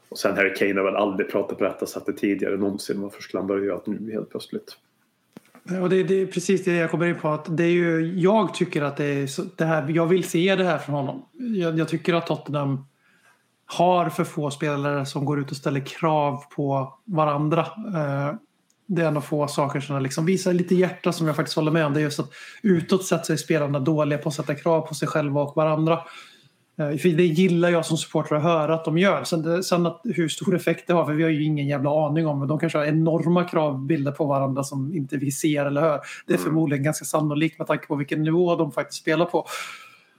Och 0.09 0.18
sen 0.18 0.36
Harry 0.36 0.55
Kane 0.55 0.74
har 0.74 0.84
väl 0.84 0.96
aldrig 0.96 1.30
pratat 1.30 1.59
på 1.59 1.64
detta 1.64 1.86
sättet 1.86 2.16
tidigare 2.16 2.57
någonsin. 2.57 3.03
Varför 3.03 3.22
skulle 3.22 3.40
han 3.40 3.46
börja 3.46 3.64
göra 3.64 3.80
det 3.84 3.90
nu 3.90 4.12
helt 4.12 4.30
plötsligt? 4.30 4.76
Och 5.82 5.90
det, 5.90 6.02
det 6.02 6.22
är 6.22 6.26
precis 6.26 6.64
det 6.64 6.72
jag 6.72 6.90
kommer 6.90 7.06
in 7.06 7.18
på. 7.18 7.28
Att 7.28 7.56
det 7.56 7.64
är 7.64 7.70
ju, 7.70 8.20
jag 8.20 8.54
tycker 8.54 8.82
att 8.82 8.96
det 8.96 9.04
är 9.04 9.26
så, 9.26 9.44
det 9.56 9.64
här, 9.64 9.88
jag 9.88 10.06
vill 10.06 10.24
se 10.24 10.56
det 10.56 10.64
här 10.64 10.78
från 10.78 10.94
honom. 10.94 11.24
Jag, 11.32 11.78
jag 11.78 11.88
tycker 11.88 12.14
att 12.14 12.26
Tottenham 12.26 12.84
har 13.66 14.08
för 14.08 14.24
få 14.24 14.50
spelare 14.50 15.06
som 15.06 15.24
går 15.24 15.40
ut 15.40 15.50
och 15.50 15.56
ställer 15.56 15.80
krav 15.80 16.44
på 16.56 16.98
varandra. 17.04 17.60
Eh, 17.94 18.34
det 18.86 19.02
är 19.02 19.08
en 19.08 19.16
av 19.16 19.20
få 19.20 19.48
saker 19.48 19.80
som 19.80 20.02
liksom 20.02 20.26
visar 20.26 20.52
lite 20.52 20.74
hjärta 20.74 21.12
som 21.12 21.26
jag 21.26 21.36
faktiskt 21.36 21.56
håller 21.56 21.72
med 21.72 21.86
om. 21.86 21.94
Det 21.94 22.00
är 22.00 22.02
just 22.02 22.20
att 22.20 22.30
utåt 22.62 23.04
sett 23.04 23.26
så 23.26 23.32
är 23.32 23.36
spelarna 23.36 23.80
dåliga 23.80 24.18
på 24.18 24.28
att 24.28 24.34
sätta 24.34 24.54
krav 24.54 24.80
på 24.80 24.94
sig 24.94 25.08
själva 25.08 25.40
och 25.40 25.56
varandra. 25.56 26.00
Eh, 26.78 26.96
För 26.96 27.08
det 27.08 27.26
gillar 27.26 27.68
jag 27.68 27.86
som 27.86 27.96
supporter 27.96 28.36
att 28.36 28.42
höra 28.42 28.74
att 28.74 28.84
de 28.84 28.98
gör. 28.98 29.24
Sen, 29.24 29.42
det, 29.42 29.62
sen 29.62 29.86
att, 29.86 30.00
hur 30.04 30.28
stor 30.28 30.56
effekt 30.56 30.86
det 30.86 30.92
har, 30.92 31.04
för 31.04 31.12
vi 31.12 31.22
har 31.22 31.30
ju 31.30 31.44
ingen 31.44 31.66
jävla 31.66 32.06
aning 32.06 32.26
om. 32.26 32.38
Men 32.38 32.48
de 32.48 32.58
kanske 32.58 32.78
har 32.78 32.84
enorma 32.84 33.44
kravbilder 33.44 34.12
på 34.12 34.24
varandra 34.24 34.64
som 34.64 34.94
inte 34.94 35.16
vi 35.16 35.30
ser 35.30 35.66
eller 35.66 35.80
hör. 35.80 36.00
Det 36.26 36.34
är 36.34 36.38
förmodligen 36.38 36.84
ganska 36.84 37.04
sannolikt 37.04 37.58
med 37.58 37.66
tanke 37.66 37.86
på 37.86 37.96
vilken 37.96 38.22
nivå 38.22 38.56
de 38.56 38.72
faktiskt 38.72 39.00
spelar 39.00 39.24
på. 39.24 39.46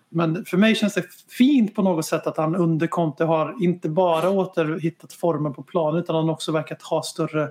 Men 0.09 0.45
för 0.45 0.57
mig 0.57 0.75
känns 0.75 0.93
det 0.93 1.03
fint 1.37 1.75
på 1.75 1.81
något 1.81 2.05
sätt 2.05 2.27
att 2.27 2.37
han 2.37 2.55
under 2.55 2.87
Conte 2.87 3.25
har 3.25 3.55
inte 3.63 3.89
bara 3.89 4.29
återhittat 4.29 5.13
formen 5.13 5.53
på 5.53 5.63
planen 5.63 5.99
utan 5.99 6.15
han 6.15 6.29
också 6.29 6.51
verkat 6.51 6.81
ha 6.81 7.03
större 7.03 7.49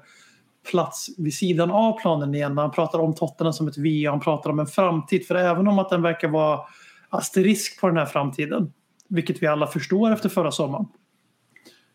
plats 0.71 1.09
vid 1.19 1.35
sidan 1.35 1.71
av 1.71 2.01
planen 2.01 2.35
igen. 2.35 2.55
När 2.55 2.63
han 2.63 2.71
pratar 2.71 2.99
om 2.99 3.15
Tottenham 3.15 3.53
som 3.53 3.69
ett 3.69 3.79
V 3.79 4.09
och 4.09 4.13
han 4.13 4.21
pratar 4.21 4.51
om 4.51 4.59
en 4.59 4.67
framtid. 4.67 5.27
För 5.27 5.35
även 5.35 5.69
om 5.69 5.79
att 5.79 5.91
den 5.91 6.03
verkar 6.03 6.29
vara 6.29 6.61
asterisk 7.09 7.81
på 7.81 7.89
den 7.89 7.97
här 7.97 8.07
framtiden, 8.07 8.73
vilket 9.09 9.43
vi 9.43 9.47
alla 9.47 9.67
förstår 9.67 10.13
efter 10.13 10.29
förra 10.29 10.51
sommaren, 10.51 10.87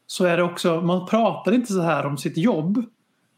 så 0.08 0.26
är 0.26 0.38
det 0.38 0.44
också, 0.44 0.82
man 0.82 1.06
pratar 1.06 1.52
inte 1.52 1.74
så 1.74 1.82
här 1.82 2.06
om 2.06 2.18
sitt 2.18 2.38
jobb 2.38 2.86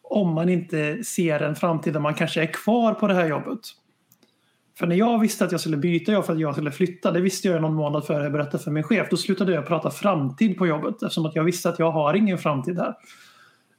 om 0.03 0.33
man 0.33 0.49
inte 0.49 1.03
ser 1.03 1.39
en 1.39 1.55
framtid 1.55 1.93
där 1.93 1.99
man 1.99 2.13
kanske 2.13 2.41
är 2.41 2.53
kvar 2.53 2.93
på 2.93 3.07
det 3.07 3.13
här 3.13 3.27
jobbet. 3.27 3.59
För 4.77 4.87
när 4.87 4.95
jag 4.95 5.19
visste 5.19 5.45
att 5.45 5.51
jag 5.51 5.61
skulle 5.61 5.77
byta 5.77 6.11
jobb 6.11 6.25
för 6.25 6.33
att 6.33 6.39
jag 6.39 6.53
skulle 6.53 6.71
flytta, 6.71 7.11
det 7.11 7.21
visste 7.21 7.47
jag 7.47 7.61
någon 7.61 7.75
månad 7.75 8.05
före 8.05 8.23
jag 8.23 8.31
berättade 8.31 8.63
för 8.63 8.71
min 8.71 8.83
chef, 8.83 9.07
då 9.09 9.17
slutade 9.17 9.53
jag 9.53 9.67
prata 9.67 9.91
framtid 9.91 10.57
på 10.57 10.67
jobbet 10.67 10.93
eftersom 11.03 11.25
att 11.25 11.35
jag 11.35 11.43
visste 11.43 11.69
att 11.69 11.79
jag 11.79 11.91
har 11.91 12.13
ingen 12.13 12.37
framtid 12.37 12.79
här. 12.79 12.95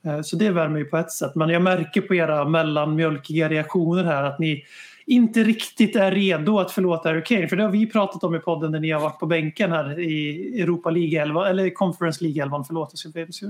Eh, 0.04 0.22
så 0.22 0.36
det 0.36 0.50
värmer 0.50 0.78
ju 0.78 0.84
på 0.84 0.96
ett 0.96 1.12
sätt. 1.12 1.34
Men 1.34 1.48
jag 1.48 1.62
märker 1.62 2.00
på 2.00 2.14
era 2.14 2.48
mellanmjölkiga 2.48 3.48
reaktioner 3.48 4.04
här 4.04 4.22
att 4.22 4.38
ni 4.38 4.64
inte 5.06 5.42
riktigt 5.42 5.96
är 5.96 6.10
redo 6.10 6.58
att 6.58 6.72
förlåta 6.72 7.08
Harry 7.08 7.24
Kane. 7.24 7.48
För 7.48 7.56
det 7.56 7.62
har 7.62 7.70
vi 7.70 7.90
pratat 7.90 8.24
om 8.24 8.34
i 8.34 8.38
podden 8.38 8.72
när 8.72 8.80
ni 8.80 8.90
har 8.90 9.00
varit 9.00 9.18
på 9.18 9.26
bänken 9.26 9.72
här 9.72 10.00
i 10.00 10.60
Europa 10.62 10.90
League 10.90 11.22
11, 11.22 11.48
eller 11.48 11.70
Conference 11.70 12.24
League 12.24 12.42
11, 12.42 12.64
förlåt. 12.66 12.92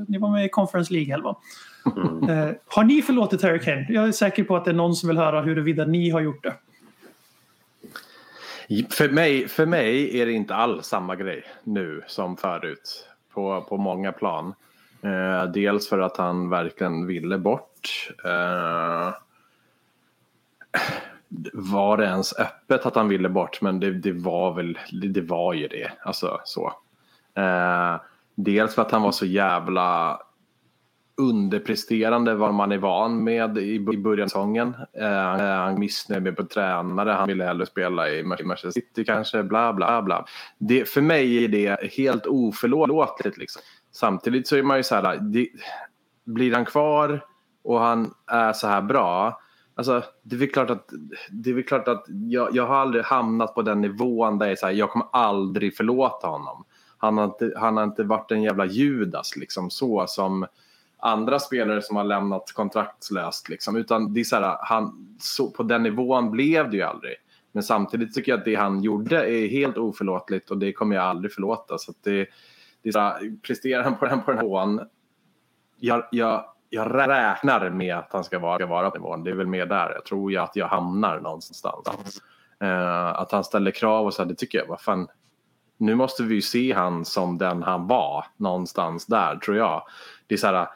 Ni 0.09 0.19
var 0.19 0.31
med 0.31 0.45
i 0.45 0.49
Conference 0.49 0.93
League 0.93 1.15
11. 1.15 1.37
Eh, 2.29 2.51
Har 2.67 2.85
ni 2.85 3.03
förlåtit 3.03 3.43
Harry 3.43 3.61
Kane? 3.61 3.87
Jag 3.89 4.09
är 4.09 4.13
säker 4.13 4.45
på 4.45 4.57
att 4.57 4.65
det 4.65 4.71
är 4.71 4.75
någon 4.75 4.95
som 4.95 5.09
vill 5.09 5.19
höra 5.19 5.43
huruvida 5.43 5.85
ni 5.85 6.11
har 6.11 6.21
gjort 6.21 6.43
det. 6.43 6.55
För 8.91 9.09
mig, 9.09 9.49
för 9.49 9.67
mig 9.67 10.21
är 10.21 10.27
det 10.27 10.33
inte 10.33 10.55
alls 10.55 10.87
samma 10.87 11.17
grej 11.17 11.45
nu 11.65 12.03
som 12.07 12.37
förut. 12.37 13.09
På, 13.35 13.67
på 13.69 13.77
många 13.77 14.13
plan. 14.13 14.55
Eh, 15.03 15.45
dels 15.53 15.89
för 15.89 15.99
att 15.99 16.17
han 16.17 16.51
verkligen 16.51 17.07
ville 17.07 17.39
bort. 17.39 18.11
Eh, 18.25 19.13
var 21.53 21.97
det 21.97 22.05
ens 22.05 22.39
öppet 22.39 22.87
att 22.87 22.95
han 22.95 23.09
ville 23.09 23.29
bort? 23.29 23.61
Men 23.61 23.81
det, 23.81 23.93
det 23.93 24.12
var 24.12 24.55
väl, 24.55 24.79
det, 24.93 25.09
det 25.09 25.20
var 25.20 25.55
ju 25.55 25.68
det. 25.68 25.93
Alltså 26.03 26.41
så. 26.45 26.72
Eh, 27.35 28.01
dels 28.35 28.74
för 28.74 28.83
att 28.83 28.91
han 28.91 29.03
var 29.03 29.12
så 29.12 29.27
jävla 29.27 30.20
underpresterande 31.16 32.35
vad 32.35 32.55
man 32.55 32.72
är 32.72 32.79
van 32.79 33.24
med 33.24 33.59
i, 33.59 33.74
i 33.74 33.99
början 33.99 34.24
av 34.24 34.29
säsongen. 34.29 34.74
Eh, 34.93 35.07
eh 35.07 35.57
han 35.59 35.74
är 35.74 35.79
missnöjd 35.79 36.22
med 36.22 36.37
på 36.37 36.45
tränare, 36.45 37.11
han 37.11 37.29
ville 37.29 37.45
hellre 37.45 37.66
spela 37.66 38.11
i 38.11 38.22
Manchester 38.22 38.70
City 38.70 39.05
kanske, 39.05 39.43
bla 39.43 39.72
bla 39.72 40.03
bla. 40.03 40.24
Det, 40.59 40.89
för 40.89 41.01
mig 41.01 41.45
är 41.45 41.49
det 41.49 41.93
helt 41.97 42.27
oförlåtligt 42.27 43.39
liksom. 43.39 43.62
Samtidigt 43.93 44.49
så 44.49 44.57
är 44.57 44.62
man 44.62 44.77
ju 44.77 44.83
så 44.83 44.95
här, 44.95 45.16
det, 45.16 45.49
blir 46.24 46.55
han 46.55 46.64
kvar 46.64 47.24
och 47.64 47.81
han 47.81 48.14
är 48.27 48.53
så 48.53 48.66
här 48.66 48.83
bra, 48.83 49.41
Alltså, 49.79 50.03
det 50.22 50.37
är 50.37 50.39
väl 50.41 50.51
klart 50.51 50.70
att, 50.70 50.91
det 51.31 51.51
är 51.51 51.55
väl 51.55 51.64
klart 51.64 51.89
att 51.89 52.05
jag, 52.09 52.57
jag 52.57 52.66
har 52.66 52.77
aldrig 52.77 53.05
hamnat 53.05 53.55
på 53.55 53.62
den 53.62 53.81
nivån 53.81 54.39
där 54.39 54.49
jag, 54.49 54.59
så 54.59 54.66
här, 54.66 54.72
jag 54.72 54.91
kommer 54.91 55.07
aldrig 55.12 55.77
förlåta 55.77 56.27
honom. 56.27 56.64
Han 56.99 57.18
har, 57.18 57.24
inte, 57.24 57.53
han 57.57 57.77
har 57.77 57.85
inte 57.85 58.03
varit 58.03 58.31
en 58.31 58.43
jävla 58.43 58.66
Judas 58.66 59.37
liksom 59.37 59.70
så 59.70 60.05
som 60.09 60.47
andra 60.99 61.39
spelare 61.39 61.83
som 61.83 61.97
har 61.97 62.05
lämnat 62.05 62.53
kontraktslöst. 62.53 63.49
Liksom. 63.49 63.77
Utan 63.77 64.14
det 64.14 64.20
är 64.20 64.24
så 64.24 64.37
här, 64.37 64.57
han, 64.61 65.16
så, 65.20 65.51
på 65.51 65.62
den 65.62 65.83
nivån 65.83 66.31
blev 66.31 66.70
det 66.70 66.77
ju 66.77 66.83
aldrig. 66.83 67.14
Men 67.53 67.62
samtidigt 67.62 68.14
tycker 68.14 68.33
jag 68.33 68.39
att 68.39 68.45
det 68.45 68.55
han 68.55 68.83
gjorde 68.83 69.31
är 69.31 69.49
helt 69.49 69.77
oförlåtligt 69.77 70.51
och 70.51 70.59
det 70.59 70.72
kommer 70.72 70.97
jag 70.97 71.05
aldrig 71.05 71.33
förlåta. 71.33 71.79
Så 71.79 71.91
att 71.91 71.97
det, 72.03 72.27
det 72.83 72.89
är 72.89 72.93
så 72.93 72.99
här, 72.99 73.37
presterar 73.43 73.83
han 73.83 73.97
på 73.97 74.07
den, 74.07 74.22
på 74.22 74.33
den 74.33 74.45
nivån, 74.45 74.81
jag, 75.79 76.05
jag, 76.11 76.45
jag 76.71 76.95
räknar 76.95 77.71
med 77.71 77.97
att 77.97 78.12
han 78.12 78.25
ska 78.25 78.39
vara, 78.39 78.57
ska 78.57 78.67
vara 78.67 78.91
på 78.91 78.99
nivån. 78.99 79.25
Det 79.25 79.31
är 79.31 79.35
väl 79.35 79.47
mer 79.47 79.67
där. 79.67 79.93
Jag 79.95 80.05
tror 80.05 80.33
ju 80.33 80.39
att 80.39 80.57
jag 80.57 80.69
hamnar 80.69 81.21
någonstans. 81.21 82.23
Uh, 82.62 83.07
att 83.07 83.33
han 83.33 83.45
ställer 83.45 83.71
krav 83.71 84.07
och 84.07 84.14
så 84.14 84.23
här, 84.23 84.29
det 84.29 84.35
tycker 84.35 84.59
jag, 84.59 84.67
vad 84.67 84.81
fan. 84.81 85.09
Nu 85.79 85.95
måste 85.95 86.23
vi 86.23 86.35
ju 86.35 86.43
se 86.43 86.73
han 86.73 87.05
som 87.05 87.39
den 87.39 87.62
han 87.62 87.87
var 87.87 88.25
någonstans 88.37 89.07
där 89.07 89.37
tror 89.37 89.57
jag. 89.57 89.83
Det 90.27 90.35
är 90.35 90.39
så 90.39 90.47
här, 90.47 90.69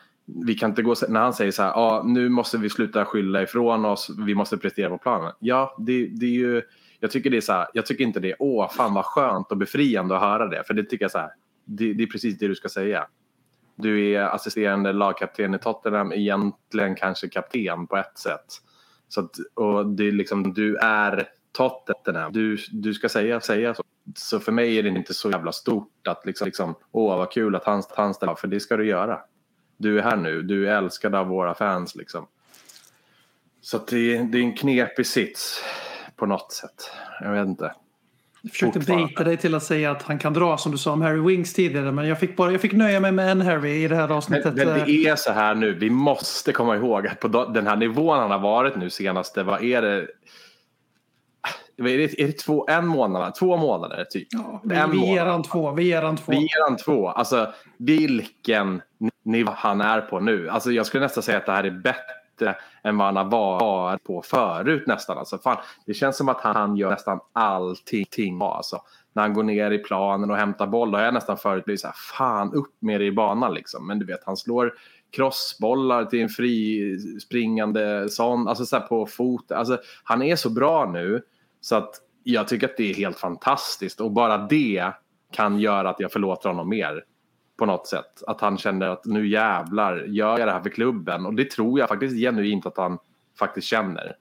vi 0.47 0.55
kan 0.55 0.71
inte 0.71 0.83
gå, 0.83 0.95
när 1.09 1.21
han 1.21 1.35
säger 1.35 1.53
så 1.53 1.63
här, 1.63 1.73
ah, 1.73 2.03
nu 2.03 2.29
måste 2.29 2.59
vi 2.59 2.71
sluta 2.71 3.05
skylla 3.05 3.43
ifrån 3.43 3.85
oss, 3.85 4.11
vi 4.27 4.35
måste 4.35 4.57
prestera 4.57 4.91
på 4.91 4.99
planen. 4.99 5.33
Ja, 5.39 5.77
det, 5.79 6.07
det 6.07 6.27
är 6.27 6.31
ju, 6.31 6.63
jag 7.01 7.11
tycker 7.11 7.31
det 7.31 7.37
är 7.37 7.41
så 7.41 7.53
här, 7.53 7.67
jag 7.73 7.87
tycker 7.87 8.05
inte 8.05 8.21
det 8.21 8.31
är, 8.31 8.37
åh 8.39 8.71
fan 8.71 8.95
vad 8.95 9.05
skönt 9.05 9.51
och 9.51 9.57
befriande 9.57 10.17
att 10.17 10.23
höra 10.23 10.47
det. 10.47 10.65
För 10.67 10.75
det 10.75 10.85
tycker 10.85 11.05
jag 11.05 11.11
så 11.11 11.19
här, 11.19 11.31
det, 11.65 11.93
det 11.93 12.03
är 12.03 12.07
precis 12.07 12.39
det 12.39 12.49
du 12.49 12.55
ska 12.55 12.69
säga. 12.69 13.07
Du 13.83 14.13
är 14.15 14.21
assisterande 14.21 14.93
lagkapten 14.93 15.55
i 15.55 15.59
Tottenham, 15.59 16.13
egentligen 16.13 16.95
kanske 16.95 17.29
kapten 17.29 17.87
på 17.87 17.97
ett 17.97 18.19
sätt. 18.19 18.47
Så 19.09 19.21
att, 19.21 19.37
och 19.55 19.87
det 19.87 20.09
är 20.09 20.13
liksom, 20.13 20.55
du 20.55 20.77
är 20.77 21.29
Tottenham, 21.53 22.33
du, 22.33 22.57
du 22.71 22.95
ska 22.95 23.09
säga, 23.09 23.41
säga 23.41 23.75
så. 23.75 23.83
Så 24.17 24.41
för 24.41 24.53
mig 24.53 24.79
är 24.79 24.83
det 24.83 24.89
inte 24.89 25.15
så 25.15 25.31
jävla 25.31 25.53
stort 25.53 26.07
att 26.09 26.27
liksom, 26.27 26.45
liksom 26.45 26.75
åh 26.93 27.17
vad 27.17 27.33
kul 27.33 27.57
att 27.57 27.65
han, 27.65 27.83
han 27.97 28.15
ställer 28.15 28.35
för 28.35 28.49
det 28.49 28.61
ska 28.61 28.77
du 28.77 28.87
göra. 28.87 29.21
Du 29.77 29.99
är 29.99 30.03
här 30.03 30.17
nu, 30.17 30.43
du 30.43 30.69
är 30.69 30.77
älskad 30.77 31.15
av 31.15 31.27
våra 31.27 31.55
fans 31.55 31.97
liksom. 31.97 32.27
Så 33.61 33.77
att 33.77 33.87
det, 33.87 34.23
det 34.23 34.39
är 34.39 34.43
en 34.43 34.57
knepig 34.57 35.07
sits 35.07 35.65
på 36.17 36.27
något 36.27 36.53
sätt. 36.53 36.91
Jag 37.21 37.33
vet 37.33 37.47
inte. 37.47 37.75
Jag 38.43 38.53
försökte 38.53 38.79
bejta 38.79 39.25
dig 39.25 39.37
till 39.37 39.55
att 39.55 39.63
säga 39.63 39.91
att 39.91 40.03
han 40.03 40.19
kan 40.19 40.33
dra 40.33 40.59
som 40.59 40.73
du 40.73 40.79
sa 40.79 40.93
om 40.93 41.03
Harry 41.03 41.21
Wings 41.21 41.53
tidigare. 41.53 41.93
Men 41.93 42.09
jag 42.09 42.19
fick, 42.21 42.37
bara, 42.37 42.53
jag 42.53 42.61
fick 42.61 42.73
nöja 42.73 43.01
mig 43.01 43.13
med 43.13 43.31
en 43.31 43.41
Harry 43.41 43.85
i 43.85 43.89
det 43.89 43.97
här 43.97 44.09
Men, 44.09 44.17
avsnittet. 44.17 44.55
men 44.55 44.69
Eh, 44.69 44.85
det 44.85 45.07
är 45.09 45.17
så 45.17 45.33
här 45.33 45.55
nu, 45.55 45.75
vi 45.75 45.91
måste 45.91 46.53
komma 46.53 46.77
ihåg 46.77 47.07
att 47.07 47.21
på 47.21 47.29
den 47.29 47.67
här 47.67 47.77
nivån 47.77 48.19
han 48.19 48.31
har 48.31 48.39
varit 48.39 48.77
nu 48.77 48.91
senaste, 48.91 49.43
vad 49.43 49.63
är 49.65 49.83
det? 49.83 50.07
Är 51.79 51.85
det, 51.99 52.21
är 52.21 52.27
det 52.27 52.33
två, 52.39 52.67
en 52.69 52.87
månad, 52.87 53.35
två 53.35 53.57
månader 53.57 54.05
typ? 54.11 54.29
Ja, 54.31 54.61
vi, 54.65 54.77
en 54.77 54.91
vi 54.91 55.07
ger 55.07 55.27
han 55.27 55.43
två. 55.43 55.71
Vi 55.73 55.83
ger 55.85 56.03
han 56.03 56.17
två. 56.17 56.33
Vi 56.33 56.39
ger 56.39 56.69
han 56.69 56.77
två. 56.77 57.09
Alltså 57.09 57.53
vilken 57.79 58.83
nivå 59.25 59.53
han 59.57 59.81
är 59.81 60.01
på 60.01 60.21
nu. 60.21 60.49
Alltså 60.51 60.73
jag 60.73 60.87
skulle 60.87 61.03
nästan 61.03 61.23
säga 61.23 61.39
att 61.39 61.47
det 61.47 61.53
här 61.53 61.65
är 61.65 61.71
bättre 61.71 62.20
än 62.83 62.97
vad 62.97 63.07
han 63.07 63.17
har 63.17 63.25
varit 63.25 64.05
på 64.05 64.23
förut 64.23 64.87
nästan. 64.87 65.19
Alltså, 65.19 65.39
fan, 65.39 65.57
det 65.87 65.95
känns 65.95 66.17
som 66.17 66.29
att 66.29 66.41
han 66.41 66.77
gör 66.77 66.91
nästan 66.91 67.21
allting 67.33 68.39
bra. 68.39 68.55
Alltså, 68.55 68.83
när 69.13 69.23
han 69.23 69.35
går 69.35 69.43
ner 69.43 69.71
i 69.71 69.79
planen 69.79 70.31
och 70.31 70.37
hämtar 70.37 70.67
boll, 70.67 70.91
då 70.91 70.99
har 70.99 71.05
jag 71.05 71.15
nästan 71.15 71.37
förut 71.37 71.65
blivit 71.65 71.81
så 71.81 71.87
här, 71.87 71.95
fan 72.19 72.55
upp 72.55 72.75
med 72.79 73.01
det 73.01 73.05
i 73.05 73.13
banan 73.13 73.55
liksom. 73.55 73.87
Men 73.87 73.99
du 73.99 74.07
vet, 74.07 74.25
han 74.25 74.37
slår 74.37 74.75
crossbollar 75.11 76.05
till 76.05 76.23
en 76.23 76.29
frispringande 76.29 78.09
sån, 78.09 78.49
alltså 78.49 78.67
så 78.67 78.77
här 78.77 78.87
på 78.87 79.07
fot. 79.07 79.53
Alltså, 79.53 79.79
han 80.05 80.23
är 80.23 80.37
så 80.37 80.51
bra 80.51 80.91
nu 80.93 81.23
så 81.61 81.77
att 81.77 81.95
jag 82.23 82.49
tycker 82.49 82.69
att 82.69 82.77
det 82.77 82.91
är 82.91 82.95
helt 82.95 83.19
fantastiskt 83.19 84.01
och 84.01 84.11
bara 84.11 84.39
det 84.39 84.93
kan 85.33 85.59
göra 85.59 85.91
att 85.91 86.01
jag 86.01 86.13
förlåter 86.13 86.49
honom 86.49 86.69
mer 86.69 87.05
på 87.61 87.67
något 87.67 87.87
sätt. 87.87 88.23
Att 88.27 88.41
han 88.41 88.59
känner 88.59 88.89
att 88.89 89.05
nu 89.05 89.29
jävlar 89.29 89.97
gör 89.97 90.39
jag 90.39 90.49
det 90.49 90.53
här 90.53 90.63
för 90.63 90.71
klubben 90.71 91.27
och 91.27 91.35
det 91.35 91.51
tror 91.51 91.79
jag 91.79 91.89
faktiskt 91.89 92.17
genuint 92.17 92.67
att 92.67 92.77
han 92.77 92.99
faktiskt 93.39 93.67
känner. 93.67 94.17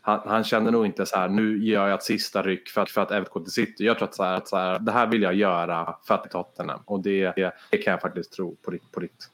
Han, 0.00 0.20
han 0.26 0.44
känner 0.44 0.70
nog 0.70 0.86
inte 0.86 1.06
så 1.06 1.16
här 1.16 1.28
nu 1.28 1.64
gör 1.64 1.88
jag 1.88 1.94
ett 1.94 2.02
sista 2.02 2.42
ryck 2.42 2.68
för 2.68 2.80
att, 2.80 2.90
för 2.90 3.00
att 3.00 3.10
även 3.10 3.26
gå 3.30 3.40
till 3.40 3.52
City. 3.52 3.84
Jag 3.84 3.98
tror 3.98 4.08
att, 4.08 4.14
så 4.14 4.24
här, 4.24 4.34
att 4.34 4.48
så 4.48 4.56
här, 4.56 4.78
det 4.78 4.92
här 4.92 5.06
vill 5.06 5.22
jag 5.22 5.34
göra 5.34 5.94
för 6.06 6.14
att 6.14 6.30
Tottenham 6.30 6.80
och 6.84 7.02
det, 7.02 7.32
det, 7.36 7.52
det 7.70 7.78
kan 7.78 7.90
jag 7.90 8.00
faktiskt 8.00 8.32
tro 8.32 8.56
på 8.56 8.70
riktigt. 8.70 8.92
På 8.92 9.00
riktigt. 9.00 9.30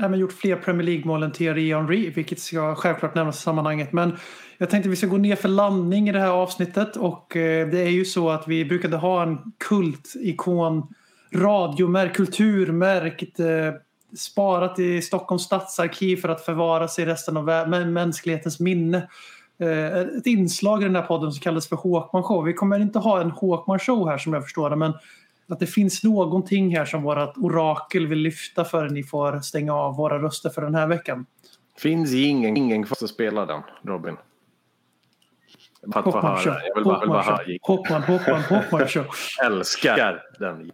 även 0.00 0.18
gjort 0.18 0.32
fler 0.32 0.56
Premier 0.56 0.82
League-mål 0.82 1.22
än 1.22 1.32
Thierry 1.32 1.74
Henry, 1.74 2.10
vilket 2.10 2.40
ska 2.40 2.74
självklart 2.74 3.14
nämnas 3.14 3.38
i 3.38 3.42
sammanhanget. 3.42 3.92
Men 3.92 4.16
jag 4.58 4.70
tänkte 4.70 4.88
vi 4.88 4.96
ska 4.96 5.06
gå 5.06 5.16
ner 5.16 5.36
för 5.36 5.48
landning 5.48 6.08
i 6.08 6.12
det 6.12 6.20
här 6.20 6.30
avsnittet 6.30 6.96
och 6.96 7.36
eh, 7.36 7.68
det 7.68 7.80
är 7.80 7.90
ju 7.90 8.04
så 8.04 8.30
att 8.30 8.48
vi 8.48 8.64
brukade 8.64 8.96
ha 8.96 9.22
en 9.22 9.38
kultikon, 9.58 10.94
radiomärk, 11.36 12.14
kulturmärkt, 12.14 13.40
eh, 13.40 13.46
sparat 14.18 14.78
i 14.78 15.02
Stockholms 15.02 15.42
stadsarkiv 15.42 16.16
för 16.16 16.28
att 16.28 16.44
förvaras 16.44 16.98
i 16.98 17.06
resten 17.06 17.36
av 17.36 17.44
mänsklighetens 17.88 18.60
minne. 18.60 19.08
Eh, 19.58 19.98
ett 19.98 20.26
inslag 20.26 20.82
i 20.82 20.84
den 20.84 20.96
här 20.96 21.02
podden 21.02 21.32
som 21.32 21.40
kallas 21.40 21.68
för 21.68 21.76
Håkman 21.76 22.22
show. 22.22 22.44
Vi 22.44 22.52
kommer 22.52 22.80
inte 22.80 22.98
ha 22.98 23.20
en 23.20 23.30
Håkman 23.30 23.78
show 23.78 24.08
här 24.08 24.18
som 24.18 24.32
jag 24.32 24.42
förstår 24.42 24.70
det 24.70 24.76
men 24.76 24.92
att 25.48 25.60
det 25.60 25.66
finns 25.66 26.04
någonting 26.04 26.76
här 26.76 26.84
som 26.84 27.02
vårt 27.02 27.36
orakel 27.36 28.06
vill 28.06 28.18
lyfta 28.18 28.64
för 28.64 28.88
ni 28.88 29.02
får 29.02 29.40
stänga 29.40 29.74
av 29.74 29.96
våra 29.96 30.22
röster 30.22 30.50
för 30.50 30.62
den 30.62 30.74
här 30.74 30.86
veckan. 30.86 31.26
Finns 31.78 32.14
ingen, 32.14 32.56
ingen 32.56 32.84
kvar 32.84 32.96
som 32.96 33.08
spelar 33.08 33.46
den, 33.46 33.62
Robin. 33.82 34.16
För 35.92 35.98
att 36.00 36.04
få 36.04 36.20
höra. 36.20 36.60
Jag 36.66 36.74
vill 36.74 36.84
bara, 36.84 37.00
vill 37.00 37.08
bara 37.08 37.22
höra. 37.22 37.36
show. 37.36 37.56
Håkman, 37.62 38.02
Håkman, 38.02 38.42
Håkman 38.42 38.88
show. 38.88 39.06
Älskar 39.44 40.22
den. 40.38 40.72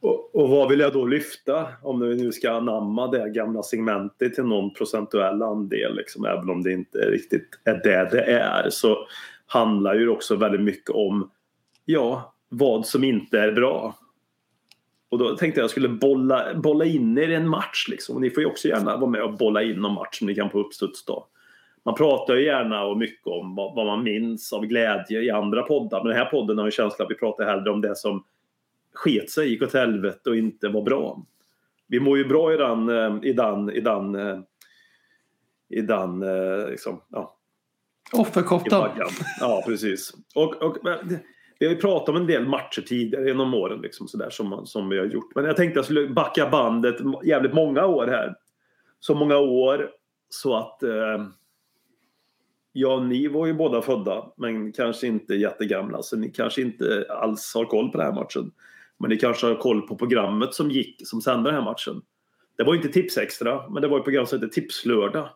Och, 0.00 0.34
och 0.34 0.48
vad 0.48 0.68
vill 0.68 0.80
jag 0.80 0.92
då 0.92 1.04
lyfta 1.04 1.66
om 1.82 2.00
vi 2.00 2.16
nu 2.16 2.32
ska 2.32 2.50
anamma 2.50 3.06
det 3.06 3.30
gamla 3.30 3.62
segmentet 3.62 4.34
till 4.34 4.44
någon 4.44 4.74
procentuell 4.74 5.42
andel, 5.42 5.96
liksom, 5.96 6.24
även 6.24 6.50
om 6.50 6.62
det 6.62 6.72
inte 6.72 6.98
riktigt 6.98 7.48
är 7.64 7.74
det 7.74 8.08
det 8.10 8.22
är, 8.22 8.70
så 8.70 9.06
handlar 9.46 9.94
ju 9.94 10.08
också 10.08 10.36
väldigt 10.36 10.60
mycket 10.60 10.90
om 10.90 11.30
ja, 11.84 12.34
vad 12.48 12.86
som 12.86 13.04
inte 13.04 13.40
är 13.40 13.52
bra. 13.52 13.94
Och 15.10 15.18
då 15.18 15.36
tänkte 15.36 15.60
jag 15.60 15.62
jag 15.62 15.70
skulle 15.70 15.88
bolla, 15.88 16.54
bolla 16.54 16.84
in 16.84 17.18
er 17.18 17.28
i 17.28 17.34
en 17.34 17.48
match. 17.48 17.88
Liksom. 17.88 18.14
Och 18.14 18.20
ni 18.20 18.30
får 18.30 18.42
ju 18.42 18.48
också 18.48 18.68
gärna 18.68 18.96
vara 18.96 19.10
med 19.10 19.22
och 19.22 19.36
bolla 19.36 19.62
in 19.62 19.76
någon 19.76 19.94
match 19.94 20.18
som 20.18 20.26
ni 20.26 20.34
kan 20.34 20.50
på 20.50 20.60
uppstuds 20.60 21.04
då. 21.04 21.26
Man 21.84 21.94
pratar 21.94 22.34
ju 22.34 22.44
gärna 22.44 22.84
och 22.84 22.98
mycket 22.98 23.26
om 23.26 23.54
vad, 23.54 23.74
vad 23.74 23.86
man 23.86 24.02
minns 24.02 24.52
av 24.52 24.66
glädje 24.66 25.22
i 25.22 25.30
andra 25.30 25.62
poddar. 25.62 25.98
Men 25.98 26.08
den 26.08 26.18
här 26.18 26.30
podden 26.30 26.58
har 26.58 26.64
en 26.64 26.70
känsla 26.70 27.04
att 27.04 27.10
vi 27.10 27.14
pratar 27.14 27.44
hellre 27.44 27.70
om 27.70 27.80
det 27.80 27.96
som 27.96 28.24
sket 28.92 29.30
sig, 29.30 29.48
gick 29.48 29.62
åt 29.62 29.74
helvete 29.74 30.30
och 30.30 30.36
inte 30.36 30.68
var 30.68 30.82
bra. 30.82 31.26
Vi 31.86 32.00
mår 32.00 32.18
ju 32.18 32.24
bra 32.24 32.54
i 32.54 32.56
den, 32.56 32.88
eh, 32.88 33.18
i 33.22 33.32
den, 33.32 33.70
i 33.70 33.80
den, 33.80 34.14
eh, 34.14 34.38
i 35.68 35.80
den, 35.80 36.22
eh, 36.22 36.70
liksom, 36.70 37.02
ja, 37.08 37.34
Offerkoftan. 38.12 38.90
Ja, 39.40 39.62
precis. 39.66 40.12
Och, 40.34 40.62
och, 40.62 40.76
vi 41.58 41.66
har 41.66 41.74
ju 41.74 41.80
pratat 41.80 42.08
om 42.08 42.16
en 42.16 42.26
del 42.26 42.48
matcher 42.48 42.82
tidigare 42.82 43.26
genom 43.26 43.54
åren 43.54 43.80
liksom, 43.80 44.08
sådär, 44.08 44.30
som, 44.30 44.66
som 44.66 44.88
vi 44.88 44.98
har 44.98 45.06
gjort. 45.06 45.34
Men 45.34 45.44
jag 45.44 45.56
tänkte 45.56 45.78
jag 45.78 45.84
skulle 45.84 46.08
backa 46.08 46.48
bandet 46.48 46.96
jävligt 47.24 47.54
många 47.54 47.86
år 47.86 48.06
här. 48.06 48.34
Så 49.00 49.14
många 49.14 49.38
år 49.38 49.90
så 50.28 50.56
att 50.56 50.82
eh, 50.82 51.26
Ja, 52.72 53.00
ni 53.00 53.28
var 53.28 53.46
ju 53.46 53.54
båda 53.54 53.82
födda, 53.82 54.32
men 54.36 54.72
kanske 54.72 55.06
inte 55.06 55.34
jättegamla. 55.34 56.02
Så 56.02 56.16
ni 56.16 56.30
kanske 56.30 56.62
inte 56.62 57.06
alls 57.10 57.54
har 57.54 57.64
koll 57.64 57.90
på 57.90 57.98
den 57.98 58.06
här 58.06 58.14
matchen. 58.14 58.52
Men 59.00 59.10
ni 59.10 59.16
kanske 59.16 59.46
har 59.46 59.54
koll 59.54 59.82
på 59.82 59.96
programmet 59.96 60.54
som 60.54 60.70
gick, 60.70 61.08
som 61.08 61.20
sände 61.20 61.50
den 61.50 61.54
här 61.54 61.64
matchen. 61.64 62.02
Det 62.56 62.64
var 62.64 62.74
inte 62.74 62.88
Tipsextra, 62.88 63.68
men 63.70 63.82
det 63.82 63.88
var 63.88 63.98
ett 63.98 64.04
program 64.04 64.26
som 64.26 64.40
hette 64.40 64.54
Tipslördag. 64.54 65.28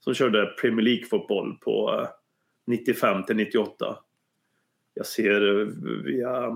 Som 0.00 0.14
körde 0.14 0.46
Premier 0.46 0.84
League-fotboll 0.84 1.58
på 1.60 2.00
eh, 2.00 2.08
95 2.66 3.24
till 3.24 3.36
98. 3.36 3.96
Jag 4.94 5.06
ser 5.06 5.60
eh, 5.60 5.66
via 6.04 6.46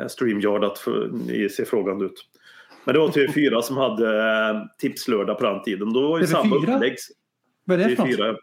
eh, 0.00 0.06
StreamYard 0.08 0.64
att 0.64 0.86
ni 1.26 1.48
ser 1.48 1.64
frågande 1.64 2.04
ut. 2.04 2.24
Men 2.84 2.94
det 2.94 2.98
var 2.98 3.08
TV4 3.08 3.60
som 3.60 3.76
hade 3.76 4.18
eh, 4.18 4.62
Tipslördag 4.78 5.38
på 5.38 5.44
den 5.44 5.62
tiden. 5.62 5.92
Då 5.92 6.08
var 6.08 6.18
ju 6.18 6.24
TV4? 6.24 6.28
samma 6.28 6.56
upplägg. 6.56 6.96
Vad 7.64 7.80
är 7.80 7.88
det 7.88 7.96
för 7.96 8.04
något? 8.04 8.16
TV4. 8.16 8.36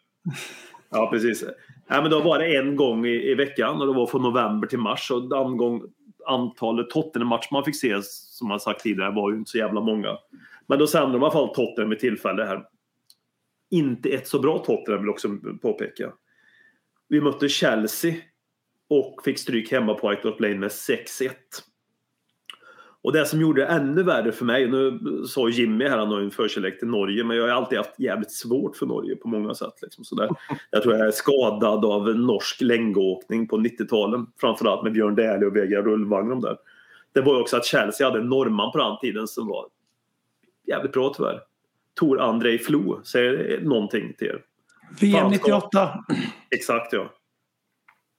Ja, 0.90 1.10
precis. 1.12 1.44
Ja, 1.88 2.02
men 2.02 2.12
då 2.12 2.22
var 2.22 2.40
det 2.40 2.58
en 2.58 2.76
gång 2.76 3.06
i, 3.06 3.32
i 3.32 3.36
veckan 3.36 3.82
och 3.82 3.88
det 3.88 3.94
var 3.94 4.08
från 4.08 4.22
november 4.22 4.68
till 4.68 4.80
mars. 4.80 5.12
Och 5.12 5.30
den 5.30 5.58
gång, 5.58 5.82
antalet 6.26 6.90
Tottenham-matcher 6.90 7.48
man 7.52 7.64
fick 7.66 7.76
se, 7.76 8.02
som 8.04 8.48
man 8.48 8.60
sagt 8.60 8.82
tidigare, 8.82 9.12
var 9.12 9.32
ju 9.32 9.38
inte 9.38 9.52
så 9.52 9.58
jävla 9.58 9.82
många. 9.82 10.18
Men 10.68 10.80
då 10.80 10.88
sände 10.88 11.12
de 11.12 11.22
i 11.22 11.26
alla 11.26 11.32
fall 11.32 11.56
Tottenham 11.56 11.90
vid 11.90 12.00
tillfälle 12.00 12.44
här. 12.44 12.66
Inte 13.72 14.10
ett 14.10 14.28
så 14.28 14.40
bra 14.40 14.58
Tottenham 14.58 15.02
vill 15.02 15.08
jag 15.08 15.14
också 15.14 15.30
påpeka. 15.62 16.14
Vi 17.08 17.22
mötte 17.22 17.50
Chelsea 17.50 18.16
och 18.90 19.22
fick 19.24 19.40
stryk 19.40 19.72
hemma 19.72 19.94
på 19.94 20.10
White 20.10 20.28
Hart 20.28 20.40
Lane 20.40 20.56
med 20.58 20.70
6-1. 20.70 21.30
Och 23.06 23.14
det 23.14 23.26
som 23.26 23.42
gjorde 23.42 23.62
det 23.62 23.68
ännu 23.68 24.04
värre 24.04 24.32
för 24.32 24.46
mig, 24.46 24.72
nu 24.72 25.00
sa 25.28 25.50
Jimmy 25.50 25.88
här, 25.88 25.98
han 25.98 26.08
har 26.08 26.20
ju 26.20 26.26
en 26.26 26.32
förkärlek 26.32 26.80
till 26.80 26.88
Norge, 26.88 27.24
men 27.24 27.38
jag 27.38 27.44
har 27.44 27.52
alltid 27.52 27.78
haft 27.78 28.00
jävligt 28.00 28.32
svårt 28.32 28.76
för 28.78 28.86
Norge 28.86 29.16
på 29.16 29.28
många 29.28 29.54
sätt. 29.54 29.74
Liksom. 29.82 30.04
Så 30.04 30.16
där, 30.16 30.30
jag 30.72 30.84
tror 30.84 30.96
jag 30.96 31.08
är 31.08 31.12
skadad 31.12 31.86
av 31.86 32.16
norsk 32.16 32.62
längdåkning 32.62 33.48
på 33.48 33.58
90-talen, 33.58 34.28
framförallt 34.38 34.84
med 34.84 34.94
Björn 34.94 35.16
Dählie 35.16 35.48
och 35.48 35.56
Vega 35.56 35.82
Rullvagn 35.82 36.30
de 36.30 36.42
där. 36.42 36.58
Det 37.14 37.22
var 37.22 37.34
ju 37.34 37.42
också 37.42 37.58
att 37.58 37.66
Chelsea 37.66 38.08
hade 38.08 38.20
en 38.20 38.30
norrman 38.30 38.72
på 38.72 38.78
den 38.78 38.98
tiden 39.02 39.28
som 39.28 39.48
var 39.48 39.66
jävligt 40.68 40.94
bra 40.94 41.14
tyvärr. 41.18 41.40
Tor 42.00 42.22
Andrei 42.22 42.58
Flo 42.58 43.02
säger 43.04 43.62
någonting 43.62 44.14
till 44.18 44.28
er. 44.28 44.42
VM 45.02 45.22
Fan, 45.22 45.32
98. 45.32 46.06
Exakt 46.52 46.94
ja. 46.94 47.14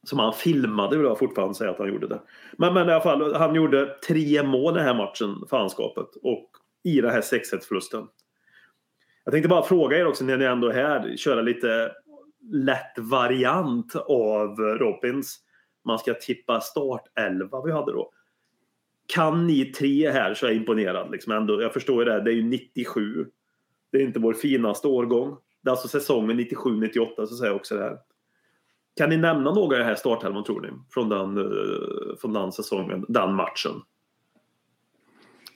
Som 0.07 0.19
han 0.19 0.33
filmade 0.33 0.97
vill 0.97 1.07
jag 1.07 1.19
fortfarande 1.19 1.55
säga 1.55 1.71
att 1.71 1.79
han 1.79 1.89
gjorde 1.89 2.09
det. 2.09 2.21
Men, 2.59 2.75
men 2.75 2.89
i 2.89 2.93
alla 2.93 3.03
fall, 3.03 3.35
han 3.35 3.55
gjorde 3.55 3.97
tre 4.09 4.43
mål 4.43 4.75
den 4.75 4.85
här 4.85 4.95
matchen, 4.95 5.45
fanskapet. 5.51 6.09
Och 6.23 6.51
i 6.85 7.01
den 7.01 7.11
här 7.11 7.21
6-1 7.21 7.61
förlusten. 7.69 8.07
Jag 9.25 9.33
tänkte 9.33 9.49
bara 9.49 9.63
fråga 9.63 9.99
er 9.99 10.07
också 10.07 10.25
när 10.25 10.37
ni 10.37 10.45
ändå 10.45 10.69
är 10.69 10.75
här, 10.75 11.17
köra 11.17 11.43
lite 11.43 11.93
lätt 12.53 12.99
variant 12.99 13.97
av 13.97 14.59
Robins. 14.59 15.39
Man 15.85 15.99
ska 15.99 16.15
tippa 16.15 16.61
startelva 16.61 17.63
vi 17.65 17.73
hade 17.73 17.93
då. 17.93 18.13
Kan 19.07 19.47
ni 19.47 19.65
tre 19.65 20.11
här 20.11 20.35
så 20.35 20.47
är 20.47 20.51
jag 20.51 20.57
imponerad. 20.57 21.11
Liksom 21.11 21.33
ändå, 21.33 21.63
jag 21.63 21.73
förstår 21.73 22.05
ju 22.05 22.11
det, 22.11 22.21
det 22.21 22.31
är 22.31 22.35
ju 22.35 22.43
97. 22.43 23.27
Det 23.93 23.99
är 23.99 24.03
inte 24.03 24.19
vår 24.19 24.35
finaste 24.35 24.89
årgång. 24.89 25.37
Det 25.63 25.69
är 25.69 25.71
alltså 25.71 25.89
säsongen 25.89 26.41
97-98 26.41 27.27
så 27.27 27.27
säger 27.27 27.51
jag 27.51 27.57
också 27.57 27.77
det 27.77 27.83
här. 27.83 27.99
Kan 28.97 29.11
ni 29.11 29.17
nämna 29.17 29.51
några 29.55 29.81
i 29.81 29.83
här 29.83 29.95
startelvan 29.95 30.45
tror 30.45 30.61
ni? 30.61 30.69
Från 30.91 31.09
den, 31.09 31.39
eh, 31.39 32.17
från 32.21 32.33
den 32.33 32.53
säsongen, 32.53 33.05
den 33.09 33.35
matchen. 33.35 33.73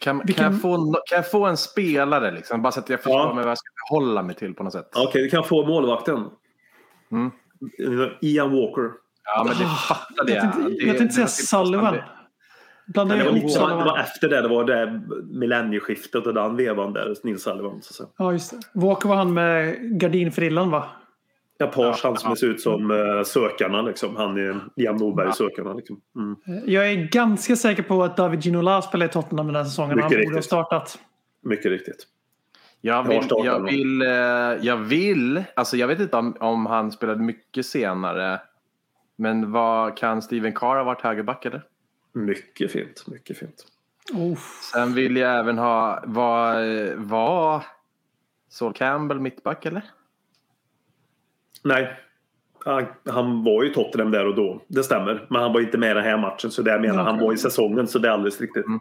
Kan, 0.01 0.19
Vilken- 0.19 0.45
kan, 0.45 0.53
jag 0.53 0.63
få, 0.63 0.93
kan 0.93 1.17
jag 1.17 1.31
få 1.31 1.47
en 1.47 1.57
spelare 1.57 2.31
liksom? 2.31 2.63
Bara 2.63 2.73
så 2.73 2.81
att 2.81 2.89
jag 2.89 3.01
förstår 3.03 3.21
Ja. 3.21 3.35
mig 3.35 3.45
vad 3.45 3.51
jag 3.51 3.59
ska 3.59 3.69
förhålla 3.89 4.23
mig 4.23 4.35
till 4.35 4.55
på 4.55 4.63
något 4.63 4.73
sätt. 4.73 4.89
Okej, 4.97 5.23
vi 5.23 5.31
kan 5.31 5.45
få 5.45 5.67
målvakten. 5.67 6.25
Mm. 7.13 7.31
Ian 8.21 8.51
Walker. 8.51 8.91
Ja, 9.25 9.45
men 9.45 9.57
det 9.59 9.65
fattade 9.89 10.33
jag. 10.33 10.45
Jag 10.45 10.53
tänkte, 10.53 10.71
Det- 10.71 10.87
jag 10.87 10.99
tänkte 10.99 11.15
säga 11.15 11.27
Sullivan. 11.27 11.95
Nej, 11.95 12.03
det, 12.87 13.25
var 13.25 13.69
det 13.79 13.85
var 13.85 13.99
efter 13.99 14.29
det, 14.29 14.41
det 14.43 14.49
var 14.49 14.65
det 14.65 15.03
millennieskiftet 15.31 16.27
och 16.27 16.35
den 16.35 16.57
vevan 16.57 16.93
där, 16.93 17.15
Nils 17.25 17.43
Sullivan. 17.43 17.79
Så. 17.83 18.05
Ja, 18.17 18.33
just 18.33 18.51
det. 18.51 18.81
Walker 18.81 19.09
var 19.09 19.17
han 19.17 19.35
med 19.35 19.77
gardinfrillan 20.01 20.71
va? 20.71 20.85
Ja, 21.61 21.67
Pars, 21.67 22.03
han 22.03 22.17
som 22.17 22.37
ser 22.37 22.47
ut 22.47 22.61
som 22.61 22.91
uh, 22.91 23.23
Sökarna 23.23 23.83
liksom. 23.83 24.17
Han 24.17 24.37
är 24.37 24.61
Liam 24.77 24.97
Norberg 24.97 25.29
i 25.29 25.33
Sökarna 25.33 25.75
liksom. 25.75 26.01
Mm. 26.17 26.37
Jag 26.67 26.91
är 26.91 27.09
ganska 27.13 27.57
säker 27.57 27.83
på 27.83 28.03
att 28.03 28.17
David 28.17 28.41
Ginola 28.45 28.83
spelar 28.83 29.07
i 29.07 29.09
Tottenham 29.09 29.47
den 29.47 29.57
här 29.57 29.65
säsongen. 29.65 29.97
Mycket 29.97 30.03
han 30.03 30.11
borde 30.11 30.25
ha 30.25 30.31
riktigt. 30.31 30.45
startat. 30.45 30.99
Mycket 31.43 31.67
riktigt. 31.67 32.07
Jag 32.81 33.09
vill, 33.09 33.29
jag 33.45 33.61
vill, 33.61 34.03
eh, 34.03 34.09
jag 34.61 34.77
vill, 34.77 35.45
alltså 35.57 35.77
jag 35.77 35.89
vet 35.89 36.01
inte 36.01 36.17
om, 36.17 36.37
om 36.41 36.67
han 36.67 36.93
spelade 36.93 37.23
mycket 37.23 37.67
senare. 37.67 38.41
Men 39.17 39.53
vad, 39.53 39.97
kan 39.97 40.23
Steven 40.23 40.53
Carr 40.53 40.77
ha 40.77 40.85
varit 40.85 41.03
högerback 41.03 41.45
eller? 41.45 41.63
Mycket 42.13 42.73
fint. 42.73 43.05
Mycket 43.07 43.39
fint. 43.39 43.67
Oh. 44.13 44.39
Sen 44.73 44.95
vill 44.95 45.17
jag 45.17 45.39
även 45.39 45.59
ha, 45.59 46.03
var, 46.07 46.95
var 46.97 47.65
Sol 48.49 48.73
Campbell 48.73 49.21
mittback 49.21 49.67
eller? 49.67 49.83
Nej. 51.65 51.93
Han, 52.65 52.87
han 53.11 53.45
var 53.45 53.63
ju 53.63 53.69
Tottenham 53.69 54.11
där 54.11 54.27
och 54.27 54.35
då. 54.35 54.63
Det 54.69 54.83
stämmer. 54.83 55.27
Men 55.31 55.43
han 55.43 55.53
var 55.53 55.61
inte 55.61 55.79
med 55.79 55.91
i 55.91 55.95
den 55.95 56.05
här 56.05 56.19
matchen. 56.19 56.51
Så 56.51 56.63
det 56.63 56.71
jag 56.71 56.81
menar, 56.81 56.97
Ja, 56.99 57.03
han 57.03 57.19
var 57.19 57.33
i 57.33 57.37
säsongen. 57.37 57.87
Så 57.87 57.99
det 57.99 58.09
är 58.09 58.13
alldeles 58.13 58.41
riktigt. 58.41 58.67
Mm. 58.67 58.81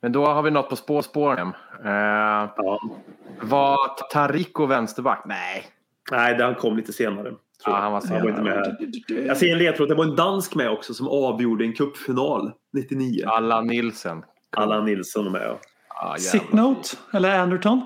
Men 0.00 0.12
då 0.12 0.26
har 0.26 0.42
vi 0.42 0.50
något 0.50 0.68
på 0.70 0.76
spår, 0.76 1.02
spåren. 1.02 1.48
Eh, 1.84 2.50
Ja. 2.56 2.80
var 3.42 3.76
Tariko 4.12 4.66
vänsterback? 4.66 5.22
Nej. 5.26 5.64
Nej, 6.10 6.34
det 6.34 6.44
han 6.44 6.54
kom 6.54 6.76
lite 6.76 6.92
senare. 6.92 7.22
tror 7.24 7.38
Ja, 7.66 7.72
han 7.76 7.92
var 7.92 8.02
han 8.08 8.22
var 8.22 8.28
inte 8.28 8.42
med 8.42 8.52
här. 8.52 8.76
Jag 9.26 9.36
ser 9.36 9.52
en 9.52 9.58
ledtråd. 9.58 9.88
Det 9.88 9.94
var 9.94 10.04
en 10.04 10.16
dansk 10.16 10.54
med 10.54 10.70
också 10.70 10.94
som 10.94 11.08
avgjorde 11.08 11.64
en 11.64 11.72
cupfinal 11.72 12.52
99. 12.72 13.24
Allan 13.26 13.66
Nilsen. 13.66 14.22
Allan 14.56 14.84
Nilsson 14.84 15.26
är 15.26 15.30
med. 15.30 15.42
ja. 15.42 15.58
Ah, 15.88 16.06
jävlar. 16.06 16.18
Sick 16.18 16.52
note, 16.52 16.88
eller 17.12 17.38
Anderton. 17.38 17.80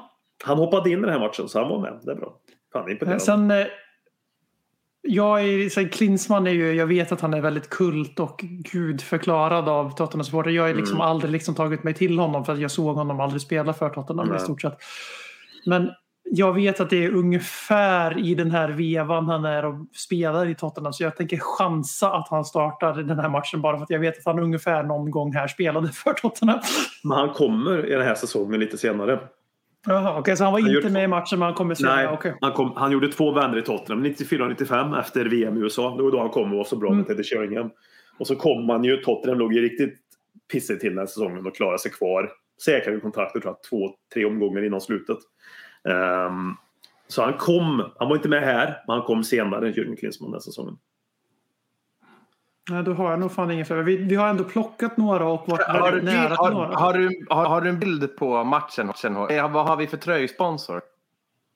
Han 0.45 0.59
hoppade 0.59 0.91
in 0.91 0.99
i 0.99 1.03
den 1.03 1.11
här 1.11 1.20
matchen 1.20 1.49
så 1.49 1.61
han 1.61 1.69
var 1.69 1.81
med. 1.81 2.01
Det 2.03 2.11
är 2.12 2.16
bra. 2.16 2.35
Fan, 2.73 2.91
imponerande. 2.91 3.24
Sen, 3.24 3.51
eh, 3.51 3.66
jag 5.09 5.41
är, 5.43 5.69
så 5.69 5.81
här, 5.81 5.89
Klinsmann 5.89 6.47
är 6.47 6.51
ju, 6.51 6.73
jag 6.73 6.87
vet 6.87 7.13
att 7.13 7.21
han 7.21 7.35
är 7.35 7.41
väldigt 7.41 7.71
kult 7.71 8.21
och 8.21 8.45
gudförklarad 8.73 9.69
av 9.69 9.91
Tottenham 9.97 10.25
supporter. 10.25 10.51
Jag 10.51 10.63
har 10.63 10.75
liksom 10.75 10.97
Mm. 10.97 11.07
aldrig 11.09 11.33
liksom 11.33 11.55
tagit 11.55 11.85
mig 11.85 11.95
till 11.95 12.19
honom 12.19 12.45
för 12.45 12.53
att 12.53 12.59
jag 12.61 12.71
såg 12.71 12.97
honom 12.97 13.21
aldrig 13.21 13.43
spela 13.43 13.73
för 13.73 13.89
Tottenham 13.91 14.29
Nej. 14.29 14.37
i 14.37 14.41
stort 14.41 14.61
sett. 14.63 14.79
Men 15.67 15.91
jag 16.31 16.53
vet 16.53 16.81
att 16.81 16.91
det 16.91 17.05
är 17.05 17.15
ungefär 17.15 18.19
i 18.19 18.35
den 18.35 18.51
här 18.51 18.69
vevan 18.69 19.29
han 19.29 19.45
är 19.45 19.65
och 19.65 19.75
spelar 19.93 20.47
i 20.49 20.55
Tottenham. 20.55 20.93
Så 20.93 21.03
jag 21.03 21.17
tänker 21.17 21.39
chansa 21.41 22.13
att 22.13 22.29
han 22.29 22.45
startar 22.45 22.95
den 22.95 23.19
här 23.19 23.29
matchen 23.29 23.61
bara 23.61 23.77
för 23.77 23.83
att 23.85 23.91
jag 23.91 23.99
vet 24.01 24.19
att 24.19 24.25
han 24.25 24.39
ungefär 24.39 24.83
någon 24.83 25.11
gång 25.11 25.33
här 25.35 25.49
spelade 25.49 25.89
för 25.89 26.13
Tottenham. 26.13 26.59
Men 27.03 27.19
han 27.19 27.31
kommer 27.31 27.87
i 27.87 27.93
den 27.93 28.07
här 28.07 28.15
säsongen 28.15 28.61
lite 28.61 28.79
senare. 28.79 29.21
Jaha, 29.86 30.19
okej, 30.19 30.36
så 30.36 30.44
han 30.44 30.52
var 30.52 30.61
Han 30.61 30.70
inte 30.70 30.82
gjort- 30.86 30.93
med 30.93 31.05
i 31.05 31.06
matchen 31.06 31.39
men 31.39 31.47
han 31.47 31.55
kommer 31.55 31.74
senare? 31.74 31.97
Nej, 31.97 32.09
okej. 32.09 32.35
han, 32.40 32.52
kom, 32.52 32.73
han 32.77 32.93
gjorde 32.93 33.09
två 33.09 33.32
vändor 33.32 33.59
i 33.59 33.62
Tottenham, 33.62 34.02
94 34.02 34.43
och 34.44 34.51
95 34.51 34.94
efter 34.94 35.24
VM 35.24 35.56
i 35.56 35.61
USA. 35.61 35.97
Det 35.97 36.02
var 36.02 36.11
då 36.11 36.19
han 36.20 36.28
kom 36.31 36.51
och 36.52 36.56
var 36.56 36.65
så 36.65 36.77
bra 36.77 36.89
Mm. 36.89 36.98
med 36.98 37.06
Teddy 37.06 37.23
Sheringham. 37.23 37.70
Och 38.19 38.27
så 38.27 38.36
kom 38.36 38.69
han 38.69 38.85
ju, 38.85 38.97
Tottenham 38.97 39.39
låg 39.39 39.55
ju 39.55 39.61
riktigt 39.62 39.94
pissigt 40.52 40.81
till 40.81 40.90
den 40.90 40.98
här 40.98 41.06
säsongen 41.06 41.47
och 41.47 41.56
klarade 41.56 41.78
sig 41.78 41.90
kvar. 41.90 42.31
Säkrade 42.65 43.01
kontraktet 43.01 43.43
tror 43.43 43.55
jag, 43.55 43.62
två, 43.70 43.94
tre 44.15 44.24
omgångar 44.24 44.65
innan 44.65 44.81
slutet. 44.81 45.19
Ehm, 45.89 46.55
så 47.09 47.23
han 47.23 47.32
kom, 47.35 47.90
han 47.98 48.09
var 48.09 48.16
inte 48.16 48.28
med 48.28 48.43
här, 48.43 48.66
men 48.86 48.97
han 48.97 49.02
kom 49.06 49.24
senare 49.24 49.66
än 49.69 49.74
Jürgen 49.74 49.97
Klinsmann 49.97 50.31
den 50.31 50.40
säsongen. 50.40 50.74
Nej, 52.70 52.82
då 52.82 52.93
har 52.93 53.11
jag 53.11 53.20
nog 53.20 53.32
fan 53.32 53.51
ingen 53.51 53.66
fler. 53.66 53.77
Vi, 53.77 53.97
vi 53.97 54.15
har 54.15 54.28
ändå 54.28 54.45
plockat 54.45 54.97
några 54.97 55.27
och 55.27 55.49
varit 55.49 55.66
Har 55.66 55.93
du, 55.93 56.03
nära 56.03 56.35
har, 56.35 56.51
några. 56.51 56.77
har, 56.77 56.93
du, 56.93 57.27
har, 57.31 57.45
har 57.45 57.61
du 57.61 57.69
en 57.69 57.78
bild 57.78 58.16
på 58.16 58.45
matchen? 58.45 58.86
matchen? 58.86 59.16
Eh, 59.16 59.53
Vad 59.53 59.66
har 59.66 59.77
vi 59.77 59.86
för 59.86 59.97
tröjsponsor? 59.97 60.81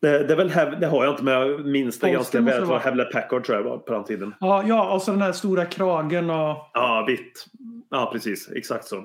Det, 0.00 0.24
det, 0.24 0.32
är 0.32 0.36
väl, 0.36 0.50
Hev- 0.50 0.80
det 0.80 0.86
har 0.86 1.04
jag 1.04 1.12
inte, 1.12 1.24
men 1.24 1.34
jag 1.34 1.66
minns 1.66 1.98
det 1.98 2.10
ganska 2.10 2.40
väl. 2.40 2.60
det 2.60 2.66
var. 2.66 2.78
Hewlett 2.78 3.12
Packard 3.12 3.44
tror 3.44 3.58
jag 3.58 3.64
var 3.64 3.78
på 3.78 3.92
den 3.92 4.04
tiden. 4.04 4.34
Ja, 4.40 4.62
ja, 4.66 4.94
och 4.94 5.02
så 5.02 5.10
den 5.10 5.22
här 5.22 5.32
stora 5.32 5.64
kragen 5.64 6.30
och... 6.30 6.56
Ja, 6.72 7.04
vitt. 7.06 7.46
Ja, 7.90 8.10
precis. 8.12 8.50
Exakt 8.56 8.84
så. 8.84 9.04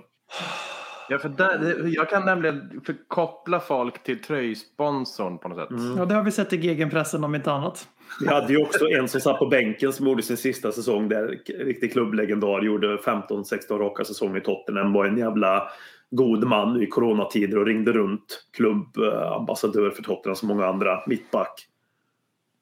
Ja, 1.09 1.17
för 1.17 1.29
där, 1.29 1.81
jag 1.85 2.09
kan 2.09 2.25
nämligen 2.25 2.81
förkoppla 2.85 3.59
folk 3.59 4.03
till 4.03 4.21
tröjsponsorn 4.23 5.37
på 5.37 5.47
något 5.47 5.57
sätt. 5.57 5.69
Mm. 5.69 5.97
Ja, 5.97 6.05
det 6.05 6.15
har 6.15 6.23
vi 6.23 6.31
sett 6.31 6.53
i 6.53 6.57
gegenpressen 6.57 7.23
om 7.23 7.35
inte 7.35 7.51
annat. 7.51 7.87
Vi 8.19 8.27
hade 8.27 8.53
ju 8.53 8.61
också 8.61 8.89
en 8.89 9.07
som 9.07 9.21
satt 9.21 9.39
på 9.39 9.45
bänken 9.45 9.93
som 9.93 10.07
gjorde 10.07 10.23
sin 10.23 10.37
sista 10.37 10.71
säsong 10.71 11.09
där. 11.09 11.27
Riktig 11.45 11.93
klubblegendar. 11.93 12.61
Gjorde 12.61 12.97
15-16 12.97 13.77
raka 13.77 14.03
säsonger 14.03 14.37
i 14.37 14.41
Tottenham. 14.41 14.93
Var 14.93 15.05
en 15.05 15.17
jävla 15.17 15.69
god 16.09 16.47
man 16.47 16.81
i 16.81 16.87
coronatider 16.87 17.57
och 17.57 17.65
ringde 17.65 17.91
runt. 17.91 18.47
Klubbambassadör 18.53 19.89
för 19.89 20.03
Tottenham 20.03 20.35
som 20.35 20.47
många 20.47 20.65
andra. 20.65 21.03
Mittback. 21.07 21.67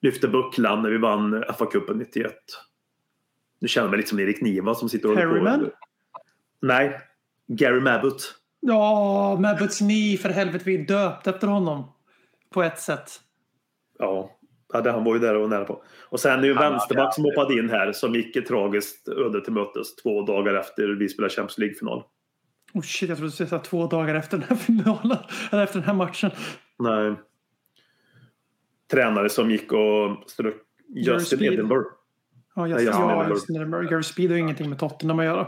Lyfte 0.01 0.27
bucklan 0.27 0.81
när 0.81 0.89
vi 0.89 0.97
vann 0.97 1.43
FA-cupen 1.43 1.93
91. 1.93 2.33
Nu 3.59 3.67
känner 3.67 3.85
jag 3.85 3.91
mig 3.91 3.97
lite 3.97 4.09
som 4.09 4.19
Erik 4.19 4.41
Niva 4.41 4.75
som 4.75 4.89
sitter 4.89 5.11
och. 5.11 5.17
Harryman? 5.17 5.69
Nej. 6.61 6.99
Gary 7.47 7.79
Mabbott. 7.79 8.35
Ja, 8.59 9.37
Mabbuts 9.41 9.77
Knee, 9.77 10.17
för 10.17 10.29
helvete. 10.29 10.63
Vi 10.65 10.81
är 10.81 10.85
döpt 10.85 11.27
efter 11.27 11.47
honom. 11.47 11.91
På 12.49 12.63
ett 12.63 12.79
sätt. 12.79 13.11
Ja, 13.99 14.37
ja 14.73 14.81
det, 14.81 14.91
han 14.91 15.03
var 15.03 15.13
ju 15.13 15.19
där 15.19 15.35
och 15.35 15.49
nära 15.49 15.65
på. 15.65 15.83
Och 16.09 16.19
sen 16.19 16.39
är 16.39 16.43
ju 16.43 16.53
vänsterback 16.53 17.15
som 17.15 17.23
hoppade 17.23 17.53
in 17.59 17.69
här 17.69 17.91
som 17.91 18.15
gick 18.15 18.35
ett 18.35 18.45
tragiskt 18.45 19.07
öde 19.07 19.43
till 19.43 19.53
mötes 19.53 19.95
två 19.95 20.21
dagar 20.21 20.53
efter 20.55 20.87
vi 20.87 21.09
spelade 21.09 21.33
Champions 21.33 21.57
League-final. 21.57 22.03
Oh 22.73 22.81
shit, 22.81 23.09
jag 23.09 23.17
trodde 23.17 23.27
du 23.29 23.31
skulle 23.31 23.49
säga 23.49 23.61
två 23.61 23.87
dagar 23.87 24.15
efter 24.15 24.37
den 24.37 24.47
här 24.49 24.55
finalen. 24.55 25.17
Eller 25.51 25.63
efter 25.63 25.79
den 25.79 25.87
här 25.87 25.93
matchen. 25.93 26.31
Nej. 26.79 27.15
Tränare 28.91 29.29
som 29.29 29.51
gick 29.51 29.71
och 29.71 30.23
strök 30.27 30.55
Justin. 30.95 31.43
Edinburgh. 31.43 31.89
Ja, 32.55 32.61
Nej, 32.61 32.71
Justin 32.71 32.87
ja, 32.87 33.05
Edinburgh. 33.05 33.31
Justin 33.31 33.55
Edinburgh. 33.55 33.89
Gary 33.89 34.03
Speed 34.03 34.29
har 34.29 34.35
ju 34.35 34.41
ingenting 34.41 34.69
med 34.69 34.79
Tottenham 34.79 35.19
att 35.19 35.25
göra. 35.25 35.43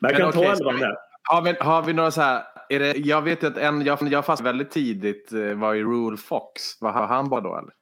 Men 0.00 0.10
jag 0.10 0.12
Men 0.12 0.20
kan 0.20 0.28
okej, 0.28 0.46
ta 0.46 0.52
elvan 0.52 0.80
där. 0.80 0.96
Har 1.22 1.42
vi, 1.42 1.54
har 1.60 1.82
vi 1.82 1.92
några 1.92 2.10
så 2.10 2.20
här... 2.20 2.42
Är 2.68 2.78
det, 2.78 2.96
jag 2.96 3.22
vet 3.22 3.42
ju 3.42 3.46
att 3.46 3.56
en 3.56 3.84
jag, 3.84 3.98
jag 4.02 4.24
fast 4.24 4.42
väldigt 4.42 4.70
tidigt 4.70 5.32
eh, 5.32 5.54
var 5.54 5.72
ju 5.72 5.84
Rule 5.84 6.16
Fox. 6.16 6.62
Var 6.80 6.92
han 6.92 7.28
bara 7.28 7.40
då 7.40 7.58
eller? 7.58 7.72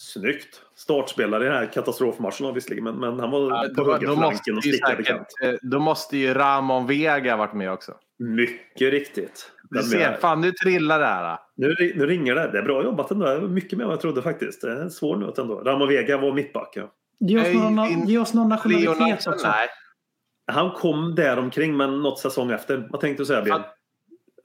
Snyggt. 0.00 0.62
Startspelare 0.76 1.44
i 1.44 1.48
den 1.48 1.56
här 1.56 1.66
katastrofmatchen 1.72 2.54
visserligen, 2.54 2.84
men, 2.84 2.98
men 2.98 3.20
han 3.20 3.30
var 3.30 3.40
Ja, 3.40 3.64
på 3.76 3.82
då, 3.84 3.90
måste 3.90 4.06
högerflanken 4.06 4.56
och 4.56 4.62
stickade 4.62 5.02
kant. 5.02 5.26
eh, 5.42 5.52
då 5.62 5.78
måste 5.78 6.16
ju 6.16 6.34
Ramon 6.34 6.86
Vega 6.86 7.36
varit 7.36 7.52
med 7.54 7.72
också. 7.72 7.92
Mycket 8.18 8.90
riktigt. 8.92 9.52
Du 9.70 9.82
ser, 9.82 10.16
fan 10.20 10.40
nu 10.40 10.52
trillar 10.52 10.98
det 10.98 11.06
här. 11.06 11.38
Nu, 11.56 11.74
nu 11.96 12.06
ringer 12.06 12.34
det. 12.34 12.50
Det 12.52 12.58
är 12.58 12.62
bra 12.62 12.84
jobbat 12.84 13.10
ändå. 13.10 13.40
Mycket 13.48 13.78
mer 13.78 13.84
än 13.84 13.90
jag 13.90 14.00
trodde 14.00 14.22
faktiskt. 14.22 14.60
Det 14.62 14.70
är 14.72 14.76
en 14.80 14.90
svår 14.90 15.16
nöt 15.16 15.38
ändå. 15.38 15.54
Ramon 15.60 15.88
Vega 15.88 16.18
var 16.18 16.32
mittback. 16.32 16.72
Ja. 16.76 16.92
Ge 17.20 17.40
oss, 17.40 17.54
någon, 17.54 17.78
in- 17.88 18.06
ge 18.08 18.18
oss 18.18 18.34
någon 18.34 18.48
nationalitet 18.48 19.26
också. 19.26 19.46
nej. 19.48 19.68
Han 20.52 20.70
kom 20.70 21.14
där 21.14 21.38
omkring 21.38 21.76
men 21.76 22.02
något 22.02 22.18
säsong 22.18 22.50
efter. 22.50 22.88
Vad 22.90 23.00
tänkte 23.00 23.22
du 23.22 23.26
säga 23.26 23.42
Björn? 23.42 23.62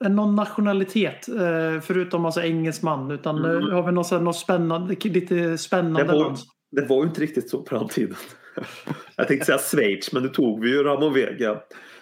Någon 0.09 0.35
nationalitet. 0.35 1.27
eh, 1.30 1.81
Förutom 1.81 2.25
alltså 2.25 2.41
engelsman. 2.41 3.11
Utan 3.11 3.38
Mm. 3.38 3.57
mm. 3.57 3.71
har 3.75 3.84
vi 3.84 3.91
något, 3.91 4.07
så 4.07 4.15
här- 4.15 4.21
något 4.21 4.35
spännande, 4.38 4.95
lite 5.03 5.57
spännande 5.57 6.03
Det 6.03 6.13
var, 6.13 6.35
det 6.71 6.85
var 6.85 6.97
ju 6.97 7.03
inte 7.03 7.21
riktigt 7.21 7.49
så 7.49 7.61
på 7.61 7.75
den 7.75 7.88
tiden. 7.88 8.15
Jag 9.15 9.27
tänkte 9.27 9.45
säga 9.45 9.57
Schweiz, 9.57 10.13
men 10.13 10.23
nu 10.23 10.30
tog 10.30 10.61
vi 10.61 10.69
ju 10.69 10.84
Ramon 10.84 11.13
Vega. 11.13 11.57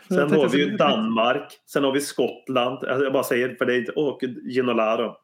Sen 0.08 0.32
har 0.32 0.50
vi 0.50 0.58
ju 0.58 0.78
Danmark. 0.78 1.52
Sen 1.74 1.84
har 1.84 1.92
vi 1.92 2.02
Skottland. 2.02 2.74
Alltså, 2.84 3.04
Jag 3.04 3.14
bara 3.14 3.24
säger 3.24 3.56
för 3.56 3.66
det 3.66 3.76
är 3.76 3.80
inte... 3.80 3.92
Och 3.92 4.20
Ginola 4.44 5.16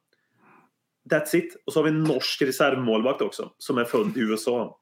That's 1.12 1.36
it. 1.36 1.64
Och 1.66 1.74
så 1.74 1.80
har 1.80 1.84
vi 1.84 1.90
en 1.90 2.04
norsk 2.04 2.41
reservmålvakt 2.41 3.22
också. 3.22 3.49
Som 3.58 3.78
är 3.78 3.84
född 3.84 4.18
i 4.18 4.20
USA. 4.20 4.80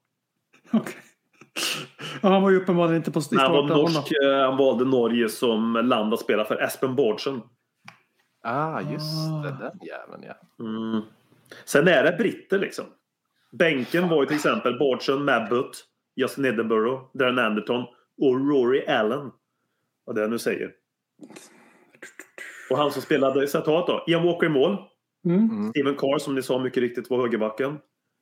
Ja, 2.22 2.28
han 2.28 2.42
var 2.42 2.50
ju 2.50 2.56
uppenbarligen 2.56 2.96
inte 2.96 3.10
på 3.10 3.22
Men 3.30 3.40
han 3.40 3.52
var 3.52 3.66
starten. 3.66 3.82
norsk. 3.82 4.12
eh, 4.22 4.40
Han 4.48 4.56
valde 4.56 4.84
Norge 4.84 5.28
som 5.28 5.72
land 5.84 6.14
att 6.14 6.20
spela 6.20 6.44
för. 6.44 6.62
Espen 6.62 6.94
Bårdsen. 6.96 7.40
Ah, 8.46 8.80
just 8.80 9.30
Ah. 9.32 9.42
det. 9.42 9.50
Den 9.60 9.86
jäveln 9.88 10.24
ja. 10.26 10.64
Mm. 10.64 11.02
Sen 11.64 11.88
är 11.88 12.02
det 12.04 12.16
britter 12.18 12.58
liksom. 12.58 12.84
Bänken 13.52 14.08
var 14.08 14.20
ju 14.22 14.26
till 14.26 14.36
exempel 14.36 14.78
Bårdsen, 14.78 15.24
Mabbott, 15.24 15.84
Justin 16.16 16.44
Edinburgh, 16.44 17.02
Darren 17.14 17.38
Anderton 17.38 17.82
och 18.22 18.48
Rory 18.48 18.86
Allen. 18.86 19.30
Vad 20.04 20.16
det 20.16 20.20
jag 20.20 20.30
nu 20.30 20.38
säger. 20.38 20.72
Och 22.70 22.78
han 22.78 22.90
som 22.90 23.02
spelade 23.02 23.46
citat 23.48 23.86
då. 23.86 24.04
Ian 24.06 24.26
Walker 24.26 24.46
i 24.46 24.50
mål. 24.50 24.76
Mm. 25.24 25.70
Steven 25.70 25.94
Carr 25.96 26.18
som 26.18 26.34
ni 26.34 26.42
sa 26.42 26.58
mycket 26.58 26.80
riktigt 26.82 27.10
var 27.10 27.20
högerbacken. 27.20 27.78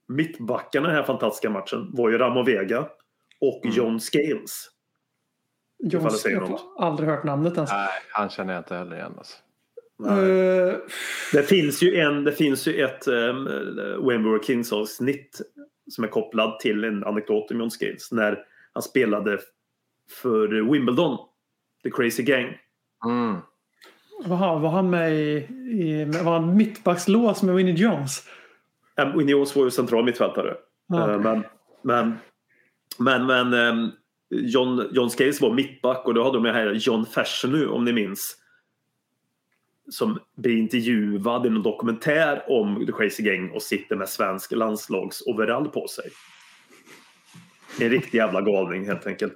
Mittbackarna 0.08 0.86
i 0.86 0.90
den 0.90 0.96
här 0.96 1.02
fantastiska 1.06 1.50
matchen 1.50 1.90
var 1.92 2.10
ju 2.10 2.18
Ramon 2.18 2.44
Vega 2.44 2.88
och 3.40 3.60
John 3.64 4.00
Scales. 4.00 4.70
John 5.78 6.10
säger 6.10 6.36
jag 6.36 6.46
har 6.46 6.60
aldrig 6.86 7.08
hört 7.08 7.24
namnet 7.24 7.54
ens. 7.54 7.70
Nej, 7.72 7.88
han 8.12 8.28
känner 8.30 8.54
jag 8.54 8.60
inte 8.60 8.74
heller 8.76 8.96
igen. 8.96 9.14
Alltså. 9.18 9.36
Eh, 10.06 10.76
Det 11.32 11.42
finns 11.42 11.82
ju, 11.82 11.96
en, 11.96 12.24
det 12.24 12.32
finns 12.32 12.68
ju 12.68 12.84
ett 12.84 13.08
um, 13.08 13.48
Wayne 14.00 14.42
Kings 14.42 14.72
avsnitt 14.72 15.40
som 15.90 16.04
är 16.04 16.08
kopplad 16.08 16.60
till 16.60 16.84
en 16.84 17.04
anekdot 17.04 17.50
om 17.50 17.58
John 17.58 17.70
Scales 17.70 18.12
när 18.12 18.38
han 18.72 18.82
spelade 18.82 19.38
för 20.22 20.72
Wimbledon, 20.72 21.18
The 21.82 21.90
Crazy 21.90 22.22
Gang. 22.22 22.44
Mm. 23.04 23.36
var, 24.24 24.36
han, 24.36 24.62
var 24.62 24.70
han 24.70 24.90
med 24.90 25.14
i, 25.14 25.36
i 25.80 26.04
var 26.24 26.32
han 26.32 26.56
mittbackslås 26.56 27.42
med 27.42 27.54
Winnie 27.54 27.74
Jones? 27.74 28.22
Um, 29.02 29.18
Winnie 29.18 29.32
Jones 29.32 29.56
var 29.56 29.64
ju 29.64 29.70
central 29.70 30.04
mittfältare. 30.04 30.54
Ja. 30.88 31.12
Eh, 31.12 31.20
men 31.20 31.44
men, 31.84 32.18
men, 32.98 33.26
men 33.26 33.54
ehm, 33.54 33.90
John, 34.30 34.88
John 34.92 35.10
Scales 35.10 35.40
var 35.40 35.54
mittback 35.54 36.06
och 36.06 36.14
då 36.14 36.22
hade 36.22 36.36
de 36.36 36.42
med 36.42 36.54
här 36.54 36.72
John 36.72 37.06
Fashanu 37.06 37.66
om 37.66 37.84
ni 37.84 37.92
minns. 37.92 38.36
Som 39.88 40.18
blir 40.36 40.56
intervjuad 40.56 41.46
i 41.46 41.48
en 41.48 41.62
dokumentär 41.62 42.42
om 42.48 42.86
The 42.86 42.92
Crazy 42.92 43.22
Gang 43.22 43.50
och 43.50 43.62
sitter 43.62 43.96
med 43.96 44.08
svensk 44.08 44.52
landslagsoverall 44.52 45.68
på 45.68 45.86
sig. 45.88 46.04
En 47.80 47.90
riktig 47.90 48.18
jävla 48.18 48.40
galning 48.40 48.86
helt 48.86 49.06
enkelt. 49.06 49.34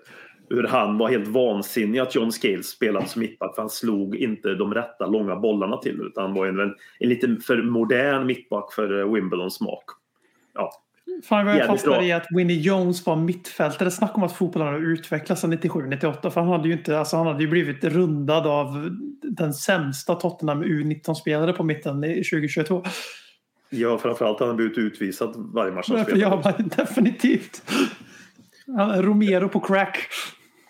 Hur 0.50 0.64
han 0.64 0.98
var 0.98 1.08
helt 1.08 1.28
vansinnig 1.28 1.98
att 1.98 2.14
John 2.14 2.32
Scales 2.32 2.66
spelade 2.66 3.06
som 3.06 3.20
mittback 3.20 3.54
för 3.54 3.62
han 3.62 3.70
slog 3.70 4.16
inte 4.16 4.54
de 4.54 4.74
rätta 4.74 5.06
långa 5.06 5.36
bollarna 5.36 5.76
till 5.76 6.00
utan 6.00 6.24
han 6.24 6.34
var 6.34 6.46
en, 6.46 6.60
en, 6.60 6.74
en 6.98 7.08
lite 7.08 7.36
för 7.46 7.62
modern 7.62 8.26
mittback 8.26 8.72
för 8.72 9.14
Wimbledons 9.14 9.54
smak. 9.54 9.84
Ja, 10.54 10.70
Fan 11.24 11.46
jag 11.46 11.66
fastnade 11.66 12.04
i 12.04 12.12
att 12.12 12.26
Winnie 12.30 12.60
Jones 12.60 13.06
var 13.06 13.16
mittfältare. 13.16 13.90
Snacka 13.90 14.14
om 14.14 14.22
att 14.22 14.32
fotbollen 14.32 14.68
har 14.68 14.92
utvecklats 14.92 15.40
sedan 15.40 15.52
97-98. 15.52 16.30
För 16.30 16.40
han 16.40 16.50
hade 16.50 16.68
ju 16.68 16.74
inte, 16.74 16.98
alltså 16.98 17.16
han 17.16 17.26
hade 17.26 17.42
ju 17.42 17.48
blivit 17.50 17.84
rundad 17.84 18.46
av 18.46 18.96
den 19.22 19.54
sämsta 19.54 20.14
Tottenham 20.14 20.64
U19-spelare 20.64 21.52
på 21.52 21.64
mitten 21.64 22.04
i 22.04 22.14
2022. 22.24 22.84
Ja, 23.70 23.98
framförallt 23.98 24.40
har 24.40 24.46
han 24.46 24.56
blivit 24.56 24.78
utvisad 24.78 25.34
varje 25.54 25.72
match 25.72 25.88
han 25.88 25.98
Ja, 25.98 26.04
spelar. 26.04 26.54
men 26.58 26.68
definitivt. 26.68 27.62
Romero 28.96 29.48
på 29.48 29.60
crack. 29.60 30.08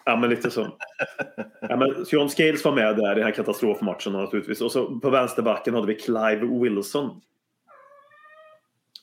Ja, 0.05 0.17
men 0.17 0.31
lite 0.31 0.51
så. 0.51 0.67
Ja, 1.61 1.77
men 1.77 2.05
John 2.11 2.29
Scales 2.29 2.65
var 2.65 2.73
med 2.73 2.97
där 2.97 3.13
i 3.13 3.15
den 3.15 3.25
här 3.25 3.31
katastrofmatchen 3.35 4.13
naturligtvis. 4.13 4.61
Och 4.61 4.73
så 4.73 5.01
på 5.01 5.11
vänsterbacken 5.11 5.75
hade 5.75 5.87
vi 5.87 5.95
Clive 5.95 6.47
Wilson. 6.63 7.21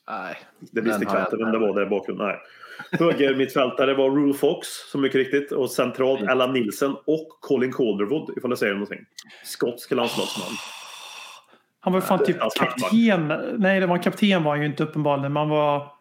Nej. 0.07 0.37
Det 0.59 0.81
visste 0.81 1.03
jag 1.03 1.11
knappt 1.11 1.33
vem 1.33 1.39
inte. 1.39 1.51
det 1.51 1.59
var 1.59 1.75
där 1.75 1.85
i 1.85 1.89
bakgrunden. 1.89 2.27
Nej. 2.27 2.39
Höger 2.91 3.35
mittfältare 3.35 3.93
var 3.93 4.09
Rule 4.09 4.33
Fox, 4.33 4.67
som 4.91 5.01
mycket 5.01 5.15
riktigt. 5.15 5.51
Och 5.51 5.71
centralt 5.71 6.19
Mm. 6.21 6.31
Alan 6.31 6.53
Nielsen 6.53 6.91
och 6.91 7.27
Colin 7.41 7.73
Calderwood, 7.73 8.37
ifall 8.37 8.51
jag 8.51 8.57
säger 8.57 8.73
någonting. 8.73 8.99
Skotsk 9.43 9.91
landslagsman. 9.91 10.57
Han 11.79 11.93
var 11.93 11.99
ju 11.99 12.05
fan 12.05 12.25
typ 12.25 12.41
alltså, 12.41 12.63
kapten. 12.63 13.27
Nej, 13.57 13.79
det 13.79 13.87
var 13.87 14.03
kapten 14.03 14.43
var 14.43 14.51
han 14.51 14.61
ju 14.61 14.65
inte 14.65 14.83
uppenbarligen. 14.83 15.33
Man 15.33 15.49
var... 15.49 15.91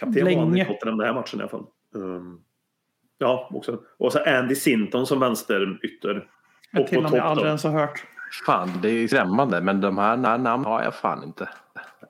Kapten 0.00 0.24
var 0.24 0.32
han 0.32 0.40
i 0.40 0.58
Länge. 0.58 0.64
Tottenham 0.64 0.98
den 0.98 1.06
här 1.06 1.14
matchen 1.14 1.40
i 1.40 1.42
alla 1.42 1.50
fall. 1.50 1.64
Um, 1.94 2.40
ja, 3.18 3.48
också. 3.52 3.80
Och 3.98 4.12
så 4.12 4.18
Andy 4.18 4.54
Sinton 4.54 5.06
som 5.06 5.20
vänsterytter. 5.20 6.16
Ett 6.72 6.80
Och 6.80 6.86
till 6.86 6.96
på 6.96 7.02
namn 7.02 7.16
jag 7.16 7.26
aldrig 7.26 7.46
ens 7.46 7.64
har 7.64 7.70
hört. 7.70 8.04
Fan, 8.46 8.70
det 8.82 8.88
är 8.88 9.08
skrämmande. 9.08 9.60
Men 9.60 9.80
de 9.80 9.98
här 9.98 10.16
här 10.16 10.38
namn 10.38 10.64
har 10.64 10.82
jag 10.82 10.94
fan 10.94 11.24
inte. 11.24 11.48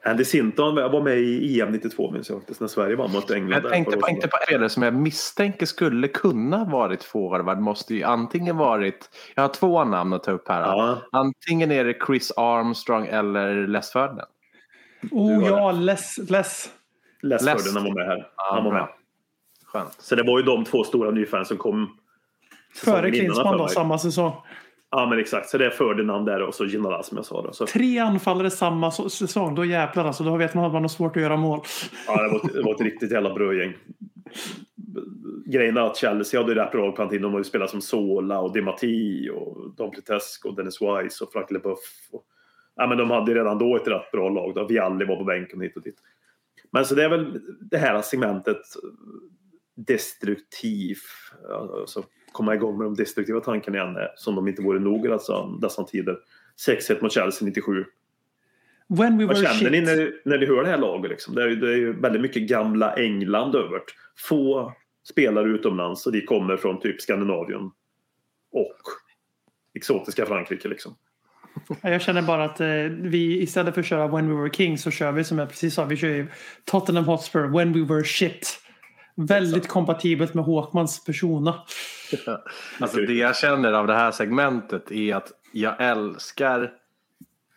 Andy 0.04 0.24
Sinton 0.24 0.74
var 0.74 1.02
med 1.02 1.18
i 1.18 1.60
EM 1.60 1.72
92 1.72 2.10
minns 2.10 2.28
jag 2.30 2.38
faktiskt 2.38 2.60
när 2.60 2.68
Sverige 2.68 2.96
vann 2.96 3.12
mot 3.12 3.30
England. 3.30 3.64
Jag 3.64 3.72
tänkte 3.72 3.96
på, 3.96 4.08
inte 4.08 4.28
på 4.28 4.36
en 4.40 4.46
spelare 4.46 4.68
som 4.68 4.82
jag 4.82 4.94
misstänker 4.94 5.66
skulle 5.66 6.08
kunna 6.08 6.64
varit 6.64 7.04
forward. 7.04 7.58
Måste 7.58 7.94
ju 7.94 8.02
antingen 8.02 8.56
varit... 8.56 9.10
Jag 9.34 9.42
har 9.42 9.48
två 9.48 9.84
namn 9.84 10.12
att 10.12 10.22
ta 10.22 10.30
upp 10.30 10.48
här. 10.48 10.60
Ja, 10.60 10.98
Antingen 11.12 11.70
är 11.70 11.84
det 11.84 11.94
Chris 12.06 12.32
Armstrong 12.36 13.06
eller 13.06 13.66
Les 13.66 13.92
Ferdinand. 13.92 14.28
Oh 15.10 15.44
ja, 15.46 15.72
less, 15.72 16.18
less. 16.30 16.70
Les 17.22 17.42
Les- 17.42 17.62
Ferdinand 17.62 17.86
var 17.86 17.94
med 17.94 18.06
här. 18.06 18.28
Ja, 18.36 18.54
Han 18.54 18.64
var 18.64 18.72
med. 18.72 18.88
Skönt. 19.66 19.92
Så 19.98 20.14
det 20.14 20.22
var 20.22 20.38
ju 20.38 20.44
de 20.44 20.64
två 20.64 20.84
stora 20.84 21.10
nyfans 21.10 21.48
som 21.48 21.56
kom. 21.56 21.98
Före 22.74 23.10
Klinsmann 23.10 23.52
för 23.52 23.58
då, 23.58 23.68
samma 23.68 23.98
säsong. 23.98 24.32
Ja 24.94 25.06
men 25.06 25.18
exakt, 25.18 25.48
så 25.48 25.58
det 25.58 25.66
är 25.66 25.70
Ferdinand 25.70 26.26
där 26.26 26.42
och 26.42 26.54
så 26.54 26.66
Ginola 26.66 27.02
som 27.02 27.16
jag 27.16 27.26
sa. 27.26 27.42
Då. 27.42 27.52
Så, 27.52 27.66
Tre 27.66 27.98
anfallare 27.98 28.50
samma 28.50 28.90
so- 28.90 29.08
säsong. 29.08 29.54
Då 29.54 29.64
jävlar 29.64 30.04
alltså. 30.04 30.24
Då 30.24 30.36
vet 30.36 30.54
man 30.54 30.64
att 30.64 30.72
man 30.72 30.82
har 30.82 30.88
svårt 30.88 31.16
att 31.16 31.22
göra 31.22 31.36
mål. 31.36 31.60
ja, 32.06 32.22
det, 32.22 32.28
var 32.28 32.36
ett, 32.36 32.52
det 32.52 32.62
var 32.62 32.74
ett 32.74 32.80
riktigt 32.80 33.12
jävla 33.12 33.34
brödgäng. 33.34 33.74
Grejen 35.46 35.76
är 35.76 35.80
att 35.80 35.96
Chelsea 35.96 36.40
hade 36.40 36.52
ju 36.52 36.58
rätt 36.58 36.72
bra 36.72 36.92
på. 36.92 37.04
De 37.04 37.24
har 37.24 37.38
ju 37.38 37.44
spelat 37.44 37.70
som 37.70 37.80
Sola 37.80 38.40
och 38.40 38.52
Di 38.52 38.62
Matti 38.62 39.30
och 39.30 39.74
Dom 39.76 39.90
Plutesco 39.90 40.48
och 40.48 40.56
Dennis 40.56 40.78
Wise 40.82 41.24
och 41.24 41.32
Frank 41.32 41.50
Leboeuf. 41.50 41.78
Och, 42.12 42.24
ja, 42.76 42.86
men 42.86 42.98
de 42.98 43.10
hade 43.10 43.30
ju 43.30 43.38
redan 43.38 43.58
då 43.58 43.76
ett 43.76 43.88
rätt 43.88 44.10
bra 44.12 44.28
lag. 44.28 44.54
Då. 44.54 44.66
Vialli 44.66 45.04
var 45.04 45.16
på 45.16 45.24
bänken 45.24 45.60
hit 45.60 45.76
och 45.76 45.82
dit. 45.82 45.96
Men 46.70 46.84
så 46.84 46.94
det 46.94 47.04
är 47.04 47.08
väl 47.08 47.40
det 47.60 47.78
här 47.78 48.02
segmentet 48.02 48.62
destruktiv. 49.86 50.96
Alltså 51.80 52.04
komma 52.32 52.54
igång 52.54 52.78
med 52.78 52.86
de 52.86 52.94
destruktiva 52.94 53.40
tankarna 53.40 53.76
igen 53.76 53.96
eh, 53.96 54.02
som 54.16 54.34
de 54.34 54.48
inte 54.48 54.62
vore 54.62 54.80
nog 54.80 55.06
i 55.06 55.08
dessa, 55.08 55.46
dessa 55.46 55.84
tider. 55.84 56.16
6-1 56.68 57.02
mot 57.02 57.12
Chelsea 57.12 57.46
97. 57.46 57.84
When 58.88 59.18
we 59.18 59.26
Vad 59.26 59.36
känner 59.36 59.70
ni 59.70 59.78
shit. 59.78 59.86
när, 59.86 60.12
när 60.24 60.38
ni 60.38 60.46
hör 60.46 60.62
det 60.62 60.68
här 60.68 60.78
laget? 60.78 61.10
Liksom? 61.10 61.34
Det, 61.34 61.42
är, 61.42 61.48
det 61.48 61.72
är 61.72 61.76
ju 61.76 62.00
väldigt 62.00 62.22
mycket 62.22 62.42
gamla 62.42 62.94
England 62.94 63.54
över 63.54 63.70
det. 63.70 63.84
Få 64.28 64.72
spelare 65.08 65.48
utomlands 65.48 66.06
och 66.06 66.12
de 66.12 66.20
kommer 66.20 66.56
från 66.56 66.80
typ 66.80 67.00
Skandinavien 67.00 67.70
och 68.52 68.76
exotiska 69.74 70.26
Frankrike. 70.26 70.68
Liksom. 70.68 70.96
Ja, 71.82 71.90
Jag 71.90 72.02
känner 72.02 72.22
bara 72.22 72.44
att 72.44 72.60
eh, 72.60 72.66
vi 73.00 73.42
istället 73.42 73.74
för 73.74 73.80
att 73.80 73.86
köra 73.86 74.08
When 74.08 74.28
we 74.28 74.42
were 74.42 74.50
kings 74.50 74.82
så 74.82 74.90
kör 74.90 75.12
vi 75.12 75.24
som 75.24 75.38
jag 75.38 75.48
precis 75.48 75.74
sa. 75.74 75.84
Vi 75.84 75.96
kör 75.96 76.08
ju 76.08 76.26
Tottenham 76.64 77.04
Hotspur 77.04 77.58
When 77.58 77.72
we 77.72 77.94
were 77.94 78.04
shit. 78.04 78.61
Väldigt 79.14 79.68
kompatibelt 79.68 80.34
med 80.34 80.44
Håkmans 80.44 81.04
persona. 81.04 81.54
Alltså 82.80 83.00
det 83.00 83.12
jag 83.12 83.36
känner 83.36 83.72
av 83.72 83.86
det 83.86 83.94
här 83.94 84.10
segmentet 84.10 84.90
är 84.90 85.14
att 85.14 85.32
jag 85.52 85.74
älskar 85.78 86.62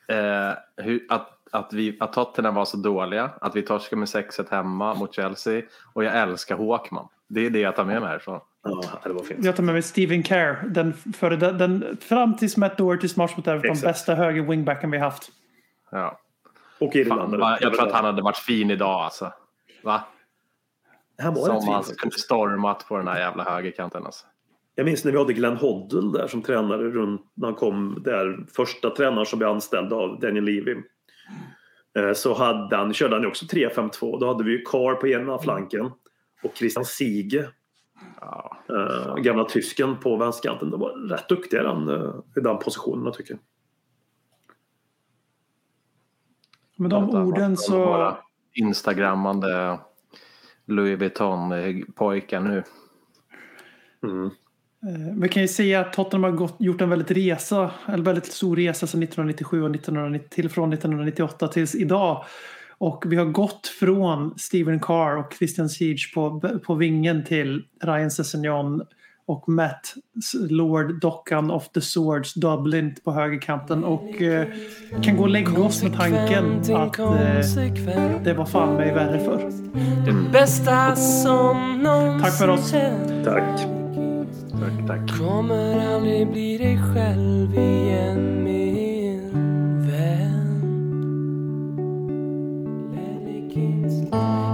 eh, 0.08 0.52
hur, 0.78 1.06
att, 1.10 1.30
att, 1.52 1.74
vi, 1.74 1.98
att 2.00 2.14
Tottenham 2.14 2.56
var 2.56 2.66
så 2.66 2.78
dåliga. 2.78 3.32
Att 3.42 3.56
vi 3.56 3.62
torskade 3.62 4.00
med 4.00 4.08
6-1 4.08 4.52
hemma 4.52 4.94
mot 4.94 5.16
Chelsea. 5.16 5.62
Och 5.94 6.04
jag 6.04 6.16
älskar 6.18 6.56
Håkman. 6.56 7.08
Det 7.28 7.46
är 7.46 7.50
det 7.50 7.60
jag 7.60 7.76
tar 7.76 7.86
med 7.86 8.02
mig 8.02 8.10
härifrån. 8.10 8.40
Ja, 8.64 8.82
det 9.04 9.14
var 9.14 9.24
fint. 9.24 9.46
Jag 9.46 9.56
tar 9.56 9.64
med 9.64 9.74
mig 9.74 9.82
Steven 9.82 10.24
Kerr. 10.24 10.64
Den, 10.68 10.94
före, 10.94 11.36
den, 11.36 11.58
den, 11.58 11.98
fram 12.02 12.38
tills 12.38 12.58
Matt 12.58 12.78
Dohertys 12.78 13.18
match 13.18 13.38
mot 13.38 13.48
Everton. 13.48 13.72
Exakt. 13.72 13.88
Bästa 13.88 14.16
höger 14.16 14.42
wingbacken 14.42 14.92
vi 14.92 14.98
haft. 14.98 15.32
Ja. 15.92 16.20
Och 16.80 16.96
Irland. 16.96 17.40
Fan, 17.40 17.58
jag 17.62 17.74
tror 17.74 17.88
att 17.88 17.94
han 17.94 18.06
hade 18.06 18.22
varit 18.22 18.38
fin 18.38 18.72
idag 18.72 19.02
alltså. 19.02 19.32
Va? 19.84 20.04
Han 21.18 21.34
var 21.34 21.46
Som 21.62 21.74
han 21.74 21.84
kunde 21.84 22.18
stormat 22.18 22.88
på 22.88 22.98
den 22.98 23.08
här 23.08 23.20
jävla 23.20 23.44
högerkanten 23.44 24.06
alltså. 24.06 24.26
Jag 24.76 24.86
minns 24.86 25.06
när 25.06 25.12
vi 25.12 25.18
hade 25.18 25.34
Glenn 25.34 25.58
Hoddle 25.58 26.20
där 26.20 26.28
som 26.28 26.42
tränare 26.42 26.90
runt 26.90 27.22
när 27.34 27.48
han 27.48 27.56
kom 27.56 28.02
där. 28.04 28.46
Första 28.56 28.90
tränaren 28.90 29.26
som 29.26 29.40
blev 29.40 29.50
anställd 29.50 29.94
av 29.94 30.20
Daniel 30.20 30.44
Levy. 30.44 30.76
Eh, 31.98 32.14
Så 32.14 32.34
hade 32.34 32.76
han, 32.76 32.94
körde 32.94 33.16
han 33.16 33.22
ju 33.22 33.28
också 33.28 33.46
3-5-2. 33.46 34.20
Då 34.20 34.28
hade 34.28 34.44
vi 34.44 34.52
ju 34.52 34.62
Carr 34.62 34.96
på 34.96 35.08
ena 35.08 35.40
flanken 35.40 35.86
och 36.44 36.52
Christian 36.56 36.86
Siege, 36.86 37.50
Ja. 38.22 38.58
eh, 38.70 39.16
gamla 39.16 39.44
tysken 39.44 39.98
på 40.00 40.18
vänsterkanten. 40.18 40.70
De 40.70 40.80
var 40.80 41.10
rätt 41.10 41.30
duktiga 41.30 41.62
i 41.62 41.64
den, 41.64 41.90
eh, 41.90 42.14
i 42.38 42.40
den 42.40 42.58
positionen 42.60 43.06
jag 43.06 43.14
tycker 43.14 43.38
Med 46.78 46.90
de 46.90 47.10
orden 47.10 47.58
så... 47.58 48.18
Instagrammande 48.54 49.80
Louis 50.68 51.00
Vuitton-pojkar 51.00 52.42
nu. 52.42 52.64
mm. 54.04 54.26
Eh, 54.26 55.16
Vi 55.22 55.30
kan 55.30 55.42
ju 55.42 55.48
säga 55.48 55.80
att 55.80 55.94
Tottenham 55.94 56.24
har 56.24 56.32
gått, 56.32 56.56
gjort 56.60 56.82
en 56.82 56.90
väldigt 56.90 57.12
resa, 57.12 57.72
en 57.86 58.04
väldigt 58.04 58.26
stor 58.26 58.56
resa 58.56 58.88
sedan 58.88 59.04
1997 59.04 59.64
och 59.64 59.76
1990, 59.76 60.30
till 60.30 60.50
från 60.50 60.74
1998 60.74 61.48
tills 61.48 61.76
idag. 61.76 62.26
Och 62.78 63.04
vi 63.08 63.16
har 63.16 63.26
gått 63.26 63.68
från 63.68 64.38
Steven 64.38 64.80
Carr 64.80 65.18
och 65.18 65.34
Christian 65.34 65.70
Siege 65.70 66.12
på, 66.14 66.40
på 66.66 66.76
vingen 66.76 67.24
till 67.24 67.64
Ryan 67.84 68.12
Sessegnon 68.12 68.82
och 69.28 69.50
Matt 69.50 69.94
Lord 70.50 71.00
Dockan 71.02 71.52
of 71.52 71.70
the 71.70 71.82
Swords 71.82 72.34
Dublin 72.34 72.96
på 73.04 73.12
högerkanten 73.12 73.84
och 73.84 74.22
eh, 74.22 74.48
kan 75.04 75.18
gå 75.18 75.24
och 75.24 75.30
lägga 75.30 75.64
oss 75.64 75.84
med 75.84 75.94
tanken 75.94 76.60
att 76.60 77.00
eh, 77.00 78.24
det 78.24 78.34
var 78.34 78.46
fan 78.46 78.76
mig 78.76 78.94
värre 78.94 79.20
för. 79.20 79.52
Det 80.06 80.32
bästa 80.32 80.96
som 80.96 81.84
någonsin 81.84 82.22
Tack 82.22 82.38
för 82.38 82.48
oss. 82.48 82.72
Tack. 83.24 83.60
Tack, 84.52 84.88
tack. 84.88 85.20
Kommer 85.20 85.96
aldrig 85.96 86.32
bli 86.32 86.58
dig 86.58 86.80
själv 86.94 87.54
igen 87.54 88.44
min 88.44 89.32
vän 89.88 90.36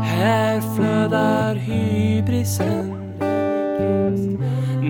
Här 0.04 0.62
flödar 0.76 1.56
hybrisen 1.56 3.02